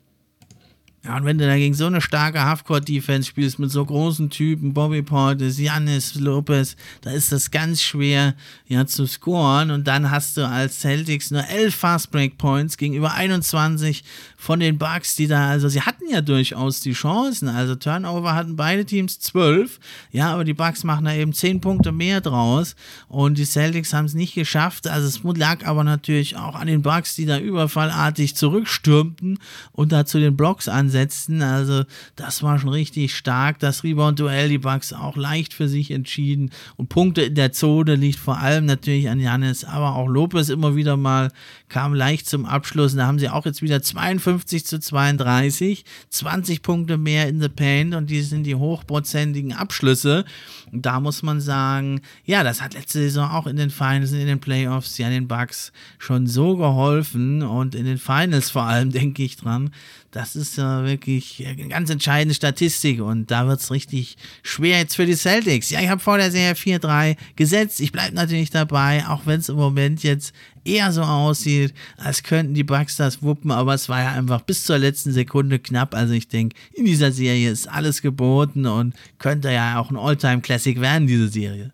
Ja, 1.04 1.16
und 1.16 1.26
wenn 1.26 1.38
du 1.38 1.46
dagegen 1.46 1.74
so 1.74 1.86
eine 1.86 2.02
starke 2.02 2.44
Halfcourt-Defense 2.44 3.30
spielst 3.30 3.60
mit 3.60 3.72
so 3.72 3.86
großen 3.86 4.30
Typen, 4.30 4.74
Bobby 4.74 5.02
Portis, 5.02 5.58
Janis 5.58 6.16
Lopez, 6.16 6.76
da 7.02 7.12
ist 7.12 7.32
das 7.32 7.50
ganz 7.52 7.82
schwer 7.82 8.36
ja, 8.68 8.86
zu 8.86 9.06
scoren. 9.06 9.72
Und 9.72 9.88
dann 9.88 10.12
hast 10.12 10.36
du 10.36 10.46
als 10.46 10.82
Celtics 10.82 11.32
nur 11.32 11.48
11 11.48 11.76
Fast-Break-Points 11.76 12.76
gegenüber 12.78 13.14
21 13.14 14.04
von 14.36 14.60
den 14.60 14.78
Bucks, 14.78 15.16
die 15.16 15.28
da, 15.28 15.50
also 15.50 15.70
sie 15.70 15.82
hatten 15.82 16.10
ja 16.10 16.20
durchaus 16.22 16.82
die 16.82 16.94
Chancen. 16.94 17.48
Also 17.48 17.76
Turnover 17.76 18.36
hatten 18.36 18.58
beide 18.58 18.84
Teams 18.84 19.20
12, 19.20 19.80
ja, 20.12 20.34
aber 20.34 20.44
die 20.44 20.54
Bucks 20.54 20.84
machen 20.84 21.06
da 21.06 21.14
eben 21.14 21.32
10 21.32 21.62
Punkte 21.62 21.94
mehr 21.94 22.20
draus. 22.20 22.76
Und 23.08 23.38
die 23.38 23.46
Celtics 23.46 23.94
haben 23.94 24.06
es 24.06 24.14
nicht 24.14 24.36
geschafft. 24.36 24.88
Also 24.88 25.08
es 25.08 25.22
lag 25.38 25.66
aber 25.66 25.86
natürlich 25.86 26.36
auch 26.36 26.56
an 26.56 26.68
den 26.68 26.82
Bucks, 26.82 27.16
die 27.16 27.26
da 27.26 27.40
überfallartig 27.40 28.36
zurückstürmten 28.36 29.40
und 29.72 29.94
da 29.94 30.06
zu 30.06 30.20
den 30.20 30.36
Blocks 30.36 30.68
ansetzten 30.68 30.97
setzten. 30.98 31.42
Also 31.42 31.84
das 32.16 32.42
war 32.42 32.58
schon 32.60 32.70
richtig 32.70 33.16
stark. 33.16 33.60
Das 33.60 33.84
Rebound-Duell, 33.84 34.50
die 34.50 34.58
Bucks 34.58 34.94
auch 34.94 35.16
leicht 35.16 35.54
für 35.54 35.68
sich 35.68 35.92
entschieden. 35.92 36.50
Und 36.76 36.90
Punkte 36.90 37.24
in 37.24 37.36
der 37.36 37.52
Zone 37.52 37.96
liegt 37.96 38.18
vor 38.18 38.40
allem 38.40 38.66
natürlich 38.66 39.10
an 39.10 39.20
Janis, 39.20 39.64
aber 39.64 39.96
auch 39.96 40.08
Lopez 40.08 40.50
immer 40.50 40.76
wieder 40.76 40.98
mal 40.98 41.32
kam 41.70 41.94
leicht 41.94 42.28
zum 42.28 42.46
Abschluss. 42.46 42.94
Und 42.94 43.00
da 43.00 43.08
haben 43.08 43.20
sie 43.20 43.30
auch 43.30 43.46
jetzt 43.46 43.62
wieder 43.62 43.82
52 43.82 44.66
zu 44.66 44.80
32, 44.80 45.86
20 46.10 46.62
Punkte 46.62 46.98
mehr 46.98 47.28
in 47.28 47.42
the 47.42 47.50
Paint 47.50 47.94
und 47.94 48.10
die 48.10 48.22
sind 48.22 48.44
die 48.44 48.56
hochprozentigen 48.56 49.54
Abschlüsse. 49.54 50.26
Und 50.72 50.86
da 50.86 51.00
muss 51.00 51.24
man 51.24 51.42
sagen, 51.42 52.02
ja, 52.26 52.44
das 52.44 52.62
hat 52.62 52.74
letzte 52.74 53.00
Saison 53.00 53.30
auch 53.30 53.48
in 53.48 53.58
den 53.58 53.70
Finals, 53.70 54.12
in 54.12 54.26
den 54.26 54.40
Playoffs, 54.40 54.98
ja, 54.98 55.10
den 55.10 55.28
Bucks 55.28 55.72
schon 56.00 56.28
so 56.28 56.58
geholfen 56.58 57.44
und 57.44 57.76
in 57.76 57.86
den 57.86 57.98
Finals 57.98 58.50
vor 58.50 58.64
allem 58.64 58.92
denke 58.98 59.24
ich 59.24 59.38
dran, 59.38 59.72
das 60.18 60.36
ist 60.36 60.58
ja 60.58 60.84
wirklich 60.84 61.46
eine 61.46 61.68
ganz 61.68 61.92
entscheidende 61.92 62.34
Statistik 62.34 63.02
und 63.02 63.30
da 63.30 63.48
wird 63.48 63.62
es 63.62 63.70
richtig 63.70 64.18
schwer 64.42 64.80
jetzt 64.80 64.96
für 64.96 65.06
die 65.06 65.16
Celtics. 65.16 65.70
Ja, 65.70 65.80
ich 65.80 65.90
habe 65.90 66.02
vor 66.02 66.18
der 66.18 66.32
Serie 66.32 66.56
4-3 66.56 67.16
gesetzt. 67.36 67.80
Ich 67.82 67.92
bleibe 67.92 68.16
natürlich 68.16 68.50
dabei, 68.50 69.06
auch 69.08 69.28
wenn 69.28 69.40
es 69.40 69.50
im 69.50 69.58
Moment 69.58 70.02
jetzt 70.02 70.34
eher 70.66 70.92
so 70.92 71.04
aussieht, 71.04 71.72
als 71.98 72.24
könnten 72.24 72.56
die 72.56 72.64
Bucks 72.64 72.96
das 72.96 73.22
wuppen, 73.22 73.52
aber 73.52 73.76
es 73.76 73.90
war 73.90 74.02
ja 74.02 74.12
einfach 74.14 74.42
bis 74.42 74.64
zur 74.64 74.80
letzten 74.80 75.12
Sekunde 75.12 75.60
knapp. 75.60 75.94
Also 75.94 76.16
ich 76.16 76.28
denke, 76.28 76.58
in 76.74 76.86
dieser 76.86 77.12
Serie 77.12 77.52
ist 77.52 77.68
alles 77.68 78.02
geboten 78.02 78.66
und 78.66 78.96
könnte 79.20 79.52
ja 79.52 79.80
auch 79.80 79.92
ein 79.92 79.98
All-Time-Classic 79.98 80.82
werden, 80.82 81.06
diese 81.06 81.28
Serie. 81.28 81.74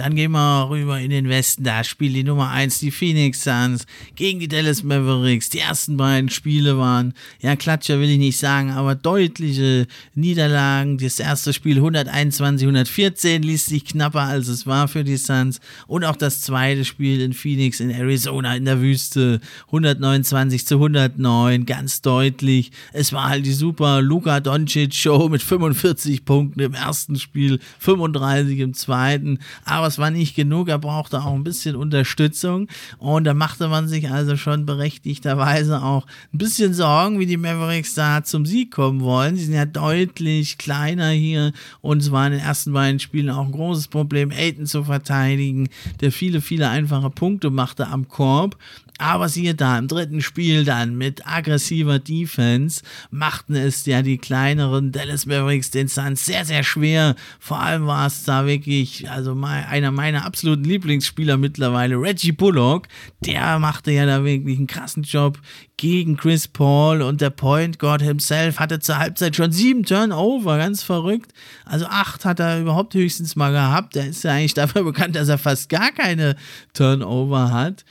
Dann 0.00 0.14
gehen 0.14 0.32
wir 0.32 0.70
rüber 0.70 0.98
in 0.98 1.10
den 1.10 1.28
Westen. 1.28 1.62
Da 1.62 1.84
spielt 1.84 2.16
die 2.16 2.24
Nummer 2.24 2.48
1 2.48 2.78
die 2.78 2.90
Phoenix 2.90 3.44
Suns 3.44 3.84
gegen 4.16 4.40
die 4.40 4.48
Dallas 4.48 4.82
Mavericks. 4.82 5.50
Die 5.50 5.58
ersten 5.58 5.98
beiden 5.98 6.30
Spiele 6.30 6.78
waren, 6.78 7.12
ja, 7.40 7.54
Klatscher 7.54 8.00
will 8.00 8.08
ich 8.08 8.18
nicht 8.18 8.38
sagen, 8.38 8.70
aber 8.70 8.94
deutliche 8.94 9.86
Niederlagen. 10.14 10.96
Das 10.96 11.20
erste 11.20 11.52
Spiel 11.52 11.76
121, 11.76 12.64
114 12.66 13.42
ließ 13.42 13.66
sich 13.66 13.84
knapper, 13.84 14.22
als 14.22 14.48
es 14.48 14.66
war 14.66 14.88
für 14.88 15.04
die 15.04 15.18
Suns. 15.18 15.60
Und 15.86 16.06
auch 16.06 16.16
das 16.16 16.40
zweite 16.40 16.86
Spiel 16.86 17.20
in 17.20 17.34
Phoenix 17.34 17.78
in 17.80 17.90
Arizona 17.90 18.56
in 18.56 18.64
der 18.64 18.80
Wüste 18.80 19.42
129 19.66 20.66
zu 20.66 20.76
109, 20.76 21.66
ganz 21.66 22.00
deutlich. 22.00 22.72
Es 22.94 23.12
war 23.12 23.28
halt 23.28 23.44
die 23.44 23.52
super 23.52 24.00
Luka 24.00 24.40
Doncic 24.40 24.94
Show 24.94 25.28
mit 25.28 25.42
45 25.42 26.24
Punkten 26.24 26.60
im 26.60 26.72
ersten 26.72 27.16
Spiel, 27.16 27.58
35 27.80 28.60
im 28.60 28.72
zweiten. 28.72 29.40
Aber 29.66 29.89
es 29.90 29.98
war 29.98 30.10
nicht 30.10 30.34
genug, 30.34 30.68
er 30.68 30.78
brauchte 30.78 31.20
auch 31.20 31.34
ein 31.34 31.44
bisschen 31.44 31.76
Unterstützung 31.76 32.68
und 32.98 33.24
da 33.24 33.34
machte 33.34 33.68
man 33.68 33.88
sich 33.88 34.10
also 34.10 34.36
schon 34.36 34.64
berechtigterweise 34.64 35.82
auch 35.82 36.06
ein 36.32 36.38
bisschen 36.38 36.72
Sorgen, 36.72 37.18
wie 37.18 37.26
die 37.26 37.36
Mavericks 37.36 37.94
da 37.94 38.22
zum 38.22 38.46
Sieg 38.46 38.70
kommen 38.70 39.00
wollen. 39.00 39.36
Sie 39.36 39.44
sind 39.44 39.54
ja 39.54 39.66
deutlich 39.66 40.58
kleiner 40.58 41.10
hier 41.10 41.52
und 41.80 42.02
es 42.02 42.10
war 42.10 42.26
in 42.26 42.32
den 42.32 42.40
ersten 42.40 42.72
beiden 42.72 43.00
Spielen 43.00 43.30
auch 43.30 43.44
ein 43.44 43.52
großes 43.52 43.88
Problem, 43.88 44.30
Aiden 44.30 44.66
zu 44.66 44.84
verteidigen, 44.84 45.68
der 46.00 46.12
viele, 46.12 46.40
viele 46.40 46.68
einfache 46.68 47.10
Punkte 47.10 47.50
machte 47.50 47.88
am 47.88 48.08
Korb. 48.08 48.56
Aber 49.00 49.30
siehe 49.30 49.54
da, 49.54 49.78
im 49.78 49.88
dritten 49.88 50.20
Spiel 50.20 50.66
dann 50.66 50.94
mit 50.94 51.26
aggressiver 51.26 51.98
Defense 51.98 52.82
machten 53.10 53.54
es 53.54 53.86
ja 53.86 54.02
die 54.02 54.18
kleineren 54.18 54.92
Dallas 54.92 55.24
Mavericks 55.24 55.70
den 55.70 55.88
Suns 55.88 56.26
sehr, 56.26 56.44
sehr 56.44 56.62
schwer. 56.64 57.16
Vor 57.38 57.60
allem 57.60 57.86
war 57.86 58.08
es 58.08 58.24
da 58.24 58.44
wirklich, 58.44 59.10
also 59.10 59.34
einer 59.42 59.90
meiner 59.90 60.26
absoluten 60.26 60.64
Lieblingsspieler 60.64 61.38
mittlerweile, 61.38 61.96
Reggie 61.96 62.32
Bullock, 62.32 62.88
der 63.20 63.58
machte 63.58 63.90
ja 63.90 64.04
da 64.04 64.22
wirklich 64.22 64.58
einen 64.58 64.66
krassen 64.66 65.04
Job 65.04 65.38
gegen 65.78 66.18
Chris 66.18 66.46
Paul 66.46 67.00
und 67.00 67.22
der 67.22 67.30
Point 67.30 67.78
God 67.78 68.02
himself 68.02 68.58
hatte 68.58 68.80
zur 68.80 68.98
Halbzeit 68.98 69.34
schon 69.34 69.50
sieben 69.50 69.84
Turnover, 69.84 70.58
ganz 70.58 70.82
verrückt. 70.82 71.32
Also 71.64 71.86
acht 71.86 72.26
hat 72.26 72.38
er 72.38 72.60
überhaupt 72.60 72.92
höchstens 72.92 73.34
mal 73.34 73.50
gehabt. 73.50 73.94
Der 73.94 74.08
ist 74.08 74.24
ja 74.24 74.32
eigentlich 74.32 74.52
dafür 74.52 74.84
bekannt, 74.84 75.16
dass 75.16 75.30
er 75.30 75.38
fast 75.38 75.70
gar 75.70 75.90
keine 75.90 76.36
Turnover 76.74 77.50
hat. 77.50 77.86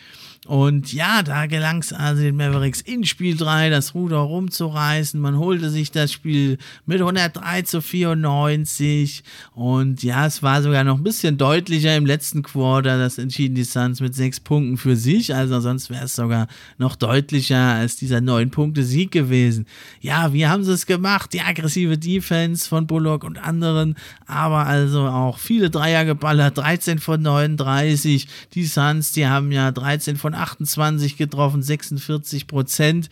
Und 0.50 0.94
ja, 0.94 1.22
da 1.22 1.46
gelang 1.46 1.78
es 1.78 1.94
also 1.94 2.24
den 2.24 2.36
Mavericks 2.36 2.82
in 2.82 3.06
Spiel 3.06 3.38
3 3.38 3.70
das 3.70 3.94
Ruder 3.94 4.18
rumzureißen. 4.18 5.22
Man 5.22 5.38
holte 5.38 5.70
sich 5.70 5.92
das 5.92 6.12
Spiel 6.12 6.58
mit 6.88 7.02
103 7.02 7.62
zu 7.62 7.84
94. 7.84 9.24
Und 9.54 10.02
ja, 10.02 10.26
es 10.26 10.42
war 10.42 10.64
sogar 10.64 10.84
noch 10.84 10.98
ein 10.98 11.04
bisschen 11.04 11.38
deutlicher 11.38 11.96
im 11.96 12.08
letzten 12.08 12.42
Quarter. 12.42 12.98
Das 12.98 13.20
entschieden 13.20 13.54
die 13.54 13.64
Suns 13.64 14.02
mit 14.02 14.16
sechs 14.16 14.40
Punkten 14.40 14.78
für 14.78 14.96
sich. 14.96 15.36
Also 15.36 15.60
sonst 15.60 15.92
wäre 15.92 16.06
es 16.06 16.16
sogar 16.16 16.48
noch 16.80 16.96
deutlicher 16.96 17.76
als 17.76 17.98
dieser 17.98 18.20
neun 18.20 18.50
Punkte 18.50 18.82
Sieg 18.82 19.12
gewesen. 19.12 19.68
Ja, 20.02 20.34
wie 20.34 20.48
haben 20.48 20.64
sie 20.64 20.74
es 20.74 20.88
gemacht? 20.88 21.32
Die 21.32 21.42
aggressive 21.42 22.00
Defense 22.00 22.68
von 22.68 22.88
Bullock 22.88 23.24
und 23.24 23.38
anderen. 23.38 23.94
Aber 24.26 24.66
also 24.66 25.02
auch 25.02 25.38
viele 25.38 25.70
Dreier 25.70 26.06
geballert. 26.06 26.58
13 26.58 26.98
von 26.98 27.22
39. 27.22 28.28
Die 28.56 28.66
Suns, 28.66 29.12
die 29.12 29.28
haben 29.28 29.52
ja 29.52 29.72
13 29.72 30.18
von 30.18 30.39
28 30.40 31.18
getroffen, 31.18 31.62
46 31.62 32.48
Prozent 32.48 33.10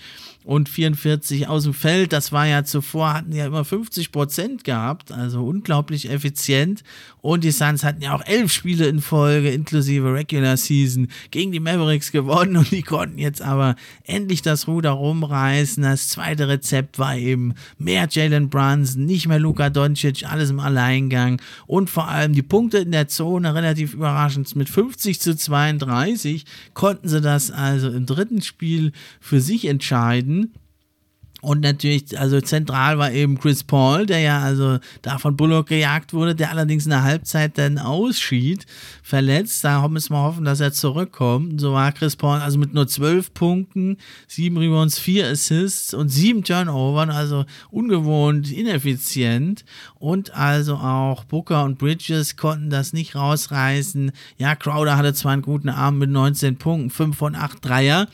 und 0.47 0.69
44 0.69 1.49
aus 1.49 1.63
dem 1.63 1.73
Feld. 1.73 2.13
Das 2.13 2.31
war 2.31 2.47
ja 2.47 2.63
zuvor, 2.63 3.13
hatten 3.13 3.33
ja 3.33 3.45
immer 3.45 3.65
50 3.65 4.13
Prozent 4.13 4.63
gehabt, 4.63 5.11
also 5.11 5.45
unglaublich 5.45 6.09
effizient. 6.09 6.85
Und 7.19 7.43
die 7.43 7.51
Suns 7.51 7.83
hatten 7.83 8.01
ja 8.01 8.15
auch 8.15 8.25
elf 8.25 8.53
Spiele 8.53 8.87
in 8.87 9.01
Folge, 9.01 9.49
inklusive 9.49 10.13
Regular 10.13 10.55
Season, 10.55 11.09
gegen 11.31 11.51
die 11.51 11.59
Mavericks 11.59 12.13
gewonnen 12.13 12.55
und 12.55 12.71
die 12.71 12.81
konnten 12.81 13.17
jetzt 13.17 13.41
aber 13.41 13.75
endlich 14.05 14.41
das 14.41 14.69
Ruder 14.69 14.91
rumreißen. 14.91 15.83
Das 15.83 16.07
zweite 16.07 16.47
Rezept 16.47 16.97
war 16.97 17.17
eben 17.17 17.53
mehr 17.77 18.07
Jalen 18.09 18.47
Brunson, 18.47 19.05
nicht 19.05 19.27
mehr 19.27 19.39
Luka 19.39 19.69
Doncic, 19.69 20.31
alles 20.31 20.49
im 20.49 20.61
Alleingang 20.61 21.41
und 21.65 21.89
vor 21.89 22.07
allem 22.07 22.31
die 22.31 22.41
Punkte 22.41 22.77
in 22.77 22.93
der 22.93 23.09
Zone 23.09 23.53
relativ 23.53 23.93
überraschend 23.93 24.55
mit 24.55 24.69
50 24.69 25.19
zu 25.19 25.35
32 25.35 26.45
konnten 26.73 27.09
sie 27.09 27.19
das 27.19 27.51
also 27.51 27.89
im 27.89 28.05
dritten 28.05 28.41
Spiel 28.41 28.93
für 29.19 29.41
sich 29.41 29.65
entscheiden. 29.65 30.36
Und 31.39 31.61
natürlich, 31.61 32.19
also 32.19 32.41
zentral 32.41 32.97
war 32.97 33.11
eben 33.11 33.39
Chris 33.39 33.63
Paul, 33.63 34.07
der 34.07 34.19
ja 34.19 34.39
also 34.41 34.79
da 35.03 35.19
von 35.19 35.37
Bullock 35.37 35.67
gejagt 35.67 36.11
wurde, 36.11 36.33
der 36.33 36.49
allerdings 36.49 36.85
in 36.85 36.89
der 36.89 37.03
Halbzeit 37.03 37.59
dann 37.59 37.77
ausschied, 37.77 38.65
verletzt. 39.03 39.63
Da 39.63 39.87
müssen 39.87 40.13
wir 40.13 40.23
hoffen, 40.23 40.45
dass 40.45 40.61
er 40.61 40.73
zurückkommt. 40.73 41.61
so 41.61 41.73
war 41.73 41.91
Chris 41.91 42.15
Paul 42.15 42.39
also 42.39 42.57
mit 42.57 42.73
nur 42.73 42.87
zwölf 42.87 43.35
Punkten, 43.35 43.97
sieben 44.27 44.57
Rebounds, 44.57 44.97
vier 44.97 45.27
Assists 45.27 45.93
und 45.93 46.09
sieben 46.09 46.43
Turnovern, 46.43 47.11
also 47.11 47.45
ungewohnt 47.69 48.51
ineffizient. 48.51 49.63
Und 49.99 50.33
also 50.33 50.75
auch 50.77 51.23
Booker 51.23 51.65
und 51.65 51.77
Bridges 51.77 52.35
konnten 52.35 52.71
das 52.71 52.93
nicht 52.93 53.13
rausreißen. 53.13 54.11
Ja, 54.37 54.55
Crowder 54.55 54.97
hatte 54.97 55.13
zwar 55.13 55.33
einen 55.33 55.43
guten 55.43 55.69
Abend 55.69 55.99
mit 55.99 56.09
19 56.09 56.57
Punkten, 56.57 56.89
fünf 56.89 57.15
von 57.17 57.35
acht 57.35 57.63
Dreier, 57.63 58.07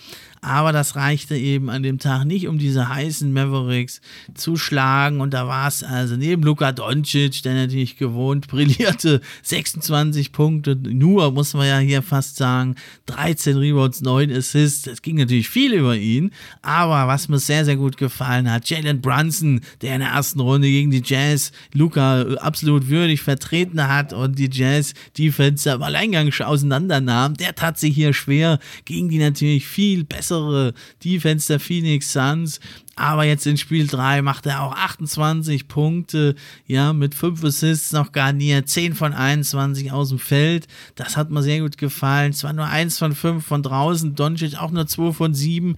aber 0.44 0.74
das 0.74 0.96
reichte 0.96 1.38
eben 1.38 1.70
an 1.70 1.84
dem 1.84 2.00
Tag 2.00 2.26
nicht, 2.26 2.48
um 2.48 2.58
diese 2.58 2.90
heißen 2.90 3.32
Mavericks 3.32 4.02
zu 4.34 4.58
schlagen. 4.58 5.22
Und 5.22 5.34
da 5.34 5.48
war 5.48 5.68
es 5.68 5.84
also 5.84 6.18
neben 6.18 6.44
Luka 6.44 6.74
Doncic, 6.74 7.42
der 7.44 7.54
natürlich 7.54 7.98
gewohnt 7.98 8.48
brillierte, 8.48 9.22
26 9.44 10.34
Punkte, 10.34 10.76
nur 10.76 11.32
muss 11.32 11.54
man 11.54 11.68
ja 11.68 11.80
hier 11.80 12.02
fast 12.02 12.36
sagen, 12.36 12.76
13 13.06 13.58
Rebounds, 13.58 14.02
9 14.02 14.32
Assists. 14.32 14.88
Es 14.88 15.02
ging 15.02 15.16
natürlich 15.16 15.50
viel 15.50 15.74
über 15.74 15.96
ihn, 15.96 16.32
aber 16.62 17.08
was 17.08 17.30
mir 17.30 17.40
sehr, 17.40 17.64
sehr 17.64 17.78
gut 17.78 17.96
gefallen 17.96 18.52
hat, 18.52 18.70
Jalen 18.70 19.02
Brunson, 19.02 19.62
der 19.82 19.96
in 19.96 20.02
der 20.02 20.10
ersten 20.10 20.42
Runde 20.42 20.68
gegen 20.68 20.92
die 20.92 21.04
Jazz 21.04 21.52
Luca 21.74 22.24
absolut 22.38 22.90
würdig 22.90 23.22
vertreten 23.22 23.88
hat 23.88 24.12
und 24.12 24.38
die 24.38 24.50
Jazz-Defense 24.52 25.72
am 25.72 25.84
Alleingang 25.84 26.32
auseinandernahm, 26.34 27.36
der 27.36 27.56
tat 27.56 27.80
sich 27.80 27.96
hier 27.96 28.14
schwer 28.14 28.60
gegen 28.86 29.10
die 29.10 29.20
natürlich 29.20 29.66
viel 29.68 30.04
besser 30.04 30.33
bessere 30.34 30.74
Defense 31.04 31.48
der 31.48 31.60
Phoenix 31.60 32.12
Suns. 32.14 32.60
Aber 32.96 33.24
jetzt 33.24 33.48
in 33.48 33.58
Spiel 33.58 33.88
3 33.88 34.22
macht 34.22 34.46
er 34.46 34.62
auch 34.62 34.74
28 34.74 35.68
Punkte, 35.68 36.36
ja, 36.68 36.94
mit 36.94 37.16
5 37.16 37.44
Assists 37.44 37.92
noch 37.92 38.12
garniert, 38.12 38.70
10 38.70 38.94
von 38.94 39.14
21 39.14 39.92
aus 39.92 40.10
dem 40.10 40.20
Feld. 40.20 40.68
Das 40.94 41.18
hat 41.18 41.32
mir 41.32 41.42
sehr 41.42 41.62
gut 41.62 41.80
gefallen. 41.80 42.34
Zwar 42.34 42.54
nur 42.54 42.68
1 42.68 43.00
von 43.00 43.16
5 43.16 43.44
von 43.44 43.64
draußen, 43.64 44.14
Doncic 44.14 44.62
auch 44.62 44.70
nur 44.70 44.86
2 44.86 45.12
von 45.12 45.34
7. 45.34 45.76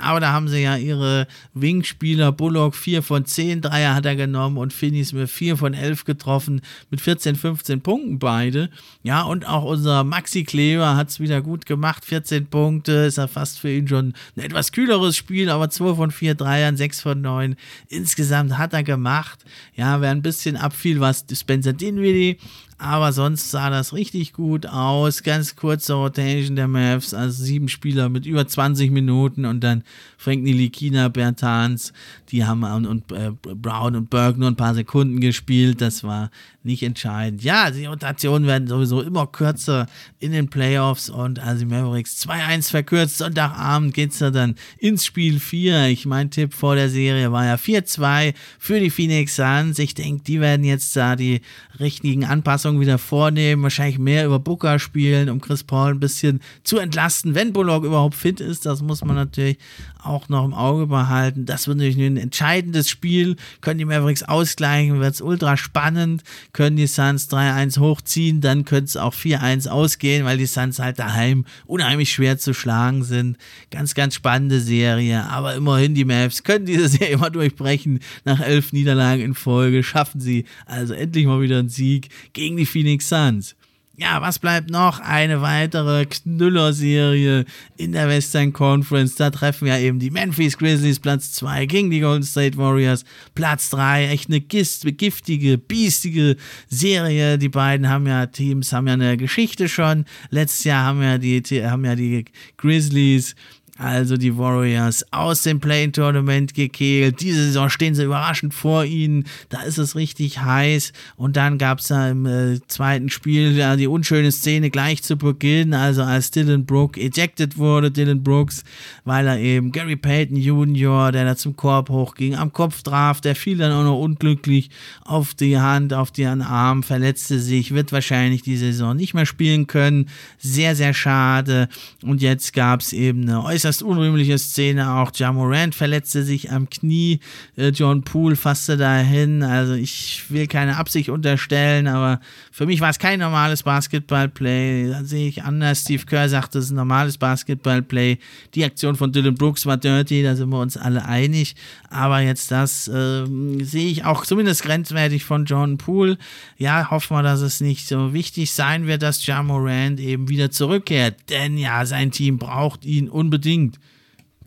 Aber 0.00 0.20
da 0.20 0.32
haben 0.32 0.48
sie 0.48 0.62
ja 0.62 0.76
ihre 0.76 1.26
Wingspieler. 1.54 2.32
Bullock 2.32 2.74
4 2.74 3.02
von 3.02 3.24
10 3.24 3.62
Dreier 3.62 3.94
hat 3.94 4.06
er 4.06 4.16
genommen 4.16 4.58
und 4.58 4.72
Finney 4.72 5.04
Smith 5.04 5.30
4 5.30 5.56
von 5.56 5.74
11 5.74 6.04
getroffen 6.04 6.60
mit 6.90 7.00
14, 7.00 7.36
15 7.36 7.80
Punkten 7.80 8.18
beide. 8.18 8.70
Ja, 9.02 9.22
und 9.22 9.46
auch 9.46 9.64
unser 9.64 10.04
Maxi 10.04 10.44
Kleber 10.44 10.96
hat 10.96 11.10
es 11.10 11.20
wieder 11.20 11.42
gut 11.42 11.66
gemacht. 11.66 12.04
14 12.04 12.46
Punkte, 12.46 12.92
ist 12.92 13.18
ja 13.18 13.26
fast 13.26 13.58
für 13.58 13.70
ihn 13.70 13.88
schon 13.88 14.14
ein 14.36 14.42
etwas 14.42 14.72
kühleres 14.72 15.16
Spiel, 15.16 15.50
aber 15.50 15.70
2 15.70 15.94
von 15.94 16.10
4 16.10 16.34
Dreiern, 16.34 16.76
6 16.76 17.00
von 17.00 17.20
9. 17.20 17.56
Insgesamt 17.88 18.58
hat 18.58 18.72
er 18.72 18.82
gemacht. 18.82 19.44
Ja, 19.74 20.00
wer 20.00 20.10
ein 20.10 20.22
bisschen 20.22 20.56
abfiel, 20.56 21.00
was 21.00 21.24
Spencer 21.32 21.72
Dinwiddie 21.72 22.38
aber 22.78 23.12
sonst 23.12 23.50
sah 23.50 23.70
das 23.70 23.92
richtig 23.92 24.32
gut 24.32 24.66
aus. 24.66 25.24
Ganz 25.24 25.56
kurze 25.56 25.94
Rotation 25.94 26.54
der 26.54 26.68
Mavs, 26.68 27.12
also 27.12 27.42
sieben 27.42 27.68
Spieler 27.68 28.08
mit 28.08 28.24
über 28.24 28.46
20 28.46 28.92
Minuten 28.92 29.44
und 29.44 29.64
dann 29.64 29.82
Frank 30.16 30.44
Nilikina, 30.44 31.08
Bertans, 31.08 31.92
die 32.28 32.44
haben 32.44 32.62
und, 32.62 32.86
und 32.86 33.12
äh, 33.12 33.32
Brown 33.32 33.96
und 33.96 34.10
Burke 34.10 34.38
nur 34.38 34.48
ein 34.48 34.56
paar 34.56 34.74
Sekunden 34.74 35.20
gespielt. 35.20 35.80
Das 35.80 36.04
war 36.04 36.30
nicht 36.62 36.84
entscheidend. 36.84 37.42
Ja, 37.42 37.70
die 37.70 37.86
Rotationen 37.86 38.46
werden 38.46 38.68
sowieso 38.68 39.00
immer 39.00 39.26
kürzer 39.26 39.86
in 40.20 40.30
den 40.30 40.48
Playoffs 40.48 41.10
und 41.10 41.40
also 41.40 41.64
die 41.64 41.74
Mavericks 41.74 42.22
2-1 42.24 42.70
verkürzt. 42.70 43.18
Sonntagabend 43.18 43.94
geht 43.94 44.12
es 44.12 44.20
ja 44.20 44.30
dann 44.30 44.54
ins 44.78 45.04
Spiel 45.04 45.40
4. 45.40 45.86
Ich 45.86 46.06
mein 46.06 46.30
Tipp 46.30 46.54
vor 46.54 46.76
der 46.76 46.90
Serie 46.90 47.32
war 47.32 47.44
ja 47.44 47.54
4-2 47.54 48.34
für 48.58 48.78
die 48.78 48.90
Phoenix 48.90 49.36
Suns. 49.36 49.78
Ich 49.78 49.94
denke, 49.94 50.22
die 50.24 50.40
werden 50.40 50.64
jetzt 50.64 50.94
da 50.94 51.16
die 51.16 51.40
richtigen 51.80 52.24
Anpassungen 52.24 52.67
wieder 52.80 52.98
vornehmen. 52.98 53.62
Wahrscheinlich 53.62 53.98
mehr 53.98 54.26
über 54.26 54.38
Booker 54.38 54.78
spielen, 54.78 55.28
um 55.30 55.40
Chris 55.40 55.64
Paul 55.64 55.92
ein 55.92 56.00
bisschen 56.00 56.40
zu 56.64 56.78
entlasten, 56.78 57.34
wenn 57.34 57.52
Bullock 57.52 57.84
überhaupt 57.84 58.14
fit 58.14 58.40
ist. 58.40 58.66
Das 58.66 58.82
muss 58.82 59.04
man 59.04 59.16
natürlich 59.16 59.58
auch 60.02 60.28
noch 60.28 60.44
im 60.44 60.54
Auge 60.54 60.86
behalten. 60.86 61.44
Das 61.46 61.66
wird 61.66 61.78
natürlich 61.78 61.98
ein 61.98 62.16
entscheidendes 62.16 62.88
Spiel. 62.88 63.36
Können 63.60 63.78
die 63.78 63.84
Mavericks 63.84 64.22
ausgleichen, 64.22 65.00
wird 65.00 65.14
es 65.14 65.20
ultra 65.20 65.56
spannend. 65.56 66.22
Können 66.52 66.76
die 66.76 66.86
Suns 66.86 67.30
3-1 67.30 67.78
hochziehen, 67.78 68.40
dann 68.40 68.64
könnte 68.64 68.84
es 68.84 68.96
auch 68.96 69.14
4-1 69.14 69.68
ausgehen, 69.68 70.24
weil 70.24 70.38
die 70.38 70.46
Suns 70.46 70.78
halt 70.78 70.98
daheim 70.98 71.44
unheimlich 71.66 72.10
schwer 72.12 72.38
zu 72.38 72.54
schlagen 72.54 73.04
sind. 73.04 73.36
Ganz, 73.70 73.94
ganz 73.94 74.14
spannende 74.14 74.60
Serie. 74.60 75.24
Aber 75.24 75.54
immerhin, 75.54 75.94
die 75.94 76.04
Mavs 76.04 76.42
können 76.42 76.66
diese 76.66 76.88
Serie 76.88 77.14
immer 77.14 77.30
durchbrechen. 77.30 78.00
Nach 78.24 78.40
elf 78.40 78.72
Niederlagen 78.72 79.22
in 79.22 79.34
Folge 79.34 79.82
schaffen 79.82 80.20
sie 80.20 80.44
also 80.66 80.94
endlich 80.94 81.26
mal 81.26 81.40
wieder 81.40 81.58
einen 81.58 81.68
Sieg 81.68 82.08
gegen 82.32 82.56
die 82.58 82.66
Phoenix 82.66 83.08
Suns. 83.08 83.54
Ja, 84.00 84.22
was 84.22 84.38
bleibt 84.38 84.70
noch? 84.70 85.00
Eine 85.00 85.42
weitere 85.42 86.06
Knüller-Serie 86.06 87.44
in 87.76 87.90
der 87.90 88.06
Western 88.06 88.52
Conference. 88.52 89.16
Da 89.16 89.30
treffen 89.30 89.66
ja 89.66 89.76
eben 89.76 89.98
die 89.98 90.12
Memphis 90.12 90.56
Grizzlies 90.56 91.00
Platz 91.00 91.32
2 91.32 91.66
gegen 91.66 91.90
die 91.90 91.98
Golden 91.98 92.22
State 92.22 92.56
Warriors 92.56 93.04
Platz 93.34 93.70
3. 93.70 94.06
Echt 94.06 94.28
eine 94.28 94.40
giftige, 94.40 95.58
biestige 95.58 96.36
Serie. 96.68 97.38
Die 97.38 97.48
beiden 97.48 97.88
haben 97.88 98.06
ja 98.06 98.26
Teams, 98.26 98.72
haben 98.72 98.86
ja 98.86 98.92
eine 98.92 99.16
Geschichte 99.16 99.68
schon. 99.68 100.04
Letztes 100.30 100.62
Jahr 100.62 100.84
haben 100.84 101.02
ja 101.02 101.18
die, 101.18 101.42
haben 101.64 101.84
ja 101.84 101.96
die 101.96 102.24
Grizzlies 102.56 103.34
also 103.78 104.16
die 104.16 104.36
Warriors 104.36 105.06
aus 105.12 105.42
dem 105.42 105.60
Play-In-Tournament 105.60 106.52
gekegelt. 106.52 107.20
Diese 107.20 107.44
Saison 107.44 107.70
stehen 107.70 107.94
sie 107.94 108.02
überraschend 108.02 108.52
vor 108.52 108.84
ihnen. 108.84 109.24
Da 109.50 109.62
ist 109.62 109.78
es 109.78 109.94
richtig 109.94 110.40
heiß. 110.40 110.92
Und 111.14 111.36
dann 111.36 111.58
gab 111.58 111.78
es 111.78 111.86
da 111.86 112.10
im 112.10 112.26
äh, 112.26 112.58
zweiten 112.66 113.08
Spiel 113.08 113.56
ja, 113.56 113.76
die 113.76 113.86
unschöne 113.86 114.32
Szene 114.32 114.70
gleich 114.70 115.04
zu 115.04 115.16
Beginn. 115.16 115.74
Also 115.74 116.02
als 116.02 116.32
Dylan 116.32 116.66
Brooks 116.66 116.98
ejected 116.98 117.56
wurde, 117.56 117.92
Dylan 117.92 118.24
Brooks, 118.24 118.64
weil 119.04 119.28
er 119.28 119.38
eben 119.38 119.70
Gary 119.70 119.96
Payton 119.96 120.36
Jr., 120.36 121.12
der 121.12 121.24
da 121.24 121.36
zum 121.36 121.54
Korb 121.54 121.88
hochging, 121.88 122.34
am 122.34 122.52
Kopf 122.52 122.82
traf. 122.82 123.20
Der 123.20 123.36
fiel 123.36 123.58
dann 123.58 123.70
auch 123.70 123.84
noch 123.84 124.00
unglücklich 124.00 124.70
auf 125.04 125.34
die 125.34 125.56
Hand, 125.56 125.94
auf 125.94 126.10
den 126.10 126.42
Arm, 126.42 126.82
verletzte 126.82 127.38
sich, 127.38 127.72
wird 127.72 127.92
wahrscheinlich 127.92 128.42
die 128.42 128.56
Saison 128.56 128.96
nicht 128.96 129.14
mehr 129.14 129.26
spielen 129.26 129.68
können. 129.68 130.08
Sehr, 130.36 130.74
sehr 130.74 130.94
schade. 130.94 131.68
Und 132.02 132.22
jetzt 132.22 132.52
gab 132.52 132.80
es 132.80 132.92
eben 132.92 133.22
eine 133.22 133.44
äußerst 133.44 133.67
äußerst 133.68 133.82
unrühmliche 133.82 134.38
Szene. 134.38 134.94
Auch 134.94 135.10
Jamorant 135.14 135.74
verletzte 135.74 136.24
sich 136.24 136.50
am 136.50 136.70
Knie. 136.70 137.20
Äh, 137.56 137.68
John 137.68 138.02
Poole 138.02 138.34
fasste 138.34 138.76
dahin. 138.76 139.42
Also 139.42 139.74
ich 139.74 140.24
will 140.28 140.46
keine 140.46 140.76
Absicht 140.76 141.10
unterstellen, 141.10 141.86
aber 141.86 142.20
für 142.50 142.66
mich 142.66 142.80
war 142.80 142.90
es 142.90 142.98
kein 142.98 143.20
normales 143.20 143.62
Basketballplay. 143.62 144.90
Da 144.90 145.04
sehe 145.04 145.28
ich 145.28 145.42
anders. 145.42 145.82
Steve 145.82 146.04
Kerr 146.06 146.28
sagte, 146.28 146.58
es 146.58 146.66
ist 146.66 146.70
ein 146.70 146.76
normales 146.76 147.18
Basketballplay. 147.18 148.18
Die 148.54 148.64
Aktion 148.64 148.96
von 148.96 149.12
Dylan 149.12 149.34
Brooks 149.34 149.66
war 149.66 149.76
dirty, 149.76 150.22
da 150.22 150.34
sind 150.34 150.48
wir 150.48 150.60
uns 150.60 150.76
alle 150.76 151.04
einig. 151.04 151.54
Aber 151.90 152.20
jetzt 152.20 152.50
das 152.50 152.88
äh, 152.88 153.26
sehe 153.62 153.90
ich 153.90 154.04
auch 154.04 154.24
zumindest 154.24 154.62
grenzwertig 154.62 155.24
von 155.24 155.44
John 155.44 155.76
Poole. 155.76 156.16
Ja, 156.56 156.90
hoffen 156.90 157.16
wir, 157.16 157.22
dass 157.22 157.40
es 157.40 157.60
nicht 157.60 157.86
so 157.86 158.14
wichtig 158.14 158.52
sein 158.52 158.86
wird, 158.86 159.02
dass 159.02 159.26
Jamorant 159.26 160.00
eben 160.00 160.28
wieder 160.28 160.50
zurückkehrt. 160.50 161.28
Denn 161.28 161.58
ja, 161.58 161.84
sein 161.84 162.10
Team 162.10 162.38
braucht 162.38 162.84
ihn 162.84 163.08
unbedingt 163.08 163.57
unbedingt. 163.58 163.78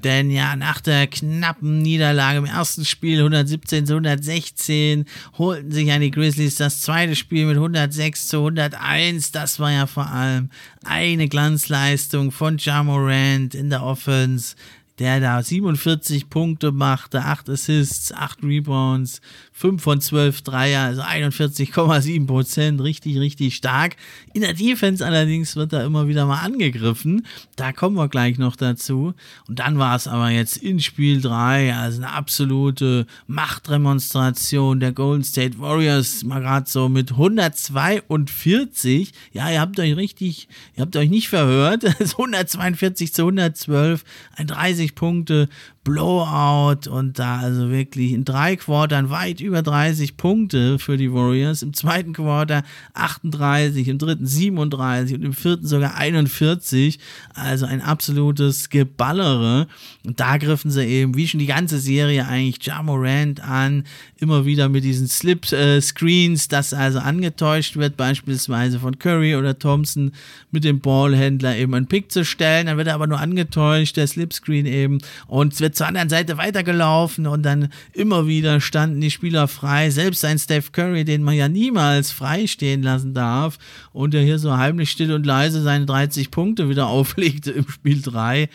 Denn 0.04 0.32
ja, 0.32 0.56
nach 0.56 0.82
der 0.82 1.06
knappen 1.06 1.84
Niederlage 1.84 2.40
im 2.40 2.46
ersten 2.46 2.86
Spiel 2.86 3.20
117 3.20 3.86
zu 3.86 3.94
116 3.94 5.06
holten 5.38 5.72
sich 5.72 5.90
ja 5.90 6.00
die 6.00 6.10
Grizzlies 6.10 6.56
das 6.56 6.82
zweite 6.82 7.16
Spiel 7.16 7.46
mit 7.46 7.58
106 7.58 8.28
zu 8.28 8.38
101. 8.38 9.32
Das 9.32 9.60
war 9.60 9.72
ja 9.72 9.86
vor 9.86 10.08
allem 10.08 10.50
eine 10.84 11.28
Glanzleistung 11.28 12.32
von 12.32 12.58
Jamorant 12.58 13.54
in 13.54 13.70
der 13.70 13.84
Offense 13.84 14.56
der 15.00 15.20
da 15.20 15.42
47 15.42 16.30
Punkte 16.30 16.72
machte, 16.72 17.24
8 17.24 17.50
Assists, 17.50 18.12
8 18.12 18.44
Rebounds, 18.44 19.20
5 19.62 19.82
von 19.82 20.02
12 20.02 20.42
Dreier, 20.42 20.82
also 20.82 21.04
41,7 21.04 22.26
Prozent, 22.26 22.82
richtig, 22.82 23.20
richtig 23.20 23.56
stark. 23.56 23.96
In 24.34 24.42
der 24.42 24.56
Defense 24.56 25.06
allerdings 25.06 25.56
wird 25.56 25.72
er 25.72 25.86
immer 25.86 26.08
wieder 26.08 26.26
mal 26.26 26.40
angegriffen. 26.40 27.28
Da 27.58 27.72
kommen 27.72 27.96
wir 27.96 28.08
gleich 28.08 28.40
noch 28.40 28.56
dazu. 28.56 29.14
Und 29.48 29.60
dann 29.60 29.78
war 29.78 29.96
es 29.96 30.08
aber 30.08 30.32
jetzt 30.32 30.58
in 30.58 30.80
Spiel 30.80 31.22
3, 31.22 31.76
also 31.76 32.02
eine 32.02 32.12
absolute 32.12 33.06
Machtdemonstration 33.28 34.80
der 34.80 34.94
Golden 34.94 35.24
State 35.24 35.60
Warriors, 35.60 36.24
mal 36.24 36.42
gerade 36.42 36.68
so 36.68 36.90
mit 36.90 37.12
142. 37.12 39.14
Ja, 39.32 39.52
ihr 39.52 39.62
habt 39.62 39.80
euch 39.80 39.96
richtig, 39.96 40.48
ihr 40.76 40.82
habt 40.82 40.96
euch 40.96 41.12
nicht 41.12 41.30
verhört. 41.30 41.86
142 42.00 43.14
zu 43.14 43.22
112, 43.22 44.04
ein 44.38 44.48
30 44.48 44.96
Punkte 44.96 45.50
Blowout 45.84 46.88
und 46.90 47.18
da 47.18 47.40
also 47.40 47.72
wirklich 47.72 48.12
in 48.12 48.24
drei 48.24 48.56
Quartern 48.56 49.10
weit 49.10 49.42
über 49.42 49.51
30 49.60 50.16
Punkte 50.16 50.80
für 50.80 50.96
die 50.96 51.12
Warriors, 51.12 51.62
im 51.62 51.74
zweiten 51.74 52.14
Quarter 52.14 52.64
38, 52.94 53.90
im 53.90 53.98
dritten 53.98 54.26
37 54.26 55.16
und 55.18 55.24
im 55.24 55.34
vierten 55.34 55.68
sogar 55.68 55.96
41, 55.96 57.00
also 57.34 57.66
ein 57.66 57.82
absolutes 57.82 58.70
Geballere. 58.70 59.68
Und 60.06 60.20
da 60.20 60.38
griffen 60.38 60.72
sie 60.72 60.86
eben, 60.86 61.16
wie 61.16 61.28
schon 61.28 61.40
die 61.40 61.46
ganze 61.46 61.80
Serie 61.80 62.26
eigentlich, 62.26 62.66
Jamorant 62.66 63.42
an, 63.42 63.84
immer 64.18 64.46
wieder 64.46 64.70
mit 64.70 64.84
diesen 64.84 65.08
Slip-Screens, 65.08 66.48
das 66.48 66.74
also 66.74 67.00
angetäuscht 67.00 67.76
wird, 67.76 67.98
beispielsweise 67.98 68.80
von 68.80 68.98
Curry 68.98 69.36
oder 69.36 69.58
Thompson 69.58 70.14
mit 70.52 70.64
dem 70.64 70.80
Ballhändler 70.80 71.58
eben 71.58 71.74
einen 71.74 71.88
Pick 71.88 72.12
zu 72.12 72.24
stellen, 72.24 72.68
dann 72.68 72.78
wird 72.78 72.88
er 72.88 72.96
aber 72.96 73.08
nur 73.08 73.20
angetäuscht, 73.20 73.98
der 73.98 74.08
Slip-Screen 74.08 74.66
eben. 74.66 75.00
Und 75.28 75.54
es 75.54 75.60
wird 75.60 75.76
zur 75.76 75.88
anderen 75.88 76.10
Seite 76.10 76.38
weitergelaufen 76.38 77.28
und 77.28 77.44
dann 77.44 77.70
immer 77.94 78.28
wieder 78.28 78.62
standen 78.62 79.02
die 79.02 79.12
Spieler 79.12 79.41
frei. 79.48 79.90
Selbst 79.90 80.24
ein 80.26 80.40
Steph 80.40 80.72
Curry, 80.72 81.06
den 81.06 81.24
man 81.24 81.36
ja 81.36 81.48
niemals 81.48 82.12
frei 82.12 82.48
stehen 82.48 82.84
lassen 82.84 83.14
darf 83.14 83.58
und 83.94 84.14
der 84.14 84.22
hier 84.22 84.40
so 84.40 84.58
heimlich 84.58 84.92
still 84.92 85.12
und 85.14 85.26
leise 85.26 85.62
seine 85.62 85.86
30 85.86 86.32
Punkte 86.32 86.70
wieder 86.70 86.88
auflegte 86.88 87.52
im 87.52 87.70
Spiel 87.70 88.02
3. 88.02 88.50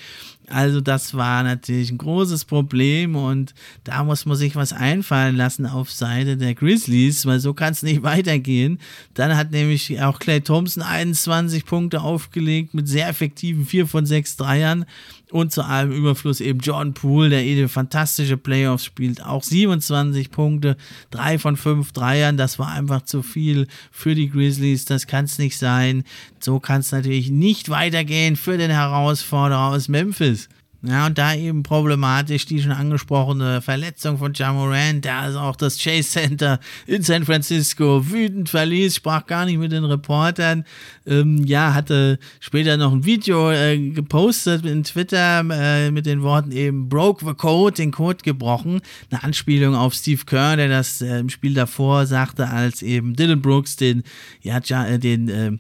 Also 0.49 0.81
das 0.81 1.15
war 1.15 1.43
natürlich 1.43 1.91
ein 1.91 1.99
großes 1.99 2.45
Problem 2.45 3.17
und 3.17 3.53
da 3.83 4.05
muss 4.05 4.27
man 4.27 4.37
sich 4.37 4.55
was 4.55 4.73
einfallen 4.73 5.37
lassen 5.37 5.67
auf 5.67 5.91
Seite 5.91 6.37
der 6.37 6.55
Grizzlies, 6.55 7.27
weil 7.27 7.41
so 7.41 7.53
kann 7.53 7.73
es 7.73 7.83
nicht 7.83 8.03
weitergehen. 8.05 8.79
Dann 9.15 9.37
hat 9.37 9.51
nämlich 9.51 10.01
auch 10.01 10.21
Clay 10.21 10.41
Thompson 10.41 10.83
21 10.83 11.65
Punkte 11.65 12.01
aufgelegt 12.01 12.75
mit 12.75 12.87
sehr 12.89 13.09
effektiven 13.09 13.67
4 13.67 13.87
von 13.87 14.07
6 14.07 14.37
Dreiern 14.37 14.87
und 15.31 15.53
zu 15.53 15.63
allem 15.63 15.91
Überfluss 15.91 16.41
eben 16.41 16.61
John 16.61 16.95
Poole, 16.95 17.31
der 17.31 17.45
eben 17.45 17.69
fantastische 17.69 18.37
Playoffs 18.37 18.85
spielt, 18.85 19.25
auch 19.25 19.43
27 19.43 20.31
Punkte, 20.31 20.77
3 21.11 21.39
von 21.39 21.57
5 21.57 21.93
Dreiern, 21.93 22.37
das 22.37 22.59
war 22.59 22.69
einfach 22.69 23.03
zu 23.03 23.23
viel 23.23 23.67
für 23.91 24.15
die 24.15 24.31
Grizzlies, 24.31 24.85
das 24.85 25.07
kann 25.07 25.25
es 25.25 25.39
nicht 25.39 25.59
sein. 25.59 26.05
So 26.39 26.61
kann 26.61 26.81
es 26.81 26.93
natürlich 26.93 27.31
nicht 27.31 27.71
weitergehen 27.71 28.37
für 28.37 28.57
den 28.57 28.71
Herausforderer 28.71 29.73
aus 29.73 29.89
Memphis. 29.89 30.36
Ja, 30.83 31.07
und 31.07 31.19
da 31.19 31.35
eben 31.35 31.63
problematisch 31.63 32.47
die 32.47 32.61
schon 32.61 32.71
angesprochene 32.71 33.63
Verletzung 33.63 34.19
von 34.19 34.33
Jamorant, 34.35 35.05
der 35.05 35.17
also 35.17 35.41
auch 35.41 35.57
das 35.57 35.79
Chase 35.79 36.11
Center 36.11 36.61
in 36.87 37.03
San 37.03 37.25
Francisco 37.25 38.11
wütend 38.11 38.49
verließ, 38.49 38.97
sprach 38.97 39.27
gar 39.27 39.47
nicht 39.47 39.59
mit 39.59 39.73
den 39.73 39.85
Reportern. 39.85 40.65
Ähm, 41.07 41.45
ja, 41.45 41.75
hatte 41.75 42.19
später 42.41 42.77
noch 42.77 42.93
ein 42.93 43.05
Video 43.05 43.51
äh, 43.51 43.91
gepostet 43.91 44.67
in 44.67 44.85
Twitter 44.85 45.45
äh, 45.51 45.91
mit 45.91 46.07
den 46.07 46.23
Worten 46.23 46.53
eben 46.53 46.89
broke 46.89 47.25
the 47.25 47.35
code, 47.35 47.75
den 47.75 47.91
Code 47.91 48.19
gebrochen. 48.23 48.81
Eine 49.11 49.25
Anspielung 49.25 49.75
auf 49.75 49.95
Steve 49.95 50.25
Kerr, 50.27 50.57
der 50.57 50.69
das 50.69 51.01
äh, 51.01 51.19
im 51.19 51.31
Spiel 51.31 51.55
davor 51.55 52.07
sagte, 52.07 52.49
als 52.49 52.83
eben 52.83 53.17
Dylan 53.17 53.41
Brooks 53.41 53.77
den, 53.77 54.03
ja, 54.43 54.59
äh, 54.59 54.99
den, 54.99 55.29
äh, 55.29 55.53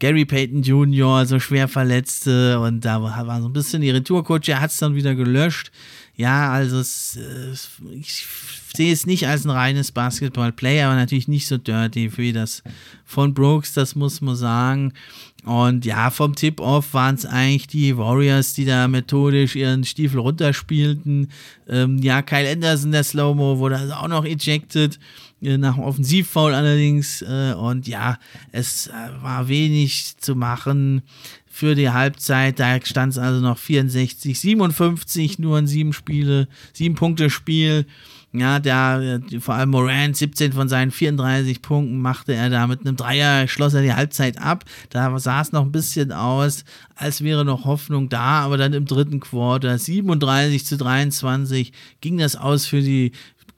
Gary 0.00 0.24
Payton 0.24 0.62
Jr. 0.62 1.26
so 1.26 1.38
schwer 1.38 1.68
verletzte 1.68 2.58
und 2.58 2.84
da 2.84 3.02
war 3.02 3.40
so 3.40 3.48
ein 3.48 3.52
bisschen 3.52 3.82
die 3.82 3.90
Retourcoach, 3.90 4.48
er 4.48 4.60
hat 4.60 4.70
es 4.70 4.78
dann 4.78 4.96
wieder 4.96 5.14
gelöscht. 5.14 5.70
Ja, 6.16 6.50
also 6.50 6.80
es, 6.80 7.18
ich 7.92 8.26
sehe 8.74 8.92
es 8.92 9.06
nicht 9.06 9.26
als 9.26 9.44
ein 9.44 9.50
reines 9.50 9.92
Basketball-Play, 9.92 10.82
aber 10.82 10.94
natürlich 10.94 11.28
nicht 11.28 11.46
so 11.46 11.56
dirty 11.56 12.16
wie 12.18 12.32
das 12.32 12.62
von 13.04 13.32
Brooks, 13.32 13.72
das 13.72 13.94
muss 13.94 14.20
man 14.20 14.36
sagen. 14.36 14.92
Und 15.44 15.86
ja, 15.86 16.10
vom 16.10 16.34
Tip-Off 16.34 16.92
waren 16.92 17.14
es 17.14 17.24
eigentlich 17.24 17.66
die 17.68 17.96
Warriors, 17.96 18.52
die 18.52 18.66
da 18.66 18.86
methodisch 18.88 19.56
ihren 19.56 19.84
Stiefel 19.84 20.20
runterspielten. 20.20 21.30
Ähm, 21.68 21.98
ja, 21.98 22.20
Kyle 22.20 22.50
Anderson, 22.50 22.92
der 22.92 23.04
Slow-Mo, 23.04 23.58
wurde 23.58 23.78
also 23.78 23.94
auch 23.94 24.08
noch 24.08 24.24
ejected. 24.26 24.98
Äh, 25.42 25.58
nach 25.58 25.74
dem 25.74 25.84
Offensivfoul 25.84 26.54
allerdings. 26.54 27.22
Äh, 27.22 27.54
und 27.54 27.86
ja, 27.86 28.18
es 28.52 28.88
äh, 28.88 28.92
war 29.22 29.48
wenig 29.48 30.16
zu 30.18 30.34
machen 30.34 31.02
für 31.46 31.74
die 31.74 31.90
Halbzeit. 31.90 32.58
Da 32.58 32.78
stand 32.82 33.12
es 33.12 33.18
also 33.18 33.40
noch 33.40 33.58
64, 33.58 34.38
57, 34.38 35.38
nur 35.38 35.58
in 35.58 35.66
sieben 35.66 35.92
Spiele, 35.92 36.48
sieben 36.72 36.94
Punkte 36.94 37.30
Spiel. 37.30 37.86
Ja, 38.32 38.60
der, 38.60 39.20
vor 39.40 39.56
allem 39.56 39.70
Moran, 39.70 40.14
17 40.14 40.52
von 40.52 40.68
seinen 40.68 40.92
34 40.92 41.62
Punkten 41.62 42.00
machte 42.00 42.32
er 42.32 42.48
da 42.48 42.68
mit 42.68 42.86
einem 42.86 42.94
Dreier, 42.94 43.48
schloss 43.48 43.74
er 43.74 43.82
die 43.82 43.92
Halbzeit 43.92 44.40
ab. 44.40 44.64
Da 44.88 45.18
sah 45.18 45.40
es 45.40 45.50
noch 45.50 45.64
ein 45.64 45.72
bisschen 45.72 46.12
aus, 46.12 46.64
als 46.94 47.24
wäre 47.24 47.44
noch 47.44 47.64
Hoffnung 47.64 48.08
da, 48.08 48.42
aber 48.42 48.56
dann 48.56 48.72
im 48.72 48.84
dritten 48.84 49.18
Quarter, 49.18 49.76
37 49.76 50.64
zu 50.64 50.76
23, 50.76 51.72
ging 52.00 52.18
das 52.18 52.36
aus 52.36 52.66
für 52.66 52.82
die, 52.82 53.10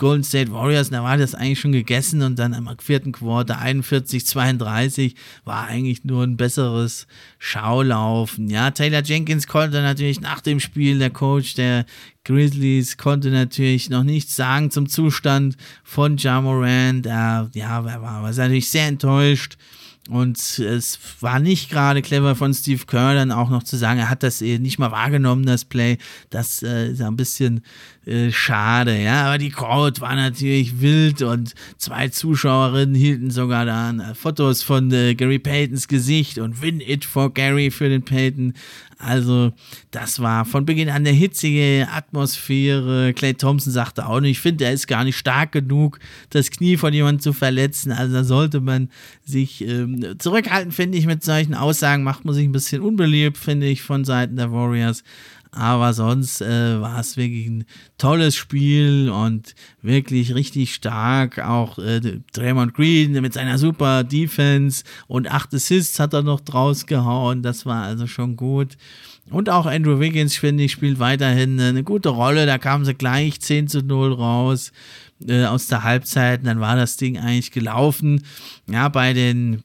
Golden 0.03 0.24
State 0.24 0.51
Warriors, 0.51 0.91
da 0.91 1.05
war 1.05 1.16
das 1.16 1.37
eigentlich 1.37 1.61
schon 1.61 1.70
gegessen 1.70 2.23
und 2.23 2.37
dann 2.37 2.55
am 2.55 2.69
vierten 2.81 3.12
Quarter 3.12 3.61
41, 3.61 4.27
32 4.27 5.15
war 5.45 5.66
eigentlich 5.69 6.03
nur 6.03 6.24
ein 6.24 6.37
besseres 6.37 7.07
Schaulaufen. 7.39 8.51
Ja, 8.51 8.73
Taylor 8.73 9.05
Jenkins 9.05 9.47
konnte 9.47 9.81
natürlich 9.81 10.20
nach 10.20 10.41
dem 10.41 10.59
Spiel, 10.59 10.99
der 10.99 11.11
Coach 11.11 11.55
der 11.55 11.87
Grizzlies 12.24 12.97
konnte 12.97 13.31
natürlich 13.31 13.91
noch 13.91 14.03
nichts 14.03 14.35
sagen 14.35 14.73
zum 14.73 14.89
Zustand 14.89 15.57
von 15.85 16.16
Jamorant. 16.16 17.07
Er, 17.07 17.49
ja, 17.55 17.79
er 17.87 18.03
war, 18.03 18.23
war 18.24 18.33
natürlich 18.33 18.70
sehr 18.70 18.89
enttäuscht. 18.89 19.57
Und 20.11 20.37
es 20.59 20.99
war 21.20 21.39
nicht 21.39 21.70
gerade 21.70 22.03
clever 22.03 22.35
von 22.35 22.53
Steve 22.53 22.87
Kerr 22.87 23.15
dann 23.15 23.31
auch 23.31 23.51
noch 23.51 23.62
zu 23.62 23.77
sagen, 23.77 24.01
er 24.01 24.11
hat 24.11 24.24
das 24.24 24.41
nicht 24.41 24.81
mal 24.81 24.91
wahrgenommen, 24.91 25.47
das 25.47 25.65
Play. 25.65 25.97
Das 26.29 26.61
äh, 26.65 26.91
ist 26.91 27.01
ein 27.01 27.16
bisschen 27.16 27.62
äh, 28.05 28.33
schade, 28.33 29.01
ja. 29.01 29.27
Aber 29.27 29.39
die 29.39 29.51
Crowd 29.51 30.01
war 30.01 30.16
natürlich 30.16 30.81
wild 30.81 31.23
und 31.23 31.55
zwei 31.79 32.09
Zuschauerinnen 32.09 32.97
hielten 32.97 33.31
sogar 33.31 33.65
dann 33.65 34.01
äh, 34.01 34.15
Fotos 34.15 34.62
von 34.62 34.91
äh, 34.91 35.15
Gary 35.15 35.39
Paytons 35.39 35.87
Gesicht 35.87 36.39
und 36.39 36.62
Win 36.62 36.81
It 36.81 37.05
for 37.05 37.33
Gary 37.33 37.70
für 37.70 37.89
den 37.89 38.03
Payton. 38.03 38.55
Also, 38.99 39.53
das 39.91 40.20
war 40.20 40.45
von 40.45 40.65
Beginn 40.65 40.89
an 40.89 40.97
eine 40.97 41.11
hitzige 41.11 41.89
Atmosphäre. 41.93 43.12
Clay 43.15 43.35
Thompson 43.35 43.73
sagte 43.73 44.07
auch 44.07 44.20
nicht, 44.20 44.33
ich 44.33 44.41
finde, 44.41 44.65
er 44.65 44.73
ist 44.73 44.87
gar 44.87 45.03
nicht 45.03 45.16
stark 45.16 45.53
genug, 45.53 45.99
das 46.31 46.51
Knie 46.51 46.77
von 46.77 46.93
jemandem 46.93 47.20
zu 47.20 47.33
verletzen. 47.33 47.93
Also, 47.93 48.15
da 48.15 48.24
sollte 48.24 48.61
man 48.61 48.91
sich 49.24 49.66
ähm, 49.66 50.16
zurückhalten, 50.19 50.73
finde 50.73 50.99
ich, 50.99 51.07
mit 51.07 51.23
solchen 51.23 51.55
Aussagen. 51.55 52.03
Macht 52.03 52.24
man 52.24 52.35
sich 52.35 52.45
ein 52.45 52.53
bisschen 52.53 52.83
unbeliebt, 52.83 53.39
finde 53.39 53.66
ich, 53.66 53.83
von 53.83 54.05
Seiten 54.05 54.37
der 54.37 54.53
Warriors. 54.53 55.05
Aber 55.55 55.93
sonst 55.93 56.41
äh, 56.41 56.81
war 56.81 56.99
es 56.99 57.19
wirklich 57.19 57.47
ein 57.47 57.65
tolles 57.99 58.35
Spiel 58.35 59.11
und 59.11 59.55
wirklich 59.83 60.35
richtig 60.35 60.73
stark. 60.73 61.39
Auch 61.41 61.79
äh, 61.79 62.01
Draymond 62.33 62.73
Green 62.73 63.12
mit 63.20 63.35
seiner 63.35 63.59
super 63.59 64.03
Defense 64.03 64.83
und 65.09 65.31
acht 65.31 65.53
Assists 65.53 66.01
hat 66.01 66.15
er 66.15 66.23
noch 66.23 66.41
draus 66.41 66.87
gehauen. 66.87 67.43
Das 67.43 67.66
war 67.66 67.83
also 67.83 68.07
schon 68.07 68.37
gut. 68.37 68.79
Und 69.31 69.51
auch 69.51 69.66
Andrew 69.66 70.01
Wiggins, 70.01 70.37
finde 70.37 70.65
ich, 70.65 70.73
spielt 70.73 70.99
weiterhin 70.99 71.61
eine 71.61 71.85
gute 71.85 72.09
Rolle. 72.09 72.47
Da 72.47 72.57
kamen 72.57 72.87
sie 72.87 72.95
gleich 72.95 73.39
10 73.39 73.69
zu 73.69 73.83
0 73.83 74.15
raus 74.15 74.73
äh, 75.29 75.45
aus 75.45 75.66
der 75.66 75.85
Halbzeit. 75.85 76.41
Und 76.41 76.47
dann 76.47 76.61
war 76.61 76.77
das 76.77 76.97
Ding 76.97 77.19
eigentlich 77.19 77.53
gelaufen. 77.53 78.24
Ja, 78.70 78.89
bei 78.89 79.12
den 79.12 79.62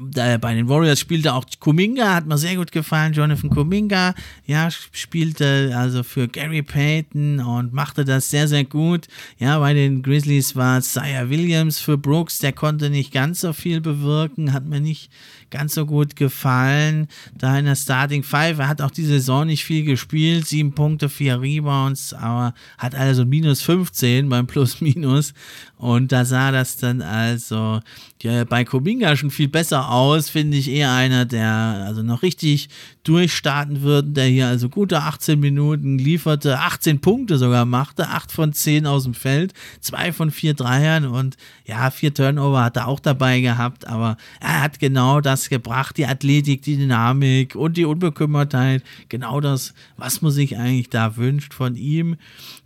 bei 0.00 0.54
den 0.54 0.68
Warriors 0.68 0.98
spielte 0.98 1.34
auch 1.34 1.44
Kuminga, 1.58 2.14
hat 2.14 2.26
mir 2.26 2.38
sehr 2.38 2.56
gut 2.56 2.72
gefallen. 2.72 3.12
Jonathan 3.12 3.50
Kuminga, 3.50 4.14
ja, 4.46 4.70
spielte 4.70 5.72
also 5.76 6.02
für 6.02 6.26
Gary 6.26 6.62
Payton 6.62 7.40
und 7.40 7.72
machte 7.72 8.04
das 8.04 8.30
sehr, 8.30 8.48
sehr 8.48 8.64
gut. 8.64 9.08
Ja, 9.38 9.58
bei 9.58 9.74
den 9.74 10.02
Grizzlies 10.02 10.56
war 10.56 10.80
Sire 10.80 11.28
Williams 11.28 11.78
für 11.78 11.98
Brooks, 11.98 12.38
der 12.38 12.52
konnte 12.52 12.88
nicht 12.88 13.12
ganz 13.12 13.40
so 13.40 13.52
viel 13.52 13.80
bewirken, 13.80 14.52
hat 14.52 14.64
mir 14.64 14.80
nicht 14.80 15.10
ganz 15.50 15.74
so 15.74 15.86
gut 15.86 16.16
gefallen. 16.16 17.08
Da 17.36 17.58
in 17.58 17.64
der 17.64 17.76
Starting 17.76 18.22
Five, 18.22 18.58
er 18.58 18.68
hat 18.68 18.80
auch 18.80 18.90
die 18.90 19.04
Saison 19.04 19.46
nicht 19.46 19.64
viel 19.64 19.84
gespielt, 19.84 20.46
sieben 20.46 20.74
Punkte, 20.74 21.08
vier 21.08 21.40
Rebounds, 21.40 22.14
aber 22.14 22.54
hat 22.78 22.94
also 22.94 23.24
minus 23.24 23.62
15 23.62 24.28
beim 24.28 24.46
Plus-Minus. 24.46 25.34
Und 25.76 26.12
da 26.12 26.24
sah 26.24 26.52
das 26.52 26.76
dann 26.76 27.00
also 27.02 27.80
ja, 28.22 28.44
bei 28.44 28.64
Kuminga 28.64 29.16
schon 29.16 29.30
viel 29.30 29.48
besser 29.48 29.90
aus, 29.90 30.28
finde 30.28 30.58
ich 30.58 30.68
eher 30.68 30.92
einer, 30.92 31.24
der 31.24 31.84
also 31.86 32.02
noch 32.02 32.22
richtig 32.22 32.68
durchstarten 33.02 33.80
wird, 33.80 34.14
der 34.14 34.26
hier 34.26 34.46
also 34.46 34.68
gute 34.68 35.00
18 35.00 35.40
Minuten 35.40 35.98
lieferte, 35.98 36.58
18 36.58 37.00
Punkte 37.00 37.38
sogar 37.38 37.64
machte, 37.64 38.08
8 38.08 38.30
von 38.30 38.52
10 38.52 38.86
aus 38.86 39.04
dem 39.04 39.14
Feld, 39.14 39.54
2 39.80 40.12
von 40.12 40.30
4 40.30 40.52
Dreiern 40.52 41.06
und 41.06 41.38
ja, 41.64 41.90
4 41.90 42.12
Turnover 42.12 42.62
hat 42.62 42.76
er 42.76 42.88
auch 42.88 43.00
dabei 43.00 43.40
gehabt, 43.40 43.86
aber 43.86 44.18
er 44.40 44.60
hat 44.60 44.80
genau 44.80 45.22
das 45.22 45.39
gebracht, 45.48 45.96
die 45.96 46.06
Athletik, 46.06 46.62
die 46.62 46.76
Dynamik 46.76 47.54
und 47.54 47.76
die 47.76 47.84
Unbekümmertheit, 47.84 48.82
genau 49.08 49.40
das, 49.40 49.74
was 49.96 50.22
man 50.22 50.32
sich 50.32 50.58
eigentlich 50.58 50.90
da 50.90 51.16
wünscht 51.16 51.54
von 51.54 51.76
ihm. 51.76 52.16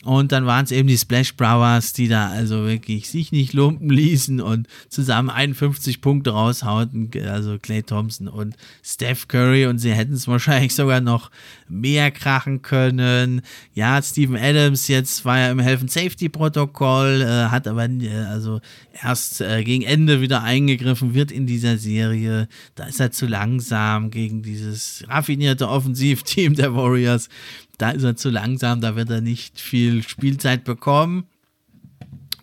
Und 0.04 0.32
dann 0.32 0.46
waren 0.46 0.64
es 0.64 0.72
eben 0.72 0.88
die 0.88 0.98
Splash 0.98 1.34
Brothers, 1.36 1.92
die 1.92 2.08
da 2.08 2.28
also 2.28 2.66
wirklich 2.66 3.08
sich 3.08 3.32
nicht 3.32 3.52
lumpen 3.52 3.88
ließen 3.88 4.40
und 4.40 4.66
zusammen 4.88 5.30
51 5.30 6.00
Punkte 6.00 6.30
raushauten, 6.30 7.10
also 7.26 7.58
Clay 7.58 7.82
Thompson 7.82 8.28
und 8.28 8.56
Steph 8.82 9.28
Curry 9.28 9.66
und 9.66 9.78
sie 9.78 9.92
hätten 9.92 10.12
es 10.14 10.28
wahrscheinlich 10.28 10.74
sogar 10.74 11.00
noch 11.00 11.30
mehr 11.68 12.10
krachen 12.10 12.62
können. 12.62 13.42
Ja, 13.72 14.02
Steven 14.02 14.36
Adams 14.36 14.88
jetzt 14.88 15.24
war 15.24 15.38
ja 15.38 15.50
im 15.50 15.60
and 15.60 15.90
Safety 15.90 16.28
Protokoll, 16.28 17.22
äh, 17.22 17.50
hat 17.50 17.66
aber 17.66 17.84
äh, 17.88 18.24
also 18.28 18.60
erst 19.02 19.40
äh, 19.40 19.62
gegen 19.64 19.82
Ende 19.82 20.20
wieder 20.20 20.42
eingegriffen, 20.42 21.14
wird 21.14 21.30
in 21.30 21.46
dieser 21.46 21.78
Serie. 21.78 22.48
Da 22.74 22.84
ist 22.84 23.00
er 23.00 23.10
zu 23.10 23.26
langsam 23.26 24.10
gegen 24.10 24.42
dieses 24.42 25.04
raffinierte 25.08 25.68
Offensivteam 25.68 26.54
der 26.54 26.74
Warriors. 26.74 27.28
Da 27.78 27.90
ist 27.90 28.02
er 28.02 28.16
zu 28.16 28.30
langsam, 28.30 28.80
da 28.80 28.96
wird 28.96 29.10
er 29.10 29.20
nicht 29.20 29.60
viel 29.60 30.02
Spielzeit 30.02 30.64
bekommen. 30.64 31.26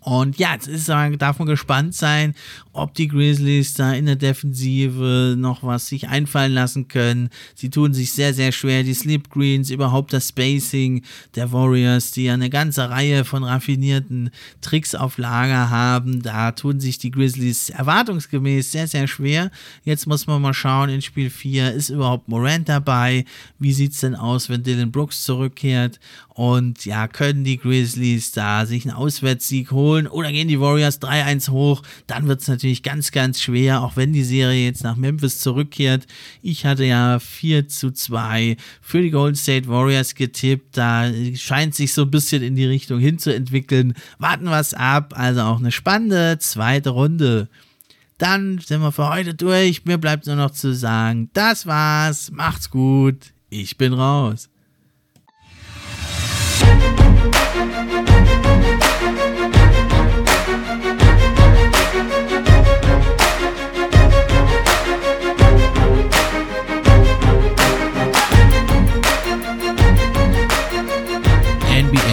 Und 0.02 0.40
ja, 0.40 0.54
jetzt 0.54 0.68
ist, 0.68 0.90
darf 0.90 1.38
man 1.38 1.48
gespannt 1.48 1.94
sein, 1.94 2.34
ob 2.74 2.94
die 2.94 3.08
Grizzlies 3.08 3.74
da 3.74 3.94
in 3.94 4.06
der 4.06 4.16
Defensive 4.16 5.36
noch 5.38 5.64
was 5.64 5.88
sich 5.88 6.08
einfallen 6.08 6.54
lassen 6.54 6.88
können. 6.88 7.30
Sie 7.56 7.70
tun 7.70 7.94
sich 7.94 8.12
sehr, 8.12 8.34
sehr 8.34 8.52
schwer. 8.52 8.84
Die 8.84 8.94
Slip 8.94 9.30
Greens, 9.30 9.70
überhaupt 9.70 10.14
das 10.14 10.30
Spacing 10.30 11.04
der 11.36 11.52
Warriors, 11.52 12.12
die 12.12 12.26
ja 12.26 12.34
eine 12.34 12.50
ganze 12.50 12.90
Reihe 12.90 13.26
von 13.26 13.44
raffinierten 13.44 14.30
Tricks 14.62 14.96
auf 14.96 15.18
Lager 15.18 15.70
haben. 15.70 16.22
Da 16.22 16.52
tun 16.52 16.80
sich 16.80 16.98
die 16.98 17.12
Grizzlies 17.12 17.70
erwartungsgemäß 17.70 18.72
sehr, 18.72 18.88
sehr 18.88 19.08
schwer. 19.08 19.52
Jetzt 19.84 20.08
muss 20.08 20.28
man 20.28 20.42
mal 20.42 20.54
schauen 20.54 20.90
in 20.90 21.02
Spiel 21.02 21.30
4, 21.30 21.74
ist 21.74 21.90
überhaupt 21.90 22.30
Morant 22.30 22.70
dabei? 22.70 23.26
Wie 23.60 23.74
sieht 23.74 23.94
es 23.94 24.00
denn 24.00 24.16
aus, 24.16 24.50
wenn 24.50 24.64
Dylan 24.64 24.92
Brooks 24.92 25.24
zurückkehrt? 25.24 26.00
Und 26.34 26.86
ja, 26.86 27.08
können 27.08 27.44
die 27.44 27.58
Grizzlies 27.58 28.32
da 28.32 28.66
sich 28.66 28.86
einen 28.86 28.96
Auswärtssieg 28.96 29.72
holen 29.72 30.08
oder 30.08 30.32
gehen 30.32 30.48
die 30.48 30.60
Warriors 30.60 31.02
3-1 31.02 31.50
hoch? 31.50 31.84
Dann 32.08 32.28
wird 32.28 32.42
es 32.42 32.48
natürlich 32.62 32.84
ganz, 32.84 33.12
ganz 33.12 33.42
schwer, 33.42 33.82
auch 33.82 33.96
wenn 33.96 34.14
die 34.14 34.24
Serie 34.24 34.66
jetzt 34.66 34.84
nach 34.84 34.96
Memphis 34.96 35.40
zurückkehrt. 35.40 36.06
Ich 36.44 36.64
hatte 36.64 36.86
ja 36.86 37.18
4 37.18 37.68
zu 37.68 37.92
2 37.92 38.56
für 38.82 39.02
die 39.02 39.10
Golden 39.10 39.36
State 39.36 39.68
Warriors 39.68 40.14
getippt. 40.14 40.78
Da 40.78 41.12
scheint 41.36 41.74
sich 41.74 41.94
so 41.94 42.04
ein 42.04 42.12
bisschen 42.12 42.44
in 42.44 42.56
die 42.56 42.66
Richtung 42.66 43.00
hinzuentwickeln. 43.00 43.96
Warten 44.20 44.46
wir 44.46 44.60
es 44.60 44.76
ab. 44.76 45.16
Also 45.18 45.42
auch 45.42 45.58
eine 45.58 45.72
spannende 45.72 46.38
zweite 46.40 46.92
Runde. 46.92 47.50
Dann 48.20 48.60
sind 48.60 48.82
wir 48.82 48.92
für 48.92 49.10
heute 49.10 49.34
durch. 49.34 49.84
Mir 49.86 49.98
bleibt 49.98 50.28
nur 50.28 50.36
noch 50.36 50.52
zu 50.52 50.76
sagen, 50.76 51.32
das 51.34 51.66
war's. 51.66 52.30
Macht's 52.30 52.70
gut. 52.70 53.34
Ich 53.50 53.78
bin 53.78 53.94
raus. 53.94 54.50